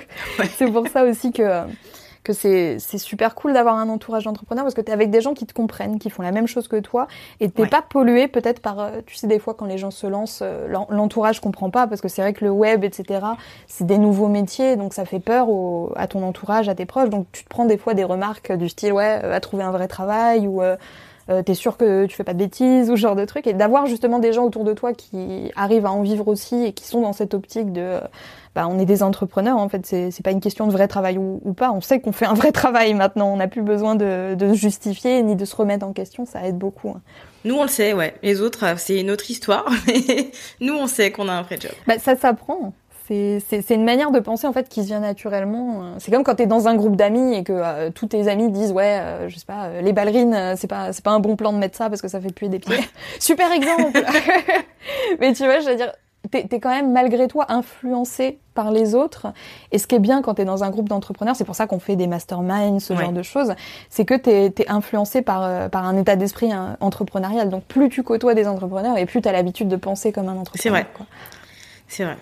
c'est 0.58 0.70
pour 0.70 0.88
ça 0.88 1.04
aussi 1.04 1.32
que 1.32 1.62
que 2.28 2.78
c'est 2.78 2.98
super 2.98 3.34
cool 3.34 3.54
d'avoir 3.54 3.76
un 3.76 3.88
entourage 3.88 4.24
d'entrepreneurs 4.24 4.64
parce 4.64 4.74
que 4.74 4.80
tu 4.80 4.90
es 4.90 4.92
avec 4.94 5.10
des 5.10 5.20
gens 5.20 5.32
qui 5.32 5.46
te 5.46 5.54
comprennent, 5.54 5.98
qui 5.98 6.10
font 6.10 6.22
la 6.22 6.32
même 6.32 6.46
chose 6.46 6.68
que 6.68 6.76
toi 6.76 7.08
et 7.40 7.48
t'es 7.48 7.66
pas 7.66 7.82
pollué 7.82 8.28
peut-être 8.28 8.60
par, 8.60 8.80
euh, 8.80 8.90
tu 9.06 9.16
sais, 9.16 9.26
des 9.26 9.38
fois 9.38 9.54
quand 9.54 9.64
les 9.64 9.78
gens 9.78 9.90
se 9.90 10.06
lancent, 10.06 10.40
euh, 10.42 10.68
l'entourage 10.90 11.40
comprend 11.40 11.70
pas 11.70 11.86
parce 11.86 12.00
que 12.00 12.08
c'est 12.08 12.20
vrai 12.20 12.34
que 12.34 12.44
le 12.44 12.50
web, 12.50 12.84
etc., 12.84 13.20
c'est 13.66 13.86
des 13.86 13.98
nouveaux 13.98 14.28
métiers 14.28 14.76
donc 14.76 14.92
ça 14.92 15.04
fait 15.04 15.20
peur 15.20 15.48
au, 15.48 15.92
à 15.96 16.06
ton 16.06 16.22
entourage, 16.22 16.68
à 16.68 16.74
tes 16.74 16.86
proches 16.86 17.08
donc 17.08 17.26
tu 17.32 17.44
te 17.44 17.48
prends 17.48 17.64
des 17.64 17.78
fois 17.78 17.94
des 17.94 18.04
remarques 18.04 18.52
du 18.52 18.68
style 18.68 18.92
ouais, 18.92 19.06
à 19.24 19.40
trouver 19.40 19.64
un 19.64 19.72
vrai 19.72 19.88
travail 19.88 20.46
ou 20.46 20.62
euh, 21.28 21.38
euh, 21.38 21.42
t'es 21.42 21.54
sûr 21.54 21.76
que 21.76 22.06
tu 22.06 22.16
fais 22.16 22.24
pas 22.24 22.32
de 22.32 22.38
bêtises 22.38 22.90
ou 22.90 22.96
ce 22.96 23.00
genre 23.00 23.16
de 23.16 23.24
trucs 23.24 23.46
et 23.46 23.52
d'avoir 23.52 23.86
justement 23.86 24.18
des 24.18 24.32
gens 24.32 24.44
autour 24.44 24.64
de 24.64 24.72
toi 24.72 24.92
qui 24.92 25.50
arrivent 25.56 25.86
à 25.86 25.90
en 25.90 26.02
vivre 26.02 26.28
aussi 26.28 26.64
et 26.64 26.72
qui 26.72 26.84
sont 26.84 27.00
dans 27.00 27.12
cette 27.12 27.34
optique 27.34 27.72
de 27.72 27.98
bah, 28.54 28.66
on 28.68 28.78
est 28.78 28.86
des 28.86 29.02
entrepreneurs 29.02 29.58
en 29.58 29.68
fait 29.68 29.86
c'est 29.86 30.10
c'est 30.10 30.22
pas 30.22 30.30
une 30.30 30.40
question 30.40 30.66
de 30.66 30.72
vrai 30.72 30.88
travail 30.88 31.18
ou, 31.18 31.52
pas 31.52 31.70
on 31.70 31.80
sait 31.80 32.00
qu'on 32.00 32.12
fait 32.12 32.26
un 32.26 32.34
vrai 32.34 32.52
travail 32.52 32.94
maintenant 32.94 33.32
on 33.32 33.36
n'a 33.36 33.48
plus 33.48 33.62
besoin 33.62 33.94
de, 33.94 34.34
de 34.34 34.48
se 34.52 34.58
justifier 34.58 35.22
ni 35.22 35.36
de 35.36 35.44
se 35.44 35.54
remettre 35.54 35.86
en 35.86 35.92
question 35.92 36.24
ça 36.24 36.46
aide 36.46 36.58
beaucoup 36.58 36.90
hein. 36.90 37.00
Nous, 37.44 37.54
on 37.54 37.62
le 37.62 37.68
sait, 37.68 37.92
ouais. 37.92 38.14
Les 38.22 38.40
autres, 38.40 38.64
euh, 38.64 38.74
c'est 38.76 39.00
une 39.00 39.12
autre 39.12 39.30
histoire. 39.30 39.64
Mais 39.86 40.32
nous, 40.60 40.74
on 40.74 40.88
sait 40.88 41.12
qu'on 41.12 41.28
a 41.28 41.32
un 41.32 41.42
vrai 41.42 41.56
job. 41.60 41.70
Bah, 41.86 41.98
ça 41.98 42.16
s'apprend. 42.16 42.72
C'est 43.08 43.70
une 43.70 43.84
manière 43.84 44.10
de 44.10 44.20
penser 44.20 44.46
en 44.46 44.52
fait 44.52 44.68
qui 44.68 44.82
se 44.82 44.88
vient 44.88 45.00
naturellement. 45.00 45.94
C'est 45.98 46.10
comme 46.10 46.24
quand 46.24 46.34
tu 46.34 46.42
es 46.42 46.46
dans 46.46 46.68
un 46.68 46.74
groupe 46.74 46.96
d'amis 46.96 47.34
et 47.34 47.42
que 47.42 47.52
euh, 47.54 47.90
tous 47.90 48.08
tes 48.08 48.28
amis 48.28 48.50
disent 48.50 48.72
ouais, 48.72 49.00
euh, 49.00 49.28
je 49.30 49.38
sais 49.38 49.46
pas, 49.46 49.66
euh, 49.66 49.80
les 49.80 49.94
ballerines, 49.94 50.54
c'est 50.56 50.66
pas 50.66 50.92
c'est 50.92 51.04
pas 51.04 51.12
un 51.12 51.20
bon 51.20 51.34
plan 51.34 51.52
de 51.52 51.58
mettre 51.58 51.76
ça 51.76 51.88
parce 51.88 52.02
que 52.02 52.08
ça 52.08 52.20
fait 52.20 52.32
puer 52.32 52.48
des 52.48 52.58
pieds. 52.58 52.76
Super 53.18 53.50
exemple. 53.52 54.02
Mais 55.20 55.32
tu 55.32 55.44
vois, 55.44 55.60
je 55.60 55.70
veux 55.70 55.76
dire, 55.76 55.90
t'es 56.30 56.46
es 56.50 56.60
quand 56.60 56.68
même 56.68 56.92
malgré 56.92 57.28
toi 57.28 57.46
influencé 57.48 58.40
par 58.52 58.72
les 58.72 58.94
autres. 58.94 59.28
Et 59.72 59.78
ce 59.78 59.86
qui 59.86 59.94
est 59.94 60.00
bien 60.00 60.20
quand 60.20 60.34
t'es 60.34 60.44
dans 60.44 60.62
un 60.62 60.68
groupe 60.68 60.90
d'entrepreneurs, 60.90 61.34
c'est 61.34 61.46
pour 61.46 61.54
ça 61.54 61.66
qu'on 61.66 61.78
fait 61.78 61.96
des 61.96 62.08
masterminds, 62.08 62.80
ce 62.80 62.94
genre 62.94 63.12
de 63.12 63.22
choses, 63.22 63.54
c'est 63.88 64.04
que 64.04 64.14
t'es 64.14 64.52
es 64.54 64.68
influencé 64.68 65.22
par 65.22 65.70
par 65.70 65.86
un 65.86 65.96
état 65.96 66.16
d'esprit 66.16 66.52
hein, 66.52 66.76
entrepreneurial. 66.80 67.48
Donc 67.48 67.64
plus 67.64 67.88
tu 67.88 68.02
côtoies 68.02 68.34
des 68.34 68.46
entrepreneurs 68.46 68.98
et 68.98 69.06
plus 69.06 69.22
t'as 69.22 69.32
l'habitude 69.32 69.68
de 69.68 69.76
penser 69.76 70.12
comme 70.12 70.28
un 70.28 70.36
entrepreneur. 70.36 70.62
C'est 70.62 70.68
vrai. 70.68 70.86
C'est 71.86 72.04
vrai. 72.04 72.16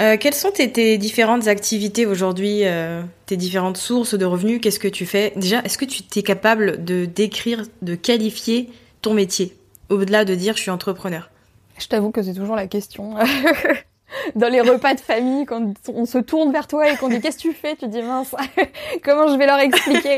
Euh, 0.00 0.16
quelles 0.18 0.34
sont 0.34 0.50
tes, 0.50 0.98
différentes 0.98 1.46
activités 1.46 2.04
aujourd'hui, 2.04 2.64
euh, 2.64 3.02
tes 3.26 3.36
différentes 3.36 3.76
sources 3.76 4.14
de 4.14 4.24
revenus? 4.24 4.60
Qu'est-ce 4.60 4.80
que 4.80 4.88
tu 4.88 5.06
fais? 5.06 5.32
Déjà, 5.36 5.60
est-ce 5.60 5.78
que 5.78 5.84
tu 5.84 6.02
es 6.16 6.22
capable 6.22 6.84
de 6.84 7.04
décrire, 7.04 7.62
de 7.82 7.94
qualifier 7.94 8.70
ton 9.02 9.14
métier? 9.14 9.56
Au-delà 9.90 10.24
de 10.24 10.34
dire 10.34 10.56
je 10.56 10.62
suis 10.62 10.70
entrepreneur. 10.70 11.30
Je 11.78 11.86
t'avoue 11.86 12.10
que 12.10 12.22
c'est 12.22 12.34
toujours 12.34 12.56
la 12.56 12.66
question. 12.66 13.14
Dans 14.36 14.48
les 14.48 14.60
repas 14.60 14.94
de 14.94 15.00
famille, 15.00 15.44
quand 15.44 15.74
on 15.88 16.06
se 16.06 16.18
tourne 16.18 16.52
vers 16.52 16.66
toi 16.66 16.90
et 16.90 16.96
qu'on 16.96 17.08
dit 17.08 17.20
qu'est-ce 17.20 17.36
que 17.36 17.42
tu 17.42 17.52
fais, 17.52 17.76
tu 17.76 17.86
dis 17.88 18.02
mince, 18.02 18.34
comment 19.04 19.28
je 19.28 19.36
vais 19.36 19.46
leur 19.46 19.58
expliquer? 19.58 20.16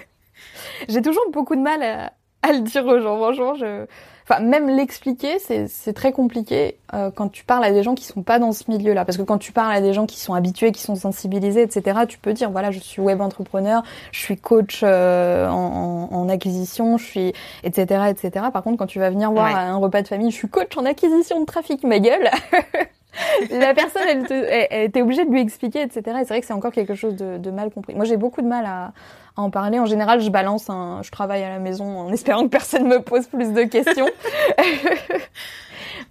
J'ai 0.88 1.02
toujours 1.02 1.30
beaucoup 1.32 1.54
de 1.54 1.60
mal 1.60 1.82
à, 1.82 2.12
à 2.42 2.52
le 2.52 2.60
dire 2.60 2.84
aux 2.86 3.00
gens. 3.00 3.16
Franchement, 3.16 3.54
je 3.54 3.86
Enfin, 4.32 4.42
même 4.42 4.68
l'expliquer, 4.68 5.38
c'est 5.38 5.92
très 5.92 6.12
compliqué 6.12 6.76
euh, 6.94 7.10
quand 7.10 7.28
tu 7.28 7.44
parles 7.44 7.64
à 7.64 7.70
des 7.70 7.82
gens 7.82 7.94
qui 7.94 8.04
sont 8.04 8.22
pas 8.22 8.38
dans 8.38 8.52
ce 8.52 8.64
milieu-là. 8.70 9.04
Parce 9.04 9.18
que 9.18 9.22
quand 9.22 9.38
tu 9.38 9.52
parles 9.52 9.72
à 9.72 9.80
des 9.80 9.92
gens 9.92 10.06
qui 10.06 10.18
sont 10.18 10.32
habitués, 10.32 10.72
qui 10.72 10.80
sont 10.80 10.96
sensibilisés, 10.96 11.62
etc., 11.62 12.00
tu 12.08 12.18
peux 12.18 12.32
dire, 12.32 12.50
voilà, 12.50 12.70
je 12.70 12.78
suis 12.78 13.02
web 13.02 13.20
entrepreneur, 13.20 13.82
je 14.10 14.20
suis 14.20 14.38
coach 14.38 14.80
euh, 14.82 15.48
en, 15.48 16.08
en, 16.10 16.28
acquisition, 16.28 16.96
je 16.96 17.04
suis, 17.04 17.32
etc., 17.62 18.04
etc. 18.08 18.46
Par 18.52 18.62
contre, 18.62 18.78
quand 18.78 18.86
tu 18.86 18.98
vas 19.00 19.10
venir 19.10 19.30
voir 19.32 19.54
un 19.54 19.76
repas 19.76 20.00
de 20.00 20.08
famille, 20.08 20.30
je 20.30 20.36
suis 20.36 20.48
coach 20.48 20.76
en 20.76 20.86
acquisition 20.86 21.40
de 21.40 21.44
trafic, 21.44 21.84
ma 21.84 21.98
gueule 21.98 22.30
la 23.50 23.74
personne, 23.74 24.02
elle, 24.08 24.26
te, 24.26 24.32
elle, 24.32 25.02
obligée 25.02 25.26
de 25.26 25.30
lui 25.30 25.40
expliquer, 25.40 25.82
etc. 25.82 26.00
Et 26.06 26.24
c'est 26.24 26.28
vrai 26.28 26.40
que 26.40 26.46
c'est 26.46 26.52
encore 26.54 26.72
quelque 26.72 26.94
chose 26.94 27.14
de, 27.16 27.36
de 27.36 27.50
mal 27.50 27.70
compris. 27.70 27.94
Moi, 27.94 28.06
j'ai 28.06 28.16
beaucoup 28.16 28.40
de 28.40 28.46
mal 28.46 28.64
à, 28.64 28.92
à, 29.36 29.40
en 29.40 29.50
parler. 29.50 29.78
En 29.78 29.86
général, 29.86 30.20
je 30.20 30.30
balance 30.30 30.70
un, 30.70 31.00
je 31.02 31.10
travaille 31.10 31.42
à 31.42 31.48
la 31.48 31.58
maison 31.58 32.00
en 32.00 32.12
espérant 32.12 32.44
que 32.44 32.48
personne 32.48 32.86
me 32.86 33.00
pose 33.00 33.26
plus 33.26 33.52
de 33.52 33.64
questions. 33.64 34.08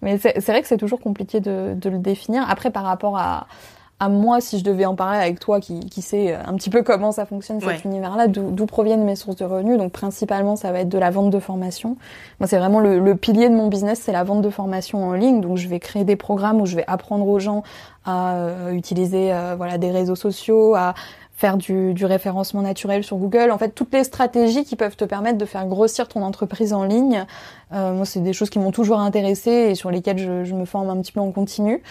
Mais 0.01 0.17
c'est 0.17 0.47
vrai 0.47 0.61
que 0.61 0.67
c'est 0.67 0.77
toujours 0.77 0.99
compliqué 0.99 1.39
de, 1.39 1.73
de, 1.75 1.89
le 1.89 1.99
définir. 1.99 2.43
Après, 2.49 2.71
par 2.71 2.83
rapport 2.83 3.17
à, 3.17 3.45
à 4.01 4.09
moi, 4.09 4.41
si 4.41 4.57
je 4.57 4.63
devais 4.63 4.85
en 4.85 4.95
parler 4.95 5.19
avec 5.19 5.39
toi, 5.39 5.59
qui, 5.59 5.79
qui 5.81 6.01
sait 6.01 6.33
un 6.33 6.55
petit 6.55 6.71
peu 6.71 6.81
comment 6.81 7.11
ça 7.11 7.27
fonctionne 7.27 7.61
cet 7.61 7.85
univers-là, 7.85 8.27
d'où 8.27 8.65
proviennent 8.65 9.03
mes 9.03 9.15
sources 9.15 9.35
de 9.35 9.45
revenus. 9.45 9.77
Donc 9.77 9.91
principalement, 9.91 10.55
ça 10.55 10.71
va 10.71 10.79
être 10.79 10.89
de 10.89 10.97
la 10.97 11.11
vente 11.11 11.29
de 11.29 11.37
formation. 11.37 11.97
Moi, 12.39 12.47
c'est 12.47 12.57
vraiment 12.57 12.79
le, 12.79 12.99
le, 12.99 13.15
pilier 13.15 13.47
de 13.47 13.53
mon 13.53 13.67
business, 13.67 14.01
c'est 14.01 14.11
la 14.11 14.23
vente 14.23 14.41
de 14.41 14.49
formation 14.49 15.07
en 15.07 15.13
ligne. 15.13 15.39
Donc 15.39 15.57
je 15.57 15.67
vais 15.67 15.79
créer 15.79 16.03
des 16.03 16.15
programmes 16.15 16.61
où 16.61 16.65
je 16.65 16.75
vais 16.75 16.83
apprendre 16.87 17.27
aux 17.27 17.37
gens 17.37 17.61
à 18.03 18.33
euh, 18.33 18.71
utiliser 18.71 19.31
euh, 19.31 19.53
voilà 19.55 19.77
des 19.77 19.91
réseaux 19.91 20.15
sociaux, 20.15 20.73
à 20.73 20.95
faire 21.41 21.57
du, 21.57 21.95
du, 21.95 22.05
référencement 22.05 22.61
naturel 22.61 23.03
sur 23.03 23.17
Google, 23.17 23.49
en 23.49 23.57
fait 23.57 23.69
toutes 23.69 23.91
les 23.93 24.03
stratégies 24.03 24.63
qui 24.63 24.75
peuvent 24.75 24.95
te 24.95 25.05
permettre 25.05 25.39
de 25.39 25.45
faire 25.45 25.65
grossir 25.65 26.07
ton 26.07 26.21
entreprise 26.21 26.71
en 26.71 26.83
ligne. 26.83 27.25
Euh, 27.73 27.93
moi, 27.93 28.05
c'est 28.05 28.19
des 28.19 28.33
choses 28.33 28.51
qui 28.51 28.59
m'ont 28.59 28.71
toujours 28.71 28.99
intéressée 28.99 29.69
et 29.71 29.75
sur 29.75 29.89
lesquelles 29.89 30.19
je, 30.19 30.43
je, 30.43 30.53
me 30.53 30.65
forme 30.65 30.91
un 30.91 31.01
petit 31.01 31.11
peu 31.11 31.19
en 31.19 31.31
continu. 31.31 31.81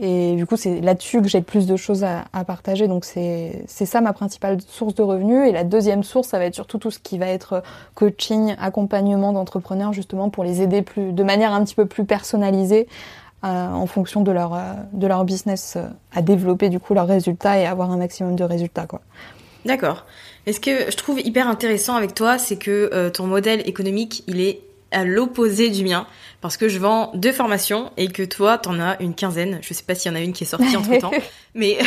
Et 0.00 0.34
du 0.34 0.44
coup, 0.44 0.56
c'est 0.56 0.80
là-dessus 0.80 1.22
que 1.22 1.28
j'ai 1.28 1.38
le 1.38 1.44
plus 1.44 1.66
de 1.66 1.76
choses 1.76 2.02
à, 2.02 2.24
à 2.32 2.44
partager. 2.44 2.88
Donc 2.88 3.04
c'est 3.04 3.64
ça 3.68 4.00
ma 4.00 4.12
principale 4.12 4.60
source 4.66 4.94
de 4.96 5.04
revenus. 5.04 5.48
Et 5.48 5.52
la 5.52 5.62
deuxième 5.62 6.02
source, 6.02 6.28
ça 6.28 6.38
va 6.38 6.46
être 6.46 6.54
surtout 6.56 6.78
tout 6.78 6.90
ce 6.90 6.98
qui 6.98 7.16
va 7.16 7.28
être 7.28 7.62
coaching, 7.94 8.56
accompagnement 8.58 9.32
d'entrepreneurs 9.32 9.92
justement 9.92 10.30
pour 10.30 10.42
les 10.42 10.62
aider 10.62 10.82
plus 10.82 11.12
de 11.12 11.22
manière 11.22 11.52
un 11.52 11.62
petit 11.64 11.76
peu 11.76 11.86
plus 11.86 12.04
personnalisée 12.04 12.88
en 13.50 13.86
fonction 13.86 14.22
de 14.22 14.30
leur, 14.32 14.54
euh, 14.54 14.74
de 14.92 15.06
leur 15.06 15.24
business 15.24 15.74
euh, 15.76 15.86
à 16.12 16.22
développer 16.22 16.68
du 16.68 16.80
coup 16.80 16.94
leurs 16.94 17.06
résultats 17.06 17.58
et 17.58 17.66
avoir 17.66 17.90
un 17.90 17.96
maximum 17.96 18.36
de 18.36 18.44
résultats 18.44 18.86
quoi. 18.86 19.00
D'accord. 19.64 20.06
Et 20.46 20.52
ce 20.52 20.60
que 20.60 20.90
je 20.90 20.96
trouve 20.96 21.20
hyper 21.20 21.48
intéressant 21.48 21.96
avec 21.96 22.14
toi, 22.14 22.38
c'est 22.38 22.56
que 22.56 23.08
ton 23.08 23.26
modèle 23.26 23.68
économique, 23.68 24.22
il 24.28 24.40
est 24.40 24.60
à 24.92 25.04
l'opposé 25.04 25.70
du 25.70 25.84
mien 25.84 26.06
parce 26.40 26.56
que 26.56 26.68
je 26.68 26.78
vends 26.78 27.10
deux 27.14 27.32
formations 27.32 27.90
et 27.96 28.08
que 28.08 28.22
toi 28.22 28.58
t'en 28.58 28.78
as 28.78 29.00
une 29.02 29.14
quinzaine. 29.14 29.58
Je 29.62 29.74
sais 29.74 29.82
pas 29.82 29.94
s'il 29.94 30.12
y 30.12 30.14
en 30.14 30.18
a 30.18 30.22
une 30.22 30.32
qui 30.32 30.44
est 30.44 30.46
sortie 30.46 30.76
entre 30.76 30.96
temps, 30.98 31.10
mais 31.54 31.78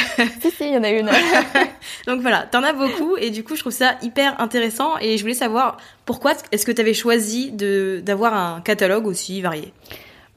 si 0.41 0.51
si, 0.51 0.65
il 0.65 0.73
y 0.73 0.77
en 0.77 0.83
a 0.83 0.89
une. 0.89 1.09
Donc 2.07 2.21
voilà, 2.21 2.47
t'en 2.51 2.63
as 2.63 2.73
beaucoup 2.73 3.15
et 3.17 3.29
du 3.29 3.43
coup 3.43 3.55
je 3.55 3.61
trouve 3.61 3.73
ça 3.73 3.95
hyper 4.01 4.39
intéressant 4.41 4.97
et 4.99 5.17
je 5.17 5.21
voulais 5.21 5.33
savoir 5.33 5.77
pourquoi 6.05 6.33
est-ce 6.51 6.65
que 6.65 6.71
tu 6.71 6.81
avais 6.81 6.93
choisi 6.93 7.51
de 7.51 8.01
d'avoir 8.05 8.33
un 8.33 8.61
catalogue 8.61 9.07
aussi 9.07 9.41
varié? 9.41 9.73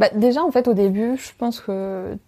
Bah, 0.02 0.08
déjà, 0.16 0.42
en 0.42 0.50
fait, 0.50 0.66
au 0.66 0.74
début, 0.74 1.16
je 1.16 1.30
pense 1.38 1.60
que. 1.60 2.18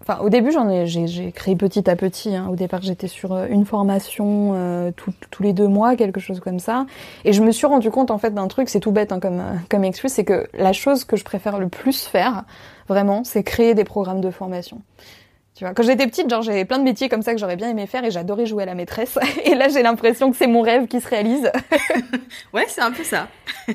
Enfin, 0.00 0.20
au 0.20 0.28
début, 0.28 0.52
j'en 0.52 0.68
ai, 0.68 0.86
j'ai 0.86 1.32
créé 1.32 1.56
petit 1.56 1.90
à 1.90 1.96
petit. 1.96 2.36
Hein. 2.36 2.46
Au 2.48 2.54
départ, 2.54 2.82
j'étais 2.82 3.08
sur 3.08 3.32
euh, 3.32 3.48
une 3.50 3.64
formation 3.64 4.52
euh, 4.54 4.92
tous 4.94 5.42
les 5.42 5.52
deux 5.52 5.66
mois, 5.66 5.96
quelque 5.96 6.20
chose 6.20 6.38
comme 6.38 6.60
ça. 6.60 6.86
Et 7.24 7.32
je 7.32 7.42
me 7.42 7.50
suis 7.50 7.66
rendu 7.66 7.90
compte, 7.90 8.12
en 8.12 8.18
fait, 8.18 8.32
d'un 8.32 8.46
truc, 8.46 8.68
c'est 8.68 8.78
tout 8.78 8.92
bête 8.92 9.10
hein, 9.10 9.18
comme, 9.18 9.40
euh, 9.40 9.54
comme 9.68 9.82
excuse, 9.82 10.12
c'est 10.12 10.24
que 10.24 10.46
la 10.54 10.72
chose 10.72 11.04
que 11.04 11.16
je 11.16 11.24
préfère 11.24 11.58
le 11.58 11.68
plus 11.68 12.04
faire, 12.04 12.44
vraiment, 12.86 13.24
c'est 13.24 13.42
créer 13.42 13.74
des 13.74 13.82
programmes 13.82 14.20
de 14.20 14.30
formation. 14.30 14.82
Tu 15.56 15.64
vois, 15.64 15.72
quand 15.72 15.84
j'étais 15.84 16.06
petite, 16.06 16.28
genre 16.28 16.42
j'avais 16.42 16.66
plein 16.66 16.78
de 16.78 16.84
métiers 16.84 17.08
comme 17.08 17.22
ça 17.22 17.32
que 17.32 17.40
j'aurais 17.40 17.56
bien 17.56 17.70
aimé 17.70 17.86
faire 17.86 18.04
et 18.04 18.10
j'adorais 18.10 18.44
jouer 18.44 18.64
à 18.64 18.66
la 18.66 18.74
maîtresse. 18.74 19.18
Et 19.46 19.54
là, 19.54 19.68
j'ai 19.68 19.82
l'impression 19.82 20.30
que 20.30 20.36
c'est 20.36 20.46
mon 20.46 20.60
rêve 20.60 20.86
qui 20.86 21.00
se 21.00 21.08
réalise. 21.08 21.50
ouais, 22.52 22.66
c'est 22.68 22.82
un 22.82 22.92
peu 22.92 23.04
ça. 23.04 23.28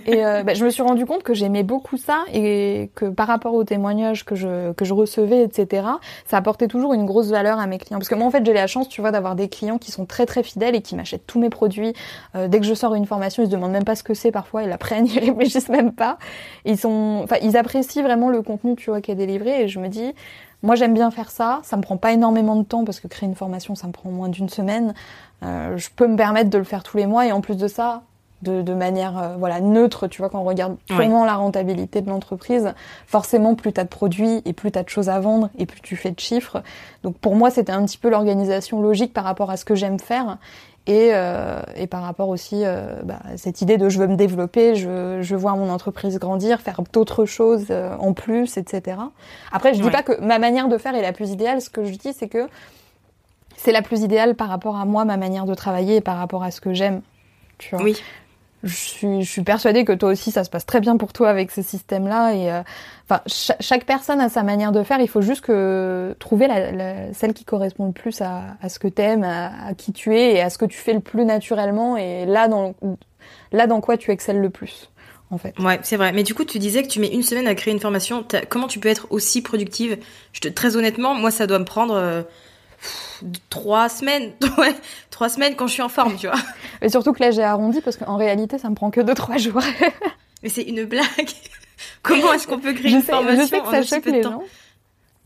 et 0.06 0.24
euh, 0.24 0.44
bah, 0.44 0.54
je 0.54 0.64
me 0.64 0.70
suis 0.70 0.84
rendu 0.84 1.08
compte 1.08 1.24
que 1.24 1.34
j'aimais 1.34 1.64
beaucoup 1.64 1.98
ça 1.98 2.20
et 2.32 2.92
que 2.94 3.06
par 3.06 3.26
rapport 3.26 3.56
aux 3.56 3.64
témoignages 3.64 4.26
que 4.26 4.36
je 4.36 4.74
que 4.74 4.86
je 4.86 4.94
recevais, 4.94 5.44
etc., 5.44 5.88
ça 6.26 6.38
apportait 6.38 6.68
toujours 6.68 6.94
une 6.94 7.08
grosse 7.08 7.30
valeur 7.32 7.60
à 7.60 7.66
mes 7.66 7.80
clients. 7.80 7.98
Parce 7.98 8.10
que 8.10 8.16
moi, 8.16 8.28
en 8.28 8.32
fait, 8.32 8.46
j'ai 8.46 8.54
la 8.54 8.68
chance, 8.68 8.88
tu 8.88 9.02
vois, 9.02 9.10
d'avoir 9.10 9.36
des 9.36 9.50
clients 9.50 9.80
qui 9.80 9.92
sont 9.92 10.06
très 10.06 10.28
très 10.28 10.44
fidèles 10.44 10.76
et 10.76 10.82
qui 10.82 10.96
m'achètent 10.96 11.26
tous 11.26 11.40
mes 11.40 11.50
produits. 11.50 11.94
Euh, 12.36 12.48
dès 12.48 12.60
que 12.60 12.66
je 12.68 12.76
sors 12.76 12.94
une 12.94 13.08
formation, 13.08 13.42
ils 13.42 13.48
se 13.48 13.52
demandent 13.52 13.72
même 13.72 13.86
pas 13.86 13.96
ce 13.96 14.04
que 14.04 14.14
c'est. 14.14 14.32
Parfois, 14.32 14.62
ils 14.62 14.70
la 14.70 14.78
prennent, 14.78 15.08
ils 15.16 15.20
réfléchissent 15.20 15.70
même 15.70 15.94
pas. 15.94 16.20
Ils 16.64 16.78
sont, 16.78 17.22
enfin, 17.24 17.38
ils 17.42 17.58
apprécient 17.58 18.04
vraiment 18.04 18.30
le 18.30 18.44
contenu, 18.44 18.76
tu 18.76 18.92
vois, 18.92 19.02
qui 19.02 19.10
est 19.10 19.16
délivré. 19.16 19.64
Et 19.64 19.68
je 19.68 19.80
me 19.80 19.88
dis 19.88 20.14
moi, 20.64 20.76
j'aime 20.76 20.94
bien 20.94 21.12
faire 21.12 21.32
ça. 21.32 21.60
Ça 21.64 21.78
me 21.78 21.82
prend 21.82 21.98
pas 21.98 22.12
énormément 22.12 22.56
de 22.56 22.64
temps 22.64 22.86
parce 22.86 23.00
que 23.00 23.08
créer 23.08 23.28
une 23.28 23.36
formation, 23.36 23.76
ça 23.76 23.88
me 23.88 23.92
prend 23.92 24.10
moins 24.10 24.30
d'une 24.30 24.50
semaine. 24.50 24.94
Euh, 25.44 25.78
je 25.78 25.90
peux 25.96 26.08
me 26.08 26.16
permettre 26.16 26.50
de 26.50 26.58
le 26.58 26.64
faire 26.64 26.84
tous 26.84 26.98
les 26.98 27.08
mois 27.08 27.26
et 27.26 27.32
en 27.32 27.42
plus 27.42 27.58
de 27.58 27.68
ça, 27.68 28.04
de, 28.44 28.74
manière 28.74 29.18
euh, 29.18 29.36
voilà 29.38 29.62
neutre, 29.62 30.08
tu 30.08 30.22
vois, 30.22 30.30
quand 30.30 30.40
on 30.40 30.44
regarde 30.44 30.78
purement 30.88 31.26
la 31.26 31.36
rentabilité 31.36 32.02
de 32.02 32.10
l'entreprise, 32.10 32.74
forcément 33.06 33.56
plus 33.56 33.74
tu 33.74 33.80
as 33.80 33.84
de 33.84 33.90
produits 33.90 34.42
et 34.46 34.54
plus 34.54 34.72
tu 34.72 34.80
as 34.80 34.84
de 34.84 34.90
choses 34.90 35.10
à 35.10 35.20
vendre 35.20 35.50
et 35.58 35.66
plus 35.66 35.82
tu 35.82 35.96
fais 35.96 36.12
de 36.12 36.20
chiffres. 36.20 36.64
Donc 37.04 37.18
pour 37.18 37.36
moi, 37.36 37.50
c'était 37.50 37.72
un 37.72 37.86
petit 37.86 37.98
peu 37.98 38.10
l'organisation 38.10 38.82
logique 38.82 39.14
par 39.14 39.24
rapport 39.24 39.52
à 39.52 39.58
ce 39.58 39.66
que 39.66 39.76
j'aime 39.76 40.00
faire 40.00 40.38
et, 40.88 41.10
euh, 41.14 41.62
et 41.76 41.86
par 41.86 42.02
rapport 42.02 42.30
aussi 42.30 42.64
euh, 42.64 43.02
bah, 43.04 43.20
cette 43.38 43.62
idée 43.62 43.78
de 43.78 43.88
je 43.88 44.00
veux 44.00 44.08
me 44.08 44.16
développer, 44.16 44.76
je, 44.76 45.20
je 45.22 45.36
vois 45.36 45.56
mon 45.56 45.70
entreprise 45.70 46.18
grandir, 46.18 46.60
faire 46.60 46.82
d'autres 46.92 47.26
choses 47.26 47.68
euh, 47.70 47.96
en 48.00 48.14
plus, 48.14 48.58
etc. 48.58 48.98
Après, 49.52 49.74
je 49.76 49.82
dis 49.82 49.92
pas 49.92 50.02
que 50.02 50.20
ma 50.22 50.40
manière 50.40 50.68
de 50.68 50.78
faire 50.78 50.96
est 50.96 51.02
la 51.04 51.14
plus 51.14 51.30
idéale. 51.30 51.62
Ce 51.62 51.70
que 51.70 51.86
je 51.86 51.92
dis, 51.92 52.14
c'est 52.14 52.28
que 52.28 52.48
c'est 53.58 53.72
la 53.72 53.84
plus 53.84 54.02
idéale 54.02 54.36
par 54.36 54.50
rapport 54.50 54.76
à 54.76 54.86
moi, 54.86 55.06
ma 55.06 55.18
manière 55.18 55.46
de 55.46 55.54
travailler 55.54 55.98
et 55.98 56.02
par 56.02 56.18
rapport 56.18 56.44
à 56.44 56.50
ce 56.50 56.62
que 56.62 56.74
j'aime. 56.74 57.02
Tu 57.60 57.76
vois. 57.76 57.84
Oui 57.84 58.02
je 58.64 58.76
suis, 58.76 59.22
je 59.24 59.30
suis 59.30 59.44
persuadée 59.44 59.86
que 59.86 59.94
toi 59.94 60.10
aussi 60.10 60.32
ça 60.32 60.44
se 60.44 60.50
passe 60.50 60.66
très 60.66 60.80
bien 60.80 60.98
pour 60.98 61.14
toi 61.14 61.30
avec 61.30 61.52
ce 61.52 61.62
système-là 61.62 62.34
et 62.34 62.52
euh, 62.52 62.62
enfin 63.10 63.22
chaque 63.60 63.86
personne 63.86 64.20
a 64.22 64.30
sa 64.30 64.44
manière 64.44 64.72
de 64.72 64.84
faire. 64.84 65.00
Il 65.00 65.08
faut 65.08 65.22
juste 65.22 65.42
que 65.42 66.16
trouver 66.20 66.48
la, 66.48 66.72
la, 66.72 67.14
celle 67.14 67.34
qui 67.34 67.44
correspond 67.44 67.88
le 67.88 67.92
plus 67.92 68.22
à, 68.22 68.58
à 68.62 68.70
ce 68.70 68.80
que 68.80 68.88
t'aimes, 68.88 69.24
à, 69.24 69.68
à 69.68 69.74
qui 69.74 69.94
tu 69.94 70.16
es 70.16 70.34
et 70.34 70.42
à 70.42 70.50
ce 70.50 70.58
que 70.58 70.66
tu 70.66 70.78
fais 70.78 70.94
le 70.94 71.00
plus 71.00 71.26
naturellement 71.26 71.98
et 71.98 72.26
là 72.26 72.48
dans 72.48 72.76
là 73.52 73.68
dans 73.68 73.82
quoi 73.82 73.98
tu 73.98 74.12
excelles 74.12 74.40
le 74.40 74.50
plus. 74.50 74.90
En 75.32 75.38
fait. 75.38 75.58
Ouais, 75.60 75.80
c'est 75.82 75.96
vrai. 75.96 76.12
Mais 76.12 76.24
du 76.24 76.34
coup, 76.34 76.44
tu 76.44 76.60
disais 76.60 76.84
que 76.84 76.90
tu 76.90 77.00
mets 77.00 77.08
une 77.08 77.24
semaine 77.24 77.48
à 77.48 77.56
créer 77.56 77.74
une 77.74 77.80
formation. 77.80 78.26
Comment 78.50 78.68
tu 78.68 78.80
peux 78.80 78.90
être 78.90 79.08
aussi 79.12 79.42
productive? 79.42 79.98
Je 80.34 80.42
te, 80.42 80.50
Très 80.50 80.76
honnêtement, 80.76 81.14
moi, 81.14 81.32
ça 81.32 81.48
doit 81.48 81.60
me 81.60 81.64
prendre 81.64 81.94
euh, 81.94 82.22
trois 83.50 83.90
semaines, 83.90 84.32
ouais, 84.58 84.76
trois 85.10 85.30
semaines 85.30 85.56
quand 85.56 85.68
je 85.68 85.74
suis 85.74 85.82
en 85.82 85.90
forme, 85.90 86.16
tu 86.16 86.28
vois. 86.28 86.40
Mais 86.82 86.90
surtout 86.90 87.14
que 87.14 87.22
là 87.22 87.32
j'ai 87.32 87.44
arrondi 87.44 87.82
parce 87.82 87.98
qu'en 87.98 88.18
réalité 88.18 88.58
ça 88.58 88.70
me 88.70 88.76
prend 88.76 88.92
que 88.92 89.02
deux 89.02 89.14
trois 89.14 89.38
jours. 89.38 89.62
Mais 90.44 90.50
c'est 90.50 90.64
une 90.64 90.86
blague. 90.86 91.06
Comment 92.04 92.34
est-ce 92.34 92.48
qu'on 92.48 92.60
peut 92.60 92.74
créer 92.74 92.92
une 92.92 93.02
formation 93.02 93.44
je 93.44 93.48
sais 93.48 93.62
que 93.62 93.70
ça 93.70 93.84
choque 93.84 94.06
les 94.06 94.24
gens. 94.24 94.44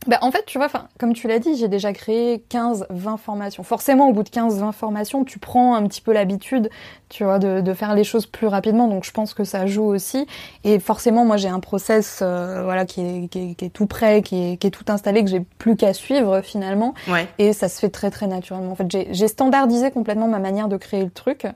Bah, 0.06 0.18
en 0.22 0.30
fait, 0.30 0.44
tu 0.46 0.58
vois, 0.58 0.68
comme 0.98 1.12
tu 1.12 1.28
l'as 1.28 1.38
dit, 1.38 1.56
j'ai 1.56 1.68
déjà 1.68 1.92
créé 1.92 2.44
15, 2.48 2.86
20 2.90 3.16
formations. 3.16 3.62
Forcément, 3.62 4.08
au 4.08 4.12
bout 4.12 4.22
de 4.22 4.28
15, 4.28 4.58
20 4.58 4.72
formations, 4.72 5.24
tu 5.24 5.38
prends 5.38 5.74
un 5.74 5.86
petit 5.86 6.00
peu 6.00 6.12
l'habitude, 6.12 6.70
tu 7.08 7.24
vois, 7.24 7.38
de, 7.38 7.60
de, 7.60 7.74
faire 7.74 7.94
les 7.94 8.04
choses 8.04 8.26
plus 8.26 8.46
rapidement. 8.46 8.88
Donc, 8.88 9.04
je 9.04 9.10
pense 9.10 9.34
que 9.34 9.44
ça 9.44 9.66
joue 9.66 9.84
aussi. 9.84 10.26
Et 10.64 10.78
forcément, 10.78 11.24
moi, 11.24 11.36
j'ai 11.36 11.48
un 11.48 11.60
process, 11.60 12.20
euh, 12.22 12.62
voilà, 12.62 12.86
qui 12.86 13.00
est, 13.00 13.28
qui, 13.28 13.50
est, 13.50 13.54
qui 13.54 13.64
est, 13.64 13.70
tout 13.70 13.86
prêt, 13.86 14.22
qui 14.22 14.52
est, 14.52 14.56
qui 14.56 14.66
est 14.66 14.70
tout 14.70 14.84
installé, 14.88 15.24
que 15.24 15.30
j'ai 15.30 15.40
plus 15.40 15.76
qu'à 15.76 15.92
suivre 15.92 16.40
finalement. 16.40 16.94
Ouais. 17.08 17.26
Et 17.38 17.52
ça 17.52 17.68
se 17.68 17.80
fait 17.80 17.90
très, 17.90 18.10
très 18.10 18.26
naturellement. 18.26 18.72
En 18.72 18.76
fait, 18.76 18.86
j'ai 19.10 19.28
standardisé 19.28 19.90
complètement 19.90 20.28
ma 20.28 20.38
manière 20.38 20.68
de 20.68 20.76
créer 20.76 21.04
le 21.04 21.10
truc. 21.10 21.46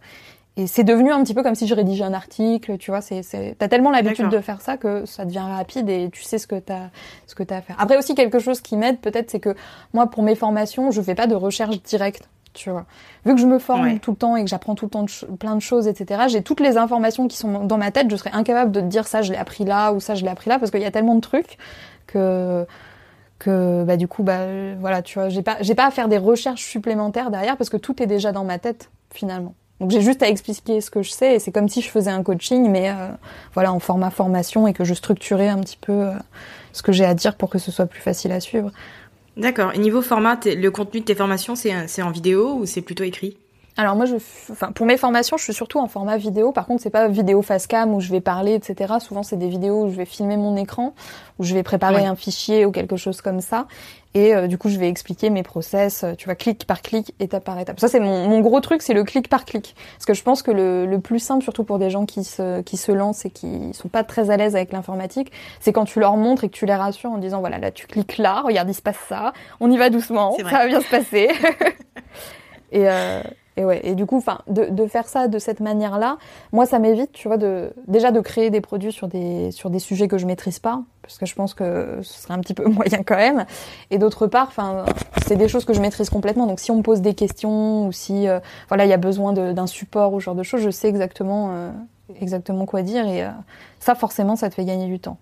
Et 0.61 0.67
c'est 0.67 0.85
devenu 0.85 1.11
un 1.11 1.23
petit 1.23 1.33
peu 1.33 1.43
comme 1.43 1.55
si 1.55 1.67
je 1.67 1.75
rédigeais 1.75 2.05
un 2.05 2.13
article, 2.13 2.77
tu 2.77 2.91
vois. 2.91 3.01
C'est, 3.01 3.23
t'as 3.59 3.69
tellement 3.69 3.91
l'habitude 3.91 4.29
de 4.29 4.41
faire 4.41 4.61
ça 4.61 4.77
que 4.77 5.07
ça 5.07 5.25
devient 5.25 5.39
rapide 5.39 5.89
et 5.89 6.11
tu 6.13 6.23
sais 6.23 6.37
ce 6.37 6.47
que 6.47 6.59
t'as, 6.59 6.91
ce 7.27 7.35
que 7.35 7.43
t'as 7.43 7.57
à 7.57 7.63
faire. 7.63 7.77
Après 7.79 7.97
aussi 7.97 8.15
quelque 8.15 8.39
chose 8.39 8.61
qui 8.61 8.77
m'aide 8.77 8.99
peut-être, 8.99 9.31
c'est 9.31 9.41
que 9.41 9.55
moi 9.95 10.09
pour 10.09 10.23
mes 10.23 10.35
formations, 10.35 10.91
je 10.91 11.01
fais 11.01 11.15
pas 11.15 11.27
de 11.27 11.35
recherche 11.35 11.83
directe, 11.83 12.29
tu 12.53 12.69
vois. 12.69 12.85
Vu 13.25 13.35
que 13.35 13.41
je 13.41 13.47
me 13.47 13.59
forme 13.59 14.01
tout 14.01 14.11
le 14.11 14.19
temps 14.19 14.37
et 14.37 14.45
que 14.45 14.51
j'apprends 14.51 14.75
tout 14.75 14.85
le 14.85 14.91
temps 14.91 15.07
plein 15.39 15.55
de 15.55 15.63
choses, 15.63 15.89
etc. 15.89 16.25
J'ai 16.29 16.43
toutes 16.43 16.61
les 16.61 16.77
informations 16.77 17.27
qui 17.27 17.39
sont 17.39 17.65
dans 17.65 17.79
ma 17.79 17.91
tête. 17.91 18.11
Je 18.11 18.17
serais 18.17 18.33
incapable 18.35 18.71
de 18.71 18.81
te 18.83 18.87
dire 18.87 19.07
ça, 19.07 19.23
je 19.23 19.33
l'ai 19.33 19.39
appris 19.39 19.65
là 19.65 19.95
ou 19.95 20.01
ça, 20.01 20.15
je 20.15 20.25
l'ai 20.25 20.31
appris 20.31 20.51
là, 20.51 20.59
parce 20.59 20.71
qu'il 20.71 20.83
y 20.83 20.87
a 20.87 20.91
tellement 20.91 21.15
de 21.15 21.21
trucs 21.21 21.57
que 22.07 22.67
que 23.39 23.85
bah 23.85 23.97
du 23.97 24.07
coup 24.07 24.23
bah 24.23 24.75
voilà 24.79 25.01
tu 25.01 25.19
vois 25.19 25.31
j'ai 25.31 25.41
pas 25.41 25.57
j'ai 25.63 25.75
pas 25.75 25.87
à 25.87 25.91
faire 25.91 26.09
des 26.09 26.19
recherches 26.19 26.63
supplémentaires 26.63 27.31
derrière 27.31 27.57
parce 27.57 27.71
que 27.71 27.79
tout 27.79 28.03
est 28.03 28.07
déjà 28.07 28.33
dans 28.33 28.45
ma 28.45 28.59
tête 28.59 28.91
finalement 29.15 29.55
donc 29.81 29.91
j'ai 29.91 30.03
juste 30.03 30.23
à 30.23 30.29
expliquer 30.29 30.81
ce 30.83 30.91
que 30.91 31.03
je 31.03 31.11
sais 31.11 31.35
et 31.35 31.39
c'est 31.39 31.53
comme 31.53 31.69
si 31.69 31.81
je 31.81 31.89
faisais 31.89 32.11
un 32.11 32.23
coaching, 32.23 32.71
mais 32.71 32.91
euh, 32.91 33.09
voilà 33.55 33.73
en 33.73 33.81
format 33.81 34.11
formation 34.11 34.67
et 34.67 34.75
que 34.75 34.85
je 34.85 34.93
structurais 34.93 35.49
un 35.49 35.59
petit 35.59 35.79
peu 35.81 35.93
euh, 35.93 36.13
ce 36.73 36.83
que 36.83 36.93
j'ai 36.93 37.07
à 37.07 37.15
dire 37.15 37.35
pour 37.35 37.49
que 37.49 37.59
ce 37.59 37.71
soit 37.71 37.87
plus 37.87 38.03
facile 38.03 38.31
à 38.33 38.41
suivre. 38.41 38.71
D'accord. 39.39 39.73
Et 39.75 39.79
niveau 39.79 40.03
format, 40.03 40.39
le 40.45 40.69
contenu 40.69 41.01
de 41.01 41.07
tes 41.07 41.15
formations, 41.15 41.55
c'est 41.57 42.03
en 42.03 42.11
vidéo 42.11 42.57
ou 42.57 42.67
c'est 42.67 42.83
plutôt 42.83 43.05
écrit? 43.05 43.39
Alors 43.77 43.97
moi, 43.97 44.05
je, 44.05 44.17
enfin 44.51 44.73
pour 44.73 44.85
mes 44.85 44.99
formations, 44.99 45.39
je 45.39 45.45
suis 45.45 45.55
surtout 45.55 45.79
en 45.79 45.89
format 45.89 46.19
vidéo. 46.19 46.53
Par 46.53 46.67
contre, 46.67 46.83
c'est 46.83 46.91
pas 46.91 47.09
vidéo 47.09 47.41
face 47.41 47.67
cam 47.67 47.95
où 47.95 48.01
je 48.01 48.11
vais 48.11 48.21
parler, 48.21 48.53
etc. 48.53 48.95
Souvent, 49.01 49.23
c'est 49.23 49.37
des 49.37 49.49
vidéos 49.49 49.85
où 49.85 49.91
je 49.91 49.97
vais 49.97 50.05
filmer 50.05 50.37
mon 50.37 50.57
écran, 50.57 50.93
où 51.39 51.45
je 51.45 51.55
vais 51.55 51.63
préparer 51.63 52.05
un 52.05 52.17
fichier 52.17 52.67
ou 52.67 52.73
quelque 52.73 52.97
chose 52.97 53.23
comme 53.23 53.41
ça. 53.41 53.67
Et 54.15 54.35
euh, 54.35 54.49
du 54.49 54.59
coup, 54.59 54.69
je 54.69 54.79
vais 54.79 54.89
expliquer 54.89 55.31
mes 55.31 55.45
process, 55.45 56.03
euh, 56.03 56.15
tu 56.15 56.25
vois, 56.25 56.35
clic 56.35 56.65
par 56.67 56.83
clic, 56.83 57.15
étape 57.21 57.45
par 57.45 57.59
étape. 57.61 57.79
Ça, 57.79 57.87
c'est 57.87 58.01
mon, 58.01 58.29
mon, 58.29 58.41
gros 58.41 58.61
truc, 58.61 58.83
c'est 58.83 58.95
le 58.95 59.05
clic 59.05 59.29
par 59.29 59.45
clic. 59.45 59.77
Parce 59.95 60.07
que 60.07 60.15
je 60.15 60.23
pense 60.23 60.43
que 60.43 60.51
le, 60.51 60.85
le, 60.85 60.99
plus 60.99 61.21
simple, 61.21 61.45
surtout 61.45 61.63
pour 61.63 61.79
des 61.79 61.91
gens 61.91 62.07
qui 62.07 62.25
se, 62.25 62.61
qui 62.63 62.77
se 62.77 62.91
lancent 62.91 63.25
et 63.25 63.31
qui 63.31 63.73
sont 63.73 63.89
pas 63.89 64.03
très 64.03 64.31
à 64.31 64.37
l'aise 64.37 64.57
avec 64.57 64.73
l'informatique, 64.73 65.31
c'est 65.61 65.73
quand 65.73 65.85
tu 65.85 66.01
leur 66.01 66.17
montres 66.17 66.43
et 66.43 66.49
que 66.49 66.55
tu 66.55 66.67
les 66.67 66.75
rassures 66.75 67.11
en 67.11 67.19
disant, 67.19 67.39
voilà, 67.39 67.59
là, 67.59 67.71
tu 67.71 67.87
cliques 67.87 68.19
là, 68.19 68.43
regarde, 68.45 68.69
il 68.69 68.75
se 68.75 68.83
passe 68.83 68.99
ça, 69.09 69.33
on 69.61 69.71
y 69.71 69.77
va 69.77 69.91
doucement, 69.91 70.37
ça 70.37 70.43
va 70.43 70.67
bien 70.67 70.81
se 70.81 70.91
passer. 70.91 71.29
et, 72.73 72.89
euh, 72.89 73.23
et 73.61 73.65
ouais, 73.65 73.81
et 73.85 73.95
du 73.95 74.07
coup, 74.07 74.17
enfin, 74.17 74.39
de, 74.49 74.87
faire 74.87 75.07
ça 75.07 75.29
de 75.29 75.39
cette 75.39 75.61
manière-là, 75.61 76.17
moi, 76.51 76.65
ça 76.65 76.79
m'évite, 76.79 77.13
tu 77.13 77.29
vois, 77.29 77.37
de 77.37 77.73
déjà 77.87 78.11
de 78.11 78.21
créer 78.21 78.49
des 78.49 78.63
produits 78.63 78.91
sur 78.91 79.07
des 79.07 79.51
sur 79.51 79.69
des 79.69 79.79
sujets 79.79 80.09
que 80.09 80.17
je 80.17 80.25
maîtrise 80.25 80.59
pas, 80.59 80.83
parce 81.03 81.19
que 81.19 81.27
je 81.27 81.35
pense 81.35 81.53
que 81.53 81.99
ce 82.01 82.23
serait 82.23 82.33
un 82.33 82.39
petit 82.39 82.55
peu 82.55 82.65
moyen 82.69 83.03
quand 83.05 83.17
même. 83.17 83.45
Et 83.91 83.99
d'autre 83.99 84.27
part, 84.27 84.47
enfin, 84.49 84.87
c'est 85.27 85.37
des 85.37 85.47
choses 85.47 85.67
que 85.67 85.75
je 85.75 85.81
maîtrise 85.83 86.09
complètement. 86.09 86.47
Donc, 86.47 86.59
si 86.59 86.71
on 86.71 86.77
me 86.77 86.83
pose 86.83 87.03
des 87.03 87.13
questions 87.13 87.87
ou 87.87 87.93
si, 87.93 88.29
euh, 88.29 88.41
voilà, 88.69 88.87
il 88.87 88.89
y 88.89 88.95
a 88.95 88.99
besoin 88.99 89.35
d'un 89.35 89.67
support 89.67 90.15
ou 90.15 90.21
ce 90.21 90.25
genre 90.25 90.35
de 90.35 90.43
choses, 90.43 90.63
je 90.63 90.71
sais 90.71 90.89
exactement 90.89 91.51
euh, 91.53 91.71
exactement 92.19 92.65
quoi 92.65 92.81
dire. 92.81 93.07
Et 93.07 93.25
euh, 93.25 93.29
ça, 93.79 93.95
forcément, 93.95 94.37
ça 94.37 94.49
te 94.49 94.55
fait 94.55 94.65
gagner 94.65 94.87
du 94.87 95.01
temps. 95.01 95.19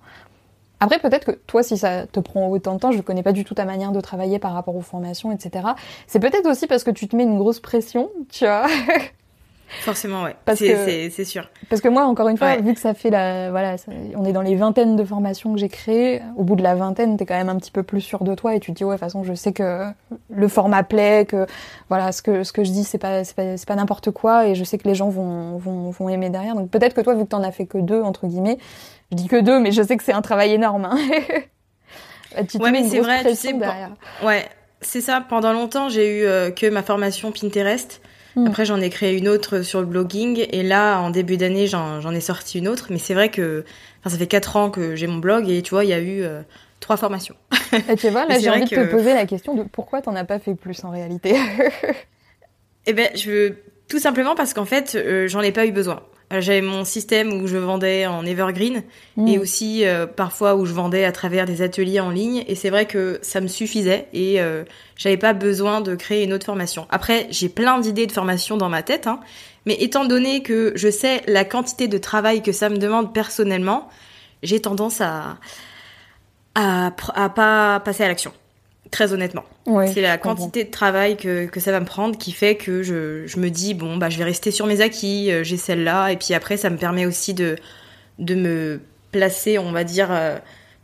Après, 0.81 0.99
peut-être 0.99 1.25
que 1.25 1.33
toi, 1.47 1.63
si 1.63 1.77
ça 1.77 2.07
te 2.07 2.21
prend 2.21 2.49
autant 2.49 2.75
de 2.75 2.81
temps, 2.81 2.93
je 2.93 3.01
connais 3.01 3.23
pas 3.23 3.33
du 3.33 3.45
tout 3.45 3.55
ta 3.55 3.65
manière 3.65 3.93
de 3.93 4.01
travailler 4.01 4.39
par 4.39 4.53
rapport 4.53 4.77
aux 4.77 4.81
formations, 4.81 5.33
etc. 5.33 5.67
C'est 6.07 6.21
peut-être 6.21 6.49
aussi 6.49 6.67
parce 6.67 6.85
que 6.85 6.91
tu 6.91 7.09
te 7.09 7.17
mets 7.17 7.25
une 7.25 7.39
grosse 7.39 7.61
pression, 7.61 8.11
tu 8.31 8.45
vois. 8.45 8.67
Forcément, 9.81 10.23
ouais. 10.23 10.35
C'est 10.55 11.25
sûr. 11.25 11.49
Parce 11.69 11.83
que 11.83 11.89
moi, 11.89 12.05
encore 12.05 12.29
une 12.29 12.39
fois, 12.39 12.57
vu 12.57 12.73
que 12.73 12.81
ça 12.81 12.95
fait 12.95 13.11
la, 13.11 13.51
voilà, 13.51 13.77
on 14.17 14.25
est 14.25 14.33
dans 14.33 14.41
les 14.41 14.55
vingtaines 14.55 14.97
de 14.97 15.05
formations 15.05 15.53
que 15.53 15.59
j'ai 15.59 15.69
créées. 15.69 16.23
Au 16.37 16.43
bout 16.43 16.57
de 16.57 16.63
la 16.63 16.75
vingtaine, 16.75 17.17
t'es 17.17 17.27
quand 17.27 17.37
même 17.37 17.49
un 17.49 17.57
petit 17.57 17.71
peu 17.71 17.83
plus 17.83 18.01
sûr 18.01 18.25
de 18.25 18.35
toi 18.35 18.55
et 18.55 18.61
tu 18.61 18.73
te 18.73 18.79
dis 18.79 18.85
ouais, 18.85 18.95
de 18.95 18.99
toute 18.99 19.01
façon, 19.01 19.25
je 19.25 19.35
sais 19.35 19.53
que 19.53 19.85
le 20.31 20.49
format 20.49 20.83
plaît, 20.83 21.27
que 21.27 21.47
voilà, 21.89 22.13
ce 22.13 22.23
que 22.23 22.45
ce 22.45 22.53
que 22.53 22.65
je 22.65 22.71
dis, 22.71 22.85
c'est 22.85 22.99
pas 22.99 23.25
c'est 23.25 23.37
pas, 23.37 23.55
pas 23.67 23.75
n'importe 23.75 24.11
quoi 24.11 24.47
et 24.47 24.55
je 24.55 24.65
sais 24.65 24.79
que 24.79 24.89
les 24.89 24.95
gens 24.95 25.11
vont 25.11 25.59
vont 25.59 25.91
vont 25.91 26.09
aimer 26.09 26.31
derrière. 26.31 26.55
Donc 26.55 26.71
peut-être 26.71 26.95
que 26.95 27.03
toi, 27.03 27.15
vu 27.15 27.25
que 27.25 27.29
t'en 27.29 27.43
as 27.43 27.53
fait 27.53 27.67
que 27.67 27.79
deux 27.79 28.01
entre 28.01 28.27
guillemets, 28.27 28.59
je 29.11 29.17
dis 29.17 29.29
que 29.29 29.41
deux, 29.41 29.59
mais 29.61 29.73
je 29.73 29.83
sais 29.83 29.97
que 29.97 30.05
c'est 30.05 30.13
un 30.13 30.23
travail 30.23 30.53
énorme. 30.53 30.85
Hein. 30.85 30.99
tu 32.49 32.59
te 32.59 32.63
ouais, 32.63 32.71
mais 32.71 32.85
c'est 32.85 33.01
vrai, 33.01 33.25
tu 33.25 33.35
sais, 33.35 33.53
derrière. 33.53 33.91
ouais, 34.25 34.47
c'est 34.81 35.01
ça. 35.01 35.25
Pendant 35.27 35.53
longtemps, 35.53 35.89
j'ai 35.89 36.21
eu 36.21 36.25
euh, 36.25 36.51
que 36.51 36.67
ma 36.67 36.83
formation 36.83 37.33
Pinterest. 37.33 38.01
Hmm. 38.37 38.47
Après, 38.47 38.65
j'en 38.65 38.81
ai 38.81 38.91
créé 38.91 39.17
une 39.17 39.29
autre 39.29 39.63
sur 39.63 39.81
le 39.81 39.87
blogging. 39.87 40.47
Et 40.51 40.63
là, 40.63 40.99
en 41.01 41.11
début 41.11 41.37
d'année, 41.37 41.67
j'en 41.67 42.15
ai 42.15 42.21
sorti 42.21 42.59
une 42.59 42.69
autre. 42.69 42.89
Mais 42.91 42.99
c'est 42.99 43.15
vrai 43.15 43.31
que 43.31 43.65
ça 44.07 44.17
fait 44.17 44.27
quatre 44.27 44.57
ans 44.57 44.71
que 44.71 44.95
j'ai 44.95 45.07
mon 45.07 45.19
blog. 45.19 45.49
Et 45.49 45.63
tu 45.63 45.71
vois, 45.71 45.85
il 45.85 45.91
y 45.91 45.95
a 45.95 46.01
eu 46.01 46.23
euh, 46.23 46.43
trois 46.81 46.97
formations. 46.97 47.35
Et 47.89 47.97
tu 47.97 48.11
vois, 48.11 48.27
là, 48.29 48.39
j'ai 48.39 48.51
envie 48.51 48.65
de 48.65 48.69
te 48.69 48.91
poser 48.91 49.15
la 49.15 49.27
question 49.27 49.55
de 49.55 49.63
pourquoi 49.63 50.03
t'en 50.03 50.15
as 50.15 50.25
pas 50.25 50.39
fait 50.39 50.55
plus 50.55 50.85
en 50.85 50.91
réalité 50.91 51.37
Eh 52.87 52.93
ben, 52.93 53.09
je 53.15 53.31
veux... 53.31 53.57
Tout 53.89 53.99
simplement 53.99 54.35
parce 54.35 54.53
qu'en 54.53 54.67
fait, 54.67 54.95
euh, 54.95 55.29
j'en 55.29 55.41
ai 55.41 55.51
pas 55.51 55.65
eu 55.65 55.73
besoin. 55.73 56.03
Euh, 56.33 56.41
j'avais 56.41 56.61
mon 56.61 56.85
système 56.85 57.41
où 57.41 57.47
je 57.47 57.57
vendais 57.57 58.07
en 58.07 58.25
evergreen 58.27 58.83
et 59.17 59.39
mm. 59.39 59.41
aussi 59.41 59.87
euh, 59.87 60.07
parfois 60.07 60.57
où 60.57 60.67
je 60.67 60.73
vendais 60.73 61.05
à 61.05 61.13
travers 61.13 61.47
des 61.47 61.63
ateliers 61.63 62.01
en 62.01 62.11
ligne 62.11 62.45
et 62.47 62.55
c'est 62.55 62.71
vrai 62.71 62.87
que 62.87 63.19
ça 63.23 63.41
me 63.41 63.47
suffisait 63.47 64.09
et 64.13 64.41
euh, 64.41 64.65
j'avais 64.97 65.17
pas 65.17 65.33
besoin 65.33 65.81
de 65.81 65.95
créer 65.95 66.25
une 66.25 66.33
autre 66.33 66.47
formation. 66.47 66.87
Après, 66.91 67.27
j'ai 67.31 67.49
plein 67.49 67.81
d'idées 67.81 68.07
de 68.07 68.13
formation 68.13 68.59
dans 68.59 68.69
ma 68.69 68.83
tête, 68.83 69.07
hein, 69.07 69.21
mais 69.65 69.77
étant 69.81 70.05
donné 70.05 70.43
que 70.43 70.73
je 70.75 70.91
sais 70.91 71.23
la 71.27 71.45
quantité 71.45 71.89
de 71.89 71.99
travail 71.99 72.43
que 72.43 72.53
ça 72.53 72.69
me 72.69 72.77
demande 72.77 73.15
personnellement, 73.15 73.89
j'ai 74.43 74.61
tendance 74.61 75.01
à, 75.01 75.39
à 76.55 76.93
à 77.15 77.29
pas 77.31 77.81
passer 77.81 78.05
à 78.05 78.09
l'action 78.09 78.33
très 78.91 79.13
honnêtement. 79.13 79.45
c'est 79.93 80.01
la 80.01 80.19
quantité 80.19 80.65
de 80.65 80.71
travail 80.71 81.17
que, 81.17 81.47
que 81.47 81.61
ça 81.61 81.73
va 81.73 81.81
me 81.81 81.87
prendre 81.87 82.17
qui 82.17 82.33
fait 82.33 82.57
que 82.57 82.83
je, 82.83 83.27
je 83.27 83.39
me 83.39 83.51
dis, 83.51 83.75
bon, 83.75 83.97
bah, 83.97 84.09
je 84.09 84.19
vais 84.19 84.25
rester 84.25 84.51
sur 84.51 84.67
mes 84.67 84.81
acquis, 84.81 85.31
euh, 85.31 85.45
j'ai 85.45 85.57
celle-là, 85.57 86.11
et 86.11 86.17
puis 86.17 86.35
après, 86.35 86.57
ça 86.57 86.71
me 86.71 86.77
permet 86.77 87.07
aussi 87.07 87.35
de, 87.35 87.57
de 88.19 88.35
me 88.35 88.81
placer, 89.13 89.59
on 89.59 89.73
va 89.73 89.85
dire, 89.85 90.09
euh, 90.11 90.37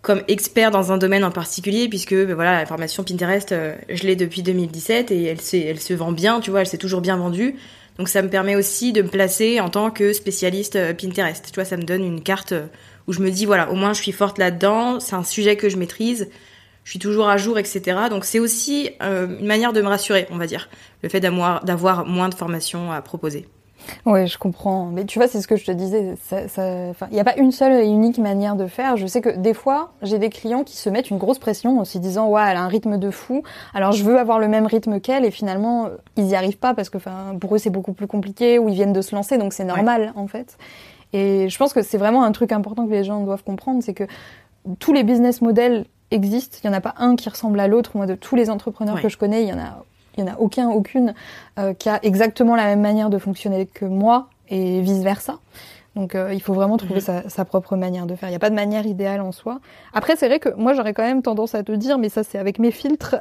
comme 0.03 0.23
expert 0.29 0.71
dans 0.71 0.93
un 0.93 0.99
domaine 0.99 1.25
en 1.25 1.31
particulier, 1.31 1.89
puisque 1.89 2.15
bah, 2.15 2.35
voilà, 2.35 2.59
la 2.59 2.67
formation 2.67 3.05
Pinterest, 3.05 3.53
euh, 3.53 3.75
je 3.89 4.03
l'ai 4.05 4.17
depuis 4.17 4.43
2017 4.43 5.11
et 5.11 5.25
elle, 5.25 5.39
elle 5.53 5.81
se 5.81 5.95
vend 5.95 6.13
bien, 6.13 6.41
tu 6.41 6.51
vois, 6.51 6.61
elle 6.61 6.67
s'est 6.67 6.79
toujours 6.79 7.01
bien 7.01 7.17
vendue. 7.17 7.57
Donc 7.97 8.09
ça 8.09 8.23
me 8.23 8.29
permet 8.29 8.57
aussi 8.57 8.93
de 8.93 9.03
me 9.03 9.09
placer 9.09 9.61
en 9.61 9.71
tant 9.71 9.93
que 9.93 10.13
spécialiste 10.13 10.77
Pinterest. 10.95 11.47
Tu 11.47 11.55
vois, 11.55 11.65
ça 11.65 11.77
me 11.77 11.85
donne 11.85 12.05
une 12.05 12.23
carte 12.23 12.53
où 13.07 13.13
je 13.13 13.21
me 13.21 13.31
dis, 13.31 13.47
voilà, 13.47 13.71
au 13.71 13.77
moins 13.77 13.93
je 13.93 14.03
suis 14.03 14.11
forte 14.11 14.37
là-dedans, 14.37 14.99
c'est 14.99 15.15
un 15.15 15.23
sujet 15.23 15.55
que 15.55 15.69
je 15.69 15.77
maîtrise 15.77 16.29
je 16.85 16.91
suis 16.91 16.99
toujours 16.99 17.29
à 17.29 17.37
jour, 17.37 17.59
etc. 17.59 17.99
Donc 18.11 18.25
c'est 18.25 18.39
aussi 18.39 18.91
euh, 19.03 19.39
une 19.41 19.47
manière 19.47 19.73
de 19.73 19.81
me 19.81 19.89
rassurer, 19.89 20.27
on 20.31 20.37
va 20.37 20.47
dire, 20.47 20.69
le 21.03 21.09
fait 21.09 21.21
d'avoir 21.21 22.07
moins 22.07 22.29
de 22.29 22.35
formations 22.35 22.93
à 22.93 23.01
proposer. 23.03 23.49
Oui, 24.07 24.27
je 24.27 24.39
comprends. 24.39 24.87
Mais 24.87 25.05
tu 25.05 25.19
vois, 25.19 25.29
c'est 25.29 25.41
ce 25.41 25.49
que 25.49 25.57
je 25.57 25.65
te 25.65 25.73
disais. 25.73 26.15
Il 26.33 27.13
n'y 27.13 27.21
a 27.21 27.25
pas 27.25 27.37
une 27.37 27.53
seule 27.53 27.73
et 27.85 27.87
unique 27.87 28.19
manière 28.19 28.57
de 28.57 28.67
faire. 28.67 28.97
Je 28.97 29.07
sais 29.07 29.21
que 29.21 29.31
des 29.31 29.55
fois, 29.55 29.93
j'ai 30.03 30.19
des 30.19 30.31
clients 30.31 30.65
qui 30.65 30.77
se 30.77 30.89
mettent 30.89 31.11
une 31.11 31.19
grosse 31.19 31.39
pression 31.39 31.79
en 31.79 31.85
se 31.85 31.99
disant, 31.99 32.29
ouais, 32.29 32.43
elle 32.49 32.57
a 32.57 32.63
un 32.63 32.69
rythme 32.69 32.99
de 32.99 33.11
fou. 33.11 33.43
Alors, 33.75 33.93
je 33.93 34.05
veux 34.05 34.19
avoir 34.19 34.39
le 34.39 34.49
même 34.49 34.67
rythme 34.67 35.01
qu'elle. 35.01 35.25
Et 35.25 35.31
finalement, 35.31 35.91
ils 36.17 36.25
n'y 36.25 36.37
arrivent 36.37 36.59
pas 36.59 36.75
parce 36.75 36.91
que 36.91 36.99
pour 37.39 37.55
eux, 37.55 37.59
c'est 37.59 37.71
beaucoup 37.71 37.93
plus 37.93 38.07
compliqué 38.07 38.59
ou 38.59 38.69
ils 38.69 38.75
viennent 38.75 38.93
de 38.93 39.03
se 39.03 39.15
lancer. 39.15 39.39
Donc, 39.39 39.53
c'est 39.53 39.65
normal, 39.65 40.13
en 40.17 40.29
fait. 40.29 40.57
Et 41.13 41.49
je 41.49 41.59
pense 41.59 41.73
que 41.73 41.83
c'est 41.83 41.99
vraiment 41.99 42.25
un 42.25 42.33
truc 42.33 42.53
important 42.53 42.87
que 42.87 42.93
les 42.93 43.05
gens 43.05 43.21
doivent 43.23 43.45
comprendre. 43.45 43.83
C'est 43.83 43.95
que 43.95 44.05
tous 44.79 44.93
les 44.93 45.05
business 45.05 45.43
models 45.43 45.85
existent. 46.11 46.59
Il 46.63 46.71
n'y 46.71 46.75
en 46.75 46.79
a 46.79 46.81
pas 46.81 46.95
un 46.99 47.17
qui 47.17 47.29
ressemble 47.29 47.59
à 47.61 47.69
l'autre. 47.69 47.93
Moi, 47.95 48.07
de 48.07 48.15
tous 48.15 48.37
les 48.37 48.51
entrepreneurs 48.51 49.01
que 49.01 49.09
je 49.09 49.19
connais, 49.19 49.43
il 49.43 49.49
y 49.49 49.53
en 49.53 49.59
a 49.59 49.85
il 50.17 50.25
n'y 50.25 50.31
en 50.31 50.35
a 50.35 50.39
aucun, 50.39 50.69
aucune 50.69 51.15
euh, 51.59 51.75
qui 51.75 51.89
a 51.89 51.99
exactement 52.03 52.57
la 52.57 52.65
même 52.65 52.81
manière 52.81 53.11
de 53.11 53.19
fonctionner 53.19 53.67
que 53.67 53.85
moi 53.85 54.29
et 54.49 54.81
vice 54.81 55.03
versa. 55.03 55.39
Donc 55.97 56.15
euh, 56.15 56.33
il 56.33 56.43
faut 56.43 56.55
vraiment 56.55 56.77
trouver 56.77 57.01
mhm. 57.01 57.29
sa, 57.29 57.45
propre 57.45 57.77
manière 57.77 58.07
de 58.07 58.17
faire. 58.17 58.29
Il 58.29 58.33
n'y 58.33 58.37
a 58.37 58.41
pas 58.41 58.51
de 58.51 58.55
manière 58.55 58.87
idéale 58.87 59.21
en 59.21 59.33
soi. 59.33 59.61
Après 59.93 60.17
c'est 60.17 60.27
vrai 60.27 60.41
que 60.41 60.49
moi 60.51 60.75
j'aurais 60.75 60.95
quand 60.95 61.05
même 61.05 61.23
tendance 61.23 61.55
à 61.55 61.63
te 61.63 61.73
dire, 61.73 61.99
mais 61.99 62.09
ça 62.09 62.25
c'est 62.25 62.39
avec 62.39 62.59
mes 62.59 62.71
filtres, 62.71 63.17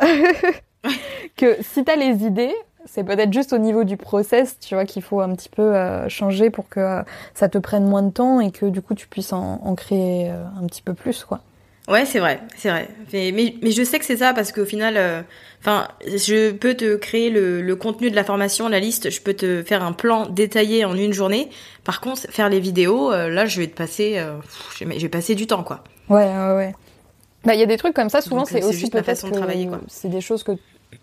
que 1.38 1.58
si 1.62 1.84
tu 1.84 1.92
as 1.92 1.96
les 1.96 2.26
idées, 2.26 2.54
c'est 2.86 3.04
peut-être 3.04 3.32
juste 3.32 3.54
au 3.54 3.60
niveau 3.60 3.84
du 3.84 3.96
process, 3.96 4.58
tu 4.60 4.76
vois, 4.76 4.86
qu'il 4.86 5.02
faut 5.02 5.22
un 5.22 5.34
petit 5.36 5.50
peu 5.50 5.76
euh, 5.76 6.10
changer 6.10 6.50
pour 6.50 6.68
que 6.68 7.02
ça 7.34 7.48
te 7.48 7.58
prenne 7.58 7.86
moins 7.86 8.04
de 8.04 8.12
temps 8.12 8.42
et 8.42 8.52
que 8.52 8.66
du 8.66 8.82
coup 8.82 8.96
tu 8.96 9.08
puisses 9.08 9.34
en, 9.34 9.62
en 9.64 9.76
créer 9.76 10.30
un 10.30 10.66
petit 10.66 10.82
peu 10.82 10.94
plus, 10.94 11.24
quoi. 11.24 11.42
Ouais, 11.88 12.06
c'est 12.06 12.20
vrai, 12.20 12.40
c'est 12.56 12.70
vrai. 12.70 12.88
Mais, 13.12 13.34
mais, 13.34 13.72
je 13.72 13.84
sais 13.84 14.00
que 14.00 14.06
c'est 14.06 14.18
ça 14.18 14.34
parce 14.34 14.54
qu'au 14.54 14.64
final, 14.64 14.96
euh, 14.96 15.22
enfin, 15.60 15.90
je 16.06 16.52
peux 16.52 16.76
te 16.76 16.96
créer 16.96 17.30
le, 17.30 17.62
le, 17.62 17.76
contenu 17.76 18.10
de 18.10 18.16
la 18.16 18.24
formation, 18.24 18.70
la 18.70 18.80
liste, 18.80 19.10
je 19.10 19.22
peux 19.22 19.34
te 19.34 19.64
faire 19.64 19.84
un 19.84 19.92
plan 19.92 20.28
détaillé 20.28 20.86
en 20.86 20.96
une 20.96 21.12
journée. 21.12 21.50
Par 21.84 22.00
contre, 22.00 22.22
faire 22.30 22.48
les 22.48 22.62
vidéos, 22.62 23.12
euh, 23.12 23.30
là, 23.30 23.46
je 23.46 23.60
vais 23.60 23.68
te 23.68 23.76
passer, 23.76 24.14
euh, 24.18 24.38
je 24.80 24.86
vais 24.86 25.10
passer 25.10 25.36
du 25.36 25.46
temps, 25.46 25.64
quoi. 25.64 25.84
Ouais, 26.10 26.26
ouais, 26.26 26.56
ouais. 26.56 26.76
Bah, 27.44 27.54
il 27.54 27.60
y 27.60 27.64
a 27.64 27.66
des 27.66 27.78
trucs 27.78 27.94
comme 27.94 28.10
ça. 28.10 28.22
Souvent, 28.22 28.46
c'est 28.46 28.64
aussi 28.64 28.90
peut-être 28.90 29.30
que 29.30 29.78
c'est 29.88 30.10
des 30.10 30.22
choses 30.22 30.44
que 30.44 30.54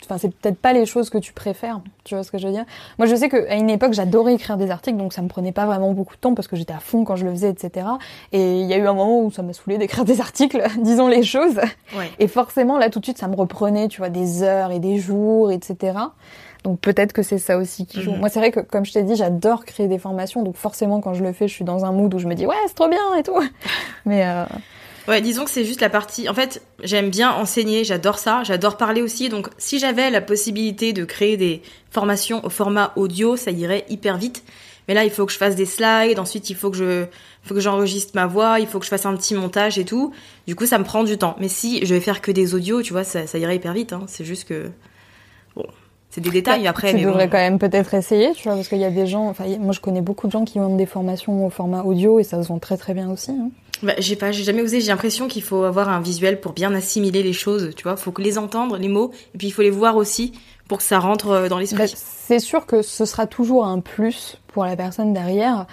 enfin 0.05 0.19
c'est 0.19 0.35
peut-être 0.35 0.59
pas 0.59 0.73
les 0.73 0.87
choses 0.87 1.11
que 1.11 1.19
tu 1.19 1.33
préfères 1.33 1.81
tu 2.05 2.15
vois 2.15 2.25
ce 2.25 2.31
que 2.31 2.39
je 2.39 2.47
veux 2.47 2.53
dire? 2.53 2.65
Moi 2.99 3.07
je 3.07 3.15
sais 3.15 3.29
qu'à 3.29 3.57
une 3.57 3.71
époque 3.71 3.93
j'adorais 3.93 4.35
écrire 4.35 4.57
des 4.57 4.71
articles 4.71 4.97
donc 4.97 5.13
ça 5.13 5.23
me 5.23 5.29
prenait 5.29 5.53
pas 5.53 5.67
vraiment 5.67 5.93
beaucoup 5.93 6.15
de 6.15 6.21
temps 6.21 6.35
parce 6.35 6.49
que 6.49 6.57
j'étais 6.57 6.73
à 6.73 6.81
fond 6.81 7.05
quand 7.05 7.17
je 7.17 7.25
le 7.25 7.31
faisais 7.31 7.51
etc 7.51 7.87
et 8.33 8.61
il 8.61 8.67
y 8.67 8.75
a 8.75 8.79
eu 8.79 8.87
un 8.87 8.95
moment 8.95 9.21
où 9.21 9.31
ça 9.31 9.43
m'a 9.43 9.53
saoulé 9.53 9.79
d'écrire 9.79 10.05
des 10.05 10.21
articles 10.21 10.63
disons 10.79 11.09
les 11.09 11.23
choses 11.23 11.61
et 12.19 12.29
forcément 12.29 12.79
là 12.79 12.91
tout 12.91 13.01
de 13.01 13.05
suite 13.05 13.19
ça 13.19 13.29
me 13.29 13.37
reprenait 13.37 13.89
tu 13.89 13.99
vois 13.99 14.11
des 14.11 14.43
heures 14.43 14.73
et 14.73 14.79
des 14.79 14.99
jours 14.99 15.51
etc 15.53 15.95
donc 16.65 16.81
peut-être 16.81 17.13
que 17.13 17.23
c'est 17.23 17.39
ça 17.39 17.57
aussi 17.57 17.87
qui 17.87 18.03
joue. 18.03 18.13
Mhm. 18.13 18.19
Moi, 18.19 18.29
c'est 18.29 18.39
vrai 18.39 18.51
que 18.51 18.61
comme 18.61 18.85
je 18.85 18.93
t'ai 18.93 19.03
dit, 19.03 19.17
j'adore 19.17 19.65
créer 19.65 19.89
des 19.89 19.99
formations, 19.99 20.43
donc 20.43 20.57
forcément 20.57 21.01
quand 21.01 21.15
je 21.15 21.23
le 21.23 21.33
fais, 21.33 21.49
je 21.49 21.55
suis 21.55 21.65
dans 21.65 21.85
un 21.85 21.93
mood 21.93 22.13
où 22.15 22.19
je 22.19 22.27
me 22.27 22.35
dis 22.35 22.47
ouais, 22.47 22.55
c'est 22.67 22.75
trop 22.75 22.89
bien 22.89 23.15
et 23.19 23.23
tout. 23.23 23.41
Mais 24.05 24.27
euh, 24.27 24.45
Ouais, 25.11 25.21
disons 25.21 25.45
que 25.45 25.51
c'est 25.51 25.65
juste 25.65 25.81
la 25.81 25.91
partie. 25.91 26.29
En 26.29 26.35
fait, 26.35 26.63
j'aime 26.85 27.11
bien 27.11 27.33
enseigner, 27.33 27.83
j'adore 27.83 28.21
ça, 28.21 28.45
j'adore 28.45 28.77
parler 28.77 29.03
aussi. 29.03 29.29
Donc, 29.29 29.49
si 29.59 29.81
j'avais 29.81 30.09
la 30.09 30.21
possibilité 30.21 30.93
de 30.93 31.05
créer 31.05 31.37
des 31.37 31.63
formations 31.91 32.45
au 32.45 32.49
format 32.49 32.93
audio, 32.95 33.35
ça 33.35 33.51
irait 33.51 33.85
hyper 33.89 34.19
vite. 34.19 34.45
Mais 34.87 34.95
là, 34.95 35.03
il 35.03 35.11
faut 35.11 35.27
que 35.27 35.33
je 35.33 35.37
fasse 35.37 35.57
des 35.57 35.67
slides. 35.67 36.21
Ensuite, 36.21 36.49
il 36.49 36.55
faut 36.55 36.71
que 36.71 36.77
je, 36.77 37.07
faut 37.43 37.55
que 37.55 37.61
j'enregistre 37.61 38.13
ma 38.15 38.29
voix. 38.29 38.61
Il 38.61 38.69
faut 38.69 38.79
que 38.79 38.85
je 38.85 38.91
fasse 38.91 39.05
un 39.05 39.17
petit 39.17 39.35
montage 39.35 39.81
et 39.81 39.85
tout. 39.85 40.13
Du 40.47 40.55
coup, 40.55 40.65
ça 40.65 40.79
me 40.79 40.85
prend 40.85 41.03
du 41.03 41.19
temps. 41.19 41.35
Mais 41.41 41.49
si 41.49 41.85
je 41.85 41.93
vais 41.93 42.01
faire 42.01 42.21
que 42.21 42.31
des 42.31 42.55
audios, 42.55 42.81
tu 42.83 42.93
vois, 42.93 43.03
ça, 43.03 43.27
ça 43.27 43.37
irait 43.39 43.57
hyper 43.57 43.73
vite. 43.73 43.93
Hein. 43.93 44.05
C'est 44.07 44.25
juste 44.25 44.47
que 44.47 44.71
bon, 45.57 45.67
c'est 46.11 46.21
des 46.21 46.31
détails 46.31 46.69
après. 46.69 46.95
Tu 46.95 47.05
devrais 47.05 47.29
quand 47.29 47.39
même 47.39 47.59
peut-être 47.59 47.95
essayer, 47.95 48.31
tu 48.35 48.45
vois, 48.45 48.55
parce 48.55 48.69
qu'il 48.69 48.79
y 48.79 48.85
a 48.85 48.91
des 48.91 49.09
gens. 49.09 49.29
Enfin, 49.29 49.47
moi, 49.59 49.73
je 49.73 49.81
connais 49.81 50.03
beaucoup 50.03 50.29
de 50.29 50.33
gens 50.33 50.45
qui 50.45 50.61
vendent 50.61 50.77
des 50.77 50.87
formations 50.87 51.45
au 51.45 51.51
format 51.51 51.83
audio 51.83 52.21
et 52.21 52.23
ça 52.23 52.41
se 52.41 52.47
vend 52.47 52.61
très 52.61 52.77
très 52.77 52.95
bien 52.95 53.11
aussi. 53.11 53.33
Hein. 53.33 53.51
Bah, 53.83 53.95
j'ai 53.99 54.17
pas, 54.17 54.33
j'ai 54.33 54.45
jamais 54.45 54.63
osé. 54.63 54.81
J'ai 54.81 54.89
l'impression 54.89 55.29
qu'il 55.29 55.43
faut 55.43 55.65
avoir 55.65 55.89
un 55.89 56.01
visuel 56.01 56.41
pour 56.41 56.53
bien 56.53 56.75
assimiler 56.75 57.23
les 57.23 57.33
choses. 57.33 57.71
Tu 57.77 57.85
vois, 57.85 57.97
faut 57.97 58.13
que 58.13 58.23
les 58.23 58.39
entendre, 58.39 58.77
les 58.77 58.89
mots, 58.89 59.13
et 59.35 59.39
puis 59.39 59.49
il 59.49 59.51
faut 59.53 59.63
les 59.63 59.71
voir 59.71 59.97
aussi 59.97 60.33
pour 60.69 60.79
que 60.79 60.85
ça 60.85 60.99
rentre 60.99 61.31
euh, 61.31 61.49
dans 61.49 61.59
l'esprit. 61.59 61.79
Bah, 61.79 61.87
c'est 61.95 62.39
sûr 62.39 62.67
que 62.67 62.83
ce 62.83 63.05
sera 63.05 63.27
toujours 63.27 63.67
un 63.67 63.81
plus 63.81 64.39
pour 64.49 64.65
la 64.65 64.77
personne 64.77 65.13
derrière 65.13 65.67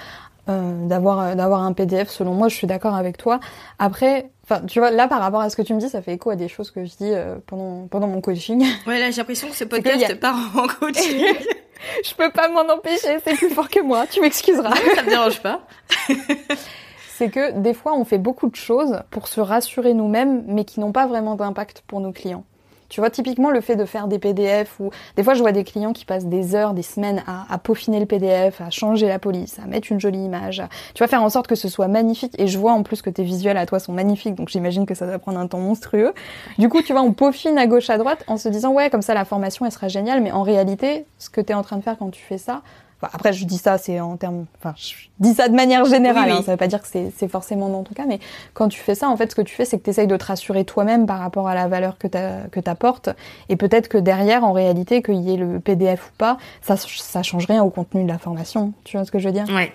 euh, 0.49 0.87
d'avoir 0.87 1.19
euh, 1.19 1.35
d'avoir 1.35 1.63
un 1.63 1.73
PDF. 1.73 2.09
Selon 2.09 2.33
moi, 2.33 2.47
je 2.47 2.55
suis 2.55 2.67
d'accord 2.67 2.95
avec 2.95 3.17
toi. 3.17 3.41
Après, 3.79 4.29
enfin, 4.45 4.61
tu 4.65 4.79
vois, 4.79 4.91
là 4.91 5.09
par 5.09 5.19
rapport 5.19 5.41
à 5.41 5.49
ce 5.49 5.57
que 5.57 5.61
tu 5.61 5.73
me 5.73 5.79
dis, 5.79 5.89
ça 5.89 6.01
fait 6.01 6.13
écho 6.13 6.29
à 6.29 6.37
des 6.37 6.47
choses 6.47 6.71
que 6.71 6.85
je 6.85 6.91
dis 6.91 7.11
euh, 7.11 7.35
pendant 7.45 7.87
pendant 7.87 8.07
mon 8.07 8.21
coaching. 8.21 8.65
Ouais, 8.87 8.97
là 8.97 9.11
j'ai 9.11 9.17
l'impression 9.17 9.49
que 9.49 9.55
ce 9.55 9.65
podcast 9.65 10.09
a... 10.09 10.15
part 10.15 10.37
en 10.55 10.67
coaching. 10.67 11.21
je 12.05 12.15
peux 12.15 12.31
pas 12.31 12.47
m'en 12.47 12.61
empêcher, 12.73 13.17
c'est 13.25 13.35
plus 13.35 13.49
fort 13.49 13.67
que 13.67 13.81
moi. 13.81 14.05
Tu 14.09 14.21
m'excuseras. 14.21 14.73
ça 14.95 15.03
me 15.03 15.09
dérange 15.09 15.41
pas. 15.41 15.67
c'est 17.17 17.29
que 17.29 17.51
des 17.51 17.73
fois 17.73 17.95
on 17.95 18.05
fait 18.05 18.19
beaucoup 18.19 18.47
de 18.47 18.55
choses 18.55 18.99
pour 19.09 19.27
se 19.27 19.41
rassurer 19.41 19.95
nous-mêmes, 19.95 20.43
mais 20.45 20.65
qui 20.65 20.79
n'ont 20.79 20.91
pas 20.91 21.07
vraiment 21.07 21.33
d'impact 21.33 21.83
pour 21.87 21.99
nos 21.99 22.11
clients. 22.11 22.43
Tu 22.89 23.01
vois, 23.01 23.09
typiquement 23.09 23.49
le 23.49 23.59
fait 23.59 23.75
de 23.75 23.85
faire 23.85 24.07
des 24.07 24.19
PDF 24.19 24.79
ou 24.79 24.91
des 25.15 25.23
fois 25.23 25.33
je 25.33 25.41
vois 25.41 25.51
des 25.51 25.63
clients 25.63 25.93
qui 25.93 26.05
passent 26.05 26.27
des 26.27 26.53
heures, 26.53 26.75
des 26.75 26.83
semaines 26.83 27.23
à, 27.25 27.51
à, 27.51 27.57
peaufiner 27.57 27.99
le 27.99 28.05
PDF, 28.05 28.61
à 28.61 28.69
changer 28.69 29.07
la 29.07 29.17
police, 29.17 29.57
à 29.57 29.65
mettre 29.65 29.91
une 29.91 29.99
jolie 29.99 30.23
image. 30.23 30.61
Tu 30.93 31.01
vas 31.01 31.07
faire 31.07 31.23
en 31.23 31.29
sorte 31.29 31.47
que 31.47 31.55
ce 31.55 31.69
soit 31.69 31.87
magnifique 31.87 32.33
et 32.37 32.45
je 32.45 32.59
vois 32.59 32.73
en 32.73 32.83
plus 32.83 33.01
que 33.01 33.09
tes 33.09 33.23
visuels 33.23 33.57
à 33.57 33.65
toi 33.65 33.79
sont 33.79 33.93
magnifiques, 33.93 34.35
donc 34.35 34.49
j'imagine 34.49 34.85
que 34.85 34.93
ça 34.93 35.07
va 35.07 35.17
prendre 35.17 35.39
un 35.39 35.47
temps 35.47 35.59
monstrueux. 35.59 36.13
Du 36.59 36.69
coup, 36.69 36.83
tu 36.83 36.93
vois, 36.93 37.01
on 37.01 37.13
peaufine 37.13 37.57
à 37.57 37.65
gauche 37.65 37.89
à 37.89 37.97
droite 37.97 38.23
en 38.27 38.37
se 38.37 38.47
disant 38.47 38.71
ouais, 38.73 38.91
comme 38.91 39.01
ça 39.01 39.15
la 39.15 39.25
formation 39.25 39.65
elle 39.65 39.71
sera 39.71 39.87
géniale, 39.87 40.21
mais 40.21 40.31
en 40.31 40.43
réalité, 40.43 41.05
ce 41.17 41.31
que 41.31 41.41
tu 41.41 41.51
es 41.51 41.55
en 41.55 41.63
train 41.63 41.77
de 41.77 41.83
faire 41.83 41.97
quand 41.97 42.11
tu 42.11 42.21
fais 42.21 42.37
ça, 42.37 42.61
après, 43.01 43.33
je 43.33 43.45
dis 43.45 43.57
ça, 43.57 43.77
c'est 43.77 43.99
en 43.99 44.17
termes, 44.17 44.45
enfin, 44.59 44.73
je 44.77 44.93
dis 45.19 45.33
ça 45.33 45.49
de 45.49 45.55
manière 45.55 45.85
générale. 45.85 46.31
Hein, 46.31 46.41
ça 46.43 46.51
veut 46.51 46.57
pas 46.57 46.67
dire 46.67 46.81
que 46.81 46.87
c'est 46.87 47.27
forcément 47.27 47.69
dans 47.69 47.83
ton 47.83 47.93
cas, 47.93 48.05
mais 48.07 48.19
quand 48.53 48.67
tu 48.69 48.79
fais 48.79 48.95
ça, 48.95 49.09
en 49.09 49.17
fait, 49.17 49.29
ce 49.31 49.35
que 49.35 49.41
tu 49.41 49.55
fais, 49.55 49.65
c'est 49.65 49.77
que 49.77 49.83
tu 49.83 49.89
essayes 49.89 50.07
de 50.07 50.17
te 50.17 50.25
rassurer 50.25 50.65
toi-même 50.65 51.05
par 51.05 51.19
rapport 51.19 51.47
à 51.47 51.55
la 51.55 51.67
valeur 51.67 51.97
que 51.97 52.07
tu 52.07 52.69
apportes, 52.69 53.09
et 53.49 53.55
peut-être 53.55 53.87
que 53.87 53.97
derrière, 53.97 54.43
en 54.43 54.51
réalité, 54.51 55.01
qu'il 55.01 55.21
y 55.21 55.33
ait 55.33 55.37
le 55.37 55.59
PDF 55.59 56.07
ou 56.07 56.17
pas, 56.17 56.37
ça, 56.61 56.75
ça 56.77 57.23
change 57.23 57.45
rien 57.45 57.63
au 57.63 57.69
contenu 57.69 58.03
de 58.03 58.07
la 58.07 58.17
formation. 58.17 58.73
Tu 58.83 58.97
vois 58.97 59.05
ce 59.05 59.11
que 59.11 59.19
je 59.19 59.27
veux 59.27 59.33
dire? 59.33 59.45
Ouais 59.49 59.71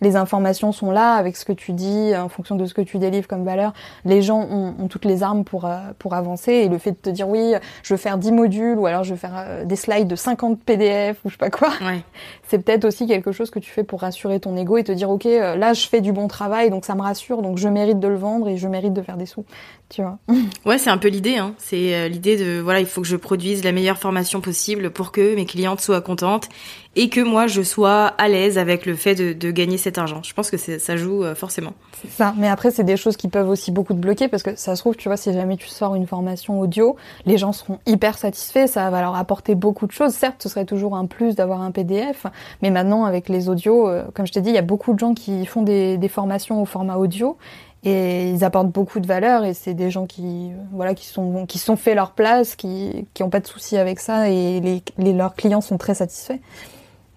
les 0.00 0.16
informations 0.16 0.72
sont 0.72 0.90
là 0.90 1.14
avec 1.14 1.36
ce 1.36 1.44
que 1.44 1.52
tu 1.52 1.72
dis, 1.72 2.12
en 2.16 2.28
fonction 2.28 2.56
de 2.56 2.64
ce 2.66 2.74
que 2.74 2.80
tu 2.80 2.98
délivres 2.98 3.28
comme 3.28 3.44
valeur. 3.44 3.72
Les 4.04 4.22
gens 4.22 4.40
ont, 4.40 4.74
ont 4.78 4.88
toutes 4.88 5.04
les 5.04 5.22
armes 5.22 5.44
pour, 5.44 5.64
euh, 5.64 5.78
pour 5.98 6.14
avancer 6.14 6.52
et 6.52 6.68
le 6.68 6.78
fait 6.78 6.92
de 6.92 6.96
te 6.96 7.10
dire 7.10 7.28
oui, 7.28 7.54
je 7.82 7.94
veux 7.94 7.98
faire 7.98 8.18
10 8.18 8.32
modules 8.32 8.78
ou 8.78 8.86
alors 8.86 9.04
je 9.04 9.10
veux 9.10 9.18
faire 9.18 9.34
euh, 9.36 9.64
des 9.64 9.76
slides 9.76 10.08
de 10.08 10.16
50 10.16 10.60
PDF 10.60 11.18
ou 11.24 11.28
je 11.28 11.34
sais 11.34 11.38
pas 11.38 11.50
quoi, 11.50 11.70
ouais. 11.82 12.02
c'est 12.48 12.58
peut-être 12.58 12.84
aussi 12.84 13.06
quelque 13.06 13.32
chose 13.32 13.50
que 13.50 13.58
tu 13.58 13.70
fais 13.70 13.84
pour 13.84 14.00
rassurer 14.00 14.40
ton 14.40 14.56
ego 14.56 14.76
et 14.76 14.84
te 14.84 14.92
dire 14.92 15.10
ok, 15.10 15.26
euh, 15.26 15.56
là 15.56 15.72
je 15.72 15.86
fais 15.86 16.00
du 16.00 16.12
bon 16.12 16.28
travail 16.28 16.70
donc 16.70 16.84
ça 16.84 16.94
me 16.94 17.02
rassure 17.02 17.42
donc 17.42 17.58
je 17.58 17.68
mérite 17.68 18.00
de 18.00 18.08
le 18.08 18.16
vendre 18.16 18.48
et 18.48 18.56
je 18.56 18.68
mérite 18.68 18.92
de 18.92 19.02
faire 19.02 19.16
des 19.16 19.26
sous, 19.26 19.44
tu 19.88 20.02
vois. 20.02 20.18
Ouais, 20.66 20.78
c'est 20.78 20.90
un 20.90 20.98
peu 20.98 21.08
l'idée, 21.08 21.36
hein. 21.36 21.54
c'est 21.58 22.08
l'idée 22.08 22.36
de 22.36 22.60
voilà, 22.60 22.80
il 22.80 22.86
faut 22.86 23.00
que 23.00 23.06
je 23.06 23.16
produise 23.16 23.64
la 23.64 23.72
meilleure 23.72 23.98
formation 23.98 24.40
possible 24.40 24.90
pour 24.90 25.10
que 25.10 25.34
mes 25.34 25.46
clientes 25.46 25.80
soient 25.80 26.00
contentes 26.00 26.48
et 26.96 27.08
que 27.08 27.20
moi 27.20 27.46
je 27.46 27.62
sois 27.62 28.06
à 28.18 28.28
l'aise 28.28 28.58
avec 28.58 28.84
le 28.84 28.96
fait 28.96 29.14
de, 29.14 29.32
de 29.32 29.50
gagner 29.50 29.78
cet 29.78 29.96
argent. 29.98 30.22
Je 30.22 30.34
pense 30.34 30.50
que 30.50 30.56
ça 30.56 30.96
joue 30.96 31.24
euh, 31.24 31.34
forcément. 31.34 31.72
Ça. 32.08 32.34
Mais 32.36 32.48
après, 32.48 32.70
c'est 32.70 32.84
des 32.84 32.96
choses 32.96 33.16
qui 33.16 33.28
peuvent 33.28 33.48
aussi 33.48 33.70
beaucoup 33.70 33.94
te 33.94 33.98
bloquer 33.98 34.28
parce 34.28 34.42
que 34.42 34.56
ça 34.56 34.74
se 34.74 34.82
trouve, 34.82 34.96
tu 34.96 35.08
vois, 35.08 35.16
si 35.16 35.32
jamais 35.32 35.56
tu 35.56 35.68
sors 35.68 35.94
une 35.94 36.06
formation 36.06 36.60
audio, 36.60 36.96
les 37.26 37.38
gens 37.38 37.52
seront 37.52 37.78
hyper 37.86 38.18
satisfaits, 38.18 38.66
ça 38.66 38.88
va 38.90 39.00
leur 39.00 39.14
apporter 39.14 39.54
beaucoup 39.54 39.86
de 39.86 39.92
choses. 39.92 40.12
Certes, 40.14 40.42
ce 40.42 40.48
serait 40.48 40.64
toujours 40.64 40.96
un 40.96 41.06
plus 41.06 41.36
d'avoir 41.36 41.62
un 41.62 41.70
PDF, 41.70 42.26
mais 42.62 42.70
maintenant 42.70 43.04
avec 43.04 43.28
les 43.28 43.48
audios, 43.48 43.88
euh, 43.88 44.04
comme 44.14 44.26
je 44.26 44.32
t'ai 44.32 44.40
dit, 44.40 44.50
il 44.50 44.56
y 44.56 44.58
a 44.58 44.62
beaucoup 44.62 44.92
de 44.92 44.98
gens 44.98 45.14
qui 45.14 45.46
font 45.46 45.62
des, 45.62 45.96
des 45.96 46.08
formations 46.08 46.60
au 46.60 46.64
format 46.64 46.96
audio 46.96 47.36
et 47.82 48.30
ils 48.30 48.44
apportent 48.44 48.70
beaucoup 48.70 49.00
de 49.00 49.06
valeur 49.06 49.44
et 49.44 49.54
c'est 49.54 49.72
des 49.72 49.90
gens 49.90 50.04
qui 50.04 50.50
voilà 50.70 50.94
qui 50.94 51.06
sont 51.06 51.46
qui 51.46 51.56
sont 51.56 51.76
fait 51.76 51.94
leur 51.94 52.10
place 52.10 52.54
qui 52.54 53.06
qui 53.14 53.22
ont 53.22 53.30
pas 53.30 53.40
de 53.40 53.46
soucis 53.46 53.78
avec 53.78 54.00
ça 54.00 54.28
et 54.28 54.60
les, 54.60 54.82
les 54.98 55.14
leurs 55.14 55.34
clients 55.34 55.62
sont 55.62 55.78
très 55.78 55.94
satisfaits 55.94 56.40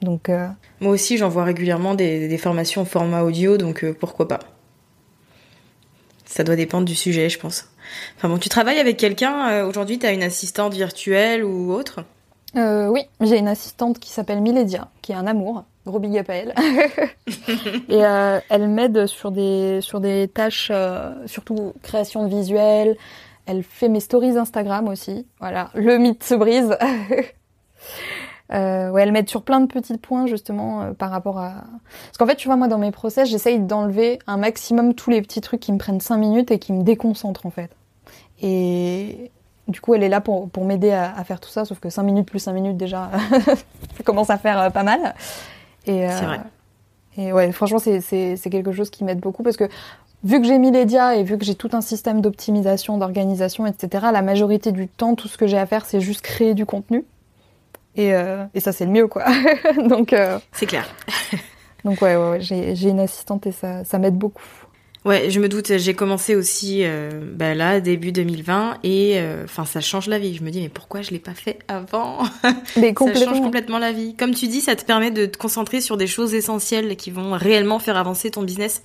donc, 0.04 0.30
euh, 0.30 0.48
Moi 0.80 0.92
aussi, 0.92 1.18
j'envoie 1.18 1.44
régulièrement 1.44 1.96
des, 1.96 2.38
formations 2.38 2.82
en 2.82 2.86
format 2.86 3.24
audio, 3.24 3.58
donc 3.58 3.84
euh, 3.84 3.94
pourquoi 3.98 4.28
pas. 4.28 4.40
Ça 6.26 6.44
doit 6.44 6.56
dépendre 6.56 6.86
du 6.86 6.96
sujet, 6.96 7.30
je 7.30 7.40
pense. 7.40 7.70
Enfin 8.18 8.30
bon, 8.30 8.38
tu 8.38 8.50
travailles 8.50 8.80
avec 8.80 8.98
quelqu'un 8.98 9.50
euh, 9.50 9.68
aujourd'hui 9.68 10.00
Tu 10.00 10.06
as 10.06 10.12
une 10.12 10.24
assistante 10.24 10.74
virtuelle 10.74 11.44
ou 11.44 11.72
autre? 11.72 12.04
Oui, 12.56 13.02
j'ai 13.20 13.40
une 13.40 13.48
assistante 13.48 14.00
qui 14.00 14.12
s'appelle 14.12 14.40
Milédia, 14.40 14.88
qui 15.02 15.12
est 15.12 15.16
un 15.16 15.26
amour. 15.26 15.64
Gros 15.88 16.00
big 16.00 16.18
up 16.18 16.30
à 16.30 16.36
elle. 16.36 16.54
et 17.90 17.98
elle 18.50 18.68
m'aide 18.70 19.08
sur 19.08 19.32
des, 19.32 19.82
sur 19.82 20.00
des 20.00 20.28
tâches, 20.28 20.72
surtout 21.26 21.74
création 21.82 22.24
de 22.24 22.30
visuels. 22.30 22.96
Elle 23.48 23.64
fait 23.64 23.90
mes 23.90 24.00
stories 24.00 24.38
Instagram 24.38 24.88
aussi. 24.88 25.26
Voilà, 25.40 25.72
le 25.74 25.98
mythe 25.98 26.24
se 26.24 26.36
brise. 26.36 26.78
Euh, 28.54 28.90
ouais, 28.92 29.02
elle 29.02 29.12
met 29.12 29.26
sur 29.28 29.42
plein 29.42 29.60
de 29.60 29.66
petits 29.66 29.98
points 29.98 30.28
justement 30.28 30.82
euh, 30.82 30.92
par 30.94 31.10
rapport 31.10 31.40
à. 31.40 31.64
Parce 32.06 32.18
qu'en 32.20 32.28
fait, 32.28 32.36
tu 32.36 32.48
vois, 32.48 32.56
moi 32.56 32.68
dans 32.68 32.78
mes 32.78 32.92
process, 32.92 33.28
j'essaye 33.30 33.60
d'enlever 33.60 34.20
un 34.28 34.38
maximum 34.38 34.94
tous 34.94 35.10
les 35.10 35.22
petits 35.22 35.42
trucs 35.42 35.60
qui 35.60 35.72
me 35.72 35.78
prennent 35.78 36.02
5 36.02 36.18
minutes 36.18 36.52
et 36.52 36.60
qui 36.60 36.72
me 36.74 36.84
déconcentrent 36.84 37.46
en 37.46 37.50
fait. 37.50 37.72
Et 38.42 39.32
du 39.68 39.82
coup, 39.82 39.96
elle 39.96 40.04
est 40.04 40.10
là 40.10 40.22
pour, 40.22 40.50
pour 40.50 40.66
m'aider 40.66 40.92
à, 40.92 41.16
à, 41.16 41.24
faire 41.24 41.40
tout 41.40 41.50
ça, 41.50 41.66
sauf 41.66 41.80
que 41.80 41.90
5 41.90 42.04
minutes 42.04 42.28
plus 42.28 42.40
5 42.40 42.54
minutes 42.54 42.78
déjà, 42.78 43.10
ça 43.46 44.04
commence 44.04 44.30
à 44.30 44.38
faire 44.38 44.60
euh, 44.60 44.70
pas 44.70 44.84
mal. 44.84 45.16
Et, 45.86 46.08
c'est 46.10 46.26
vrai. 46.26 46.42
Et 47.18 47.34
ouais, 47.34 47.52
franchement, 47.52 47.80
c'est 47.80 48.38
quelque 48.52 48.72
chose 48.72 48.90
qui 48.90 49.04
m'aide 49.04 49.20
beaucoup 49.20 49.44
parce 49.44 49.58
que 49.58 49.68
vu 50.24 50.42
que 50.42 50.48
j'ai 50.48 50.58
mis 50.58 50.72
Lydia 50.72 51.16
et 51.16 51.24
vu 51.24 51.38
que 51.38 51.46
j'ai 51.46 51.56
tout 51.56 51.70
un 51.74 51.82
système 51.82 52.22
d'optimisation, 52.22 52.98
d'organisation, 52.98 53.66
etc., 53.66 54.08
la 54.12 54.22
majorité 54.22 54.72
du 54.72 54.88
temps, 54.88 55.16
tout 55.16 55.28
ce 55.28 55.38
que 55.38 55.46
j'ai 55.46 55.58
à 55.58 55.66
faire, 55.66 55.86
c'est 55.86 56.02
juste 56.02 56.22
créer 56.22 56.54
du 56.54 56.66
contenu. 56.66 57.06
Et, 57.96 58.14
euh, 58.14 58.46
et 58.54 58.60
ça, 58.60 58.72
c'est 58.72 58.86
le 58.86 58.92
mieux, 58.92 59.08
quoi. 59.08 59.26
donc. 59.88 60.14
Euh, 60.14 60.40
c'est 60.52 60.66
clair. 60.66 60.88
donc 61.86 62.02
ouais, 62.02 62.16
ouais, 62.16 62.30
ouais 62.32 62.42
j'ai 62.42 62.90
une 62.90 63.00
assistante 63.00 63.48
et 63.48 63.52
ça, 63.52 63.84
ça 63.84 64.00
m'aide 64.00 64.18
beaucoup. 64.18 64.44
Ouais, 65.06 65.30
je 65.30 65.40
me 65.42 65.50
doute. 65.50 65.78
J'ai 65.78 65.94
commencé 65.94 66.34
aussi 66.36 66.80
euh, 66.84 67.10
bah 67.34 67.56
là 67.56 67.82
début 67.82 68.14
2020 68.14 68.78
et 68.84 69.16
euh, 69.18 69.44
enfin 69.44 69.66
ça 69.66 69.82
change 69.82 70.08
la 70.08 70.18
vie. 70.18 70.36
Je 70.36 70.44
me 70.44 70.50
dis 70.50 70.62
mais 70.62 70.70
pourquoi 70.70 71.02
je 71.02 71.12
l'ai 71.12 71.20
pas 71.20 71.34
fait 71.34 71.60
avant? 71.68 72.24
Mais 72.78 72.94
ça 72.98 73.14
change 73.14 73.42
complètement 73.42 73.80
la 73.80 73.92
vie. 73.92 74.16
Comme 74.16 74.34
tu 74.34 74.48
dis, 74.48 74.62
ça 74.62 74.78
te 74.78 74.86
permet 74.86 75.12
de 75.12 75.26
te 75.26 75.38
concentrer 75.38 75.82
sur 75.82 75.98
des 75.98 76.08
choses 76.08 76.34
essentielles 76.34 76.96
qui 76.96 77.12
vont 77.12 77.34
réellement 77.34 77.80
faire 77.80 77.98
avancer 77.98 78.32
ton 78.32 78.44
business. 78.44 78.82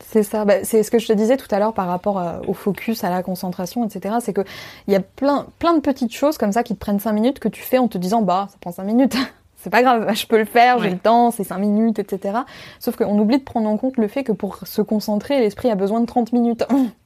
C'est 0.00 0.22
ça, 0.22 0.44
bah, 0.44 0.64
c'est 0.64 0.82
ce 0.82 0.90
que 0.90 0.98
je 0.98 1.06
te 1.06 1.12
disais 1.12 1.36
tout 1.36 1.48
à 1.50 1.58
l'heure 1.58 1.72
par 1.72 1.86
rapport 1.86 2.18
euh, 2.18 2.38
au 2.46 2.54
focus, 2.54 3.04
à 3.04 3.10
la 3.10 3.22
concentration, 3.22 3.84
etc. 3.84 4.16
C'est 4.20 4.32
que 4.32 4.42
il 4.86 4.92
y 4.92 4.96
a 4.96 5.00
plein, 5.00 5.46
plein 5.58 5.74
de 5.74 5.80
petites 5.80 6.12
choses 6.12 6.38
comme 6.38 6.52
ça 6.52 6.62
qui 6.62 6.74
te 6.74 6.78
prennent 6.78 7.00
cinq 7.00 7.12
minutes 7.12 7.38
que 7.38 7.48
tu 7.48 7.62
fais 7.62 7.78
en 7.78 7.88
te 7.88 7.98
disant 7.98 8.22
bah 8.22 8.48
ça 8.50 8.56
prend 8.60 8.72
cinq 8.72 8.84
minutes. 8.84 9.16
c'est 9.56 9.70
pas 9.70 9.82
grave, 9.82 10.14
je 10.14 10.26
peux 10.26 10.38
le 10.38 10.44
faire, 10.44 10.78
j'ai 10.78 10.90
le 10.90 10.98
temps, 10.98 11.30
c'est 11.30 11.44
cinq 11.44 11.58
minutes, 11.58 11.98
etc. 11.98 12.38
Sauf 12.78 12.96
qu'on 12.96 13.18
oublie 13.18 13.38
de 13.38 13.44
prendre 13.44 13.68
en 13.68 13.76
compte 13.76 13.96
le 13.96 14.08
fait 14.08 14.22
que 14.22 14.32
pour 14.32 14.58
se 14.66 14.82
concentrer, 14.82 15.40
l'esprit 15.40 15.70
a 15.70 15.74
besoin 15.74 16.00
de 16.00 16.06
30 16.06 16.32
minutes. 16.32 16.64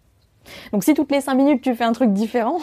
Donc 0.72 0.84
si 0.84 0.95
toutes 0.95 1.11
les 1.11 1.20
cinq 1.20 1.34
minutes 1.34 1.62
tu 1.62 1.74
fais 1.74 1.84
un 1.84 1.93
truc 1.93 2.12
différent, 2.12 2.59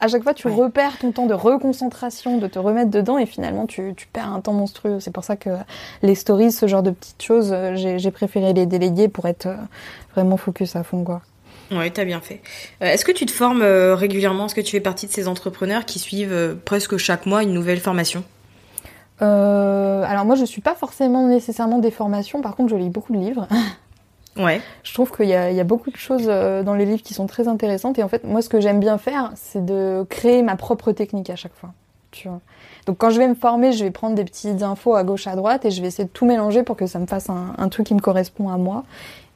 à 0.00 0.08
chaque 0.08 0.22
fois 0.22 0.34
tu 0.34 0.48
repères 0.48 0.98
ton 0.98 1.12
temps 1.12 1.26
de 1.26 1.34
reconcentration, 1.34 2.38
de 2.38 2.46
te 2.46 2.58
remettre 2.58 2.90
dedans 2.90 3.18
et 3.18 3.26
finalement 3.26 3.66
tu, 3.66 3.94
tu 3.96 4.06
perds 4.06 4.32
un 4.32 4.40
temps 4.40 4.52
monstrueux. 4.52 5.00
C'est 5.00 5.12
pour 5.12 5.24
ça 5.24 5.36
que 5.36 5.50
les 6.02 6.14
stories, 6.14 6.52
ce 6.52 6.66
genre 6.66 6.82
de 6.82 6.90
petites 6.90 7.22
choses, 7.22 7.50
euh, 7.52 7.74
j'ai 7.74 8.10
préféré 8.10 8.52
les 8.52 8.66
déléguer 8.66 9.08
pour 9.08 9.26
être 9.26 9.46
euh, 9.46 9.56
vraiment 10.14 10.36
focus 10.36 10.76
à 10.76 10.82
fond 10.82 11.04
quoi. 11.04 11.22
Ouais, 11.70 11.90
t'as 11.90 12.06
bien 12.06 12.20
fait. 12.20 12.40
Euh, 12.82 12.86
est-ce 12.86 13.04
que 13.04 13.12
tu 13.12 13.26
te 13.26 13.30
formes 13.32 13.62
régulièrement? 13.62 14.46
Est-ce 14.46 14.54
que 14.54 14.62
tu 14.62 14.70
fais 14.70 14.80
partie 14.80 15.06
de 15.06 15.12
ces 15.12 15.28
entrepreneurs 15.28 15.84
qui 15.84 15.98
suivent 15.98 16.56
presque 16.64 16.96
chaque 16.96 17.26
mois 17.26 17.42
une 17.42 17.52
nouvelle 17.52 17.80
formation? 17.80 18.24
Alors 19.20 20.24
moi, 20.24 20.36
je 20.36 20.44
suis 20.44 20.62
pas 20.62 20.74
forcément 20.74 21.26
nécessairement 21.26 21.78
des 21.78 21.90
formations. 21.90 22.40
Par 22.40 22.56
contre, 22.56 22.70
je 22.70 22.76
lis 22.76 22.88
beaucoup 22.88 23.12
de 23.12 23.18
livres. 23.18 23.48
Je 24.82 24.94
trouve 24.94 25.10
qu'il 25.10 25.26
y, 25.26 25.30
y 25.30 25.34
a, 25.34 25.64
beaucoup 25.64 25.90
de 25.90 25.96
choses 25.96 26.26
euh, 26.28 26.62
dans 26.62 26.74
les 26.74 26.84
livres 26.84 27.02
qui 27.02 27.14
sont 27.14 27.26
très 27.26 27.48
intéressantes. 27.48 27.98
Et 27.98 28.02
en 28.02 28.08
fait, 28.08 28.24
moi, 28.24 28.42
ce 28.42 28.48
que 28.48 28.60
j'aime 28.60 28.80
bien 28.80 28.98
faire, 28.98 29.32
c'est 29.34 29.64
de 29.64 30.06
créer 30.08 30.42
ma 30.42 30.56
propre 30.56 30.92
technique 30.92 31.30
à 31.30 31.36
chaque 31.36 31.54
fois. 31.54 31.70
Donc, 32.86 32.98
quand 32.98 33.10
je 33.10 33.18
vais 33.18 33.28
me 33.28 33.34
former, 33.34 33.72
je 33.72 33.84
vais 33.84 33.90
prendre 33.90 34.14
des 34.14 34.24
petites 34.24 34.62
infos 34.62 34.94
à 34.94 35.04
gauche, 35.04 35.26
à 35.26 35.36
droite, 35.36 35.64
et 35.64 35.70
je 35.70 35.80
vais 35.80 35.88
essayer 35.88 36.04
de 36.04 36.10
tout 36.10 36.26
mélanger 36.26 36.62
pour 36.62 36.76
que 36.76 36.86
ça 36.86 36.98
me 36.98 37.06
fasse 37.06 37.28
un, 37.30 37.68
truc 37.68 37.86
qui 37.86 37.94
me 37.94 38.00
correspond 38.00 38.48
à 38.48 38.56
moi. 38.56 38.84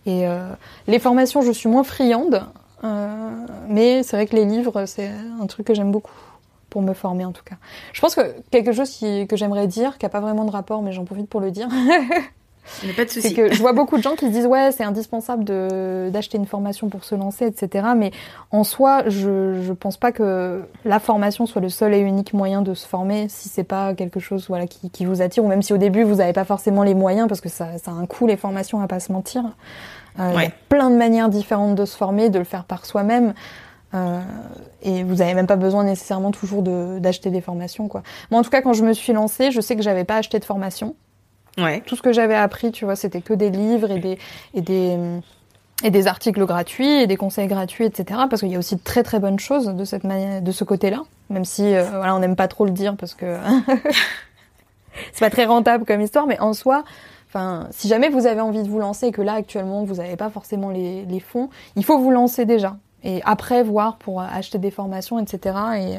Et 0.06 0.26
euh, 0.26 0.48
les 0.86 0.98
formations, 0.98 1.42
je 1.42 1.52
suis 1.52 1.68
moins 1.68 1.84
friande, 1.84 2.42
euh, 2.82 3.46
mais 3.68 4.02
c'est 4.02 4.16
vrai 4.16 4.26
que 4.26 4.34
les 4.34 4.44
livres, 4.44 4.86
c'est 4.86 5.10
un 5.40 5.46
truc 5.46 5.66
que 5.66 5.74
j'aime 5.74 5.92
beaucoup 5.92 6.12
pour 6.70 6.82
me 6.82 6.94
former 6.94 7.26
en 7.26 7.32
tout 7.32 7.44
cas. 7.44 7.56
Je 7.92 8.00
pense 8.00 8.14
que 8.14 8.34
quelque 8.50 8.72
chose 8.72 8.98
que 8.98 9.36
j'aimerais 9.36 9.66
dire, 9.66 9.98
qui 9.98 10.06
a 10.06 10.08
pas 10.08 10.20
vraiment 10.20 10.44
de 10.44 10.50
rapport, 10.50 10.82
mais 10.82 10.92
j'en 10.92 11.04
profite 11.04 11.28
pour 11.28 11.40
le 11.40 11.50
dire. 11.50 11.68
pas 12.96 13.04
de 13.04 13.10
C'est 13.10 13.32
que 13.32 13.52
je 13.52 13.60
vois 13.60 13.72
beaucoup 13.72 13.96
de 13.96 14.02
gens 14.02 14.14
qui 14.14 14.26
se 14.26 14.30
disent 14.30 14.46
ouais 14.46 14.70
c'est 14.72 14.84
indispensable 14.84 15.44
de 15.44 16.10
d'acheter 16.12 16.38
une 16.38 16.46
formation 16.46 16.88
pour 16.88 17.04
se 17.04 17.14
lancer 17.14 17.46
etc. 17.46 17.88
Mais 17.96 18.12
en 18.50 18.64
soi 18.64 19.02
je 19.08 19.60
je 19.62 19.72
pense 19.72 19.96
pas 19.96 20.12
que 20.12 20.62
la 20.84 21.00
formation 21.00 21.46
soit 21.46 21.60
le 21.60 21.68
seul 21.68 21.94
et 21.94 21.98
unique 21.98 22.34
moyen 22.34 22.62
de 22.62 22.74
se 22.74 22.86
former 22.86 23.28
si 23.28 23.48
c'est 23.48 23.64
pas 23.64 23.94
quelque 23.94 24.20
chose 24.20 24.46
voilà 24.48 24.66
qui, 24.66 24.90
qui 24.90 25.04
vous 25.04 25.22
attire 25.22 25.44
ou 25.44 25.48
même 25.48 25.62
si 25.62 25.72
au 25.72 25.78
début 25.78 26.04
vous 26.04 26.16
n'avez 26.16 26.32
pas 26.32 26.44
forcément 26.44 26.82
les 26.82 26.94
moyens 26.94 27.28
parce 27.28 27.40
que 27.40 27.48
ça 27.48 27.78
ça 27.78 27.90
a 27.90 27.94
un 27.94 28.06
coût 28.06 28.26
les 28.26 28.36
formations 28.36 28.80
à 28.80 28.86
pas 28.86 29.00
se 29.00 29.12
mentir. 29.12 29.44
Euh, 30.20 30.30
Il 30.34 30.42
y 30.42 30.46
a 30.46 30.50
plein 30.68 30.90
de 30.90 30.96
manières 30.96 31.28
différentes 31.28 31.74
de 31.74 31.84
se 31.84 31.96
former, 31.96 32.28
de 32.28 32.38
le 32.38 32.44
faire 32.44 32.64
par 32.64 32.84
soi-même. 32.84 33.32
Euh, 33.94 34.20
et 34.82 35.02
vous 35.04 35.20
avez 35.20 35.34
même 35.34 35.46
pas 35.46 35.56
besoin 35.56 35.84
nécessairement 35.84 36.30
toujours 36.30 36.62
d'acheter 36.62 37.30
des 37.30 37.42
formations 37.42 37.88
quoi. 37.88 38.02
Moi 38.30 38.40
en 38.40 38.42
tout 38.42 38.48
cas 38.48 38.62
quand 38.62 38.72
je 38.72 38.84
me 38.84 38.94
suis 38.94 39.12
lancée, 39.12 39.50
je 39.50 39.60
sais 39.60 39.76
que 39.76 39.82
j'avais 39.82 40.04
pas 40.04 40.16
acheté 40.16 40.38
de 40.38 40.44
formation. 40.44 40.94
Tout 41.86 41.96
ce 41.96 42.02
que 42.02 42.12
j'avais 42.12 42.34
appris, 42.34 42.72
tu 42.72 42.84
vois, 42.84 42.96
c'était 42.96 43.20
que 43.20 43.34
des 43.34 43.50
livres 43.50 43.90
et 43.90 43.98
des 43.98 44.18
et 44.54 44.60
des 44.60 45.20
et 45.84 45.90
des 45.90 46.06
articles 46.06 46.44
gratuits 46.44 47.02
et 47.02 47.06
des 47.06 47.16
conseils 47.16 47.48
gratuits, 47.48 47.84
etc. 47.84 48.20
Parce 48.30 48.40
qu'il 48.40 48.50
y 48.50 48.54
a 48.54 48.58
aussi 48.58 48.76
de 48.76 48.82
très 48.82 49.02
très 49.02 49.18
bonnes 49.18 49.38
choses 49.38 49.66
de 49.66 49.84
cette 49.84 50.04
manière, 50.04 50.40
de 50.40 50.52
ce 50.52 50.64
côté-là, 50.64 51.02
même 51.28 51.44
si 51.44 51.74
euh, 51.74 51.82
voilà, 51.82 52.14
on 52.14 52.20
n'aime 52.20 52.36
pas 52.36 52.48
trop 52.48 52.64
le 52.64 52.70
dire 52.70 52.96
parce 52.96 53.14
que 53.14 53.36
c'est 55.12 55.20
pas 55.20 55.30
très 55.30 55.44
rentable 55.44 55.84
comme 55.84 56.00
histoire, 56.00 56.26
mais 56.26 56.38
en 56.40 56.52
soi, 56.52 56.84
enfin, 57.28 57.66
si 57.70 57.88
jamais 57.88 58.08
vous 58.08 58.26
avez 58.26 58.40
envie 58.40 58.62
de 58.62 58.68
vous 58.68 58.78
lancer 58.78 59.06
et 59.06 59.12
que 59.12 59.22
là 59.22 59.34
actuellement 59.34 59.84
vous 59.84 59.96
n'avez 59.96 60.16
pas 60.16 60.30
forcément 60.30 60.70
les, 60.70 61.04
les 61.04 61.20
fonds, 61.20 61.50
il 61.76 61.84
faut 61.84 61.98
vous 61.98 62.10
lancer 62.10 62.44
déjà 62.44 62.76
et 63.04 63.20
après 63.24 63.62
voir 63.62 63.96
pour 63.96 64.20
acheter 64.22 64.58
des 64.58 64.70
formations, 64.70 65.18
etc. 65.18 65.56
Et 65.76 65.96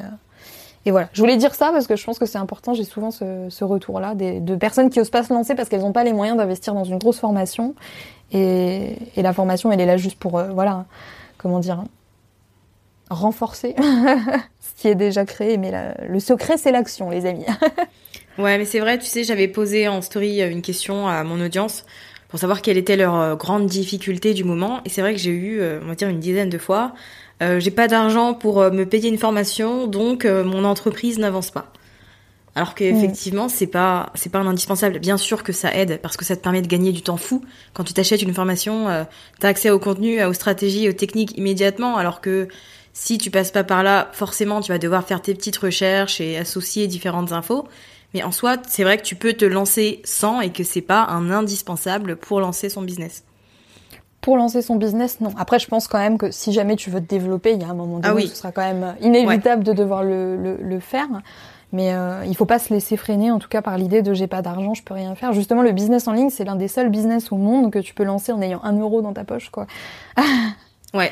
et 0.85 0.91
voilà, 0.91 1.09
je 1.13 1.21
voulais 1.21 1.37
dire 1.37 1.55
ça 1.55 1.71
parce 1.71 1.87
que 1.87 1.95
je 1.95 2.03
pense 2.03 2.19
que 2.19 2.25
c'est 2.25 2.37
important. 2.37 2.73
J'ai 2.73 2.83
souvent 2.83 3.09
ce, 3.09 3.63
retour-là 3.63 4.15
de 4.15 4.55
personnes 4.55 4.89
qui 4.89 4.99
osent 4.99 5.09
pas 5.09 5.23
se 5.23 5.33
lancer 5.33 5.55
parce 5.55 5.69
qu'elles 5.69 5.81
n'ont 5.81 5.93
pas 5.93 6.03
les 6.03 6.13
moyens 6.13 6.37
d'investir 6.37 6.73
dans 6.73 6.83
une 6.83 6.97
grosse 6.97 7.19
formation. 7.19 7.73
Et, 8.33 8.95
la 9.15 9.31
formation, 9.31 9.71
elle 9.71 9.79
est 9.79 9.85
là 9.85 9.97
juste 9.97 10.17
pour, 10.17 10.37
euh, 10.39 10.49
voilà, 10.49 10.85
comment 11.37 11.59
dire, 11.59 11.83
renforcer 13.09 13.75
ce 14.59 14.81
qui 14.81 14.87
est 14.87 14.95
déjà 14.95 15.23
créé. 15.23 15.57
Mais 15.57 15.71
le 16.07 16.19
secret, 16.19 16.57
c'est 16.57 16.71
l'action, 16.71 17.09
les 17.09 17.25
amis. 17.25 17.45
ouais, 18.37 18.57
mais 18.57 18.65
c'est 18.65 18.79
vrai, 18.79 18.97
tu 18.97 19.05
sais, 19.05 19.23
j'avais 19.23 19.47
posé 19.47 19.87
en 19.87 20.01
story 20.01 20.41
une 20.41 20.61
question 20.61 21.07
à 21.07 21.23
mon 21.23 21.39
audience 21.39 21.85
pour 22.27 22.39
savoir 22.39 22.63
quelle 22.63 22.79
était 22.79 22.97
leur 22.97 23.15
euh, 23.15 23.35
grande 23.35 23.67
difficulté 23.67 24.33
du 24.33 24.43
moment. 24.43 24.81
Et 24.85 24.89
c'est 24.89 25.01
vrai 25.01 25.13
que 25.13 25.19
j'ai 25.19 25.29
eu, 25.29 25.59
euh, 25.61 25.79
on 25.83 25.87
va 25.87 25.95
dire, 25.95 26.09
une 26.09 26.19
dizaine 26.19 26.49
de 26.49 26.57
fois 26.57 26.93
euh, 27.43 27.59
j'ai 27.59 27.71
pas 27.71 27.87
d'argent 27.87 28.33
pour 28.33 28.61
euh, 28.61 28.71
me 28.71 28.85
payer 28.85 29.09
une 29.09 29.17
formation, 29.17 29.87
donc 29.87 30.25
euh, 30.25 30.43
mon 30.43 30.63
entreprise 30.63 31.19
n'avance 31.19 31.51
pas. 31.51 31.71
Alors 32.55 32.75
qu'effectivement, 32.75 33.49
c'est 33.49 33.67
pas 33.67 34.11
c'est 34.13 34.31
pas 34.31 34.39
un 34.39 34.45
indispensable. 34.45 34.99
Bien 34.99 35.17
sûr 35.17 35.41
que 35.41 35.51
ça 35.51 35.75
aide 35.75 35.99
parce 36.01 36.17
que 36.17 36.25
ça 36.25 36.35
te 36.35 36.41
permet 36.41 36.61
de 36.61 36.67
gagner 36.67 36.91
du 36.91 37.01
temps 37.01 37.17
fou. 37.17 37.43
Quand 37.73 37.83
tu 37.83 37.93
t'achètes 37.93 38.21
une 38.21 38.33
formation, 38.33 38.89
euh, 38.89 39.03
tu 39.39 39.45
as 39.47 39.49
accès 39.49 39.71
au 39.71 39.79
contenu, 39.79 40.23
aux 40.23 40.33
stratégies, 40.33 40.87
aux 40.87 40.93
techniques 40.93 41.35
immédiatement. 41.35 41.97
Alors 41.97 42.21
que 42.21 42.47
si 42.93 43.17
tu 43.17 43.31
passes 43.31 43.49
pas 43.49 43.63
par 43.63 43.81
là, 43.81 44.09
forcément, 44.13 44.61
tu 44.61 44.71
vas 44.71 44.77
devoir 44.77 45.03
faire 45.03 45.21
tes 45.21 45.33
petites 45.33 45.57
recherches 45.57 46.21
et 46.21 46.37
associer 46.37 46.85
différentes 46.85 47.31
infos. 47.31 47.67
Mais 48.13 48.21
en 48.21 48.31
soi, 48.31 48.57
c'est 48.67 48.83
vrai 48.83 48.97
que 48.97 49.03
tu 49.03 49.15
peux 49.15 49.33
te 49.33 49.45
lancer 49.45 50.01
sans 50.03 50.39
et 50.39 50.51
que 50.51 50.63
c'est 50.63 50.81
pas 50.81 51.07
un 51.09 51.31
indispensable 51.31 52.17
pour 52.17 52.39
lancer 52.39 52.69
son 52.69 52.83
business. 52.83 53.23
Pour 54.23 54.37
lancer 54.37 54.61
son 54.61 54.77
business, 54.77 55.19
non. 55.19 55.31
Après, 55.37 55.59
je 55.59 55.67
pense 55.67 55.89
quand 55.89 55.99
même 55.99 56.17
que 56.17 56.31
si 56.31 56.53
jamais 56.53 56.77
tu 56.77 56.89
veux 56.89 57.01
te 57.01 57.09
développer, 57.09 57.51
il 57.51 57.61
y 57.61 57.65
a 57.65 57.67
un 57.67 57.73
moment 57.73 57.99
donné 57.99 58.07
ah 58.07 58.15
oui. 58.15 58.29
ce 58.29 58.37
sera 58.37 58.53
quand 58.53 58.61
même 58.61 58.95
inévitable 59.01 59.65
de 59.65 59.73
devoir 59.73 60.01
le, 60.01 60.37
le, 60.37 60.55
le 60.55 60.79
faire. 60.79 61.09
Mais 61.73 61.93
euh, 61.93 62.23
il 62.25 62.33
faut 62.33 62.45
pas 62.45 62.57
se 62.57 62.73
laisser 62.73 62.95
freiner, 62.95 63.31
en 63.31 63.39
tout 63.39 63.49
cas 63.49 63.61
par 63.61 63.77
l'idée 63.77 64.01
de 64.01 64.13
j'ai 64.13 64.27
pas 64.27 64.41
d'argent, 64.41 64.75
je 64.75 64.83
peux 64.83 64.93
rien 64.93 65.13
faire. 65.15 65.33
Justement, 65.33 65.61
le 65.61 65.73
business 65.73 66.07
en 66.07 66.13
ligne, 66.13 66.29
c'est 66.29 66.45
l'un 66.45 66.55
des 66.55 66.69
seuls 66.69 66.89
business 66.89 67.33
au 67.33 67.35
monde 67.35 67.69
que 67.69 67.79
tu 67.79 67.93
peux 67.93 68.03
lancer 68.03 68.31
en 68.31 68.41
ayant 68.41 68.63
un 68.63 68.79
euro 68.79 69.01
dans 69.01 69.11
ta 69.11 69.25
poche, 69.25 69.49
quoi. 69.49 69.67
ouais. 70.93 71.11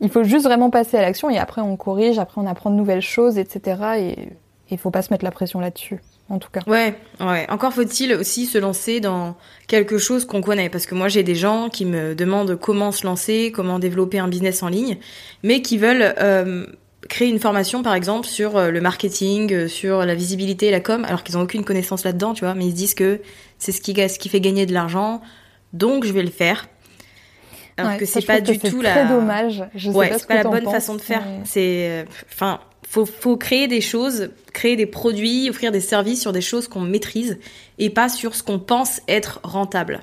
Il 0.00 0.10
faut 0.10 0.24
juste 0.24 0.44
vraiment 0.44 0.68
passer 0.68 0.98
à 0.98 1.00
l'action 1.00 1.30
et 1.30 1.38
après 1.38 1.62
on 1.62 1.76
corrige, 1.76 2.18
après 2.18 2.38
on 2.40 2.46
apprend 2.46 2.70
de 2.70 2.74
nouvelles 2.74 3.00
choses, 3.00 3.38
etc. 3.38 3.80
Et 3.96 4.28
il 4.70 4.76
faut 4.76 4.90
pas 4.90 5.00
se 5.00 5.10
mettre 5.10 5.24
la 5.24 5.30
pression 5.30 5.58
là-dessus 5.58 6.00
en 6.28 6.38
tout 6.38 6.50
cas. 6.50 6.60
Ouais, 6.66 6.94
ouais. 7.20 7.46
Encore 7.50 7.72
faut-il 7.72 8.14
aussi 8.14 8.46
se 8.46 8.58
lancer 8.58 9.00
dans 9.00 9.36
quelque 9.66 9.98
chose 9.98 10.24
qu'on 10.24 10.40
connaît, 10.40 10.68
parce 10.68 10.86
que 10.86 10.94
moi 10.94 11.08
j'ai 11.08 11.22
des 11.22 11.34
gens 11.34 11.68
qui 11.68 11.84
me 11.84 12.14
demandent 12.14 12.58
comment 12.58 12.92
se 12.92 13.06
lancer, 13.06 13.52
comment 13.54 13.78
développer 13.78 14.18
un 14.18 14.28
business 14.28 14.62
en 14.62 14.68
ligne, 14.68 14.98
mais 15.42 15.62
qui 15.62 15.78
veulent 15.78 16.14
euh, 16.18 16.66
créer 17.08 17.28
une 17.28 17.40
formation 17.40 17.82
par 17.82 17.94
exemple 17.94 18.26
sur 18.26 18.56
euh, 18.56 18.70
le 18.70 18.80
marketing, 18.80 19.52
euh, 19.52 19.68
sur 19.68 20.04
la 20.04 20.14
visibilité 20.14 20.70
la 20.70 20.80
com, 20.80 21.04
alors 21.04 21.22
qu'ils 21.22 21.36
ont 21.36 21.42
aucune 21.42 21.64
connaissance 21.64 22.04
là-dedans, 22.04 22.34
tu 22.34 22.44
vois, 22.44 22.54
mais 22.54 22.66
ils 22.66 22.70
se 22.70 22.76
disent 22.76 22.94
que 22.94 23.20
c'est 23.58 23.72
ce 23.72 23.80
qui, 23.80 23.94
ce 23.94 24.18
qui 24.18 24.28
fait 24.28 24.40
gagner 24.40 24.66
de 24.66 24.72
l'argent, 24.72 25.20
donc 25.72 26.04
je 26.04 26.12
vais 26.12 26.22
le 26.22 26.30
faire. 26.30 26.68
Alors 27.86 27.98
que 27.98 28.06
c'est 28.06 28.26
pas 28.26 28.40
du 28.40 28.58
tout 28.58 28.80
la. 28.80 28.92
Très 28.92 29.08
dommage. 29.08 29.64
Je 29.74 29.90
sais 29.90 29.96
ouais, 29.96 30.08
pas 30.08 30.18
c'est 30.18 30.28
pas 30.28 30.42
la 30.42 30.44
bonne 30.44 30.70
façon 30.70 30.94
de 30.94 31.00
faire. 31.00 31.22
C'est, 31.44 32.06
enfin, 32.32 32.60
faut, 32.88 33.06
faut 33.06 33.36
créer 33.36 33.68
des 33.68 33.80
choses, 33.80 34.30
créer 34.52 34.76
des 34.76 34.86
produits, 34.86 35.48
offrir 35.48 35.72
des 35.72 35.80
services 35.80 36.20
sur 36.20 36.32
des 36.32 36.42
choses 36.42 36.68
qu'on 36.68 36.80
maîtrise 36.80 37.38
et 37.78 37.88
pas 37.88 38.08
sur 38.08 38.34
ce 38.34 38.42
qu'on 38.42 38.58
pense 38.58 39.00
être 39.08 39.40
rentable. 39.44 40.00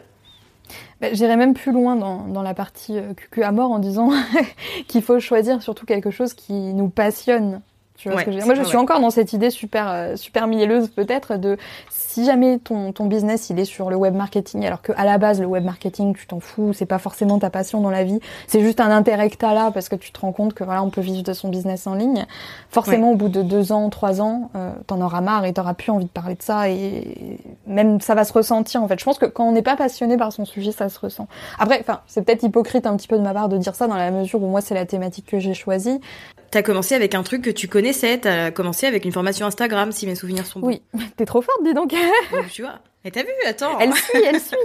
Bah, 1.00 1.14
J'irais 1.14 1.38
même 1.38 1.54
plus 1.54 1.72
loin 1.72 1.96
dans, 1.96 2.28
dans 2.28 2.42
la 2.42 2.54
partie 2.54 2.98
euh, 2.98 3.14
QQ 3.14 3.44
à 3.44 3.52
mort 3.52 3.72
en 3.72 3.80
disant 3.80 4.12
qu'il 4.88 5.02
faut 5.02 5.20
choisir 5.20 5.62
surtout 5.62 5.86
quelque 5.86 6.12
chose 6.12 6.34
qui 6.34 6.54
nous 6.54 6.90
passionne. 6.90 7.62
Tu 8.00 8.10
vois 8.10 8.20
ce 8.22 8.26
que 8.26 8.32
je 8.32 8.38
veux 8.38 8.43
dire 8.43 8.45
Moi, 8.45 8.56
je 8.56 8.64
suis 8.64 8.78
encore 8.78 9.02
dans 9.02 9.10
cette 9.10 9.34
idée 9.34 9.50
super, 9.50 9.89
euh, 9.89 10.16
super 10.16 10.47
mielleuse 10.47 10.88
peut-être 10.88 11.36
de 11.36 11.58
si 11.89 12.26
jamais 12.26 12.58
ton, 12.58 12.93
ton 12.93 13.06
business 13.06 13.50
il 13.50 13.60
est 13.60 13.66
sur 13.66 13.89
le 13.89 13.95
web 13.95 14.16
marketing, 14.16 14.66
alors 14.66 14.82
que 14.82 14.93
à 14.95 15.04
la 15.04 15.18
base 15.18 15.39
le 15.39 15.45
web 15.45 15.64
marketing 15.64 16.16
tu 16.16 16.26
t'en 16.26 16.39
fous, 16.39 16.74
c'est 16.74 16.86
pas 16.86 16.97
forcément 16.97 17.38
ta 17.39 17.50
passion 17.50 17.82
dans 17.82 17.91
la 17.91 18.04
vie, 18.04 18.20
c'est 18.47 18.62
juste 18.62 18.80
un 18.80 18.89
intérêt 18.89 19.30
que 19.30 19.36
t'as 19.36 19.54
là 19.54 19.70
parce 19.72 19.89
que 19.89 19.95
tu 19.95 20.12
te 20.12 20.20
rends 20.20 20.32
compte 20.32 20.54
que 20.54 20.64
voilà 20.64 20.82
on 20.82 20.89
peut 20.89 21.02
vivre 21.02 21.24
de 21.24 21.34
son 21.34 21.50
business 21.50 21.86
en 21.88 21.93
ligne. 21.93 22.26
Forcément 22.70 23.12
au 23.12 23.16
bout 23.16 23.30
de 23.30 23.41
deux 23.41 23.72
ans, 23.72 23.89
trois 23.89 24.22
ans, 24.22 24.50
euh, 24.56 24.72
t'en 24.88 25.02
auras 25.02 25.22
marre 25.22 25.45
et 25.45 25.54
t'auras 25.54 25.74
plus 25.76 25.91
envie 25.91 26.06
de 26.06 26.10
parler 26.10 26.36
de 26.36 26.41
ça 26.41 26.70
et 26.70 27.38
même 27.68 28.02
ça 28.02 28.16
va 28.16 28.24
se 28.24 28.34
ressentir 28.34 28.82
en 28.82 28.88
fait. 28.88 28.97
Je 29.00 29.06
pense 29.06 29.20
que 29.20 29.28
quand 29.28 29.43
on 29.43 29.52
n'est 29.52 29.62
pas 29.62 29.76
passionné 29.76 30.18
par 30.18 30.32
son 30.32 30.45
sujet, 30.45 30.72
ça 30.72 30.89
se 30.89 31.00
ressent. 31.00 31.28
Après, 31.60 31.80
enfin 31.80 32.00
c'est 32.08 32.24
peut-être 32.24 32.43
hypocrite 32.43 32.88
un 32.88 32.95
petit 32.95 33.08
peu 33.08 33.18
de 33.18 33.24
ma 33.24 33.34
part 33.34 33.50
de 33.50 33.58
dire 33.58 33.76
ça 33.76 33.88
dans 33.88 33.97
la 33.97 34.10
mesure 34.10 34.41
où 34.41 34.47
moi 34.47 34.62
c'est 34.62 34.76
la 34.76 34.86
thématique 34.86 35.28
que 35.28 35.38
j'ai 35.38 35.54
choisie. 35.54 36.00
T'as 36.52 36.64
commencé 36.64 36.95
avec 36.95 37.14
un 37.16 37.24
truc 37.24 37.43
que 37.43 37.50
tu 37.50 37.68
connaissais, 37.68 38.18
t'as 38.18 38.52
commencé 38.52 38.88
avec 38.88 39.06
une 39.06 39.12
formation 39.12 39.45
Instagram, 39.45 39.91
si 39.91 40.08
mes 40.08 40.16
souvenirs 40.16 40.45
sont 40.45 40.60
bons. 40.60 40.68
Oui, 40.68 40.82
t'es 41.18 41.26
trop 41.26 41.41
forte, 41.41 41.64
dis 41.64 41.74
donc. 41.74 41.93
tu 42.52 42.64
vois. 42.64 42.80
Mais 43.10 43.24
t'as 43.24 43.24
vu, 43.24 43.34
attends. 43.47 43.80
Elle 43.80 43.93
suit, 43.93 44.24
elle 44.24 44.39
suit. 44.39 44.55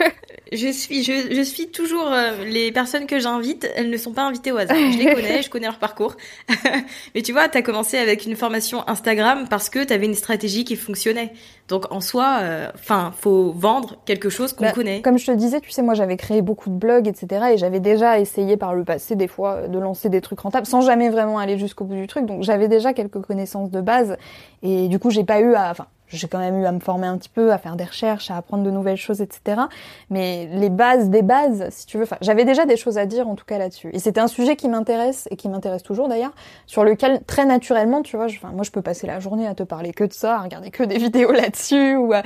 je 0.52 0.68
suis, 0.72 1.02
je, 1.02 1.34
je 1.34 1.42
suis 1.42 1.68
toujours 1.68 2.10
euh, 2.10 2.42
les 2.44 2.72
personnes 2.72 3.06
que 3.06 3.18
j'invite. 3.18 3.70
Elles 3.76 3.90
ne 3.90 3.96
sont 3.98 4.12
pas 4.12 4.22
invitées 4.22 4.50
au 4.50 4.56
hasard. 4.56 4.76
Je 4.78 4.96
les 4.96 5.12
connais, 5.14 5.42
je 5.42 5.50
connais 5.50 5.66
leur 5.66 5.78
parcours. 5.78 6.16
Mais 7.14 7.20
tu 7.20 7.32
vois, 7.32 7.48
t'as 7.48 7.60
commencé 7.60 7.98
avec 7.98 8.24
une 8.24 8.34
formation 8.34 8.82
Instagram 8.88 9.46
parce 9.50 9.68
que 9.68 9.84
t'avais 9.84 10.06
une 10.06 10.14
stratégie 10.14 10.64
qui 10.64 10.76
fonctionnait. 10.76 11.34
Donc 11.68 11.92
en 11.92 12.00
soi, 12.00 12.38
euh, 12.40 12.70
enfin, 12.74 13.12
faut 13.20 13.52
vendre 13.52 13.96
quelque 14.06 14.30
chose 14.30 14.54
qu'on 14.54 14.64
Bah, 14.64 14.72
connaît. 14.72 15.02
Comme 15.02 15.18
je 15.18 15.26
te 15.26 15.32
disais, 15.32 15.60
tu 15.60 15.70
sais, 15.70 15.82
moi 15.82 15.92
j'avais 15.92 16.16
créé 16.16 16.40
beaucoup 16.40 16.70
de 16.70 16.76
blogs, 16.76 17.08
etc. 17.08 17.48
Et 17.52 17.58
j'avais 17.58 17.80
déjà 17.80 18.18
essayé 18.18 18.56
par 18.56 18.74
le 18.74 18.84
passé 18.84 19.16
des 19.16 19.28
fois 19.28 19.68
de 19.68 19.78
lancer 19.78 20.08
des 20.08 20.22
trucs 20.22 20.40
rentables 20.40 20.66
sans 20.66 20.80
jamais 20.80 21.10
vraiment 21.10 21.38
aller 21.38 21.58
jusqu'au 21.58 21.84
bout 21.84 21.94
du 21.96 22.06
truc. 22.06 22.24
Donc 22.24 22.42
j'avais 22.42 22.68
déjà 22.68 22.94
quelques 22.94 23.20
connaissances 23.20 23.70
de 23.70 23.82
base. 23.82 24.16
Et 24.62 24.88
du 24.88 24.98
coup, 24.98 25.10
j'ai 25.10 25.24
pas 25.24 25.40
eu 25.40 25.54
à, 25.54 25.70
enfin, 25.70 25.86
j'ai 26.16 26.28
quand 26.28 26.38
même 26.38 26.60
eu 26.60 26.66
à 26.66 26.72
me 26.72 26.80
former 26.80 27.06
un 27.06 27.16
petit 27.18 27.28
peu, 27.28 27.52
à 27.52 27.58
faire 27.58 27.76
des 27.76 27.84
recherches, 27.84 28.30
à 28.30 28.36
apprendre 28.36 28.62
de 28.64 28.70
nouvelles 28.70 28.96
choses, 28.96 29.20
etc. 29.20 29.62
Mais 30.10 30.48
les 30.52 30.70
bases 30.70 31.08
des 31.10 31.22
bases, 31.22 31.66
si 31.70 31.86
tu 31.86 31.96
veux, 31.98 32.04
enfin, 32.04 32.16
j'avais 32.20 32.44
déjà 32.44 32.64
des 32.66 32.76
choses 32.76 32.98
à 32.98 33.06
dire 33.06 33.28
en 33.28 33.34
tout 33.34 33.44
cas 33.44 33.58
là-dessus. 33.58 33.90
Et 33.92 33.98
c'était 33.98 34.20
un 34.20 34.26
sujet 34.28 34.56
qui 34.56 34.68
m'intéresse 34.68 35.28
et 35.30 35.36
qui 35.36 35.48
m'intéresse 35.48 35.82
toujours 35.82 36.08
d'ailleurs, 36.08 36.32
sur 36.66 36.84
lequel 36.84 37.22
très 37.24 37.44
naturellement, 37.44 38.02
tu 38.02 38.16
vois, 38.16 38.28
je- 38.28 38.36
enfin, 38.36 38.52
moi 38.52 38.62
je 38.64 38.70
peux 38.70 38.82
passer 38.82 39.06
la 39.06 39.20
journée 39.20 39.46
à 39.46 39.54
te 39.54 39.62
parler 39.62 39.92
que 39.92 40.04
de 40.04 40.12
ça, 40.12 40.36
à 40.36 40.40
regarder 40.42 40.70
que 40.70 40.82
des 40.84 40.98
vidéos 40.98 41.32
là-dessus 41.32 41.96
ou 41.96 42.12
à, 42.12 42.22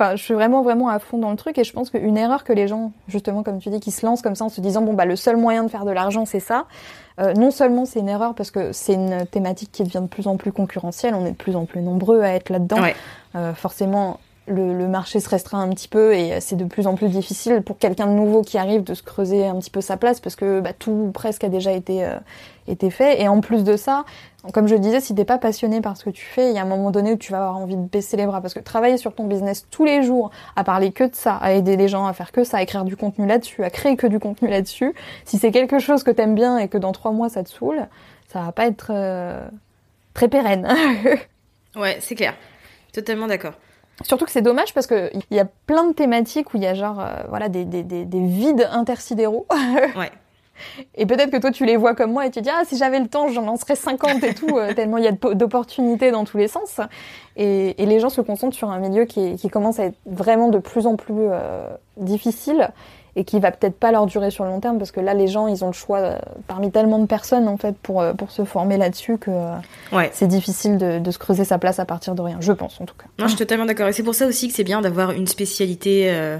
Enfin, 0.00 0.14
je 0.14 0.22
suis 0.22 0.34
vraiment 0.34 0.62
vraiment 0.62 0.88
à 0.90 1.00
fond 1.00 1.18
dans 1.18 1.32
le 1.32 1.36
truc 1.36 1.58
et 1.58 1.64
je 1.64 1.72
pense 1.72 1.90
qu'une 1.90 2.16
erreur 2.16 2.44
que 2.44 2.52
les 2.52 2.68
gens, 2.68 2.92
justement, 3.08 3.42
comme 3.42 3.58
tu 3.58 3.68
dis, 3.68 3.80
qui 3.80 3.90
se 3.90 4.06
lancent 4.06 4.22
comme 4.22 4.36
ça 4.36 4.44
en 4.44 4.48
se 4.48 4.60
disant 4.60 4.80
bon 4.80 4.92
bah 4.94 5.06
le 5.06 5.16
seul 5.16 5.36
moyen 5.36 5.64
de 5.64 5.68
faire 5.68 5.84
de 5.84 5.90
l'argent 5.90 6.24
c'est 6.24 6.38
ça. 6.38 6.66
Euh, 7.20 7.34
non 7.34 7.50
seulement 7.50 7.84
c'est 7.84 8.00
une 8.00 8.08
erreur 8.08 8.34
parce 8.34 8.50
que 8.50 8.72
c'est 8.72 8.94
une 8.94 9.26
thématique 9.26 9.72
qui 9.72 9.82
devient 9.82 10.02
de 10.02 10.06
plus 10.06 10.28
en 10.28 10.36
plus 10.36 10.52
concurrentielle, 10.52 11.14
on 11.14 11.26
est 11.26 11.32
de 11.32 11.36
plus 11.36 11.56
en 11.56 11.64
plus 11.64 11.82
nombreux 11.82 12.22
à 12.22 12.32
être 12.34 12.50
là-dedans. 12.50 12.80
Ouais. 12.80 12.94
Euh, 13.34 13.54
forcément, 13.54 14.20
le, 14.48 14.88
marché 14.88 15.20
se 15.20 15.28
restreint 15.28 15.60
un 15.60 15.68
petit 15.70 15.88
peu 15.88 16.14
et 16.14 16.32
euh, 16.32 16.38
c'est 16.40 16.56
de 16.56 16.64
plus 16.64 16.86
en 16.86 16.94
plus 16.94 17.08
difficile 17.08 17.62
pour 17.62 17.78
quelqu'un 17.78 18.06
de 18.06 18.12
nouveau 18.12 18.42
qui 18.42 18.58
arrive 18.58 18.82
de 18.82 18.94
se 18.94 19.02
creuser 19.02 19.46
un 19.46 19.56
petit 19.58 19.70
peu 19.70 19.80
sa 19.80 19.96
place 19.96 20.20
parce 20.20 20.36
que 20.36 20.60
bah, 20.60 20.72
tout 20.72 21.10
presque 21.12 21.44
a 21.44 21.48
déjà 21.48 21.72
été 21.72 22.04
euh, 22.04 22.18
été 22.66 22.90
fait. 22.90 23.20
Et 23.20 23.28
en 23.28 23.40
plus 23.40 23.64
de 23.64 23.76
ça, 23.76 24.04
comme 24.52 24.68
je 24.68 24.74
le 24.74 24.80
disais, 24.80 25.00
si 25.00 25.14
t'es 25.14 25.24
pas 25.24 25.38
passionné 25.38 25.80
par 25.80 25.96
ce 25.96 26.04
que 26.04 26.10
tu 26.10 26.24
fais, 26.24 26.50
il 26.50 26.54
y 26.54 26.58
a 26.58 26.62
un 26.62 26.66
moment 26.66 26.90
donné 26.90 27.12
où 27.12 27.16
tu 27.16 27.32
vas 27.32 27.38
avoir 27.38 27.56
envie 27.56 27.76
de 27.76 27.82
baisser 27.82 28.16
les 28.16 28.26
bras 28.26 28.40
parce 28.40 28.54
que 28.54 28.60
travailler 28.60 28.96
sur 28.96 29.14
ton 29.14 29.24
business 29.24 29.66
tous 29.70 29.84
les 29.84 30.02
jours, 30.02 30.30
à 30.56 30.64
parler 30.64 30.92
que 30.92 31.04
de 31.04 31.14
ça, 31.14 31.36
à 31.36 31.52
aider 31.52 31.76
les 31.76 31.88
gens 31.88 32.06
à 32.06 32.12
faire 32.12 32.32
que 32.32 32.44
ça, 32.44 32.58
à 32.58 32.62
écrire 32.62 32.84
du 32.84 32.96
contenu 32.96 33.26
là-dessus, 33.26 33.64
à 33.64 33.70
créer 33.70 33.96
que 33.96 34.06
du 34.06 34.18
contenu 34.18 34.48
là-dessus, 34.48 34.94
si 35.24 35.38
c'est 35.38 35.50
quelque 35.50 35.78
chose 35.78 36.02
que 36.02 36.10
t'aimes 36.10 36.34
bien 36.34 36.58
et 36.58 36.68
que 36.68 36.78
dans 36.78 36.92
trois 36.92 37.12
mois 37.12 37.28
ça 37.28 37.42
te 37.42 37.48
saoule, 37.48 37.86
ça 38.28 38.42
va 38.42 38.52
pas 38.52 38.66
être 38.66 38.90
euh, 38.90 39.46
très 40.14 40.28
pérenne. 40.28 40.68
Ouais, 41.76 41.98
c'est 42.00 42.16
clair. 42.16 42.34
Totalement 42.92 43.28
d'accord. 43.28 43.52
Surtout 44.04 44.24
que 44.24 44.30
c'est 44.30 44.42
dommage 44.42 44.72
parce 44.74 44.86
que 44.86 45.10
il 45.14 45.36
y 45.36 45.40
a 45.40 45.46
plein 45.66 45.84
de 45.88 45.92
thématiques 45.92 46.54
où 46.54 46.56
il 46.56 46.62
y 46.62 46.66
a 46.66 46.74
genre 46.74 47.00
euh, 47.00 47.22
voilà 47.28 47.48
des, 47.48 47.64
des, 47.64 47.82
des, 47.82 48.04
des 48.04 48.26
vides 48.26 48.68
intersidéraux. 48.70 49.46
Ouais. 49.96 50.10
Et 50.96 51.06
peut-être 51.06 51.30
que 51.30 51.36
toi 51.36 51.52
tu 51.52 51.64
les 51.64 51.76
vois 51.76 51.94
comme 51.94 52.12
moi 52.12 52.26
et 52.26 52.30
tu 52.30 52.40
dis 52.40 52.50
ah 52.50 52.62
si 52.64 52.76
j'avais 52.76 52.98
le 52.98 53.06
temps 53.06 53.28
j'en 53.28 53.42
lancerais 53.42 53.76
50 53.76 54.24
et 54.24 54.34
tout 54.34 54.58
euh, 54.58 54.72
tellement 54.74 54.96
il 54.98 55.04
y 55.04 55.08
a 55.08 55.12
d'opportunités 55.12 56.10
dans 56.10 56.24
tous 56.24 56.36
les 56.36 56.48
sens. 56.48 56.80
Et, 57.36 57.80
et 57.80 57.86
les 57.86 58.00
gens 58.00 58.08
se 58.08 58.20
concentrent 58.20 58.56
sur 58.56 58.70
un 58.70 58.78
milieu 58.78 59.04
qui, 59.04 59.36
qui 59.36 59.48
commence 59.48 59.78
à 59.78 59.84
être 59.84 59.98
vraiment 60.06 60.48
de 60.48 60.58
plus 60.58 60.86
en 60.86 60.96
plus 60.96 61.14
euh, 61.16 61.68
difficile 61.96 62.70
et 63.18 63.24
qui 63.24 63.40
va 63.40 63.50
peut-être 63.50 63.78
pas 63.78 63.90
leur 63.90 64.06
durer 64.06 64.30
sur 64.30 64.44
le 64.44 64.50
long 64.50 64.60
terme 64.60 64.78
parce 64.78 64.92
que 64.92 65.00
là 65.00 65.12
les 65.12 65.26
gens 65.26 65.48
ils 65.48 65.64
ont 65.64 65.66
le 65.66 65.72
choix 65.72 65.98
euh, 65.98 66.18
parmi 66.46 66.70
tellement 66.70 66.98
de 67.00 67.06
personnes 67.06 67.48
en 67.48 67.56
fait 67.56 67.76
pour 67.82 68.00
euh, 68.00 68.12
pour 68.12 68.30
se 68.30 68.44
former 68.44 68.76
là-dessus 68.76 69.18
que 69.18 69.30
euh, 69.30 69.54
Ouais. 69.92 70.10
c'est 70.12 70.28
difficile 70.28 70.78
de, 70.78 70.98
de 71.00 71.10
se 71.10 71.18
creuser 71.18 71.44
sa 71.44 71.58
place 71.58 71.78
à 71.80 71.84
partir 71.84 72.14
de 72.14 72.22
rien 72.22 72.38
je 72.40 72.52
pense 72.52 72.80
en 72.80 72.84
tout 72.84 72.94
cas. 72.96 73.06
Non, 73.18 73.24
je 73.24 73.30
suis 73.30 73.38
totalement 73.38 73.66
d'accord. 73.66 73.88
Et 73.88 73.92
c'est 73.92 74.02
pour 74.04 74.14
ça 74.14 74.26
aussi 74.26 74.46
que 74.48 74.54
c'est 74.54 74.64
bien 74.64 74.80
d'avoir 74.80 75.10
une 75.10 75.26
spécialité 75.26 76.10
euh, 76.10 76.38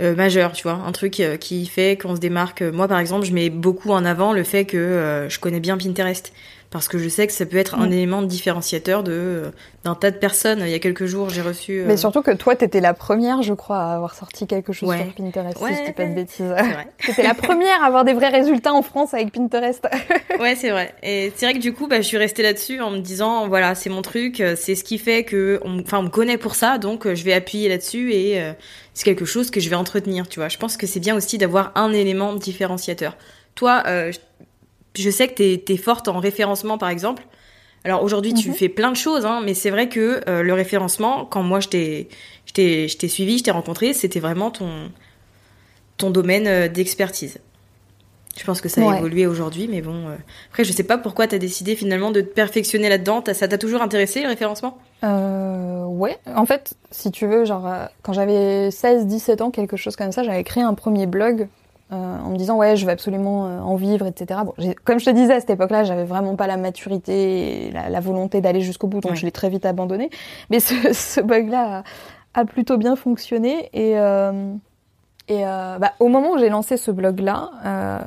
euh, 0.00 0.14
majeure, 0.16 0.52
tu 0.52 0.62
vois, 0.64 0.78
un 0.86 0.92
truc 0.92 1.20
euh, 1.20 1.36
qui 1.36 1.66
fait 1.66 1.96
qu'on 2.00 2.14
se 2.16 2.20
démarque. 2.20 2.62
Moi, 2.62 2.88
par 2.88 2.98
exemple, 2.98 3.24
je 3.26 3.32
mets 3.32 3.50
beaucoup 3.50 3.90
en 3.90 4.04
avant 4.04 4.32
le 4.32 4.42
fait 4.44 4.64
que 4.64 5.26
je 5.28 5.38
connais 5.38 5.60
bien 5.60 5.76
Pinterest. 5.78 6.32
Parce 6.70 6.86
que 6.86 6.98
je 6.98 7.08
sais 7.08 7.26
que 7.26 7.32
ça 7.32 7.46
peut 7.46 7.56
être 7.56 7.76
un 7.76 7.86
Mm. 7.86 7.92
élément 7.92 8.20
différenciateur 8.22 9.02
de 9.02 9.12
euh, 9.12 9.50
d'un 9.84 9.94
tas 9.94 10.10
de 10.10 10.16
personnes. 10.18 10.58
Il 10.60 10.68
y 10.68 10.74
a 10.74 10.78
quelques 10.78 11.06
jours, 11.06 11.30
j'ai 11.30 11.40
reçu. 11.40 11.80
euh, 11.80 11.84
Mais 11.86 11.96
surtout 11.96 12.20
que 12.20 12.30
toi, 12.32 12.56
t'étais 12.56 12.80
la 12.82 12.92
première, 12.92 13.42
je 13.42 13.54
crois, 13.54 13.78
à 13.78 13.94
avoir 13.94 14.14
sorti 14.14 14.46
quelque 14.46 14.74
chose 14.74 14.90
Ouais. 14.90 14.98
sur 15.02 15.14
Pinterest, 15.14 15.58
Ouais. 15.62 15.72
si 15.72 15.80
je 15.80 15.86
dis 15.86 15.92
pas 15.92 16.04
de 16.04 16.12
bêtises. 16.14 16.54
T'étais 17.06 17.22
la 17.22 17.32
première 17.32 17.82
à 17.82 17.86
avoir 17.86 18.04
des 18.04 18.12
vrais 18.12 18.28
résultats 18.28 18.74
en 18.74 18.82
France 18.82 19.14
avec 19.14 19.32
Pinterest. 19.32 19.88
Ouais, 20.40 20.54
c'est 20.56 20.70
vrai. 20.70 20.94
Et 21.02 21.32
c'est 21.34 21.46
vrai 21.46 21.54
que 21.54 21.58
du 21.58 21.72
coup, 21.72 21.88
bah, 21.88 21.96
je 21.96 22.02
suis 22.06 22.16
restée 22.18 22.42
là-dessus 22.44 22.80
en 22.80 22.90
me 22.90 22.98
disant, 22.98 23.48
voilà, 23.48 23.74
c'est 23.74 23.88
mon 23.90 24.02
truc, 24.02 24.40
euh, 24.40 24.54
c'est 24.56 24.74
ce 24.76 24.84
qui 24.84 24.98
fait 24.98 25.24
que, 25.24 25.58
on, 25.64 25.80
enfin, 25.80 25.98
on 25.98 26.02
me 26.04 26.08
connaît 26.10 26.36
pour 26.38 26.54
ça, 26.54 26.78
donc 26.78 27.12
je 27.12 27.24
vais 27.24 27.32
appuyer 27.32 27.68
là-dessus 27.68 28.12
et 28.12 28.40
euh, 28.40 28.52
c'est 28.94 29.04
quelque 29.04 29.24
chose 29.24 29.50
que 29.50 29.58
je 29.58 29.68
vais 29.70 29.74
entretenir, 29.76 30.28
tu 30.28 30.38
vois. 30.38 30.48
Je 30.48 30.58
pense 30.58 30.76
que 30.76 30.86
c'est 30.86 31.00
bien 31.00 31.16
aussi 31.16 31.38
d'avoir 31.38 31.72
un 31.76 31.92
élément 31.92 32.34
différenciateur. 32.34 33.16
Toi, 33.56 33.82
euh, 33.86 34.12
je- 34.96 35.02
je 35.02 35.10
sais 35.10 35.28
que 35.28 35.34
t'es 35.34 35.62
es 35.72 35.76
forte 35.76 36.08
en 36.08 36.18
référencement, 36.20 36.78
par 36.78 36.88
exemple. 36.88 37.24
Alors 37.84 38.02
aujourd'hui, 38.02 38.34
tu 38.34 38.48
Mhm. 38.48 38.54
fais 38.54 38.68
plein 38.68 38.90
de 38.90 38.96
choses, 38.96 39.24
hein, 39.24 39.40
mais 39.44 39.54
c'est 39.54 39.70
vrai 39.70 39.88
que 39.88 40.20
euh, 40.28 40.42
le 40.42 40.52
référencement, 40.52 41.24
quand 41.24 41.42
moi 41.42 41.60
je 41.60 41.68
t'ai, 41.68 42.08
suivi, 43.08 43.38
je 43.38 43.44
t'ai 43.44 43.50
rencontré, 43.52 43.92
c'était 43.92 44.20
vraiment 44.20 44.50
ton, 44.50 44.90
ton 45.96 46.10
domaine 46.10 46.46
euh, 46.46 46.68
d'expertise. 46.68 47.38
Je 48.36 48.44
pense 48.44 48.60
que 48.60 48.68
ça 48.68 48.82
a 48.82 48.84
Ouais. 48.86 48.98
évolué 48.98 49.26
aujourd'hui, 49.26 49.66
mais 49.68 49.80
bon. 49.80 50.08
euh, 50.08 50.16
Après, 50.50 50.62
je 50.64 50.72
sais 50.72 50.84
pas 50.84 50.96
pourquoi 50.98 51.26
t'as 51.26 51.38
décidé 51.38 51.74
finalement 51.74 52.12
de 52.12 52.20
te 52.20 52.26
perfectionner 52.28 52.88
là-dedans. 52.88 53.22
Ça 53.32 53.48
t'a 53.48 53.58
toujours 53.58 53.82
intéressé 53.82 54.22
le 54.22 54.28
référencement? 54.28 54.78
Euh, 55.02 55.84
ouais. 55.84 56.18
En 56.36 56.46
fait, 56.46 56.74
si 56.92 57.10
tu 57.10 57.26
veux, 57.26 57.44
genre, 57.44 57.68
quand 58.02 58.12
j'avais 58.12 58.70
16, 58.70 59.06
17 59.06 59.40
ans, 59.40 59.50
quelque 59.50 59.76
chose 59.76 59.96
comme 59.96 60.12
ça, 60.12 60.22
j'avais 60.22 60.44
créé 60.44 60.62
un 60.62 60.74
premier 60.74 61.06
blog 61.06 61.48
euh, 61.90 61.94
en 61.96 62.28
me 62.30 62.36
disant, 62.36 62.56
ouais, 62.56 62.76
je 62.76 62.84
vais 62.86 62.92
absolument 62.92 63.46
euh, 63.46 63.60
en 63.60 63.76
vivre, 63.76 64.06
etc. 64.06 64.40
Bon, 64.44 64.52
comme 64.84 64.98
je 65.00 65.06
te 65.06 65.10
disais, 65.10 65.34
à 65.34 65.40
cette 65.40 65.50
époque-là, 65.50 65.84
j'avais 65.84 66.04
vraiment 66.04 66.36
pas 66.36 66.46
la 66.46 66.56
maturité 66.56 67.66
et 67.66 67.70
la, 67.70 67.88
la 67.88 68.00
volonté 68.00 68.40
d'aller 68.40 68.60
jusqu'au 68.60 68.86
bout, 68.88 69.00
donc 69.00 69.12
Ouais. 69.12 69.16
je 69.16 69.24
l'ai 69.24 69.32
très 69.32 69.48
vite 69.48 69.64
abandonné. 69.66 70.10
Mais 70.50 70.60
ce, 70.60 70.74
ce 70.92 71.20
blog-là 71.20 71.82
a, 72.34 72.40
a 72.40 72.44
plutôt 72.44 72.76
bien 72.76 72.94
fonctionné 72.96 73.70
et, 73.72 73.98
euh, 73.98 74.52
et 75.28 75.46
euh, 75.46 75.78
bah, 75.78 75.92
au 76.00 76.08
moment 76.08 76.32
où 76.32 76.38
j'ai 76.38 76.48
lancé 76.50 76.76
ce 76.76 76.90
blog-là, 76.90 77.50
euh, 77.64 77.98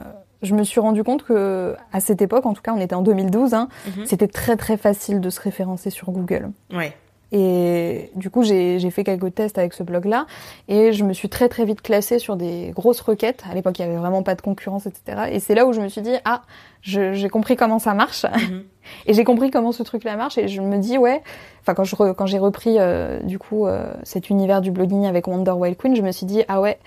je 0.44 0.56
me 0.56 0.64
suis 0.64 0.80
rendu 0.80 1.04
compte 1.04 1.24
que 1.24 1.76
à 1.94 2.00
cette 2.00 2.22
époque, 2.22 2.46
en 2.46 2.54
tout 2.54 2.62
cas, 2.64 2.74
on 2.76 2.80
était 2.80 2.96
en 2.96 3.02
2012, 3.04 3.54
hein, 3.54 3.68
Mhm. 3.88 4.06
c'était 4.06 4.28
très 4.28 4.58
très 4.58 4.78
facile 4.78 5.20
de 5.22 5.30
se 5.30 5.40
référencer 5.42 5.90
sur 5.92 6.12
Google. 6.12 6.52
Ouais. 6.74 6.94
Et 7.32 8.12
du 8.16 8.30
coup, 8.30 8.44
j'ai 8.44 8.90
fait 8.92 9.04
quelques 9.04 9.34
tests 9.34 9.58
avec 9.58 9.74
ce 9.74 9.84
blog-là 9.84 10.26
et 10.68 10.92
je 10.92 11.04
me 11.04 11.14
suis 11.14 11.30
très 11.30 11.48
très 11.48 11.66
vite 11.66 11.82
classée 11.82 12.20
sur 12.20 12.36
des 12.36 12.72
grosses 12.76 13.02
requêtes. 13.02 13.44
À 13.50 13.56
l'époque, 13.56 13.80
il 13.80 13.84
y 13.84 13.86
avait 13.86 13.96
vraiment 13.96 14.24
pas 14.24 14.36
de 14.36 14.42
concurrence, 14.42 14.86
etc. 14.86 15.30
Et 15.32 15.40
c'est 15.40 15.56
là 15.56 15.66
où 15.66 15.74
je 15.74 15.82
me 15.82 15.88
suis 15.88 16.02
dit, 16.02 16.16
ah, 16.26 16.42
j'ai 16.82 17.30
compris 17.30 17.56
comment 17.56 17.80
ça 17.80 17.94
marche. 17.94 18.26
Mhm. 18.26 18.64
Et 19.06 19.14
j'ai 19.14 19.24
compris 19.24 19.52
comment 19.52 19.72
ce 19.72 19.84
truc-là 19.84 20.16
marche 20.18 20.40
et 20.40 20.48
je 20.48 20.60
me 20.60 20.78
dis 20.80 20.98
ouais, 20.98 21.22
enfin 21.62 21.76
quand 21.76 21.84
je 21.84 21.96
re- 21.96 22.16
quand 22.16 22.26
j'ai 22.26 22.40
repris 22.40 22.78
euh, 22.80 23.20
du 23.22 23.38
coup 23.38 23.68
euh, 23.68 23.94
cet 24.02 24.32
univers 24.32 24.60
du 24.60 24.72
blogging 24.72 25.06
avec 25.06 25.28
Wonder 25.28 25.52
Wild 25.52 25.78
Queen, 25.78 25.96
je 25.96 26.02
me 26.02 26.12
suis 26.12 26.26
dit 26.26 26.44
ah 26.48 26.60
ouais, 26.60 26.80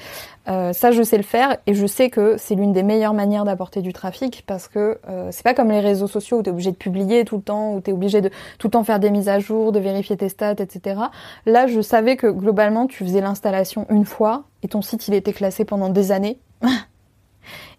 euh, 0.48 0.72
ça 0.72 0.90
je 0.90 1.02
sais 1.04 1.16
le 1.16 1.22
faire 1.22 1.56
et 1.68 1.72
je 1.74 1.86
sais 1.86 2.10
que 2.10 2.36
c'est 2.36 2.56
l'une 2.56 2.72
des 2.72 2.82
meilleures 2.82 3.14
manières 3.14 3.44
d'apporter 3.44 3.80
du 3.80 3.92
trafic 3.92 4.42
parce 4.44 4.66
que 4.66 4.98
euh, 5.08 5.28
c'est 5.30 5.44
pas 5.44 5.54
comme 5.54 5.70
les 5.70 5.78
réseaux 5.80 6.08
sociaux 6.08 6.38
où 6.38 6.42
t'es 6.42 6.50
obligé 6.50 6.72
de 6.72 6.76
publier 6.76 7.24
tout 7.24 7.36
le 7.36 7.42
temps, 7.42 7.74
où 7.74 7.80
t'es 7.80 7.92
obligé 7.92 8.20
de 8.20 8.30
tout 8.58 8.66
le 8.66 8.72
temps 8.72 8.82
faire 8.84 8.98
des 8.98 9.10
mises 9.10 9.28
à 9.28 9.38
jour, 9.38 9.70
de 9.70 9.78
vérifier 9.78 10.16
tes 10.16 10.28
stats, 10.28 10.56
etc. 10.58 11.00
Là 11.46 11.68
je 11.68 11.80
savais 11.80 12.16
que 12.16 12.26
globalement 12.26 12.86
tu 12.88 13.04
faisais 13.04 13.20
l'installation 13.20 13.86
une 13.88 14.04
fois 14.04 14.42
et 14.64 14.68
ton 14.68 14.82
site 14.82 15.06
il 15.06 15.14
était 15.14 15.32
classé 15.32 15.64
pendant 15.64 15.90
des 15.90 16.10
années. 16.10 16.38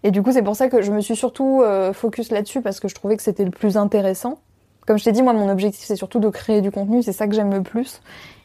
Et 0.02 0.10
du 0.10 0.22
coup, 0.22 0.32
c'est 0.32 0.42
pour 0.42 0.56
ça 0.56 0.68
que 0.68 0.82
je 0.82 0.92
me 0.92 1.00
suis 1.00 1.16
surtout 1.16 1.62
euh, 1.62 1.92
focus 1.92 2.30
là-dessus 2.30 2.60
parce 2.60 2.80
que 2.80 2.88
je 2.88 2.94
trouvais 2.94 3.16
que 3.16 3.22
c'était 3.22 3.44
le 3.44 3.50
plus 3.50 3.76
intéressant. 3.76 4.38
Comme 4.86 4.98
je 4.98 5.04
t'ai 5.04 5.12
dit, 5.12 5.22
moi, 5.22 5.32
mon 5.32 5.50
objectif, 5.50 5.84
c'est 5.84 5.96
surtout 5.96 6.20
de 6.20 6.28
créer 6.28 6.60
du 6.60 6.70
contenu, 6.70 7.02
c'est 7.02 7.12
ça 7.12 7.26
que 7.26 7.34
j'aime 7.34 7.52
le 7.52 7.62
plus. 7.62 8.00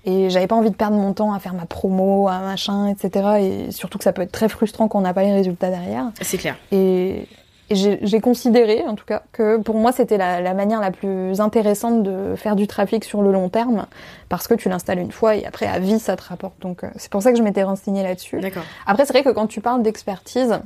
Et 0.05 0.31
j'avais 0.31 0.47
pas 0.47 0.55
envie 0.55 0.71
de 0.71 0.75
perdre 0.75 0.97
mon 0.97 1.13
temps 1.13 1.33
à 1.33 1.39
faire 1.39 1.53
ma 1.53 1.67
promo, 1.67 2.27
à 2.27 2.39
machin, 2.39 2.87
etc. 2.87 3.67
Et 3.67 3.71
surtout 3.71 3.99
que 3.99 4.03
ça 4.03 4.13
peut 4.13 4.23
être 4.23 4.31
très 4.31 4.49
frustrant 4.49 4.87
quand 4.87 4.97
on 4.97 5.03
n'a 5.03 5.13
pas 5.13 5.23
les 5.23 5.33
résultats 5.33 5.69
derrière. 5.69 6.11
C'est 6.21 6.39
clair. 6.39 6.57
Et, 6.71 7.27
et 7.69 7.97
j'ai 8.01 8.19
considéré, 8.19 8.83
en 8.87 8.95
tout 8.95 9.05
cas, 9.05 9.21
que 9.31 9.57
pour 9.57 9.75
moi, 9.75 9.91
c'était 9.91 10.17
la, 10.17 10.41
la, 10.41 10.53
manière 10.55 10.81
la 10.81 10.91
plus 10.91 11.39
intéressante 11.39 12.01
de 12.03 12.35
faire 12.35 12.55
du 12.55 12.65
trafic 12.65 13.05
sur 13.05 13.21
le 13.21 13.31
long 13.31 13.47
terme, 13.47 13.85
parce 14.27 14.47
que 14.47 14.55
tu 14.55 14.67
l'installes 14.67 14.99
une 14.99 15.11
fois 15.11 15.35
et 15.35 15.45
après, 15.45 15.67
à 15.67 15.79
vie, 15.79 15.99
ça 15.99 16.15
te 16.15 16.23
rapporte. 16.23 16.59
Donc, 16.61 16.83
euh, 16.83 16.89
c'est 16.97 17.11
pour 17.11 17.21
ça 17.21 17.31
que 17.31 17.37
je 17.37 17.43
m'étais 17.43 17.63
renseignée 17.63 18.03
là-dessus. 18.03 18.41
D'accord. 18.41 18.63
Après, 18.87 19.05
c'est 19.05 19.13
vrai 19.13 19.23
que 19.23 19.29
quand 19.29 19.47
tu 19.47 19.61
parles 19.61 19.83
d'expertise, 19.83 20.59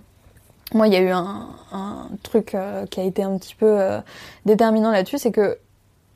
moi, 0.74 0.88
il 0.88 0.94
y 0.94 0.98
a 0.98 1.02
eu 1.02 1.10
un, 1.10 1.48
un 1.72 2.10
truc 2.24 2.56
euh, 2.56 2.86
qui 2.88 3.00
a 3.00 3.04
été 3.04 3.24
un 3.24 3.38
petit 3.38 3.56
peu 3.56 3.80
euh, 3.80 4.00
déterminant 4.46 4.92
là-dessus, 4.92 5.18
c'est 5.18 5.32
que 5.32 5.58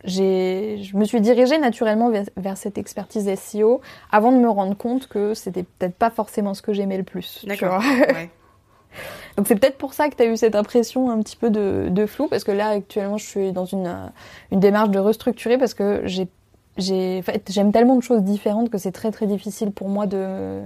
j'ai, 0.05 0.81
je 0.81 0.95
me 0.95 1.03
suis 1.05 1.21
dirigée 1.21 1.57
naturellement 1.57 2.09
vers, 2.09 2.25
vers, 2.37 2.57
cette 2.57 2.77
expertise 2.77 3.29
SEO 3.35 3.81
avant 4.11 4.31
de 4.31 4.37
me 4.37 4.49
rendre 4.49 4.75
compte 4.75 5.07
que 5.07 5.33
c'était 5.33 5.63
peut-être 5.63 5.95
pas 5.95 6.09
forcément 6.09 6.53
ce 6.53 6.61
que 6.61 6.73
j'aimais 6.73 6.97
le 6.97 7.03
plus. 7.03 7.45
D'accord. 7.45 7.81
Ouais. 7.81 8.29
Donc 9.37 9.47
c'est 9.47 9.55
peut-être 9.55 9.77
pour 9.77 9.93
ça 9.93 10.09
que 10.09 10.15
tu 10.15 10.23
as 10.23 10.25
eu 10.25 10.37
cette 10.37 10.55
impression 10.55 11.11
un 11.11 11.21
petit 11.21 11.35
peu 11.35 11.49
de, 11.49 11.87
de, 11.89 12.05
flou, 12.05 12.27
parce 12.27 12.43
que 12.43 12.51
là 12.51 12.69
actuellement 12.69 13.17
je 13.17 13.25
suis 13.25 13.51
dans 13.51 13.65
une, 13.65 14.11
une 14.51 14.59
démarche 14.59 14.89
de 14.89 14.99
restructurer 14.99 15.57
parce 15.57 15.73
que 15.73 16.01
j'ai 16.05 17.21
fait, 17.21 17.43
j'aime 17.49 17.71
tellement 17.71 17.95
de 17.95 18.01
choses 18.01 18.23
différentes 18.23 18.69
que 18.69 18.77
c'est 18.77 18.91
très 18.91 19.11
très 19.11 19.27
difficile 19.27 19.71
pour 19.71 19.89
moi 19.89 20.07
de, 20.07 20.59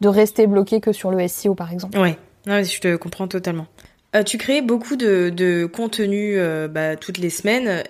de 0.00 0.08
rester 0.08 0.46
bloqué 0.46 0.80
que 0.80 0.92
sur 0.92 1.10
le 1.10 1.26
SEO 1.26 1.54
par 1.54 1.72
exemple. 1.72 1.98
Ouais, 1.98 2.18
non, 2.46 2.62
je 2.62 2.80
te 2.80 2.96
comprends 2.96 3.28
totalement. 3.28 3.66
Euh, 4.14 4.22
tu 4.22 4.38
crées 4.38 4.62
beaucoup 4.62 4.96
de, 4.96 5.30
de 5.30 5.66
contenu 5.66 6.38
euh, 6.38 6.68
bah, 6.68 6.96
toutes 6.96 7.18
les 7.18 7.30
semaines. 7.30 7.82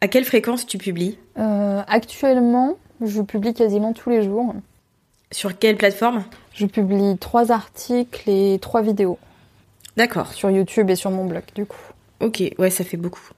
À 0.00 0.08
quelle 0.08 0.24
fréquence 0.24 0.66
tu 0.66 0.78
publies? 0.78 1.18
Euh, 1.38 1.82
Actuellement, 1.86 2.76
je 3.00 3.20
publie 3.22 3.54
quasiment 3.54 3.92
tous 3.92 4.10
les 4.10 4.22
jours. 4.22 4.54
Sur 5.30 5.58
quelle 5.58 5.76
plateforme? 5.76 6.24
Je 6.54 6.66
publie 6.66 7.16
trois 7.18 7.52
articles 7.52 8.28
et 8.28 8.58
trois 8.60 8.82
vidéos. 8.82 9.18
D'accord. 9.96 10.32
Sur 10.32 10.50
YouTube 10.50 10.90
et 10.90 10.96
sur 10.96 11.10
mon 11.10 11.24
blog, 11.24 11.42
du 11.54 11.66
coup. 11.66 11.78
Ok, 12.20 12.42
ouais, 12.58 12.70
ça 12.70 12.82
fait 12.82 12.96
beaucoup. 12.96 13.28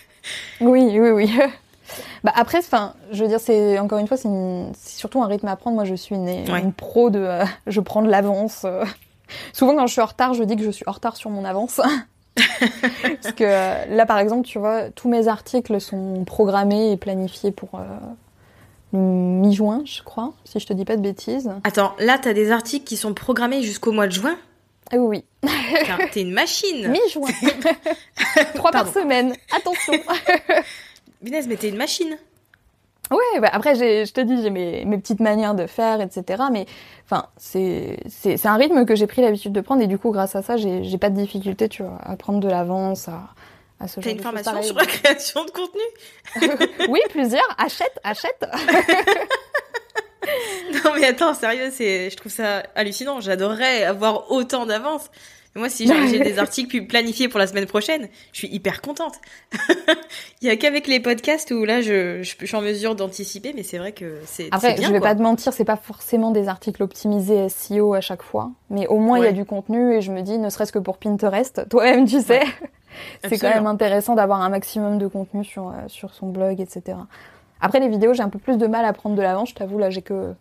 oui, 0.60 0.98
oui, 0.98 1.10
oui. 1.10 1.32
bah 2.24 2.32
après, 2.34 2.58
enfin, 2.58 2.94
je 3.12 3.22
veux 3.22 3.28
dire, 3.28 3.40
c'est 3.40 3.78
encore 3.78 3.98
une 3.98 4.08
fois, 4.08 4.16
c'est 4.16 4.28
surtout 4.98 5.22
un 5.22 5.26
rythme 5.26 5.48
à 5.48 5.56
prendre. 5.56 5.76
Moi, 5.76 5.84
je 5.84 5.94
suis 5.94 6.16
une, 6.16 6.26
ouais. 6.26 6.60
une 6.60 6.72
pro 6.72 7.08
de, 7.08 7.20
euh, 7.20 7.44
je 7.66 7.80
prends 7.80 8.02
de 8.02 8.10
l'avance. 8.10 8.66
Souvent, 9.52 9.74
quand 9.76 9.86
je 9.86 9.92
suis 9.92 10.00
en 10.00 10.06
retard, 10.06 10.34
je 10.34 10.44
dis 10.44 10.56
que 10.56 10.62
je 10.62 10.70
suis 10.70 10.84
en 10.86 10.92
retard 10.92 11.16
sur 11.16 11.30
mon 11.30 11.44
avance. 11.44 11.80
Parce 12.62 13.34
que 13.34 13.44
euh, 13.44 13.84
là, 13.94 14.06
par 14.06 14.18
exemple, 14.18 14.46
tu 14.46 14.58
vois, 14.58 14.90
tous 14.90 15.08
mes 15.08 15.28
articles 15.28 15.80
sont 15.80 16.24
programmés 16.24 16.92
et 16.92 16.96
planifiés 16.96 17.50
pour 17.50 17.70
euh, 17.74 18.96
mi-juin, 18.96 19.82
je 19.84 20.02
crois, 20.02 20.32
si 20.44 20.60
je 20.60 20.66
te 20.66 20.72
dis 20.72 20.84
pas 20.84 20.96
de 20.96 21.02
bêtises. 21.02 21.50
Attends, 21.64 21.94
là, 21.98 22.18
t'as 22.18 22.32
des 22.32 22.52
articles 22.52 22.84
qui 22.84 22.96
sont 22.96 23.14
programmés 23.14 23.62
jusqu'au 23.62 23.92
mois 23.92 24.06
de 24.06 24.12
juin 24.12 24.36
ah 24.90 24.96
oui. 24.96 25.24
T'es 26.12 26.22
une 26.22 26.32
machine. 26.32 26.88
Mi-juin. 26.90 27.28
Trois 28.54 28.70
par 28.70 28.88
semaine. 28.88 29.34
Attention. 29.54 29.92
Binez, 31.20 31.42
mais 31.46 31.56
t'es 31.56 31.68
une 31.68 31.76
machine. 31.76 32.16
Ouais, 33.10 33.40
bah 33.40 33.48
après, 33.52 33.74
je 33.74 34.12
te 34.12 34.20
dis, 34.20 34.42
j'ai 34.42 34.50
mes, 34.50 34.84
mes, 34.84 34.98
petites 34.98 35.20
manières 35.20 35.54
de 35.54 35.66
faire, 35.66 36.00
etc. 36.00 36.44
Mais 36.52 36.66
enfin, 37.04 37.26
c'est 37.36 37.96
un 38.44 38.56
rythme 38.56 38.84
que 38.84 38.94
j'ai 38.94 39.06
pris 39.06 39.22
l'habitude 39.22 39.52
de 39.52 39.60
prendre 39.60 39.82
et 39.82 39.86
du 39.86 39.98
coup, 39.98 40.10
grâce 40.10 40.36
à 40.36 40.42
ça, 40.42 40.56
j'ai 40.56 40.98
pas 40.98 41.10
de 41.10 41.16
difficulté, 41.16 41.68
tu 41.68 41.82
vois, 41.82 41.98
à 42.02 42.16
prendre 42.16 42.40
de 42.40 42.48
l'avance, 42.48 43.08
à, 43.08 43.30
à 43.80 43.88
ce 43.88 44.00
T'as 44.00 44.02
genre 44.02 44.12
une 44.12 44.18
de 44.18 44.22
formation 44.22 44.62
sur 44.62 44.76
la 44.76 44.86
création 44.86 45.44
de 45.44 45.50
contenu 45.50 45.82
Oui, 46.88 47.00
plusieurs. 47.10 47.48
Achète, 47.56 47.98
achète. 48.04 48.44
non 50.84 50.92
mais 50.94 51.06
attends, 51.06 51.34
sérieux, 51.34 51.70
c'est, 51.72 52.10
je 52.10 52.16
trouve 52.16 52.32
ça 52.32 52.62
hallucinant. 52.74 53.20
J'adorerais 53.20 53.84
avoir 53.84 54.30
autant 54.30 54.66
d'avance. 54.66 55.10
Moi, 55.58 55.68
si 55.68 55.86
j'ai 56.08 56.18
des 56.20 56.38
articles 56.38 56.86
planifiés 56.86 57.28
pour 57.28 57.38
la 57.38 57.46
semaine 57.46 57.66
prochaine, 57.66 58.08
je 58.32 58.38
suis 58.38 58.48
hyper 58.48 58.80
contente. 58.80 59.14
Il 60.42 60.48
y 60.48 60.50
a 60.50 60.56
qu'avec 60.56 60.86
les 60.86 61.00
podcasts 61.00 61.50
où 61.50 61.64
là, 61.64 61.80
je, 61.80 62.22
je, 62.22 62.34
je 62.38 62.46
suis 62.46 62.56
en 62.56 62.60
mesure 62.60 62.94
d'anticiper, 62.94 63.52
mais 63.54 63.62
c'est 63.62 63.78
vrai 63.78 63.92
que 63.92 64.20
c'est 64.24 64.48
Après, 64.52 64.74
bien, 64.74 64.86
je 64.88 64.92
vais 64.92 64.98
quoi. 65.00 65.08
pas 65.10 65.14
te 65.14 65.22
mentir, 65.22 65.52
c'est 65.52 65.64
pas 65.64 65.76
forcément 65.76 66.30
des 66.30 66.48
articles 66.48 66.82
optimisés 66.82 67.48
SEO 67.48 67.94
à 67.94 68.00
chaque 68.00 68.22
fois, 68.22 68.50
mais 68.70 68.86
au 68.86 68.98
moins 68.98 69.18
il 69.18 69.22
Ouais. 69.22 69.26
y 69.26 69.30
a 69.30 69.32
du 69.32 69.44
contenu 69.44 69.94
et 69.94 70.00
je 70.00 70.12
me 70.12 70.22
dis, 70.22 70.38
ne 70.38 70.48
serait-ce 70.50 70.72
que 70.72 70.78
pour 70.78 70.98
Pinterest, 70.98 71.68
toi-même 71.70 72.06
tu 72.06 72.20
sais, 72.20 72.42
c'est 73.26 73.38
quand 73.38 73.50
même 73.54 73.66
intéressant 73.66 74.14
d'avoir 74.14 74.40
un 74.42 74.48
maximum 74.48 74.98
de 74.98 75.06
contenu 75.08 75.44
sur, 75.44 75.68
euh, 75.68 75.72
sur 75.88 76.14
son 76.14 76.28
blog, 76.28 76.60
etc. 76.60 76.96
Après 77.60 77.80
les 77.80 77.88
vidéos, 77.88 78.14
j'ai 78.14 78.22
un 78.22 78.28
peu 78.28 78.38
plus 78.38 78.56
de 78.58 78.66
mal 78.68 78.84
à 78.84 78.92
prendre 78.92 79.16
de 79.16 79.22
l'avance, 79.22 79.50
je 79.50 79.54
t'avoue, 79.56 79.78
là 79.78 79.90
j'ai 79.90 80.02
que 80.02 80.32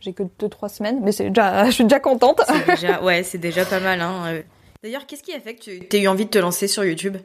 j'ai 0.00 0.12
que 0.12 0.24
deux 0.38 0.48
trois 0.48 0.68
semaines, 0.68 1.00
mais 1.02 1.12
c'est 1.12 1.28
déjà, 1.30 1.64
je 1.66 1.70
suis 1.70 1.84
déjà 1.84 2.00
contente. 2.00 2.42
C'est 2.46 2.66
déjà, 2.82 3.02
ouais, 3.02 3.22
c'est 3.22 3.38
déjà 3.38 3.64
pas 3.64 3.80
mal. 3.80 4.00
Hein. 4.02 4.40
D'ailleurs, 4.84 5.06
qu'est-ce 5.06 5.22
qui 5.22 5.32
a 5.32 5.40
fait 5.40 5.54
que 5.54 5.62
tu 5.62 5.96
aies 5.96 6.02
eu 6.02 6.08
envie 6.08 6.26
de 6.26 6.30
te 6.30 6.36
lancer 6.36 6.68
sur 6.68 6.84
YouTube? 6.84 7.16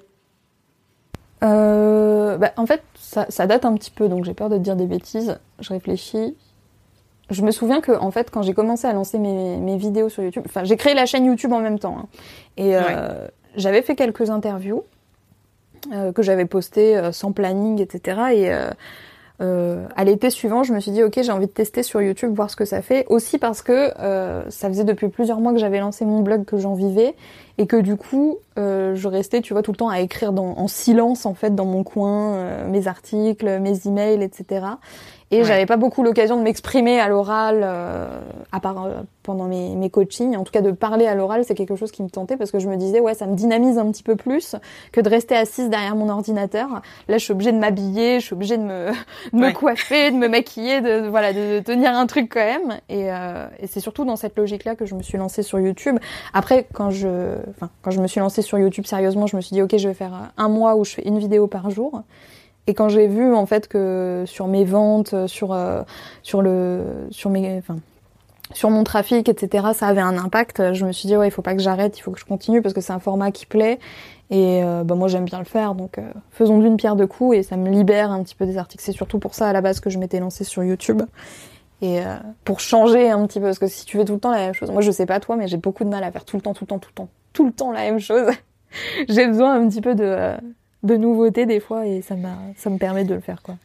Euh, 1.44 2.38
bah, 2.38 2.54
en 2.56 2.66
fait, 2.66 2.82
ça, 2.96 3.26
ça 3.28 3.48
date 3.48 3.66
un 3.66 3.76
petit 3.76 3.92
peu, 3.92 4.08
donc 4.08 4.24
j'ai 4.24 4.34
peur 4.34 4.48
de 4.48 4.56
te 4.56 4.62
dire 4.62 4.78
des 4.78 4.86
bêtises. 4.86 5.38
Je 5.60 5.68
réfléchis. 5.74 6.38
Je 7.30 7.42
me 7.42 7.52
souviens 7.52 7.82
que, 7.82 7.92
en 7.92 8.12
fait, 8.12 8.32
quand 8.32 8.44
j'ai 8.44 8.54
commencé 8.54 8.88
à 8.88 8.94
lancer 8.94 9.20
mes, 9.20 9.58
mes 9.58 9.76
vidéos 9.76 10.08
sur 10.08 10.24
YouTube, 10.24 10.44
enfin, 10.46 10.64
j'ai 10.64 10.78
créé 10.78 10.94
la 10.94 11.06
chaîne 11.06 11.26
YouTube 11.26 11.52
en 11.52 11.60
même 11.60 11.80
temps, 11.80 11.98
hein, 12.00 12.08
et 12.56 12.78
euh, 12.78 13.28
j'avais 13.58 13.82
fait 13.82 13.98
quelques 13.98 14.30
interviews 14.30 14.86
euh, 15.92 16.14
que 16.14 16.22
j'avais 16.22 16.46
postées 16.46 17.10
sans 17.12 17.34
planning, 17.34 17.82
etc. 17.82 18.22
Et 18.36 18.52
euh, 19.42 19.86
à 19.96 20.04
l'été 20.04 20.30
suivant, 20.30 20.64
je 20.64 20.74
me 20.74 20.80
suis 20.80 20.92
dit, 20.92 21.04
ok, 21.04 21.20
j'ai 21.22 21.32
envie 21.32 21.48
de 21.48 21.52
tester 21.52 21.82
sur 21.84 22.02
YouTube, 22.02 22.34
voir 22.34 22.50
ce 22.50 22.56
que 22.56 22.66
ça 22.66 22.82
fait. 22.82 23.06
Aussi 23.10 23.38
parce 23.38 23.62
que 23.62 23.94
euh, 24.00 24.50
ça 24.50 24.68
faisait 24.68 24.84
depuis 24.84 25.08
plusieurs 25.08 25.40
mois 25.40 25.54
que 25.54 25.60
j'avais 25.60 25.80
lancé 25.80 26.06
mon 26.06 26.22
blog, 26.22 26.44
que 26.46 26.58
j'en 26.58 26.74
vivais, 26.74 27.16
et 27.58 27.68
que 27.68 27.78
du 27.78 27.96
coup, 27.96 28.40
euh, 28.58 28.96
je 28.96 29.08
restais, 29.08 29.42
tu 29.42 29.54
vois, 29.54 29.62
tout 29.62 29.72
le 29.72 29.78
temps 29.78 29.90
à 29.90 30.00
écrire 30.02 30.34
en 30.34 30.68
silence, 30.68 31.26
en 31.26 31.34
fait, 31.34 31.56
dans 31.56 31.66
mon 31.66 31.84
coin, 31.84 32.34
euh, 32.34 32.70
mes 32.70 32.88
articles, 32.88 33.60
mes 33.60 33.88
emails, 33.88 34.24
etc. 34.24 34.66
Et 35.32 35.40
Ouais. 35.40 35.44
j'avais 35.44 35.68
pas 35.68 35.78
beaucoup 35.78 36.02
l'occasion 36.02 36.38
de 36.38 36.42
m'exprimer 36.42 37.00
à 37.00 37.08
l'oral, 37.08 37.62
euh, 37.64 38.08
à 38.52 38.60
part 38.60 38.84
euh, 38.86 38.94
pendant 39.22 39.46
mes, 39.46 39.76
mes 39.76 39.92
coachings. 39.92 40.36
En 40.36 40.44
tout 40.44 40.52
cas, 40.52 40.62
de 40.62 40.72
parler 40.72 41.06
à 41.06 41.14
l'oral, 41.14 41.44
c'est 41.46 41.54
quelque 41.54 41.76
chose 41.76 41.92
qui 41.92 42.02
me 42.02 42.10
tentait 42.10 42.36
parce 42.36 42.50
que 42.50 42.58
je 42.58 42.68
me 42.68 42.76
disais, 42.78 43.00
ouais, 43.00 43.14
ça 43.14 43.28
me 43.28 43.36
dynamise 43.36 43.78
un 43.78 43.92
petit 43.92 44.02
peu 44.02 44.16
plus 44.16 44.56
que 44.92 45.02
de 45.02 45.08
rester 45.08 45.36
assise 45.36 45.70
derrière 45.70 45.96
mon 45.96 46.10
ordinateur. 46.10 46.82
Là, 47.08 47.20
je 47.20 47.24
suis 47.24 47.32
obligée 47.34 47.52
de 47.52 47.60
m'habiller, 47.60 48.20
je 48.20 48.26
suis 48.26 48.34
obligée 48.34 48.58
de 48.58 48.64
me, 48.64 48.88
de 49.34 49.38
me 49.38 49.46
Ouais. 49.46 49.54
coiffer, 49.54 50.10
de 50.10 50.16
me 50.16 50.28
maquiller, 50.28 50.82
de, 50.82 51.02
de- 51.02 51.08
voilà, 51.10 51.32
de, 51.32 51.60
de 51.60 51.64
tenir 51.64 51.96
un 51.96 52.08
truc 52.08 52.32
quand 52.34 52.40
même. 52.40 52.80
Et, 52.90 53.12
euh, 53.14 53.46
et 53.60 53.68
c'est 53.68 53.82
surtout 53.82 54.06
dans 54.06 54.16
cette 54.16 54.36
logique-là 54.36 54.74
que 54.76 54.88
je 54.88 54.96
me 54.96 55.04
suis 55.04 55.20
lancée 55.20 55.44
sur 55.44 55.60
YouTube. 55.60 55.98
Après, 56.34 56.66
quand 56.74 56.90
je, 56.90 57.36
enfin, 57.52 57.70
quand 57.84 57.92
je 57.92 58.02
me 58.02 58.08
suis 58.08 58.20
lancée 58.20 58.42
sur 58.42 58.58
YouTube 58.58 58.88
sérieusement, 58.88 59.28
je 59.28 59.36
me 59.36 59.42
suis 59.42 59.54
dit, 59.54 59.62
ok, 59.62 59.78
je 59.78 59.88
vais 59.90 59.94
faire 59.94 60.32
un 60.38 60.50
mois 60.50 60.76
où 60.76 60.84
je 60.86 60.94
fais 60.96 61.04
une 61.08 61.20
vidéo 61.20 61.46
par 61.46 61.70
jour. 61.70 62.02
Et 62.70 62.76
quand 62.76 62.88
j'ai 62.88 63.08
vu 63.08 63.34
en 63.34 63.48
fait 63.48 63.68
que 63.68 64.26
sur 64.28 64.48
mes 64.48 64.64
ventes, 64.64 65.28
sur 65.28 65.54
euh, 65.54 65.82
sur 66.22 66.44
le 66.44 67.08
sur 67.10 67.32
mes 67.32 67.58
enfin 67.58 67.78
sur 68.54 68.70
mon 68.70 68.84
trafic, 68.84 69.28
etc. 69.28 69.70
Ça 69.74 69.88
avait 69.88 70.02
un 70.02 70.20
impact. 70.20 70.74
Je 70.74 70.86
me 70.86 70.92
suis 70.92 71.08
dit 71.08 71.18
ouais, 71.18 71.28
il 71.28 71.32
faut 71.32 71.42
pas 71.42 71.56
que 71.56 71.62
j'arrête, 71.62 71.98
il 71.98 72.02
faut 72.02 72.12
que 72.12 72.20
je 72.20 72.26
continue 72.26 72.62
parce 72.62 72.76
que 72.76 72.82
c'est 72.82 72.94
un 72.94 73.00
format 73.00 73.32
qui 73.32 73.48
plaît. 73.48 73.80
Et 74.30 74.64
euh, 74.64 74.84
bah, 74.84 74.94
moi 74.94 75.08
j'aime 75.08 75.26
bien 75.26 75.40
le 75.40 75.46
faire, 75.46 75.74
donc 75.74 75.98
euh, 75.98 76.04
faisons 76.30 76.60
d'une 76.60 76.78
pierre 76.78 76.96
deux 76.96 77.08
coups 77.08 77.38
et 77.38 77.42
ça 77.42 77.58
me 77.58 77.68
libère 77.72 78.12
un 78.12 78.22
petit 78.22 78.36
peu 78.36 78.46
des 78.46 78.60
articles. 78.60 78.84
C'est 78.84 78.92
surtout 78.92 79.18
pour 79.18 79.34
ça 79.34 79.48
à 79.48 79.54
la 79.54 79.62
base 79.62 79.80
que 79.80 79.90
je 79.90 79.98
m'étais 79.98 80.20
lancée 80.20 80.44
sur 80.44 80.64
YouTube 80.64 81.02
et 81.82 82.02
euh, 82.02 82.18
pour 82.46 82.60
changer 82.60 83.10
un 83.10 83.26
petit 83.26 83.40
peu 83.40 83.46
parce 83.46 83.58
que 83.58 83.66
si 83.66 83.86
tu 83.86 83.98
fais 83.98 84.06
tout 84.06 84.14
le 84.14 84.20
temps 84.20 84.32
la 84.32 84.38
même 84.38 84.54
chose, 84.54 84.70
moi 84.70 84.82
je 84.82 84.92
sais 84.92 85.08
pas 85.08 85.20
toi, 85.20 85.36
mais 85.38 85.48
j'ai 85.48 85.58
beaucoup 85.58 85.84
de 85.84 85.90
mal 85.90 86.04
à 86.04 86.12
faire 86.12 86.26
tout 86.26 86.36
le 86.36 86.42
temps, 86.42 86.54
tout 86.54 86.66
le 86.66 86.68
temps, 86.68 86.80
tout 86.80 86.90
le 86.92 86.96
temps, 86.96 87.10
tout 87.34 87.46
le 87.46 87.52
temps 87.52 87.72
la 87.72 87.82
même 87.82 88.00
chose. 88.00 88.30
j'ai 89.10 89.28
besoin 89.28 89.56
un 89.56 89.68
petit 89.68 89.82
peu 89.82 89.96
de 89.96 90.04
euh, 90.04 90.38
de 90.84 90.96
nouveautés 90.96 91.46
des 91.46 91.60
fois 91.60 91.86
et 91.86 92.02
ça 92.02 92.16
m'a 92.16 92.38
ça 92.58 92.70
me 92.70 92.78
permet 92.78 93.04
de 93.04 93.14
le 93.16 93.20
faire 93.22 93.42
quoi. 93.42 93.56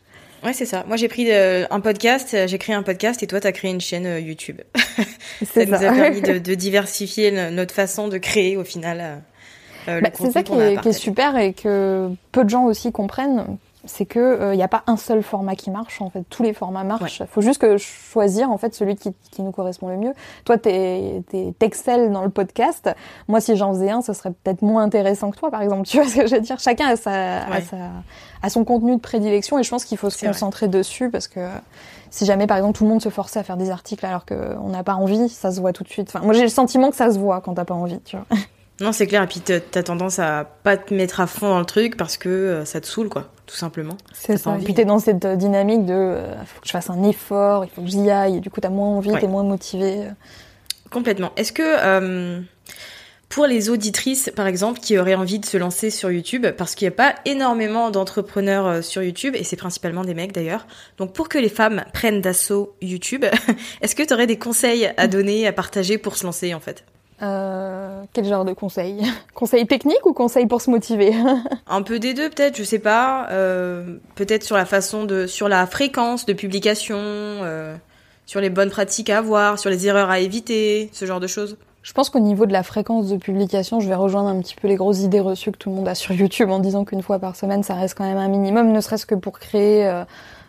Ouais, 0.45 0.53
c'est 0.53 0.67
ça. 0.67 0.85
Moi, 0.87 0.99
j'ai 0.99 1.09
pris 1.09 1.33
euh, 1.33 1.65
un 1.71 1.81
podcast, 1.81 2.35
euh, 2.35 2.47
j'ai 2.47 2.59
créé 2.59 2.75
un 2.77 2.83
podcast 2.83 3.23
et 3.23 3.27
toi, 3.27 3.41
t'as 3.41 3.53
créé 3.53 3.71
une 3.71 3.81
chaîne 3.81 4.05
euh, 4.05 4.21
YouTube. 4.21 4.61
ça 5.43 5.65
nous 5.65 5.73
ça. 5.79 5.91
a 5.91 5.95
permis 5.95 6.21
de, 6.21 6.37
de 6.39 6.55
diversifier 6.55 7.51
notre 7.51 7.75
façon 7.75 8.09
de 8.09 8.19
créer 8.19 8.59
au 8.59 8.65
final 8.65 9.23
euh, 9.89 10.01
Bah, 10.03 10.11
c'est 10.13 10.31
ça 10.31 10.43
qui 10.43 10.53
est, 10.53 10.57
qui 10.57 10.63
est 10.63 10.75
partager. 10.75 10.99
super 10.99 11.39
et 11.39 11.55
que 11.55 12.11
peu 12.31 12.45
de 12.45 12.51
gens 12.51 12.65
aussi 12.67 12.93
comprennent, 12.93 13.57
c'est 13.87 14.07
que 14.07 14.53
il 14.53 14.57
n'y 14.57 14.63
a 14.63 14.69
pas 14.69 14.83
un 14.87 14.97
seul 14.97 15.23
format 15.23 15.55
qui 15.55 15.71
marche 15.71 16.01
en 16.01 16.11
fait. 16.11 16.25
Tous 16.29 16.43
les 16.43 16.53
formats 16.53 16.85
marchent. 16.85 17.23
Faut 17.31 17.41
juste 17.41 17.61
que 17.61 17.77
choisir 17.77 18.51
en 18.51 18.59
fait 18.59 18.75
celui 18.75 18.97
qui, 18.97 19.13
qui 19.31 19.43
nous 19.43 19.53
correspond 19.53 19.89
le 19.89 19.97
mieux. 19.97 20.13
Toi, 20.45 20.59
t'excelles 20.59 22.11
dans 22.13 22.23
le 22.23 22.31
podcast. 22.31 22.91
Moi, 23.29 23.41
si 23.41 23.57
j'en 23.57 23.73
faisais 23.73 23.91
un, 23.91 24.03
ce 24.03 24.13
serait 24.13 24.31
peut-être 24.31 24.63
moins 24.63 24.83
intéressant 24.83 25.31
que 25.31 25.39
toi, 25.39 25.51
par 25.51 25.63
exemple. 25.63 25.85
Tu 25.95 25.99
vois 26.01 26.09
ce 26.09 26.17
que 26.17 26.27
je 26.27 26.35
veux 26.35 26.41
dire? 26.41 26.59
Chacun 26.59 26.89
a 26.89 26.97
sa, 26.97 27.45
a 27.45 27.61
sa 27.61 27.77
a 28.45 28.51
son 28.51 28.65
contenu 28.65 28.97
de 28.97 29.01
prédilection 29.01 29.59
et 29.59 29.63
je 29.63 29.71
pense 29.71 29.85
qu'il 29.85 29.97
faut 29.97 30.11
se 30.11 30.19
vrai. 30.19 30.29
concentrer 30.29 30.69
dessus 30.69 31.09
parce 31.11 31.29
que 31.29 31.41
si 32.11 32.27
jamais 32.27 32.47
par 32.47 32.59
exemple 32.59 32.77
tout 32.77 32.85
le 32.85 32.91
monde 32.91 33.03
se 33.03 33.09
forçait 33.09 33.41
à 33.41 33.43
faire 33.43 33.57
des 33.57 33.71
articles 33.71 34.05
alors 34.05 34.27
qu'on 34.27 34.69
n'a 34.69 34.85
pas 34.85 34.95
envie, 34.95 35.29
ça 35.29 35.51
se 35.51 35.61
voit 35.61 35.73
tout 35.73 35.83
de 35.83 35.89
suite. 35.89 36.09
Enfin, 36.09 36.25
moi 36.25 36.35
j'ai 36.35 36.43
le 36.43 36.49
sentiment 36.49 36.91
que 36.91 36.97
ça 36.97 37.11
se 37.11 37.19
voit 37.19 37.41
quand 37.41 37.55
t'as 37.55 37.65
pas 37.65 37.75
envie, 37.75 38.01
tu 38.01 38.17
vois. 38.17 38.27
Non, 38.81 38.91
c'est 38.93 39.07
clair. 39.07 39.23
Et 39.23 39.27
puis, 39.29 39.41
t'as 39.41 39.83
tendance 39.83 40.19
à 40.19 40.45
pas 40.65 40.77
te 40.77 40.93
mettre 40.93 41.21
à 41.21 41.27
fond 41.29 41.49
dans 41.49 41.61
le 41.61 41.65
truc 41.65 41.97
parce 41.97 42.17
que 42.17 42.29
euh, 42.29 42.65
ça 42.65 42.81
te 42.81 42.87
saoule, 42.87 43.09
quoi, 43.09 43.31
tout 43.47 43.55
simplement. 43.55 43.97
C'est 44.13 44.37
ça. 44.37 44.57
Et 44.61 44.65
puis 44.65 44.75
t'es 44.75 44.85
dans 44.85 44.99
cette 44.99 45.25
euh, 45.25 45.37
dynamique 45.37 45.85
de 45.87 45.93
euh, 45.95 46.35
faut 46.45 46.61
que 46.61 46.67
je 46.67 46.73
fasse 46.73 46.91
un 46.91 47.03
effort, 47.05 47.65
il 47.65 47.71
faut 47.71 47.83
que 47.83 47.89
j'y 47.89 48.11
aille, 48.11 48.39
et 48.39 48.41
du 48.41 48.51
coup 48.51 48.61
t'as 48.61 48.71
moins 48.71 48.89
envie, 48.89 49.13
Ouais. 49.13 49.21
t'es 49.21 49.29
moins 49.29 49.45
motivé. 49.45 50.09
Complètement. 50.91 51.31
Est-ce 51.37 51.53
que, 51.53 51.63
euh, 51.65 52.41
pour 53.29 53.47
les 53.47 53.69
auditrices, 53.71 54.31
par 54.35 54.47
exemple, 54.49 54.81
qui 54.81 54.99
auraient 54.99 55.15
envie 55.15 55.39
de 55.39 55.47
se 55.47 55.57
lancer 55.57 55.91
sur 55.91 56.11
YouTube, 56.11 56.47
parce 56.59 56.75
qu'il 56.75 56.87
n'y 56.87 56.95
a 56.95 56.97
pas 56.97 57.15
énormément 57.25 57.91
d'entrepreneurs 57.93 58.83
sur 58.83 59.03
YouTube, 59.05 59.35
et 59.37 59.45
c'est 59.45 59.57
principalement 59.57 60.03
des 60.05 60.15
mecs 60.15 60.33
d'ailleurs. 60.33 60.67
Donc 60.99 61.13
pour 61.13 61.29
que 61.29 61.39
les 61.39 61.49
femmes 61.49 61.85
prennent 61.93 62.21
d'assaut 62.21 62.75
YouTube, 62.83 63.25
est-ce 63.83 63.95
que 63.95 64.03
tu 64.03 64.13
aurais 64.15 64.27
des 64.27 64.39
conseils 64.39 64.91
à 64.97 65.07
donner, 65.07 65.47
à 65.47 65.53
partager 65.53 65.97
pour 65.99 66.17
se 66.17 66.25
lancer 66.27 66.55
en 66.55 66.61
fait? 66.61 66.85
Euh, 67.23 68.03
quel 68.13 68.25
genre 68.25 68.45
de 68.45 68.53
conseils? 68.53 69.03
Conseils 69.35 69.67
techniques 69.67 70.05
ou 70.05 70.13
conseils 70.13 70.47
pour 70.47 70.61
se 70.61 70.71
motiver? 70.71 71.13
Un 71.67 71.83
peu 71.83 71.99
des 71.99 72.15
deux 72.15 72.29
peut-être, 72.31 72.57
je 72.57 72.65
sais 72.65 72.79
pas. 72.79 73.29
Euh, 73.31 73.99
peut-être 74.15 74.43
sur 74.43 74.57
la 74.57 74.65
façon 74.65 75.05
de, 75.05 75.27
sur 75.27 75.49
la 75.49 75.67
fréquence 75.67 76.27
de 76.27 76.33
publication, 76.33 76.97
euh, 76.99 77.77
sur 78.27 78.41
les 78.41 78.51
bonnes 78.51 78.71
pratiques 78.71 79.11
à 79.11 79.19
avoir, 79.19 79.59
sur 79.59 79.71
les 79.71 79.87
erreurs 79.87 80.11
à 80.11 80.21
éviter, 80.21 80.91
ce 80.93 81.05
genre 81.05 81.21
de 81.21 81.27
choses. 81.27 81.57
Je 81.83 81.93
pense 81.93 82.09
qu'au 82.09 82.19
niveau 82.19 82.47
de 82.47 82.53
la 82.53 82.63
fréquence 82.63 83.09
de 83.09 83.17
publication, 83.19 83.79
je 83.79 83.89
vais 83.89 83.95
rejoindre 83.95 84.29
un 84.29 84.41
petit 84.41 84.55
peu 84.55 84.69
les 84.69 84.77
grosses 84.77 85.01
idées 85.01 85.21
reçues 85.21 85.53
que 85.53 85.59
tout 85.59 85.69
le 85.69 85.77
monde 85.77 85.87
a 85.87 85.95
sur 85.95 86.15
YouTube 86.15 86.49
en 86.49 86.59
disant 86.59 86.85
qu'une 86.85 87.03
fois 87.03 87.19
par 87.19 87.37
semaine, 87.37 87.63
ça 87.63 87.75
reste 87.75 87.97
quand 87.97 88.05
même 88.05 88.17
un 88.17 88.29
minimum, 88.29 88.73
ne 88.73 88.81
serait-ce 88.81 89.05
que 89.05 89.15
pour 89.15 89.39
créer 89.39 89.87
euh, 89.87 90.05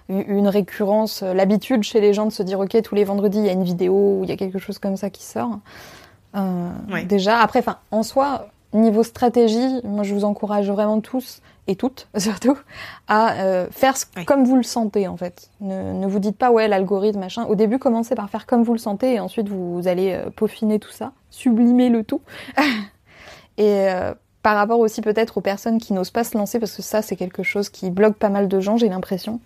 une 0.07 0.47
récurrence, 0.47 1.23
euh, 1.23 1.33
l'habitude 1.33 1.83
chez 1.83 1.99
les 1.99 2.13
gens 2.13 2.25
de 2.25 2.31
se 2.31 2.41
dire 2.41 2.59
ok 2.59 2.81
tous 2.81 2.95
les 2.95 3.03
vendredis 3.03 3.39
il 3.39 3.45
y 3.45 3.49
a 3.49 3.51
une 3.51 3.63
vidéo 3.65 3.93
ou 3.93 4.19
il 4.23 4.29
y 4.29 4.33
a 4.33 4.37
quelque 4.37 4.59
chose 4.59 4.79
comme 4.79 4.95
ça 4.95 5.09
qui 5.09 5.23
sort. 5.23 5.59
Euh, 6.35 6.69
Déjà, 7.05 7.39
après, 7.39 7.59
enfin 7.59 7.77
en 7.91 8.03
soi, 8.03 8.47
niveau 8.75 9.03
stratégie, 9.03 9.81
moi 9.83 10.03
je 10.03 10.13
vous 10.13 10.25
encourage 10.25 10.69
vraiment 10.69 11.01
tous 11.01 11.41
et 11.67 11.75
toutes 11.75 12.07
surtout 12.17 12.57
à 13.07 13.41
euh, 13.41 13.67
faire 13.71 13.95
comme 14.25 14.43
vous 14.43 14.55
le 14.55 14.63
sentez 14.63 15.07
en 15.07 15.17
fait. 15.17 15.49
Ne, 15.61 15.93
ne 15.93 16.07
vous 16.07 16.19
dites 16.19 16.37
pas 16.37 16.51
ouais 16.51 16.67
l'algorithme 16.67 17.19
machin. 17.19 17.45
Au 17.45 17.55
début 17.55 17.79
commencez 17.79 18.15
par 18.15 18.29
faire 18.29 18.45
comme 18.45 18.63
vous 18.63 18.73
le 18.73 18.79
sentez 18.79 19.15
et 19.15 19.19
ensuite 19.19 19.49
vous, 19.49 19.87
allez 19.87 20.13
euh, 20.13 20.29
peaufiner 20.29 20.79
tout 20.79 20.91
ça, 20.91 21.11
sublimer 21.29 21.89
le 21.89 22.03
tout. 22.03 22.21
et 23.57 23.89
euh, 23.89 24.13
par 24.43 24.55
rapport 24.55 24.79
aussi 24.79 25.01
peut-être 25.01 25.37
aux 25.37 25.41
personnes 25.41 25.79
qui 25.79 25.93
n'osent 25.93 26.11
pas 26.11 26.23
se 26.23 26.37
lancer 26.37 26.59
parce 26.59 26.75
que 26.75 26.81
ça 26.81 27.01
c'est 27.01 27.15
quelque 27.15 27.43
chose 27.43 27.69
qui 27.69 27.89
bloque 27.89 28.15
pas 28.15 28.29
mal 28.29 28.47
de 28.47 28.59
gens 28.59 28.77
j'ai 28.77 28.89
l'impression. 28.89 29.39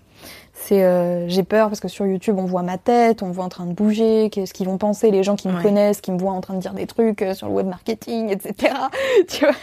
C'est 0.53 1.29
j'ai 1.29 1.43
peur 1.43 1.69
parce 1.69 1.79
que 1.79 1.87
sur 1.87 2.05
YouTube 2.05 2.35
on 2.37 2.45
voit 2.45 2.63
ma 2.63 2.77
tête, 2.77 3.23
on 3.23 3.27
me 3.27 3.33
voit 3.33 3.45
en 3.45 3.49
train 3.49 3.65
de 3.65 3.73
bouger, 3.73 4.29
qu'est-ce 4.29 4.53
qu'ils 4.53 4.67
vont 4.67 4.77
penser 4.77 5.09
les 5.09 5.23
gens 5.23 5.35
qui 5.35 5.47
me 5.47 5.61
connaissent, 5.61 6.01
qui 6.01 6.11
me 6.11 6.19
voient 6.19 6.33
en 6.33 6.41
train 6.41 6.53
de 6.53 6.59
dire 6.59 6.73
des 6.73 6.85
trucs 6.85 7.25
sur 7.33 7.47
le 7.47 7.53
web 7.53 7.65
marketing, 7.65 8.29
etc. 8.29 8.75
tu 9.27 9.45
vois, 9.45 9.55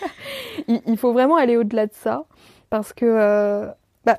il, 0.69 0.81
il 0.87 0.97
faut 0.97 1.13
vraiment 1.13 1.37
aller 1.37 1.57
au-delà 1.57 1.87
de 1.87 1.93
ça 1.93 2.25
parce 2.71 2.93
que 2.93 3.05
euh, 3.07 3.67
bah, 4.05 4.19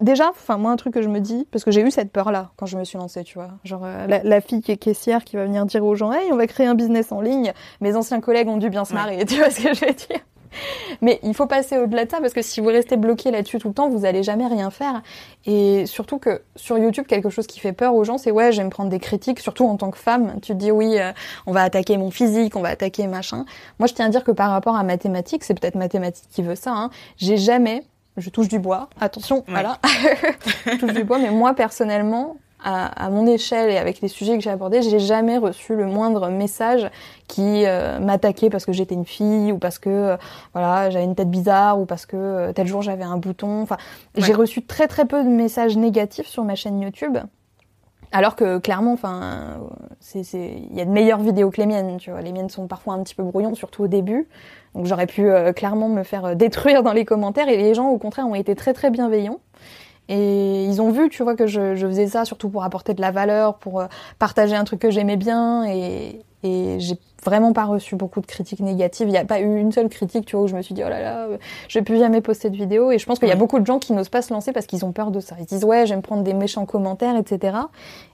déjà, 0.00 0.30
enfin 0.30 0.58
moi 0.58 0.70
un 0.70 0.76
truc 0.76 0.94
que 0.94 1.02
je 1.02 1.08
me 1.08 1.20
dis, 1.20 1.46
parce 1.50 1.64
que 1.64 1.70
j'ai 1.70 1.82
eu 1.82 1.90
cette 1.90 2.12
peur-là 2.12 2.50
quand 2.56 2.66
je 2.66 2.76
me 2.76 2.84
suis 2.84 2.98
lancée, 2.98 3.24
tu 3.24 3.34
vois, 3.34 3.50
genre 3.64 3.82
euh, 3.84 4.06
la, 4.06 4.40
fille 4.40 4.62
qui 4.62 4.72
est 4.72 4.76
caissière 4.76 5.24
qui 5.24 5.36
va 5.36 5.44
venir 5.44 5.64
dire 5.66 5.84
aux 5.84 5.94
gens, 5.94 6.12
hey, 6.12 6.32
on 6.32 6.36
va 6.36 6.46
créer 6.46 6.66
un 6.66 6.74
business 6.74 7.12
en 7.12 7.20
ligne, 7.20 7.52
mes 7.80 7.96
anciens 7.96 8.20
collègues 8.20 8.48
ont 8.48 8.56
dû 8.56 8.70
bien 8.70 8.84
se 8.84 8.94
marrer, 8.94 9.24
tu 9.26 9.36
vois 9.36 9.50
ce 9.50 9.62
que 9.62 9.74
je 9.74 9.86
veux 9.86 9.92
dire? 9.92 10.20
Mais 11.00 11.20
il 11.22 11.34
faut 11.34 11.46
passer 11.46 11.78
au-delà 11.78 12.04
de 12.04 12.10
ça 12.10 12.20
parce 12.20 12.32
que 12.32 12.42
si 12.42 12.60
vous 12.60 12.68
restez 12.68 12.96
bloqué 12.96 13.30
là-dessus 13.30 13.58
tout 13.58 13.68
le 13.68 13.74
temps, 13.74 13.88
vous 13.88 14.04
allez 14.04 14.22
jamais 14.22 14.46
rien 14.46 14.70
faire. 14.70 15.02
Et 15.46 15.86
surtout 15.86 16.18
que 16.18 16.42
sur 16.56 16.78
YouTube, 16.78 17.06
quelque 17.06 17.30
chose 17.30 17.46
qui 17.46 17.60
fait 17.60 17.72
peur 17.72 17.94
aux 17.94 18.04
gens, 18.04 18.18
c'est 18.18 18.30
ouais, 18.30 18.52
j'aime 18.52 18.70
prendre 18.70 18.90
des 18.90 19.00
critiques, 19.00 19.40
surtout 19.40 19.66
en 19.66 19.76
tant 19.76 19.90
que 19.90 19.98
femme. 19.98 20.34
Tu 20.42 20.52
te 20.52 20.58
dis 20.58 20.70
oui, 20.70 20.98
euh, 20.98 21.12
on 21.46 21.52
va 21.52 21.62
attaquer 21.62 21.96
mon 21.96 22.10
physique, 22.10 22.56
on 22.56 22.60
va 22.60 22.68
attaquer 22.68 23.06
machin. 23.06 23.44
Moi, 23.78 23.86
je 23.86 23.94
tiens 23.94 24.06
à 24.06 24.08
dire 24.08 24.24
que 24.24 24.32
par 24.32 24.50
rapport 24.50 24.76
à 24.76 24.82
mathématiques, 24.82 25.44
c'est 25.44 25.58
peut-être 25.58 25.74
mathématiques 25.74 26.28
qui 26.30 26.42
veut 26.42 26.54
ça. 26.54 26.72
Hein, 26.72 26.90
j'ai 27.16 27.36
jamais 27.36 27.84
je 28.18 28.28
touche 28.30 28.48
du 28.48 28.58
bois. 28.58 28.90
Attention, 29.00 29.44
voilà. 29.48 29.78
je 30.66 30.76
touche 30.76 30.92
du 30.92 31.04
bois, 31.04 31.18
mais 31.18 31.30
moi 31.30 31.54
personnellement, 31.54 32.36
à, 32.64 33.10
mon 33.10 33.26
échelle 33.26 33.70
et 33.70 33.78
avec 33.78 34.00
les 34.00 34.08
sujets 34.08 34.36
que 34.36 34.42
j'ai 34.42 34.50
abordés, 34.50 34.82
j'ai 34.82 34.98
jamais 34.98 35.38
reçu 35.38 35.74
le 35.74 35.86
moindre 35.86 36.28
message 36.28 36.88
qui 37.28 37.64
euh, 37.66 37.98
m'attaquait 37.98 38.50
parce 38.50 38.64
que 38.64 38.72
j'étais 38.72 38.94
une 38.94 39.04
fille 39.04 39.52
ou 39.52 39.58
parce 39.58 39.78
que 39.78 39.90
euh, 39.90 40.16
voilà 40.52 40.90
j'avais 40.90 41.04
une 41.04 41.14
tête 41.14 41.30
bizarre 41.30 41.80
ou 41.80 41.86
parce 41.86 42.06
que 42.06 42.16
euh, 42.16 42.52
tel 42.52 42.66
jour 42.66 42.82
j'avais 42.82 43.04
un 43.04 43.16
bouton. 43.16 43.62
Enfin, 43.62 43.76
j'ai 44.16 44.32
reçu 44.32 44.62
très 44.62 44.86
très 44.86 45.06
peu 45.06 45.24
de 45.24 45.28
messages 45.28 45.76
négatifs 45.76 46.26
sur 46.26 46.44
ma 46.44 46.54
chaîne 46.54 46.80
YouTube. 46.80 47.18
Alors 48.14 48.36
que 48.36 48.58
clairement, 48.58 48.92
enfin, 48.92 49.58
c'est, 50.00 50.20
il 50.34 50.76
y 50.76 50.82
a 50.82 50.84
de 50.84 50.90
meilleures 50.90 51.20
vidéos 51.20 51.50
que 51.50 51.56
les 51.56 51.66
miennes. 51.66 51.96
Tu 51.96 52.10
vois, 52.10 52.20
les 52.20 52.32
miennes 52.32 52.50
sont 52.50 52.66
parfois 52.66 52.92
un 52.92 53.02
petit 53.02 53.14
peu 53.14 53.22
brouillons, 53.22 53.54
surtout 53.54 53.84
au 53.84 53.88
début. 53.88 54.28
Donc 54.74 54.84
j'aurais 54.84 55.06
pu 55.06 55.30
clairement 55.56 55.88
me 55.88 56.02
faire 56.02 56.36
détruire 56.36 56.82
dans 56.82 56.92
les 56.92 57.06
commentaires. 57.06 57.48
Et 57.48 57.56
les 57.56 57.72
gens, 57.72 57.88
au 57.88 57.96
contraire, 57.96 58.26
ont 58.28 58.34
été 58.34 58.54
très 58.54 58.74
très 58.74 58.90
bienveillants. 58.90 59.40
Et 60.14 60.66
ils 60.66 60.82
ont 60.82 60.90
vu, 60.90 61.08
tu 61.08 61.22
vois, 61.22 61.34
que 61.34 61.46
je, 61.46 61.74
je, 61.74 61.86
faisais 61.86 62.06
ça 62.06 62.26
surtout 62.26 62.50
pour 62.50 62.64
apporter 62.64 62.92
de 62.92 63.00
la 63.00 63.10
valeur, 63.10 63.56
pour 63.56 63.80
euh, 63.80 63.86
partager 64.18 64.54
un 64.54 64.64
truc 64.64 64.80
que 64.80 64.90
j'aimais 64.90 65.16
bien. 65.16 65.64
Et, 65.64 66.20
et 66.42 66.78
j'ai 66.80 66.98
vraiment 67.24 67.54
pas 67.54 67.64
reçu 67.64 67.96
beaucoup 67.96 68.20
de 68.20 68.26
critiques 68.26 68.60
négatives. 68.60 69.08
Il 69.08 69.12
n'y 69.12 69.16
a 69.16 69.24
pas 69.24 69.40
eu 69.40 69.58
une 69.58 69.72
seule 69.72 69.88
critique, 69.88 70.26
tu 70.26 70.36
vois, 70.36 70.44
où 70.44 70.48
je 70.48 70.54
me 70.54 70.60
suis 70.60 70.74
dit, 70.74 70.82
oh 70.84 70.88
là 70.90 71.00
là, 71.00 71.28
je 71.66 71.78
vais 71.78 71.82
plus 71.82 71.98
jamais 71.98 72.20
poster 72.20 72.50
de 72.50 72.56
vidéo. 72.56 72.90
Et 72.90 72.98
je 72.98 73.06
pense 73.06 73.18
qu'il 73.18 73.28
y 73.28 73.32
a 73.32 73.36
beaucoup 73.36 73.58
de 73.58 73.64
gens 73.64 73.78
qui 73.78 73.94
n'osent 73.94 74.10
pas 74.10 74.20
se 74.20 74.34
lancer 74.34 74.52
parce 74.52 74.66
qu'ils 74.66 74.84
ont 74.84 74.92
peur 74.92 75.12
de 75.12 75.20
ça. 75.20 75.34
Ils 75.40 75.46
disent, 75.46 75.64
ouais, 75.64 75.86
j'aime 75.86 76.02
prendre 76.02 76.22
des 76.22 76.34
méchants 76.34 76.66
commentaires, 76.66 77.16
etc. 77.16 77.56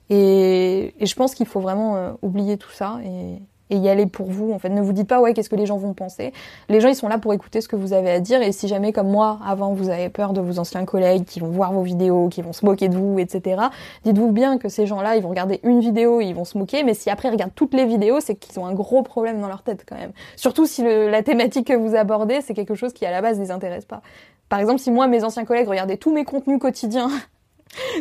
Et, 0.08 0.94
et 1.00 1.06
je 1.06 1.14
pense 1.16 1.34
qu'il 1.34 1.46
faut 1.46 1.60
vraiment 1.60 1.96
euh, 1.96 2.12
oublier 2.22 2.58
tout 2.58 2.70
ça. 2.70 2.98
Et, 3.04 3.40
et 3.70 3.76
y 3.76 3.88
aller 3.88 4.06
pour 4.06 4.26
vous. 4.26 4.52
En 4.52 4.58
fait, 4.58 4.68
ne 4.68 4.80
vous 4.80 4.92
dites 4.92 5.08
pas 5.08 5.20
ouais 5.20 5.34
qu'est-ce 5.34 5.50
que 5.50 5.56
les 5.56 5.66
gens 5.66 5.76
vont 5.76 5.94
penser. 5.94 6.32
Les 6.68 6.80
gens 6.80 6.88
ils 6.88 6.94
sont 6.94 7.08
là 7.08 7.18
pour 7.18 7.32
écouter 7.32 7.60
ce 7.60 7.68
que 7.68 7.76
vous 7.76 7.92
avez 7.92 8.10
à 8.10 8.20
dire 8.20 8.42
et 8.42 8.52
si 8.52 8.68
jamais 8.68 8.92
comme 8.92 9.08
moi 9.08 9.38
avant 9.44 9.72
vous 9.72 9.88
avez 9.88 10.08
peur 10.08 10.32
de 10.32 10.40
vos 10.40 10.58
anciens 10.58 10.84
collègues 10.84 11.24
qui 11.24 11.40
vont 11.40 11.48
voir 11.48 11.72
vos 11.72 11.82
vidéos, 11.82 12.28
qui 12.28 12.42
vont 12.42 12.52
se 12.52 12.64
moquer 12.64 12.88
de 12.88 12.96
vous, 12.96 13.18
etc. 13.18 13.62
Dites-vous 14.04 14.32
bien 14.32 14.58
que 14.58 14.68
ces 14.68 14.86
gens-là 14.86 15.16
ils 15.16 15.22
vont 15.22 15.30
regarder 15.30 15.60
une 15.62 15.80
vidéo, 15.80 16.20
ils 16.20 16.34
vont 16.34 16.44
se 16.44 16.58
moquer, 16.58 16.82
mais 16.82 16.94
si 16.94 17.10
après 17.10 17.28
ils 17.28 17.32
regardent 17.32 17.54
toutes 17.54 17.74
les 17.74 17.86
vidéos, 17.86 18.20
c'est 18.20 18.34
qu'ils 18.34 18.58
ont 18.58 18.66
un 18.66 18.74
gros 18.74 19.02
problème 19.02 19.40
dans 19.40 19.48
leur 19.48 19.62
tête 19.62 19.84
quand 19.88 19.96
même. 19.96 20.12
Surtout 20.36 20.66
si 20.66 20.82
la 20.82 21.22
thématique 21.22 21.68
que 21.68 21.74
vous 21.74 21.94
abordez 21.94 22.40
c'est 22.40 22.54
quelque 22.54 22.74
chose 22.74 22.92
qui 22.92 23.06
à 23.06 23.10
la 23.10 23.22
base 23.22 23.38
les 23.38 23.50
intéresse 23.50 23.84
pas. 23.84 24.02
Par 24.48 24.60
exemple, 24.60 24.78
si 24.78 24.90
moi 24.90 25.06
mes 25.08 25.24
anciens 25.24 25.44
collègues 25.44 25.68
regardaient 25.68 25.98
tous 25.98 26.12
mes 26.12 26.24
contenus 26.24 26.58
quotidiens 26.58 27.10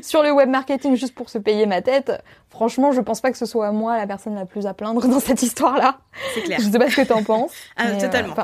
sur 0.02 0.24
le 0.24 0.32
web 0.32 0.50
marketing 0.50 0.96
juste 0.96 1.16
pour 1.16 1.30
se 1.30 1.38
payer 1.38 1.66
ma 1.66 1.82
tête, 1.82 2.12
franchement, 2.50 2.92
je 2.92 3.02
pense 3.02 3.22
pas 3.22 3.32
que 3.32 3.38
ce 3.38 3.46
soit 3.46 3.72
moi 3.72 3.98
la 3.98 4.08
personne 4.08 4.36
la 4.36 4.46
plus 4.46 4.66
à 4.66 4.74
plaindre 4.74 5.08
dans 5.08 5.20
cette 5.20 5.42
histoire-là. 5.42 6.00
C'est 6.34 6.42
clair. 6.42 6.60
Je 6.62 6.70
sais 6.70 6.80
pas 6.80 6.90
ce 6.90 6.96
que 6.96 7.08
t'en 7.08 7.24
penses. 7.24 7.52
ah, 7.76 7.92
totalement. 7.92 8.36
Euh, 8.38 8.44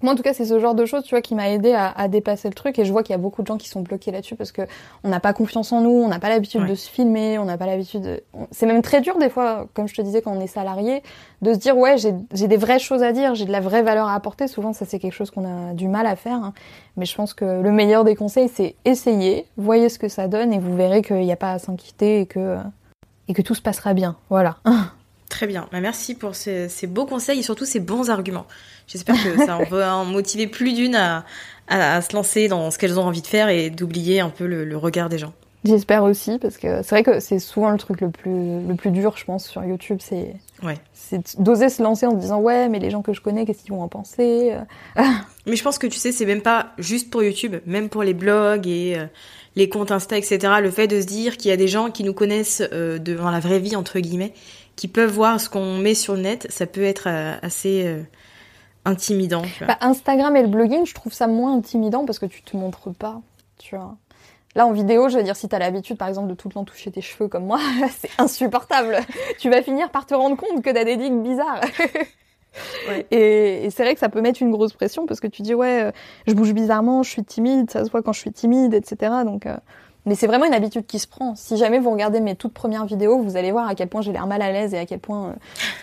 moi, 0.00 0.12
en 0.12 0.16
tout 0.16 0.22
cas, 0.22 0.32
c'est 0.32 0.44
ce 0.44 0.58
genre 0.60 0.74
de 0.74 0.86
choses, 0.86 1.02
tu 1.02 1.10
vois, 1.10 1.22
qui 1.22 1.34
m'a 1.34 1.50
aidé 1.50 1.72
à, 1.72 1.88
à, 1.88 2.08
dépasser 2.08 2.48
le 2.48 2.54
truc. 2.54 2.78
Et 2.78 2.84
je 2.84 2.92
vois 2.92 3.02
qu'il 3.02 3.12
y 3.12 3.14
a 3.14 3.18
beaucoup 3.18 3.42
de 3.42 3.46
gens 3.48 3.56
qui 3.56 3.68
sont 3.68 3.80
bloqués 3.80 4.12
là-dessus 4.12 4.36
parce 4.36 4.52
que 4.52 4.62
on 5.02 5.08
n'a 5.08 5.18
pas 5.18 5.32
confiance 5.32 5.72
en 5.72 5.80
nous, 5.80 5.90
on 5.90 6.08
n'a 6.08 6.20
pas 6.20 6.28
l'habitude 6.28 6.64
de 6.66 6.74
se 6.74 6.88
filmer, 6.88 7.38
on 7.38 7.44
n'a 7.44 7.58
pas 7.58 7.66
l'habitude. 7.66 8.02
De... 8.02 8.22
C'est 8.52 8.66
même 8.66 8.82
très 8.82 9.00
dur 9.00 9.18
des 9.18 9.28
fois, 9.28 9.66
comme 9.74 9.88
je 9.88 9.94
te 9.94 10.02
disais, 10.02 10.22
quand 10.22 10.32
on 10.32 10.40
est 10.40 10.46
salarié, 10.46 11.02
de 11.42 11.52
se 11.52 11.58
dire 11.58 11.76
ouais, 11.76 11.96
j'ai 11.98 12.48
des 12.48 12.56
vraies 12.56 12.78
choses 12.78 13.02
à 13.02 13.12
dire, 13.12 13.34
j'ai 13.34 13.44
de 13.44 13.52
la 13.52 13.60
vraie 13.60 13.82
valeur 13.82 14.06
à 14.06 14.14
apporter. 14.14 14.46
Souvent, 14.46 14.72
ça 14.72 14.84
c'est 14.84 14.98
quelque 14.98 15.14
chose 15.14 15.30
qu'on 15.30 15.44
a 15.44 15.74
du 15.74 15.88
mal 15.88 16.06
à 16.06 16.14
faire. 16.14 16.36
Hein. 16.36 16.52
Mais 16.96 17.04
je 17.04 17.14
pense 17.14 17.34
que 17.34 17.60
le 17.60 17.72
meilleur 17.72 18.04
des 18.04 18.14
conseils, 18.14 18.48
c'est 18.48 18.76
essayer, 18.84 19.46
voyez 19.56 19.88
ce 19.88 19.98
que 19.98 20.08
ça 20.08 20.28
donne, 20.28 20.52
et 20.52 20.58
vous 20.58 20.76
verrez 20.76 21.02
qu'il 21.02 21.18
n'y 21.18 21.32
a 21.32 21.36
pas 21.36 21.52
à 21.52 21.58
s'inquiéter 21.58 22.20
et 22.20 22.26
que 22.26 22.56
et 23.28 23.34
que 23.34 23.42
tout 23.42 23.54
se 23.54 23.62
passera 23.62 23.94
bien. 23.94 24.16
Voilà. 24.30 24.56
Très 25.28 25.46
bien. 25.46 25.68
Bah, 25.72 25.80
merci 25.80 26.14
pour 26.14 26.34
ces, 26.34 26.68
ces, 26.68 26.86
beaux 26.86 27.06
conseils 27.06 27.40
et 27.40 27.42
surtout 27.42 27.66
ces 27.66 27.80
bons 27.80 28.08
arguments. 28.10 28.46
J'espère 28.86 29.22
que 29.22 29.44
ça 29.44 29.58
va 29.70 29.96
en 29.96 30.04
motiver 30.04 30.46
plus 30.46 30.72
d'une 30.72 30.94
à, 30.94 31.24
à, 31.68 32.00
se 32.00 32.14
lancer 32.14 32.48
dans 32.48 32.70
ce 32.70 32.78
qu'elles 32.78 32.98
ont 32.98 33.04
envie 33.04 33.22
de 33.22 33.26
faire 33.26 33.48
et 33.48 33.70
d'oublier 33.70 34.20
un 34.20 34.30
peu 34.30 34.46
le, 34.46 34.64
le, 34.64 34.76
regard 34.76 35.08
des 35.08 35.18
gens. 35.18 35.34
J'espère 35.64 36.04
aussi 36.04 36.38
parce 36.38 36.56
que 36.56 36.82
c'est 36.82 36.90
vrai 36.90 37.02
que 37.02 37.20
c'est 37.20 37.40
souvent 37.40 37.70
le 37.70 37.78
truc 37.78 38.00
le 38.00 38.10
plus 38.10 38.64
le 38.66 38.74
plus 38.76 38.90
dur, 38.90 39.16
je 39.16 39.24
pense, 39.24 39.46
sur 39.46 39.64
YouTube, 39.64 39.98
c'est 40.00 40.36
ouais. 40.62 40.78
d'oser 41.38 41.68
se 41.68 41.82
lancer 41.82 42.06
en 42.06 42.12
se 42.12 42.16
disant 42.16 42.40
ouais, 42.40 42.68
mais 42.68 42.78
les 42.78 42.90
gens 42.90 43.02
que 43.02 43.12
je 43.12 43.20
connais, 43.20 43.44
qu'est-ce 43.44 43.64
qu'ils 43.64 43.72
vont 43.72 43.82
en 43.82 43.88
penser 43.88 44.54
Mais 45.46 45.56
je 45.56 45.62
pense 45.64 45.78
que 45.78 45.88
tu 45.88 45.98
sais, 45.98 46.12
c'est 46.12 46.26
même 46.26 46.42
pas 46.42 46.68
juste 46.78 47.10
pour 47.10 47.24
YouTube, 47.24 47.56
même 47.66 47.88
pour 47.88 48.04
les 48.04 48.14
blogs 48.14 48.68
et 48.68 48.96
euh, 48.96 49.06
les 49.56 49.68
comptes 49.68 49.90
Insta, 49.90 50.16
etc. 50.16 50.38
Le 50.62 50.70
fait 50.70 50.86
de 50.86 51.00
se 51.00 51.06
dire 51.06 51.36
qu'il 51.36 51.50
y 51.50 51.52
a 51.52 51.56
des 51.56 51.68
gens 51.68 51.90
qui 51.90 52.04
nous 52.04 52.14
connaissent 52.14 52.62
euh, 52.72 52.98
dans 52.98 53.30
la 53.30 53.40
vraie 53.40 53.58
vie 53.58 53.74
entre 53.74 53.98
guillemets 53.98 54.32
qui 54.78 54.86
peuvent 54.86 55.10
voir 55.10 55.40
ce 55.40 55.50
qu'on 55.50 55.76
met 55.76 55.94
sur 55.94 56.14
le 56.14 56.20
net, 56.20 56.46
ça 56.50 56.64
peut 56.64 56.84
être 56.84 57.08
euh, 57.08 57.34
assez 57.42 57.84
euh, 57.84 58.00
intimidant. 58.84 59.42
Bah, 59.66 59.76
Instagram 59.80 60.36
et 60.36 60.42
le 60.42 60.46
blogging, 60.46 60.86
je 60.86 60.94
trouve 60.94 61.12
ça 61.12 61.26
moins 61.26 61.56
intimidant 61.56 62.06
parce 62.06 62.20
que 62.20 62.26
tu 62.26 62.42
te 62.42 62.56
montres 62.56 62.94
pas, 62.94 63.20
tu 63.58 63.74
vois. 63.74 63.96
Là, 64.54 64.66
en 64.66 64.72
vidéo, 64.72 65.08
je 65.08 65.16
veux 65.16 65.24
dire, 65.24 65.34
si 65.34 65.48
t'as 65.48 65.58
l'habitude, 65.58 65.98
par 65.98 66.06
exemple, 66.06 66.28
de 66.28 66.34
tout 66.34 66.46
le 66.46 66.54
temps 66.54 66.64
toucher 66.64 66.92
tes 66.92 67.00
cheveux 67.00 67.26
comme 67.26 67.44
moi, 67.44 67.58
c'est 67.98 68.10
insupportable. 68.18 69.00
tu 69.40 69.50
vas 69.50 69.62
finir 69.62 69.90
par 69.90 70.06
te 70.06 70.14
rendre 70.14 70.36
compte 70.36 70.62
que 70.62 70.70
t'as 70.70 70.84
des 70.84 70.96
digues 70.96 71.22
bizarres. 71.22 71.60
Ouais. 72.88 73.06
Et, 73.12 73.66
et 73.66 73.70
c'est 73.70 73.84
vrai 73.84 73.94
que 73.94 74.00
ça 74.00 74.08
peut 74.08 74.22
mettre 74.22 74.42
une 74.42 74.50
grosse 74.50 74.72
pression 74.72 75.06
parce 75.06 75.20
que 75.20 75.28
tu 75.28 75.42
dis 75.42 75.54
ouais, 75.54 75.84
euh, 75.84 75.92
je 76.26 76.32
bouge 76.32 76.52
bizarrement, 76.54 77.04
je 77.04 77.10
suis 77.10 77.22
timide, 77.22 77.70
ça 77.70 77.84
se 77.84 77.90
voit 77.90 78.02
quand 78.02 78.12
je 78.12 78.18
suis 78.18 78.32
timide, 78.32 78.74
etc. 78.74 79.12
Donc 79.24 79.46
mais 80.08 80.14
c'est 80.14 80.26
vraiment 80.26 80.46
une 80.46 80.54
habitude 80.54 80.86
qui 80.86 80.98
se 80.98 81.06
prend. 81.06 81.34
Si 81.36 81.56
jamais 81.58 81.78
vous 81.78 81.90
regardez 81.90 82.20
mes 82.20 82.34
toutes 82.34 82.54
premières 82.54 82.86
vidéos, 82.86 83.18
vous 83.18 83.36
allez 83.36 83.52
voir 83.52 83.68
à 83.68 83.74
quel 83.74 83.88
point 83.88 84.00
j'ai 84.00 84.12
l'air 84.12 84.26
mal 84.26 84.40
à 84.40 84.50
l'aise 84.50 84.72
et 84.72 84.78
à 84.78 84.86
quel 84.86 84.98
point 84.98 85.28
euh, 85.28 85.32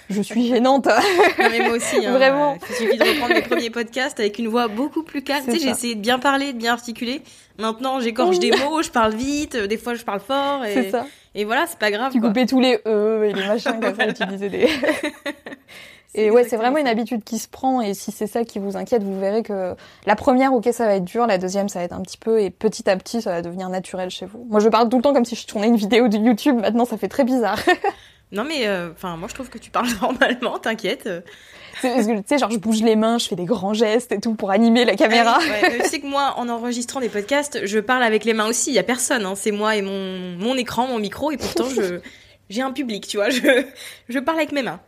je 0.10 0.22
suis 0.22 0.48
gênante. 0.48 0.88
mais 1.38 1.60
moi 1.60 1.78
aussi. 1.78 2.04
Hein, 2.04 2.12
vraiment. 2.12 2.58
Il 2.70 2.76
suffit 2.76 2.98
de 2.98 3.04
reprendre 3.04 3.36
mes 3.36 3.44
premiers 3.44 3.70
podcasts 3.70 4.20
avec 4.20 4.40
une 4.40 4.48
voix 4.48 4.68
beaucoup 4.68 5.04
plus 5.04 5.22
calme. 5.22 5.46
Tu 5.46 5.52
sais, 5.52 5.60
j'ai 5.60 5.70
essayé 5.70 5.96
de 5.96 6.02
bien 6.02 6.18
parler, 6.18 6.54
de 6.54 6.58
bien 6.58 6.74
articuler. 6.74 7.22
Maintenant, 7.60 8.00
j'écorche 8.00 8.40
des 8.40 8.52
mots, 8.52 8.82
je 8.82 8.90
parle 8.90 9.14
vite, 9.14 9.56
euh, 9.56 9.68
des 9.68 9.78
fois 9.78 9.94
je 9.94 10.04
parle 10.04 10.20
fort. 10.20 10.66
Et... 10.66 10.74
C'est 10.74 10.90
ça. 10.90 11.06
Et 11.36 11.46
voilà, 11.46 11.68
c'est 11.68 11.80
pas 11.80 11.92
grave. 11.92 12.12
Tu 12.12 12.20
coupais 12.20 12.46
tous 12.46 12.60
les 12.60 12.80
e 12.86 13.26
et 13.26 13.34
les 13.34 13.46
machins 13.46 13.80
comme 13.80 13.96
ça, 13.96 14.12
tu 14.12 14.26
disais 14.26 14.50
des. 14.50 14.68
Et 16.18 16.32
ouais, 16.32 16.46
c'est 16.46 16.56
vraiment 16.56 16.78
une 16.78 16.88
habitude 16.88 17.26
qui 17.26 17.38
se 17.38 17.50
prend. 17.50 17.82
Et 17.82 17.94
si 17.94 18.14
c'est 18.14 18.26
ça 18.26 18.46
qui 18.46 18.58
vous 18.58 18.78
inquiète, 18.78 19.04
vous 19.04 19.20
verrez 19.20 19.44
que 19.44 19.76
la 20.06 20.16
première, 20.16 20.54
ok, 20.54 20.70
ça 20.72 20.86
va 20.86 20.96
être 20.96 21.04
dur. 21.04 21.28
La 21.28 21.38
deuxième, 21.38 21.68
ça 21.68 21.80
va 21.80 21.86
être 21.86 21.94
un 21.94 22.02
petit 22.02 22.18
peu. 22.18 22.42
Et 22.42 22.50
petit 22.50 22.90
à 22.90 22.96
petit, 22.96 23.22
ça 23.22 23.32
va 23.32 23.42
devenir 23.42 23.68
naturel 23.68 24.10
chez 24.10 24.26
vous. 24.26 24.48
Moi, 24.50 24.62
je 24.62 24.70
parle 24.70 24.88
tout 24.88 24.96
le 24.96 25.04
temps 25.04 25.14
comme 25.14 25.26
si 25.26 25.36
je 25.36 25.46
tournais 25.46 25.68
une 25.68 25.76
vidéo 25.76 26.08
de 26.08 26.18
YouTube. 26.18 26.56
Maintenant, 26.62 26.86
ça 26.86 26.98
fait 26.98 27.10
très 27.10 27.26
bizarre. 27.26 27.60
non, 28.32 28.46
mais 28.46 28.66
euh, 28.66 28.92
enfin, 28.94 29.18
moi, 29.18 29.28
je 29.28 29.34
trouve 29.34 29.50
que 29.50 29.58
tu 29.58 29.72
parles 29.72 29.90
normalement. 30.02 30.58
T'inquiète. 30.58 31.10
tu 31.82 31.88
sais, 32.26 32.38
genre, 32.38 32.50
je 32.50 32.60
bouge 32.60 32.82
les 32.82 32.96
mains, 32.96 33.18
je 33.18 33.28
fais 33.28 33.36
des 33.36 33.44
grands 33.44 33.74
gestes 33.74 34.14
et 34.14 34.22
tout 34.22 34.36
pour 34.36 34.52
animer 34.52 34.86
la 34.86 34.96
caméra. 34.96 35.38
ouais, 35.40 35.80
tu 35.82 35.90
sais 35.90 36.00
que 36.00 36.08
moi, 36.08 36.36
en 36.38 36.48
enregistrant 36.48 37.02
des 37.02 37.10
podcasts, 37.10 37.66
je 37.66 37.80
parle 37.80 38.04
avec 38.04 38.24
les 38.24 38.34
mains 38.34 38.48
aussi. 38.48 38.72
Il 38.72 38.76
y 38.76 38.80
a 38.80 38.84
personne. 38.84 39.26
Hein. 39.26 39.34
C'est 39.36 39.52
moi 39.52 39.76
et 39.76 39.82
mon, 39.82 40.38
mon 40.38 40.56
écran, 40.56 40.88
mon 40.88 40.98
micro. 40.98 41.32
Et 41.32 41.38
pourtant, 41.38 41.68
je 41.68 42.00
j'ai 42.50 42.62
un 42.62 42.72
public, 42.72 43.08
tu 43.08 43.18
vois, 43.18 43.30
je, 43.32 43.66
je 44.10 44.20
parle 44.20 44.38
avec 44.38 44.52
mes 44.52 44.64
mains. 44.64 44.80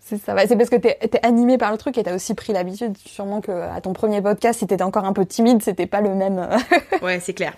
C'est 0.00 0.18
ça, 0.18 0.34
c'est 0.46 0.56
parce 0.56 0.70
que 0.70 0.76
t'es 0.76 0.98
es 1.00 1.26
animé 1.26 1.58
par 1.58 1.72
le 1.72 1.78
truc 1.78 1.98
et 1.98 2.02
t'as 2.02 2.14
aussi 2.14 2.34
pris 2.34 2.52
l'habitude, 2.52 2.96
sûrement 2.96 3.40
que 3.40 3.52
à 3.52 3.80
ton 3.80 3.92
premier 3.92 4.22
podcast, 4.22 4.60
si 4.60 4.66
t'étais 4.66 4.82
encore 4.82 5.04
un 5.04 5.12
peu 5.12 5.26
timide, 5.26 5.62
c'était 5.62 5.86
pas 5.86 6.00
le 6.00 6.14
même. 6.14 6.38
Euh. 6.38 6.58
ouais, 7.02 7.20
c'est 7.20 7.32
clair, 7.32 7.54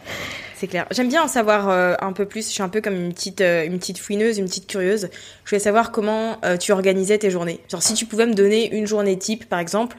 c'est 0.55 0.67
clair. 0.67 0.87
J'aime 0.91 1.09
bien 1.09 1.23
en 1.23 1.29
savoir 1.29 1.69
euh, 1.69 1.95
un 2.01 2.13
peu 2.13 2.25
plus. 2.25 2.47
Je 2.49 2.53
suis 2.53 2.63
un 2.63 2.69
peu 2.69 2.81
comme 2.81 2.95
une 2.95 3.13
petite, 3.13 3.41
euh, 3.41 3.67
une 3.67 3.79
petite 3.79 3.99
fouineuse, 3.99 4.39
une 4.39 4.47
petite 4.47 4.67
curieuse. 4.67 5.11
Je 5.45 5.51
voulais 5.51 5.61
savoir 5.61 5.93
comment 5.93 6.37
tu 6.61 6.73
organisais 6.73 7.19
tes 7.19 7.31
journées. 7.31 7.61
Genre, 7.69 7.83
si 7.83 7.95
tu 7.95 8.07
pouvais 8.07 8.27
me 8.27 8.35
donner 8.35 8.75
une 8.75 8.87
journée 8.87 9.19
type, 9.19 9.49
par 9.49 9.59
exemple, 9.59 9.97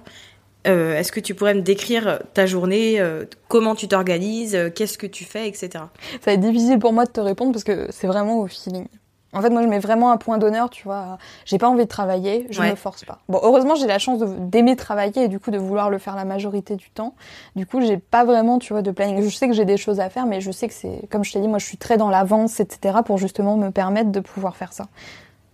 est-ce 0.66 1.12
que 1.12 1.20
tu 1.20 1.34
pourrais 1.34 1.56
me 1.56 1.62
décrire 1.62 2.20
ta 2.34 2.46
journée, 2.46 3.02
comment 3.48 3.74
tu 3.74 3.88
t'organises, 3.88 4.58
qu'est-ce 4.76 4.98
que 4.98 5.08
tu 5.08 5.24
fais, 5.24 5.48
etc. 5.48 5.70
Ça 5.74 6.18
va 6.28 6.34
être 6.34 6.42
difficile 6.42 6.78
pour 6.78 6.94
moi 6.94 7.06
de 7.06 7.12
te 7.12 7.20
répondre 7.20 7.52
parce 7.52 7.64
que 7.64 7.88
c'est 7.90 8.08
vraiment 8.08 8.40
au 8.40 8.48
feeling. 8.48 8.86
En 9.34 9.42
fait, 9.42 9.50
moi, 9.50 9.62
je 9.62 9.68
mets 9.68 9.80
vraiment 9.80 10.12
un 10.12 10.18
point 10.18 10.38
d'honneur, 10.38 10.70
tu 10.70 10.84
vois. 10.84 11.18
J'ai 11.46 11.58
pas 11.58 11.70
envie 11.70 11.84
de 11.84 11.90
travailler, 11.90 12.48
je 12.50 12.62
ne 12.62 12.72
me 12.72 12.76
force 12.76 13.06
pas. 13.06 13.20
Bon, 13.30 13.40
heureusement, 13.44 13.76
j'ai 13.76 13.86
la 13.88 14.00
chance 14.00 14.20
d'aimer 14.20 14.76
travailler 14.76 15.26
et 15.26 15.28
du 15.28 15.40
coup 15.40 15.52
de 15.52 15.58
vouloir 15.58 15.90
le 15.90 16.00
faire 16.00 16.16
la 16.16 16.26
majorité 16.26 16.76
du 16.76 16.90
temps. 16.90 17.14
Du 17.56 17.66
coup, 17.66 17.80
j'ai 17.82 17.98
pas 17.98 18.26
vraiment, 18.26 18.58
tu 18.58 18.74
vois, 18.74 18.82
de 18.82 18.92
planning. 18.92 19.22
Je 19.22 19.36
sais 19.36 19.48
que 19.48 19.54
j'ai 19.54 19.66
des 19.66 19.78
choses 19.78 20.00
à 20.00 20.10
faire, 20.10 20.26
mais 20.26 20.42
je 20.42 20.52
sais 20.52 20.68
que 20.68 20.74
c'est, 20.74 21.08
comme 21.12 21.24
je 21.24 21.32
t'ai 21.32 21.40
dit, 21.40 21.48
moi, 21.48 21.60
je 21.60 21.66
suis 21.66 21.78
très 21.78 21.98
dans 21.98 22.10
l'avance, 22.10 22.60
etc., 22.60 23.00
pour 23.06 23.18
justement 23.18 23.56
me 23.56 23.70
permettre 23.70 24.12
de 24.12 24.20
pouvoir 24.20 24.56
faire 24.56 24.74
ça. 24.74 24.88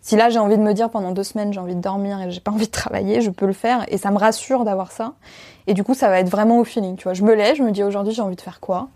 Si 0.05 0.15
là, 0.15 0.29
j'ai 0.29 0.37
envie 0.37 0.55
de 0.57 0.61
me 0.61 0.73
dire 0.73 0.91
pendant 0.91 1.11
deux 1.11 1.23
semaines, 1.23 1.51
j'ai 1.51 1.59
envie 1.59 1.73
de 1.73 1.81
dormir 1.81 2.21
et 2.21 2.29
j'ai 2.29 2.39
pas 2.39 2.51
envie 2.51 2.67
de 2.67 2.71
travailler, 2.71 3.21
je 3.21 3.31
peux 3.31 3.47
le 3.47 3.53
faire 3.53 3.85
et 3.87 3.97
ça 3.97 4.11
me 4.11 4.19
rassure 4.19 4.63
d'avoir 4.63 4.91
ça. 4.91 5.13
Et 5.65 5.73
du 5.73 5.83
coup, 5.83 5.95
ça 5.95 6.09
va 6.09 6.19
être 6.19 6.29
vraiment 6.29 6.59
au 6.59 6.63
feeling, 6.63 6.95
tu 6.95 7.05
vois. 7.05 7.15
Je 7.15 7.23
me 7.23 7.33
lève, 7.33 7.55
je 7.55 7.63
me 7.63 7.71
dis 7.71 7.83
aujourd'hui, 7.83 8.13
j'ai 8.13 8.21
envie 8.21 8.35
de 8.35 8.41
faire 8.41 8.59
quoi? 8.59 8.89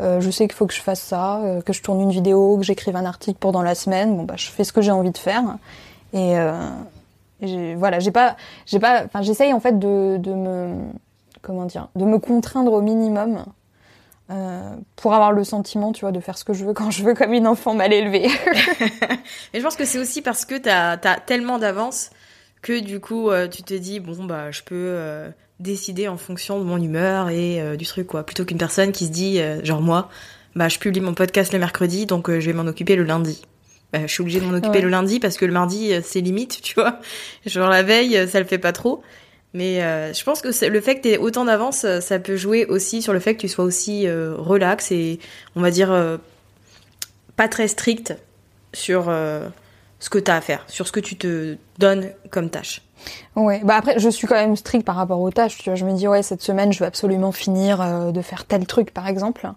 Euh, 0.00 0.20
je 0.20 0.30
sais 0.30 0.46
qu'il 0.48 0.56
faut 0.56 0.66
que 0.66 0.74
je 0.74 0.80
fasse 0.80 1.00
ça, 1.00 1.40
euh, 1.40 1.60
que 1.60 1.72
je 1.72 1.82
tourne 1.82 2.00
une 2.00 2.10
vidéo, 2.10 2.56
que 2.56 2.64
j'écrive 2.64 2.96
un 2.96 3.04
article 3.04 3.38
pendant 3.38 3.62
la 3.62 3.74
semaine. 3.74 4.16
Bon 4.16 4.24
bah 4.24 4.34
je 4.36 4.48
fais 4.48 4.64
ce 4.64 4.72
que 4.72 4.80
j'ai 4.80 4.90
envie 4.90 5.10
de 5.10 5.18
faire. 5.18 5.42
Et, 6.12 6.38
euh, 6.38 7.74
voilà, 7.76 7.98
j'ai 7.98 8.10
pas, 8.10 8.36
j'ai 8.66 8.78
pas, 8.78 9.04
enfin 9.04 9.22
j'essaye 9.22 9.52
en 9.52 9.60
fait 9.60 9.78
de, 9.78 10.16
de, 10.18 10.32
me, 10.32 10.76
comment 11.40 11.64
dire, 11.64 11.88
de 11.96 12.04
me 12.04 12.18
contraindre 12.18 12.72
au 12.72 12.80
minimum 12.80 13.44
pour 14.96 15.12
avoir 15.12 15.30
le 15.32 15.44
sentiment, 15.44 15.92
tu 15.92 16.06
vois, 16.06 16.12
de 16.12 16.20
faire 16.20 16.38
ce 16.38 16.44
que 16.44 16.54
je 16.54 16.64
veux 16.64 16.72
quand 16.72 16.90
je 16.90 17.04
veux, 17.04 17.12
comme 17.12 17.34
une 17.34 17.46
enfant 17.46 17.74
mal 17.74 17.92
élevée. 17.92 18.28
Mais 19.52 19.58
je 19.58 19.62
pense 19.62 19.76
que 19.76 19.84
c'est 19.84 19.98
aussi 19.98 20.22
parce 20.22 20.46
que 20.46 20.56
t'as 20.56 20.92
as 20.92 21.20
tellement 21.20 21.58
d'avance 21.58 22.08
que 22.62 22.80
du 22.80 22.98
coup 22.98 23.28
tu 23.50 23.62
te 23.62 23.74
dis 23.74 24.00
bon 24.00 24.24
bah 24.24 24.50
je 24.50 24.62
peux 24.62 25.32
décider 25.60 26.08
en 26.08 26.16
fonction 26.16 26.58
de 26.58 26.64
mon 26.64 26.80
humeur 26.80 27.30
et 27.30 27.60
euh, 27.60 27.76
du 27.76 27.86
truc 27.86 28.06
quoi. 28.08 28.24
Plutôt 28.24 28.44
qu'une 28.44 28.58
personne 28.58 28.92
qui 28.92 29.06
se 29.06 29.12
dit 29.12 29.40
euh, 29.40 29.64
genre 29.64 29.80
moi 29.80 30.08
bah 30.54 30.68
je 30.68 30.78
publie 30.78 31.00
mon 31.00 31.14
podcast 31.14 31.52
le 31.52 31.58
mercredi 31.58 32.04
donc 32.04 32.28
euh, 32.28 32.40
je 32.40 32.46
vais 32.46 32.52
m'en 32.52 32.66
occuper 32.66 32.96
le 32.96 33.04
lundi. 33.04 33.42
Bah, 33.92 34.00
je 34.02 34.12
suis 34.12 34.22
obligée 34.22 34.40
de 34.40 34.46
m'en 34.46 34.56
occuper 34.56 34.80
le 34.80 34.88
lundi 34.88 35.20
parce 35.20 35.36
que 35.36 35.44
le 35.44 35.52
mardi 35.52 35.92
c'est 36.02 36.20
limite 36.20 36.60
tu 36.62 36.74
vois. 36.74 37.00
Genre 37.46 37.68
la 37.68 37.82
veille 37.82 38.28
ça 38.28 38.40
le 38.40 38.46
fait 38.46 38.58
pas 38.58 38.72
trop. 38.72 39.02
Mais 39.54 39.80
je 40.14 40.24
pense 40.24 40.40
que 40.40 40.48
le 40.66 40.80
fait 40.80 40.96
que 40.96 41.02
tu 41.02 41.08
aies 41.10 41.18
autant 41.18 41.44
d'avance 41.44 41.84
ça 42.00 42.18
peut 42.18 42.36
jouer 42.36 42.64
aussi 42.64 43.02
sur 43.02 43.12
le 43.12 43.20
fait 43.20 43.34
que 43.34 43.42
tu 43.42 43.48
sois 43.48 43.66
aussi 43.66 44.08
relax 44.08 44.90
et 44.92 45.18
on 45.56 45.60
va 45.60 45.70
dire 45.70 46.18
pas 47.36 47.48
très 47.48 47.68
strict 47.68 48.14
sur 48.72 49.12
ce 50.00 50.08
que 50.08 50.18
tu 50.18 50.30
as 50.30 50.36
à 50.36 50.40
faire 50.40 50.64
sur 50.68 50.86
ce 50.86 50.92
que 50.92 51.00
tu 51.00 51.16
te 51.16 51.58
donnes 51.78 52.12
comme 52.30 52.48
tâche 52.48 52.80
Ouais, 53.36 53.60
bah 53.64 53.76
après 53.76 53.98
je 53.98 54.08
suis 54.08 54.26
quand 54.26 54.34
même 54.34 54.56
stricte 54.56 54.84
par 54.84 54.96
rapport 54.96 55.20
aux 55.20 55.30
tâches, 55.30 55.58
tu 55.58 55.70
vois, 55.70 55.74
je 55.74 55.84
me 55.84 55.92
dis 55.92 56.06
ouais, 56.06 56.22
cette 56.22 56.42
semaine 56.42 56.72
je 56.72 56.80
veux 56.80 56.86
absolument 56.86 57.32
finir 57.32 57.80
euh, 57.80 58.12
de 58.12 58.22
faire 58.22 58.44
tel 58.44 58.66
truc 58.66 58.92
par 58.92 59.08
exemple. 59.08 59.48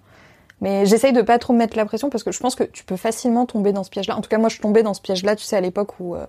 Mais 0.62 0.86
j'essaye 0.86 1.12
de 1.12 1.22
pas 1.22 1.38
trop 1.38 1.54
me 1.54 1.58
mettre 1.58 1.76
la 1.76 1.86
pression 1.86 2.10
parce 2.10 2.24
que 2.24 2.32
je 2.32 2.39
pense 2.39 2.56
que 2.56 2.64
tu 2.64 2.86
peux 2.86 2.96
facilement 2.96 3.46
tomber 3.46 3.74
dans 3.74 3.84
ce 3.84 3.89
piège-là. 3.89 4.18
En 4.18 4.22
tout 4.22 4.30
cas, 4.30 4.38
moi 4.38 4.50
je 4.50 4.60
tombais 4.60 4.84
dans 4.84 4.93
ce 4.93 5.02
piège-là, 5.02 5.36
tu 5.36 5.43
sais 5.43 5.58
à 5.58 5.62
l'époque 5.62 6.00
où 6.00 6.16
euh, 6.16 6.26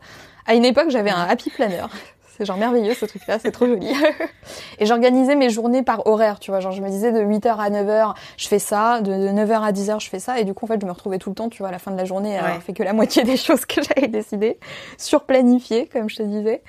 à 0.46 0.54
une 0.54 0.64
époque, 0.64 0.90
j'avais 0.90 1.10
un 1.10 1.22
happy 1.22 1.50
planner. 1.50 1.84
C'est 2.36 2.44
genre 2.44 2.58
merveilleux 2.58 2.92
ce 2.92 3.06
truc-là, 3.06 3.38
c'est 3.38 3.50
trop 3.50 3.66
joli. 3.66 3.90
et 4.78 4.84
j'organisais 4.84 5.36
mes 5.36 5.48
journées 5.48 5.82
par 5.82 6.06
horaire, 6.06 6.38
tu 6.38 6.50
vois. 6.50 6.60
Genre 6.60 6.72
je 6.72 6.82
me 6.82 6.90
disais 6.90 7.10
de 7.10 7.20
8h 7.20 7.56
à 7.56 7.70
9h, 7.70 8.14
je 8.36 8.48
fais 8.48 8.58
ça, 8.58 9.00
de 9.00 9.10
9h 9.10 9.62
à 9.62 9.72
10h, 9.72 10.00
je 10.00 10.10
fais 10.10 10.18
ça. 10.18 10.38
Et 10.38 10.44
du 10.44 10.52
coup, 10.52 10.66
en 10.66 10.68
fait, 10.68 10.78
je 10.78 10.86
me 10.86 10.92
retrouvais 10.92 11.18
tout 11.18 11.30
le 11.30 11.34
temps, 11.34 11.48
tu 11.48 11.58
vois, 11.58 11.68
à 11.68 11.72
la 11.72 11.78
fin 11.78 11.90
de 11.92 11.96
la 11.96 12.04
journée, 12.04 12.36
à 12.36 12.44
avoir 12.44 12.62
fait 12.62 12.74
que 12.74 12.82
la 12.82 12.92
moitié 12.92 13.22
des 13.22 13.36
choses 13.38 13.64
que 13.64 13.80
j'avais 13.82 14.08
décidé, 14.08 14.58
surplanifié, 14.98 15.86
comme 15.86 16.10
je 16.10 16.16
te 16.16 16.22
disais. 16.22 16.62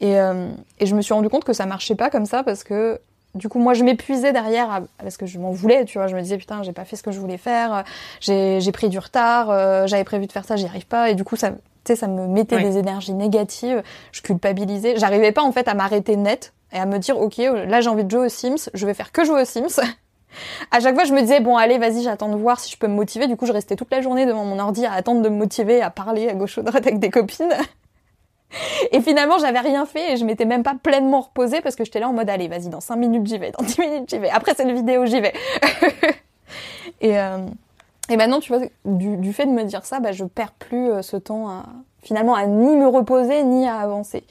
Et, 0.00 0.18
euh, 0.18 0.48
et 0.78 0.86
je 0.86 0.94
me 0.94 1.02
suis 1.02 1.12
rendu 1.12 1.28
compte 1.28 1.44
que 1.44 1.52
ça 1.52 1.66
marchait 1.66 1.94
pas 1.94 2.10
comme 2.10 2.26
ça 2.26 2.42
parce 2.42 2.64
que 2.64 3.00
du 3.34 3.48
coup, 3.48 3.60
moi, 3.60 3.74
je 3.74 3.84
m'épuisais 3.84 4.32
derrière 4.32 4.82
parce 4.98 5.16
que 5.16 5.26
je 5.26 5.38
m'en 5.38 5.52
voulais, 5.52 5.84
tu 5.84 5.98
vois. 5.98 6.08
Je 6.08 6.16
me 6.16 6.20
disais, 6.20 6.36
putain, 6.36 6.62
j'ai 6.62 6.72
pas 6.72 6.84
fait 6.84 6.96
ce 6.96 7.02
que 7.02 7.12
je 7.12 7.20
voulais 7.20 7.38
faire, 7.38 7.84
j'ai 8.20 8.72
pris 8.72 8.88
du 8.88 8.98
retard, 8.98 9.50
euh, 9.50 9.86
j'avais 9.86 10.04
prévu 10.04 10.26
de 10.26 10.32
faire 10.32 10.44
ça, 10.44 10.56
j'y 10.56 10.66
arrive 10.66 10.86
pas. 10.86 11.10
Et 11.10 11.14
du 11.14 11.22
coup, 11.22 11.36
ça, 11.36 11.50
tu 11.50 11.56
sais, 11.84 11.96
ça 11.96 12.08
me 12.08 12.26
mettait 12.26 12.60
des 12.60 12.78
énergies 12.78 13.14
négatives, 13.14 13.82
je 14.12 14.22
culpabilisais. 14.22 14.96
J'arrivais 14.96 15.32
pas, 15.32 15.42
en 15.42 15.52
fait, 15.52 15.68
à 15.68 15.74
m'arrêter 15.74 16.16
net 16.16 16.52
et 16.72 16.78
à 16.78 16.86
me 16.86 16.98
dire, 16.98 17.20
ok, 17.20 17.38
là, 17.38 17.80
j'ai 17.80 17.88
envie 17.88 18.04
de 18.04 18.10
jouer 18.10 18.26
aux 18.26 18.28
Sims, 18.28 18.68
je 18.74 18.86
vais 18.86 18.94
faire 18.94 19.12
que 19.12 19.24
jouer 19.24 19.42
aux 19.42 19.46
Sims. 19.46 19.80
à 20.72 20.80
chaque 20.80 20.96
fois, 20.96 21.04
je 21.04 21.12
me 21.12 21.20
disais, 21.20 21.38
bon, 21.38 21.56
allez, 21.56 21.78
vas-y, 21.78 22.02
j'attends 22.02 22.30
de 22.30 22.36
voir 22.36 22.58
si 22.58 22.72
je 22.72 22.78
peux 22.78 22.88
me 22.88 22.94
motiver. 22.94 23.28
Du 23.28 23.36
coup, 23.36 23.46
je 23.46 23.52
restais 23.52 23.76
toute 23.76 23.92
la 23.92 24.00
journée 24.00 24.26
devant 24.26 24.44
mon 24.44 24.58
ordi 24.58 24.86
à 24.86 24.92
attendre 24.92 25.22
de 25.22 25.28
me 25.28 25.36
motiver, 25.36 25.82
à 25.82 25.90
parler 25.90 26.28
à 26.28 26.34
gauche 26.34 26.56
ou 26.56 26.60
à 26.60 26.62
droite 26.64 26.84
avec 26.84 26.98
des 26.98 27.10
copines. 27.10 27.54
Et 28.92 29.00
finalement, 29.00 29.38
j'avais 29.38 29.60
rien 29.60 29.86
fait 29.86 30.12
et 30.12 30.16
je 30.16 30.24
m'étais 30.24 30.44
même 30.44 30.62
pas 30.62 30.74
pleinement 30.74 31.20
reposée 31.20 31.60
parce 31.60 31.76
que 31.76 31.84
j'étais 31.84 32.00
là 32.00 32.08
en 32.08 32.12
mode 32.12 32.28
allez, 32.28 32.48
vas-y, 32.48 32.68
dans 32.68 32.80
5 32.80 32.96
minutes 32.96 33.26
j'y 33.26 33.38
vais, 33.38 33.52
dans 33.52 33.64
10 33.64 33.78
minutes 33.80 34.10
j'y 34.10 34.18
vais, 34.18 34.30
après 34.30 34.54
cette 34.54 34.70
vidéo 34.70 35.06
j'y 35.06 35.20
vais. 35.20 35.32
et, 37.00 37.18
euh, 37.18 37.38
et 38.08 38.16
maintenant, 38.16 38.40
tu 38.40 38.52
vois, 38.52 38.66
du, 38.84 39.16
du, 39.16 39.32
fait 39.32 39.46
de 39.46 39.52
me 39.52 39.64
dire 39.64 39.84
ça, 39.84 40.00
bah, 40.00 40.12
je 40.12 40.24
perds 40.24 40.52
plus 40.52 40.90
euh, 40.90 41.02
ce 41.02 41.16
temps 41.16 41.48
à, 41.48 41.64
finalement 42.02 42.34
à 42.34 42.46
ni 42.46 42.76
me 42.76 42.88
reposer 42.88 43.42
ni 43.44 43.68
à 43.68 43.76
avancer. 43.76 44.24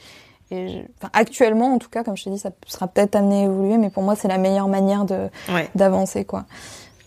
Et 0.51 0.83
enfin, 0.97 1.09
actuellement, 1.13 1.73
en 1.75 1.77
tout 1.77 1.89
cas, 1.89 2.03
comme 2.03 2.17
je 2.17 2.23
t'ai 2.23 2.31
dit, 2.31 2.39
ça 2.39 2.49
sera 2.67 2.87
peut-être 2.87 3.15
amené 3.15 3.41
à 3.41 3.43
évoluer, 3.43 3.77
mais 3.77 3.89
pour 3.89 4.03
moi, 4.03 4.15
c'est 4.15 4.27
la 4.27 4.39
meilleure 4.39 4.67
manière 4.67 5.05
de 5.05 5.29
d'avancer, 5.75 6.25
quoi. 6.25 6.45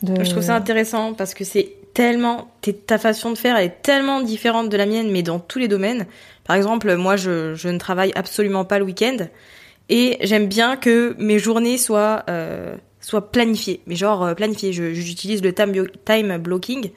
De... 0.02 0.22
Je 0.22 0.30
trouve 0.30 0.44
ça 0.44 0.54
intéressant 0.54 1.12
parce 1.14 1.34
que 1.34 1.44
c'est 1.44 1.74
tellement 1.92 2.48
ta 2.86 2.98
façon 2.98 3.30
de 3.30 3.36
faire 3.36 3.56
est 3.56 3.82
tellement 3.82 4.20
différente 4.20 4.68
de 4.68 4.76
la 4.76 4.86
mienne, 4.86 5.10
mais 5.10 5.22
dans 5.22 5.38
tous 5.38 5.58
les 5.58 5.68
domaines. 5.68 6.06
Par 6.44 6.56
exemple, 6.56 6.94
moi, 6.96 7.16
je, 7.16 7.54
je 7.54 7.68
ne 7.68 7.78
travaille 7.78 8.12
absolument 8.14 8.64
pas 8.64 8.78
le 8.78 8.84
week-end 8.84 9.16
et 9.88 10.18
j'aime 10.22 10.46
bien 10.46 10.76
que 10.76 11.14
mes 11.18 11.38
journées 11.38 11.78
soient 11.78 12.24
euh, 12.28 12.76
soient 13.00 13.30
planifiées. 13.30 13.80
Mais 13.86 13.94
genre 13.94 14.24
euh, 14.24 14.34
planifiées. 14.34 14.72
J'utilise 14.72 15.42
le 15.42 15.52
time, 15.52 15.86
time 16.04 16.38
blocking. 16.38 16.90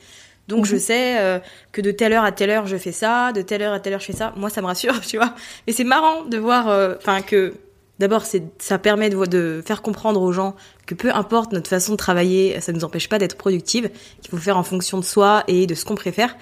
Donc 0.47 0.65
je 0.65 0.75
mhm. 0.75 0.79
sais 0.79 1.19
euh, 1.19 1.39
que 1.71 1.81
de 1.81 1.91
telle 1.91 2.13
heure 2.13 2.23
à 2.23 2.31
telle 2.31 2.49
heure 2.51 2.67
je 2.67 2.77
fais 2.77 2.91
ça, 2.91 3.31
de 3.31 3.41
telle 3.41 3.61
heure 3.61 3.73
à 3.73 3.79
telle 3.79 3.93
heure 3.93 3.99
je 3.99 4.05
fais 4.05 4.13
ça. 4.13 4.33
Moi 4.35 4.49
ça 4.49 4.61
me 4.61 4.67
rassure, 4.67 5.01
tu 5.07 5.17
vois. 5.17 5.33
Mais 5.67 5.73
c'est 5.73 5.83
marrant 5.83 6.23
de 6.25 6.37
voir, 6.37 6.69
euh, 6.69 6.95
enfin 6.97 7.21
que 7.21 7.53
d'abord 7.99 8.25
c'est 8.25 8.43
ça 8.59 8.77
permet 8.77 9.09
de, 9.09 9.25
de, 9.25 9.63
faire 9.65 9.81
comprendre 9.81 10.21
aux 10.21 10.31
gens 10.31 10.55
que 10.85 10.93
peu 10.93 11.11
importe 11.11 11.51
notre 11.51 11.69
façon 11.69 11.93
de 11.93 11.97
travailler, 11.97 12.59
ça 12.61 12.71
ne 12.71 12.77
nous 12.77 12.83
empêche 12.83 13.09
pas 13.09 13.17
d'être 13.17 13.37
productive, 13.37 13.89
qu'il 14.21 14.29
faut 14.29 14.37
faire 14.37 14.57
en 14.57 14.63
fonction 14.63 14.99
de 14.99 15.05
soi 15.05 15.43
et 15.47 15.65
de 15.65 15.73
ce 15.73 15.83
qu'on 15.83 15.95
préfère. 15.95 16.35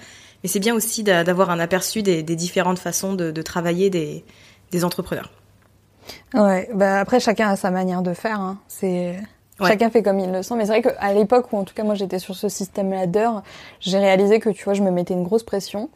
Mais 0.44 0.48
c'est 0.48 0.60
bien 0.60 0.74
aussi 0.74 1.02
d'avoir 1.02 1.48
un 1.48 1.58
aperçu 1.58 2.02
des, 2.02 2.22
différentes 2.22 2.78
façons 2.78 3.14
de, 3.14 3.42
travailler 3.42 3.88
des, 3.90 4.84
entrepreneurs. 4.84 5.32
Ouais, 6.34 6.68
bah 6.74 6.98
après 6.98 7.18
chacun 7.18 7.48
a 7.48 7.56
sa 7.56 7.70
manière 7.70 8.02
de 8.02 8.12
faire. 8.12 8.40
Hein. 8.40 8.58
C'est 8.68 9.16
chacun 9.58 9.88
fait 9.88 10.02
comme 10.02 10.18
il 10.18 10.30
le 10.30 10.42
sent. 10.42 10.54
Mais 10.56 10.66
c'est 10.66 10.80
vrai 10.80 10.82
qu'à 10.82 11.14
l'époque 11.14 11.50
où 11.52 11.56
en 11.56 11.64
tout 11.64 11.72
cas 11.72 11.82
moi 11.82 11.94
j'étais 11.94 12.18
sur 12.18 12.34
ce 12.34 12.50
système-là 12.50 13.06
d'heures, 13.06 13.42
j'ai 13.80 13.98
réalisé 13.98 14.38
que 14.38 14.50
tu 14.50 14.64
vois 14.64 14.74
je 14.74 14.82
me 14.82 14.90
mettais 14.90 15.14
une 15.14 15.22
grosse 15.22 15.44
pression 15.44 15.88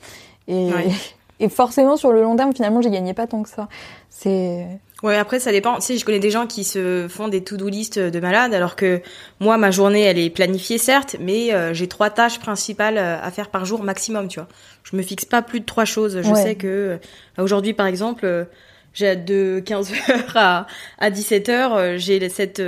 et 0.46 0.70
et 1.40 1.48
forcément 1.50 1.96
sur 1.96 2.12
le 2.12 2.22
long 2.22 2.36
terme 2.36 2.54
finalement 2.54 2.80
j'ai 2.80 2.90
gagné 2.90 3.12
pas 3.12 3.26
tant 3.26 3.42
que 3.42 3.50
ça. 3.50 3.68
C'est 4.08 4.66
Ouais, 5.04 5.16
après 5.16 5.38
ça 5.38 5.52
dépend. 5.52 5.76
Tu 5.76 5.82
sais, 5.82 5.96
je 5.96 6.04
connais 6.04 6.18
des 6.18 6.32
gens 6.32 6.48
qui 6.48 6.64
se 6.64 7.06
font 7.08 7.28
des 7.28 7.44
to-do 7.44 7.68
list 7.68 8.00
de 8.00 8.20
malades, 8.20 8.52
alors 8.52 8.74
que 8.74 9.00
moi, 9.38 9.56
ma 9.56 9.70
journée, 9.70 10.02
elle 10.02 10.18
est 10.18 10.30
planifiée 10.30 10.76
certes, 10.78 11.14
mais 11.20 11.54
euh, 11.54 11.72
j'ai 11.72 11.86
trois 11.86 12.10
tâches 12.10 12.40
principales 12.40 12.98
euh, 12.98 13.16
à 13.22 13.30
faire 13.30 13.48
par 13.50 13.64
jour 13.64 13.84
maximum, 13.84 14.26
tu 14.26 14.40
vois. 14.40 14.48
Je 14.82 14.96
me 14.96 15.02
fixe 15.02 15.24
pas 15.24 15.40
plus 15.40 15.60
de 15.60 15.64
trois 15.64 15.84
choses. 15.84 16.20
Je 16.22 16.34
sais 16.34 16.56
que 16.56 16.66
euh, 16.66 16.96
aujourd'hui, 17.42 17.74
par 17.74 17.86
exemple, 17.86 18.46
j'ai 18.92 19.14
de 19.14 19.62
15h 19.64 19.92
à, 20.34 20.66
à 20.98 21.10
17h, 21.10 21.96
j'ai 21.96 22.28
cette, 22.28 22.60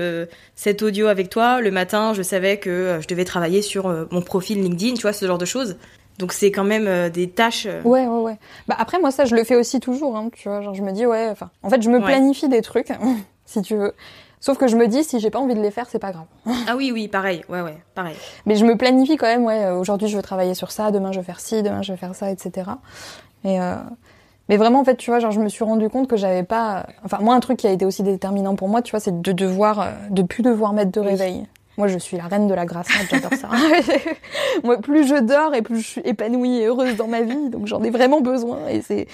cette 0.55 0.83
audio 0.83 1.09
avec 1.09 1.31
toi. 1.31 1.61
Le 1.61 1.73
matin, 1.73 2.15
je 2.15 2.23
savais 2.23 2.59
que 2.59 2.99
je 3.03 3.09
devais 3.09 3.25
travailler 3.25 3.61
sur 3.61 3.89
mon 4.13 4.23
profil 4.23 4.63
LinkedIn, 4.63 4.95
tu 4.95 5.03
vois, 5.03 5.13
ce 5.13 5.27
genre 5.27 5.39
de 5.39 5.47
choses. 5.47 5.77
Donc 6.21 6.33
c'est 6.33 6.53
quand 6.53 6.65
même 6.65 6.87
euh, 6.87 7.09
des 7.09 7.29
tâches. 7.31 7.67
euh, 7.67 7.81
Ouais, 7.83 8.07
ouais, 8.07 8.21
ouais. 8.21 8.39
Bah 8.69 8.77
après, 8.79 9.01
moi, 9.01 9.11
ça, 9.11 9.25
je 9.25 9.35
le 9.35 9.43
fais 9.43 9.57
aussi 9.57 9.81
toujours, 9.81 10.17
hein, 10.17 10.29
tu 10.33 10.49
vois. 10.49 10.61
Genre, 10.61 10.75
je 10.75 10.83
me 10.83 10.93
dis, 10.93 11.07
ouais, 11.07 11.29
enfin, 11.31 11.51
en 11.63 11.71
fait, 11.71 11.83
je 11.83 11.91
me 11.91 11.99
Ouais. 11.99 12.05
planifie 12.05 12.49
des 12.49 12.61
trucs, 12.63 12.89
si 13.47 13.63
tu 13.63 13.75
veux. 13.75 13.95
Sauf 14.39 14.57
que 14.59 14.69
je 14.69 14.77
me 14.77 14.87
dis, 14.87 15.03
si 15.05 15.19
j'ai 15.21 15.31
pas 15.31 15.39
envie 15.39 15.55
de 15.55 15.61
les 15.61 15.71
faire, 15.71 15.87
c'est 15.91 15.99
pas 15.99 16.13
grave. 16.13 16.27
Ah 16.69 16.77
oui, 16.77 16.93
oui, 16.93 17.09
pareil. 17.09 17.43
Ouais, 17.49 17.63
ouais, 17.63 17.77
pareil. 17.95 18.15
Mais 18.47 18.55
je 18.57 18.65
me 18.65 18.77
planifie 18.77 19.17
quand 19.17 19.27
même, 19.27 19.45
ouais, 19.45 19.65
euh, 19.65 19.77
aujourd'hui, 19.79 20.09
je 20.09 20.17
veux 20.17 20.23
travailler 20.23 20.55
sur 20.55 20.71
ça, 20.71 20.91
demain, 20.91 21.11
je 21.13 21.19
vais 21.21 21.25
faire 21.27 21.41
ci, 21.41 21.63
demain, 21.63 21.83
je 21.83 21.93
vais 21.93 21.99
faire 21.99 22.15
ça, 22.15 22.31
etc. 22.31 22.71
Et, 23.45 23.61
euh, 23.61 23.75
mais 24.51 24.57
vraiment, 24.59 24.81
en 24.81 24.85
fait, 24.85 24.97
tu 24.97 25.11
vois, 25.11 25.21
genre, 25.21 25.31
je 25.31 25.41
me 25.41 25.49
suis 25.49 25.65
rendu 25.65 25.89
compte 25.89 26.07
que 26.09 26.17
j'avais 26.17 26.43
pas, 26.43 26.87
enfin, 27.05 27.19
moi, 27.21 27.35
un 27.35 27.41
truc 27.41 27.59
qui 27.59 27.67
a 27.67 27.71
été 27.71 27.85
aussi 27.87 28.03
déterminant 28.03 28.57
pour 28.57 28.69
moi, 28.69 28.83
tu 28.83 28.91
vois, 28.91 29.01
c'est 29.01 29.21
de 29.23 29.33
devoir, 29.33 29.89
de 30.11 30.23
plus 30.23 30.43
devoir 30.43 30.73
mettre 30.75 30.91
de 30.93 31.01
Oui. 31.01 31.07
réveil. 31.09 31.47
Moi, 31.81 31.89
je 31.89 31.99
suis 31.99 32.17
la 32.17 32.25
reine 32.25 32.47
de 32.47 32.55
la 32.55 32.67
grassade, 32.67 33.07
j'adore 33.11 33.33
ça. 33.41 33.49
moi, 34.65 34.77
plus 34.79 35.07
je 35.09 35.17
dors 35.21 35.55
et 35.55 35.63
plus 35.63 35.81
je 35.81 35.87
suis 35.87 36.01
épanouie 36.05 36.59
et 36.61 36.67
heureuse 36.67 36.97
dans 36.97 37.07
ma 37.09 37.23
vie, 37.23 37.49
donc 37.51 37.67
j'en 37.67 37.83
ai 37.83 37.91
vraiment 37.91 38.21
besoin. 38.21 38.59
Et 38.69 38.83
c'est, 38.83 39.07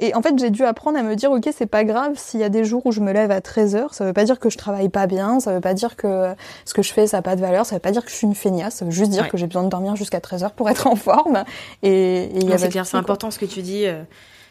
et 0.00 0.14
en 0.14 0.22
fait, 0.22 0.34
j'ai 0.38 0.50
dû 0.50 0.64
apprendre 0.64 0.98
à 0.98 1.02
me 1.02 1.14
dire, 1.16 1.30
ok, 1.30 1.48
c'est 1.56 1.66
pas 1.66 1.84
grave 1.84 2.12
s'il 2.16 2.40
y 2.40 2.44
a 2.44 2.48
des 2.48 2.64
jours 2.64 2.84
où 2.86 2.92
je 2.92 3.00
me 3.00 3.12
lève 3.12 3.30
à 3.30 3.40
13 3.40 3.76
heures, 3.76 3.94
ça 3.94 4.04
veut 4.04 4.12
pas 4.12 4.24
dire 4.24 4.38
que 4.40 4.50
je 4.50 4.58
travaille 4.58 4.88
pas 4.88 5.06
bien, 5.06 5.40
ça 5.40 5.52
veut 5.54 5.60
pas 5.60 5.74
dire 5.74 5.96
que 5.96 6.34
ce 6.64 6.74
que 6.74 6.82
je 6.82 6.92
fais, 6.92 7.06
ça 7.06 7.18
a 7.18 7.22
pas 7.22 7.36
de 7.36 7.40
valeur, 7.40 7.66
ça 7.66 7.76
veut 7.76 7.80
pas 7.80 7.90
dire 7.92 8.04
que 8.04 8.10
je 8.10 8.16
suis 8.16 8.26
une 8.26 8.34
feignasse, 8.34 8.76
ça 8.76 8.84
veut 8.84 8.90
juste 8.90 9.10
dire 9.10 9.22
Ouais. 9.24 9.28
que 9.28 9.36
j'ai 9.36 9.46
besoin 9.46 9.64
de 9.64 9.68
dormir 9.68 9.96
jusqu'à 9.96 10.20
13 10.20 10.44
heures 10.44 10.52
pour 10.52 10.68
être 10.70 10.86
en 10.86 10.96
forme. 10.96 11.44
Et, 11.82 12.24
et 12.36 12.58
c'est 12.58 12.68
clair, 12.68 12.86
c'est 12.86 12.96
important 12.96 13.30
ce 13.30 13.38
que 13.38 13.46
tu 13.46 13.62
dis. 13.62 13.86
euh, 13.86 14.02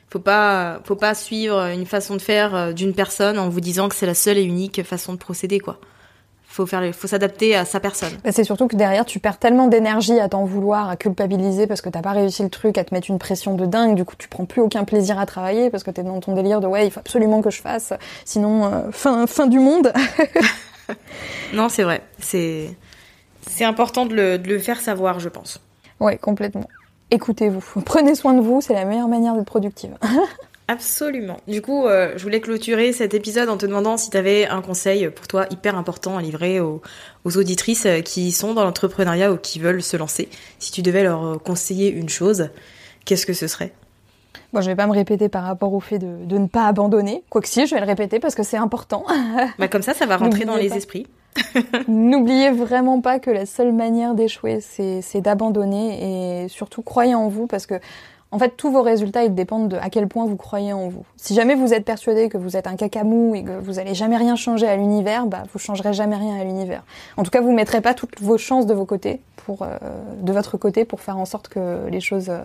Faut 0.10 0.20
pas, 0.20 0.80
faut 0.86 0.96
pas 0.96 1.14
suivre 1.14 1.60
une 1.74 1.86
façon 1.86 2.16
de 2.16 2.22
faire 2.22 2.56
euh, 2.56 2.72
d'une 2.74 2.94
personne 2.94 3.38
en 3.40 3.50
vous 3.50 3.60
disant 3.62 3.90
que 3.90 3.96
c'est 3.96 4.06
la 4.06 4.14
seule 4.16 4.38
et 4.38 4.44
unique 4.44 4.82
façon 4.84 5.12
de 5.14 5.18
procéder, 5.18 5.60
quoi. 5.60 5.80
Faut 6.58 6.66
faire, 6.66 6.96
faut 6.96 7.06
s'adapter 7.06 7.56
à 7.56 7.66
sa 7.66 7.80
personne. 7.80 8.14
Bah, 8.24 8.32
c'est 8.32 8.44
surtout 8.44 8.68
que 8.68 8.76
derrière, 8.76 9.06
tu 9.06 9.20
perds 9.20 9.38
tellement 9.38 9.68
d'énergie 9.68 10.20
à 10.20 10.28
t'en 10.28 10.44
vouloir, 10.44 10.90
à 10.90 10.96
culpabiliser 10.96 11.68
parce 11.68 11.82
que 11.82 11.90
t'as 11.90 12.02
pas 12.02 12.14
réussi 12.14 12.42
le 12.42 12.50
truc, 12.50 12.80
à 12.80 12.84
te 12.84 12.96
mettre 12.96 13.12
une 13.12 13.20
pression 13.20 13.54
de 13.54 13.68
dingue. 13.68 13.94
Du 13.94 14.06
coup, 14.06 14.16
tu 14.18 14.28
prends 14.28 14.46
plus 14.46 14.62
aucun 14.62 14.84
plaisir 14.84 15.20
à 15.20 15.28
travailler 15.28 15.70
parce 15.70 15.84
que 15.84 15.92
t'es 15.92 16.02
dans 16.02 16.20
ton 16.20 16.34
délire 16.34 16.60
de 16.60 16.66
ouais, 16.66 16.88
il 16.88 16.92
faut 16.92 17.00
absolument 17.00 17.44
que 17.44 17.52
je 17.52 17.62
fasse, 17.62 17.94
sinon 18.26 18.66
euh, 18.66 18.92
fin 18.92 19.28
fin 19.28 19.46
du 19.46 19.60
monde. 19.60 19.94
Non, 21.54 21.70
c'est 21.70 21.84
vrai. 21.84 22.02
C'est, 22.20 22.70
c'est 23.48 23.66
important 23.66 24.06
de 24.06 24.16
le, 24.16 24.38
de 24.40 24.48
le 24.48 24.58
faire 24.58 24.80
savoir, 24.80 25.20
je 25.20 25.30
pense. 25.30 25.62
ouais, 26.00 26.18
complètement. 26.18 26.68
Écoutez-vous, 27.12 27.82
prenez 27.86 28.16
soin 28.16 28.34
de 28.34 28.42
vous, 28.42 28.62
c'est 28.62 28.74
la 28.74 28.84
meilleure 28.84 29.08
manière 29.08 29.36
d'être 29.36 29.46
productive. 29.46 29.98
Absolument. 30.70 31.38
Du 31.48 31.62
coup, 31.62 31.86
euh, 31.86 32.14
je 32.18 32.24
voulais 32.24 32.42
clôturer 32.42 32.92
cet 32.92 33.14
épisode 33.14 33.48
en 33.48 33.58
te 33.58 33.66
demandant 33.66 33.96
si 33.96 34.10
tu 34.10 34.18
avais 34.18 34.48
un 34.48 34.62
conseil 34.62 35.10
pour 35.10 35.26
toi 35.26 35.46
hyper 35.50 35.78
important 35.78 36.18
à 36.18 36.22
livrer 36.22 36.60
aux, 36.60 36.82
aux 37.24 37.38
auditrices 37.38 37.86
euh, 37.86 38.02
qui 38.02 38.34
sont 38.34 38.54
dans 38.54 38.66
l'entrepreneuriat 38.66 39.32
ou 39.32 39.38
qui 39.38 39.60
veulent 39.60 39.82
se 39.82 39.96
lancer. 39.96 40.28
Si 40.60 40.74
tu 40.74 40.82
devais 40.82 41.04
leur 41.04 41.26
euh, 41.26 41.38
conseiller 41.38 41.90
une 41.90 42.10
chose, 42.10 42.50
qu'est-ce 43.06 43.26
que 43.26 43.34
ce 43.34 43.48
serait? 43.48 43.72
Bon, 44.52 44.60
je 44.60 44.68
vais 44.68 44.76
pas 44.76 44.88
me 44.88 44.94
répéter 44.94 45.30
par 45.30 45.44
rapport 45.44 45.74
au 45.74 45.80
fait 45.80 46.00
de, 46.00 46.26
de 46.26 46.38
ne 46.38 46.48
pas 46.48 46.68
abandonner. 46.68 47.24
Quoique 47.30 47.48
si, 47.48 47.66
je 47.66 47.74
vais 47.74 47.82
le 47.82 47.88
répéter 47.88 48.20
parce 48.20 48.36
que 48.36 48.44
c'est 48.44 48.58
important. 48.58 49.06
bah, 49.60 49.70
Comme 49.70 49.82
ça, 49.82 49.94
ça 49.94 50.06
va 50.06 50.18
rentrer 50.18 50.44
dans 50.44 50.58
les 50.58 50.74
esprits. 50.74 51.08
N'oubliez 51.88 52.52
vraiment 52.52 53.02
pas 53.02 53.20
que 53.20 53.30
la 53.30 53.46
seule 53.46 53.72
manière 53.72 54.16
d'échouer, 54.16 54.60
c'est 54.62 55.22
d'abandonner 55.22 56.44
et 56.44 56.48
surtout 56.48 56.82
croyez 56.82 57.16
en 57.16 57.28
vous 57.28 57.48
parce 57.48 57.66
que 57.66 57.76
en 58.32 58.40
fait 58.40 58.56
tous 58.58 58.72
vos 58.72 58.82
résultats 58.82 59.24
ils 59.24 59.34
dépendent 59.34 59.70
de 59.70 59.78
à 59.78 59.90
quel 59.90 60.08
point 60.08 60.26
vous 60.26 60.36
croyez 60.36 60.74
en 60.74 60.90
vous. 60.90 61.06
Si 61.16 61.34
jamais 61.34 61.56
vous 61.56 61.74
êtes 61.74 61.86
persuadé 61.86 62.30
que 62.30 62.38
vous 62.38 62.58
êtes 62.58 62.68
un 62.68 62.76
cacamou 62.76 63.36
et 63.36 63.44
que 63.44 63.58
vous 63.60 63.80
allez 63.80 63.94
jamais 63.94 64.18
rien 64.18 64.36
changer 64.36 64.68
à 64.68 64.76
l'univers, 64.76 65.26
bah 65.28 65.44
vous 65.52 65.60
changerez 65.60 65.94
jamais 65.94 66.16
rien 66.16 66.40
à 66.40 66.44
l'univers. 66.44 66.84
En 67.18 67.24
tout 67.24 67.32
cas, 67.32 67.42
vous 67.42 67.54
mettrez 67.54 67.82
pas 67.82 67.94
toutes 67.94 68.22
vos 68.22 68.38
chances 68.38 68.66
de 68.66 68.74
vos 68.74 68.86
côtés 68.86 69.22
pour 69.38 69.62
euh, 69.62 69.78
de 70.22 70.32
votre 70.34 70.58
côté 70.58 70.86
pour 70.86 71.02
faire 71.02 71.18
en 71.18 71.26
sorte 71.26 71.48
que 71.48 71.88
les 71.90 72.02
choses 72.02 72.30
euh, 72.30 72.42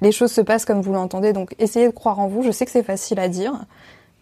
les 0.00 0.12
choses 0.12 0.32
se 0.32 0.40
passent 0.40 0.64
comme 0.64 0.80
vous 0.80 0.92
l'entendez. 0.92 1.32
Donc 1.32 1.54
essayez 1.58 1.86
de 1.86 1.92
croire 1.92 2.18
en 2.18 2.28
vous. 2.28 2.42
Je 2.42 2.50
sais 2.50 2.64
que 2.64 2.70
c'est 2.70 2.82
facile 2.82 3.20
à 3.20 3.28
dire, 3.28 3.52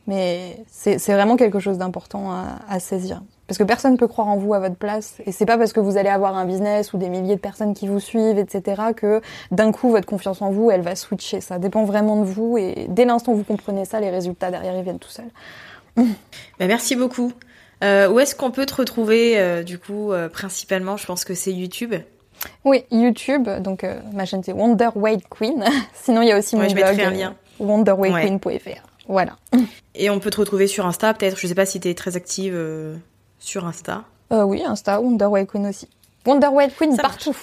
mais 0.06 0.58
c'est 0.70 0.98
vraiment 1.12 1.36
quelque 1.36 1.60
chose 1.60 1.78
d'important 1.78 2.32
à 2.68 2.80
saisir. 2.80 3.22
Parce 3.48 3.56
que 3.56 3.64
personne 3.64 3.96
peut 3.96 4.06
croire 4.06 4.28
en 4.28 4.36
vous 4.36 4.52
à 4.52 4.60
votre 4.60 4.76
place. 4.76 5.14
Et 5.24 5.32
c'est 5.32 5.46
pas 5.46 5.56
parce 5.56 5.72
que 5.72 5.80
vous 5.80 5.96
allez 5.96 6.10
avoir 6.10 6.36
un 6.36 6.44
business 6.44 6.92
ou 6.92 6.98
des 6.98 7.08
milliers 7.08 7.34
de 7.34 7.40
personnes 7.40 7.72
qui 7.72 7.88
vous 7.88 7.98
suivent, 7.98 8.38
etc., 8.38 8.82
que 8.94 9.22
d'un 9.50 9.72
coup, 9.72 9.90
votre 9.90 10.06
confiance 10.06 10.42
en 10.42 10.50
vous, 10.50 10.70
elle 10.70 10.82
va 10.82 10.94
switcher. 10.94 11.40
Ça 11.40 11.58
dépend 11.58 11.84
vraiment 11.84 12.20
de 12.20 12.26
vous. 12.26 12.58
Et 12.58 12.86
dès 12.90 13.06
l'instant 13.06 13.32
où 13.32 13.36
vous 13.36 13.44
comprenez 13.44 13.86
ça, 13.86 14.00
les 14.00 14.10
résultats 14.10 14.50
derrière, 14.50 14.76
ils 14.76 14.82
viennent 14.84 14.98
tout 14.98 15.08
seuls. 15.08 15.30
Bah, 15.96 16.66
merci 16.66 16.94
beaucoup. 16.94 17.32
Euh, 17.82 18.10
où 18.10 18.20
est-ce 18.20 18.34
qu'on 18.34 18.50
peut 18.50 18.66
te 18.66 18.74
retrouver, 18.74 19.38
euh, 19.38 19.62
du 19.62 19.78
coup, 19.78 20.12
euh, 20.12 20.28
principalement? 20.28 20.98
Je 20.98 21.06
pense 21.06 21.24
que 21.24 21.32
c'est 21.32 21.52
YouTube. 21.52 21.94
Oui, 22.66 22.84
YouTube. 22.90 23.48
Donc, 23.60 23.84
ma 24.12 24.26
chaîne, 24.26 24.42
c'est 24.44 24.52
Wonder 24.52 24.90
Weight 24.94 25.22
Queen. 25.30 25.64
Sinon, 25.94 26.20
il 26.20 26.28
y 26.28 26.32
a 26.32 26.38
aussi 26.38 26.54
Ouais, 26.54 26.64
mon 26.64 26.68
je 26.68 26.74
blog. 26.74 27.00
un 27.00 27.10
lien. 27.10 27.34
wonderweightqueen.fr. 27.60 28.82
Voilà. 29.08 29.36
Et 29.94 30.10
on 30.10 30.20
peut 30.20 30.30
te 30.30 30.38
retrouver 30.38 30.66
sur 30.66 30.84
Insta, 30.84 31.14
peut-être. 31.14 31.38
Je 31.38 31.46
sais 31.46 31.54
pas 31.54 31.64
si 31.66 31.80
tu 31.80 31.88
es 31.88 31.94
très 31.94 32.14
active 32.16 32.54
sur 33.38 33.66
Insta. 33.66 34.04
Euh, 34.32 34.42
oui, 34.42 34.62
Insta, 34.64 35.00
Wonder 35.00 35.26
Weight 35.26 35.48
Queen 35.48 35.66
aussi. 35.66 35.88
Wonder 36.26 36.48
Weight 36.48 36.76
Queen 36.76 36.94
Ça 36.94 37.02
partout. 37.02 37.36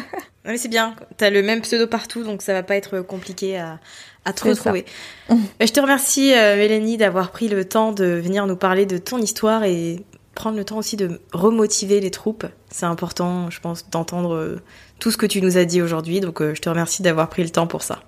Mais 0.44 0.56
c'est 0.56 0.68
bien. 0.68 0.94
T'as 1.16 1.30
le 1.30 1.42
même 1.42 1.60
pseudo 1.62 1.86
partout, 1.86 2.22
donc 2.22 2.42
ça 2.42 2.52
va 2.52 2.62
pas 2.62 2.76
être 2.76 3.00
compliqué 3.00 3.58
à, 3.58 3.80
à 4.24 4.32
te 4.32 4.48
retrouver. 4.48 4.84
Je 5.60 5.72
te 5.72 5.80
remercie, 5.80 6.34
euh, 6.34 6.56
Mélanie, 6.56 6.96
d'avoir 6.96 7.30
pris 7.30 7.48
le 7.48 7.64
temps 7.66 7.92
de 7.92 8.04
venir 8.04 8.46
nous 8.46 8.56
parler 8.56 8.86
de 8.86 8.98
ton 8.98 9.18
histoire 9.18 9.64
et 9.64 10.04
prendre 10.34 10.56
le 10.56 10.64
temps 10.64 10.76
aussi 10.76 10.96
de 10.96 11.20
remotiver 11.32 12.00
les 12.00 12.10
troupes. 12.10 12.46
C'est 12.70 12.86
important, 12.86 13.50
je 13.50 13.60
pense, 13.60 13.90
d'entendre 13.90 14.34
euh, 14.34 14.60
tout 15.00 15.10
ce 15.10 15.16
que 15.16 15.26
tu 15.26 15.42
nous 15.42 15.56
as 15.56 15.64
dit 15.64 15.82
aujourd'hui. 15.82 16.20
Donc, 16.20 16.40
euh, 16.40 16.54
je 16.54 16.60
te 16.60 16.68
remercie 16.68 17.02
d'avoir 17.02 17.28
pris 17.28 17.42
le 17.42 17.50
temps 17.50 17.66
pour 17.66 17.82
ça. 17.82 18.02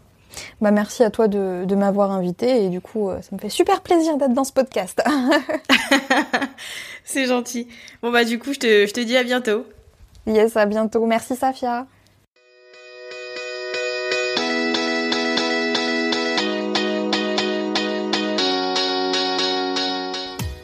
Bah, 0.61 0.71
merci 0.71 1.03
à 1.03 1.11
toi 1.11 1.29
de, 1.29 1.65
de 1.67 1.75
m'avoir 1.75 2.11
invité. 2.11 2.65
Et 2.65 2.69
du 2.69 2.81
coup, 2.81 3.11
euh, 3.11 3.21
ça 3.23 3.29
me 3.33 3.39
fait 3.39 3.49
super 3.49 3.81
plaisir 3.81 4.17
d'être 4.17 4.35
dans 4.35 4.45
ce 4.45 4.53
podcast. 4.53 5.03
C'est 7.05 7.27
gentil. 7.27 7.69
Bon, 8.03 8.13
bah, 8.13 8.25
du 8.25 8.39
coup, 8.39 8.53
je 8.53 8.59
te, 8.59 8.87
je 8.87 8.93
te 8.93 9.01
dis 9.01 9.17
à 9.17 9.25
bientôt. 9.25 9.65
yes, 10.27 10.57
à 10.57 10.67
bientôt. 10.67 11.05
Merci, 11.07 11.37
Safia. 11.37 11.87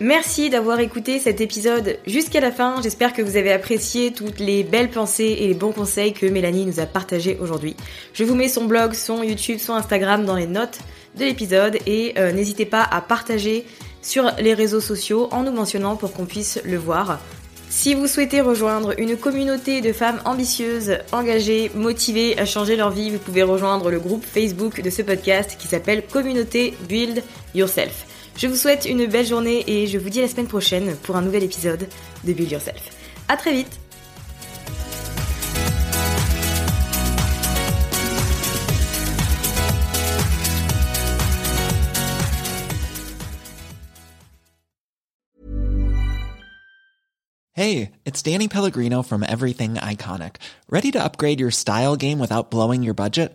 Merci 0.00 0.50
d'avoir 0.50 0.78
écouté 0.80 1.18
cet 1.18 1.40
épisode 1.40 1.98
jusqu'à 2.06 2.40
la 2.40 2.52
fin. 2.52 2.82
J'espère 2.82 3.14
que 3.14 3.22
vous 3.22 3.38
avez 3.38 3.50
apprécié 3.50 4.12
toutes 4.12 4.40
les 4.40 4.62
belles 4.62 4.90
pensées 4.90 5.38
et 5.40 5.48
les 5.48 5.54
bons 5.54 5.72
conseils 5.72 6.12
que 6.12 6.26
Mélanie 6.26 6.66
nous 6.66 6.80
a 6.80 6.86
partagés 6.86 7.38
aujourd'hui. 7.40 7.76
Je 8.12 8.22
vous 8.22 8.34
mets 8.34 8.50
son 8.50 8.66
blog, 8.66 8.92
son 8.92 9.22
YouTube, 9.22 9.58
son 9.58 9.72
Instagram 9.72 10.26
dans 10.26 10.36
les 10.36 10.46
notes 10.46 10.80
de 11.18 11.24
l'épisode 11.24 11.78
et 11.86 12.12
euh, 12.18 12.30
n'hésitez 12.30 12.66
pas 12.66 12.82
à 12.82 13.00
partager 13.00 13.64
sur 14.02 14.30
les 14.38 14.52
réseaux 14.52 14.82
sociaux 14.82 15.28
en 15.30 15.44
nous 15.44 15.52
mentionnant 15.52 15.96
pour 15.96 16.12
qu'on 16.12 16.26
puisse 16.26 16.60
le 16.62 16.76
voir. 16.76 17.18
Si 17.70 17.94
vous 17.94 18.06
souhaitez 18.06 18.42
rejoindre 18.42 18.92
une 18.98 19.16
communauté 19.16 19.80
de 19.80 19.94
femmes 19.94 20.20
ambitieuses, 20.26 20.98
engagées, 21.10 21.70
motivées 21.74 22.38
à 22.38 22.44
changer 22.44 22.76
leur 22.76 22.90
vie, 22.90 23.08
vous 23.08 23.18
pouvez 23.18 23.42
rejoindre 23.42 23.90
le 23.90 23.98
groupe 23.98 24.26
Facebook 24.26 24.82
de 24.82 24.90
ce 24.90 25.00
podcast 25.00 25.56
qui 25.58 25.68
s'appelle 25.68 26.04
Communauté 26.06 26.74
Build 26.86 27.22
Yourself. 27.54 28.04
Je 28.36 28.48
vous 28.48 28.56
souhaite 28.56 28.84
une 28.84 29.06
belle 29.06 29.24
journée 29.24 29.64
et 29.66 29.86
je 29.86 29.96
vous 29.96 30.10
dis 30.10 30.18
à 30.18 30.22
la 30.22 30.28
semaine 30.28 30.46
prochaine 30.46 30.94
pour 30.96 31.16
un 31.16 31.22
nouvel 31.22 31.42
épisode 31.42 31.88
de 32.24 32.32
Build 32.34 32.50
Yourself. 32.50 32.90
À 33.28 33.36
très 33.36 33.52
vite 33.52 33.80
Hey, 47.54 47.92
it's 48.04 48.20
Danny 48.20 48.48
Pellegrino 48.48 49.02
from 49.02 49.22
Everything 49.22 49.76
Iconic. 49.76 50.36
Ready 50.68 50.90
to 50.90 51.02
upgrade 51.02 51.40
your 51.40 51.50
style 51.50 51.96
game 51.96 52.18
without 52.18 52.50
blowing 52.50 52.82
your 52.82 52.92
budget? 52.92 53.34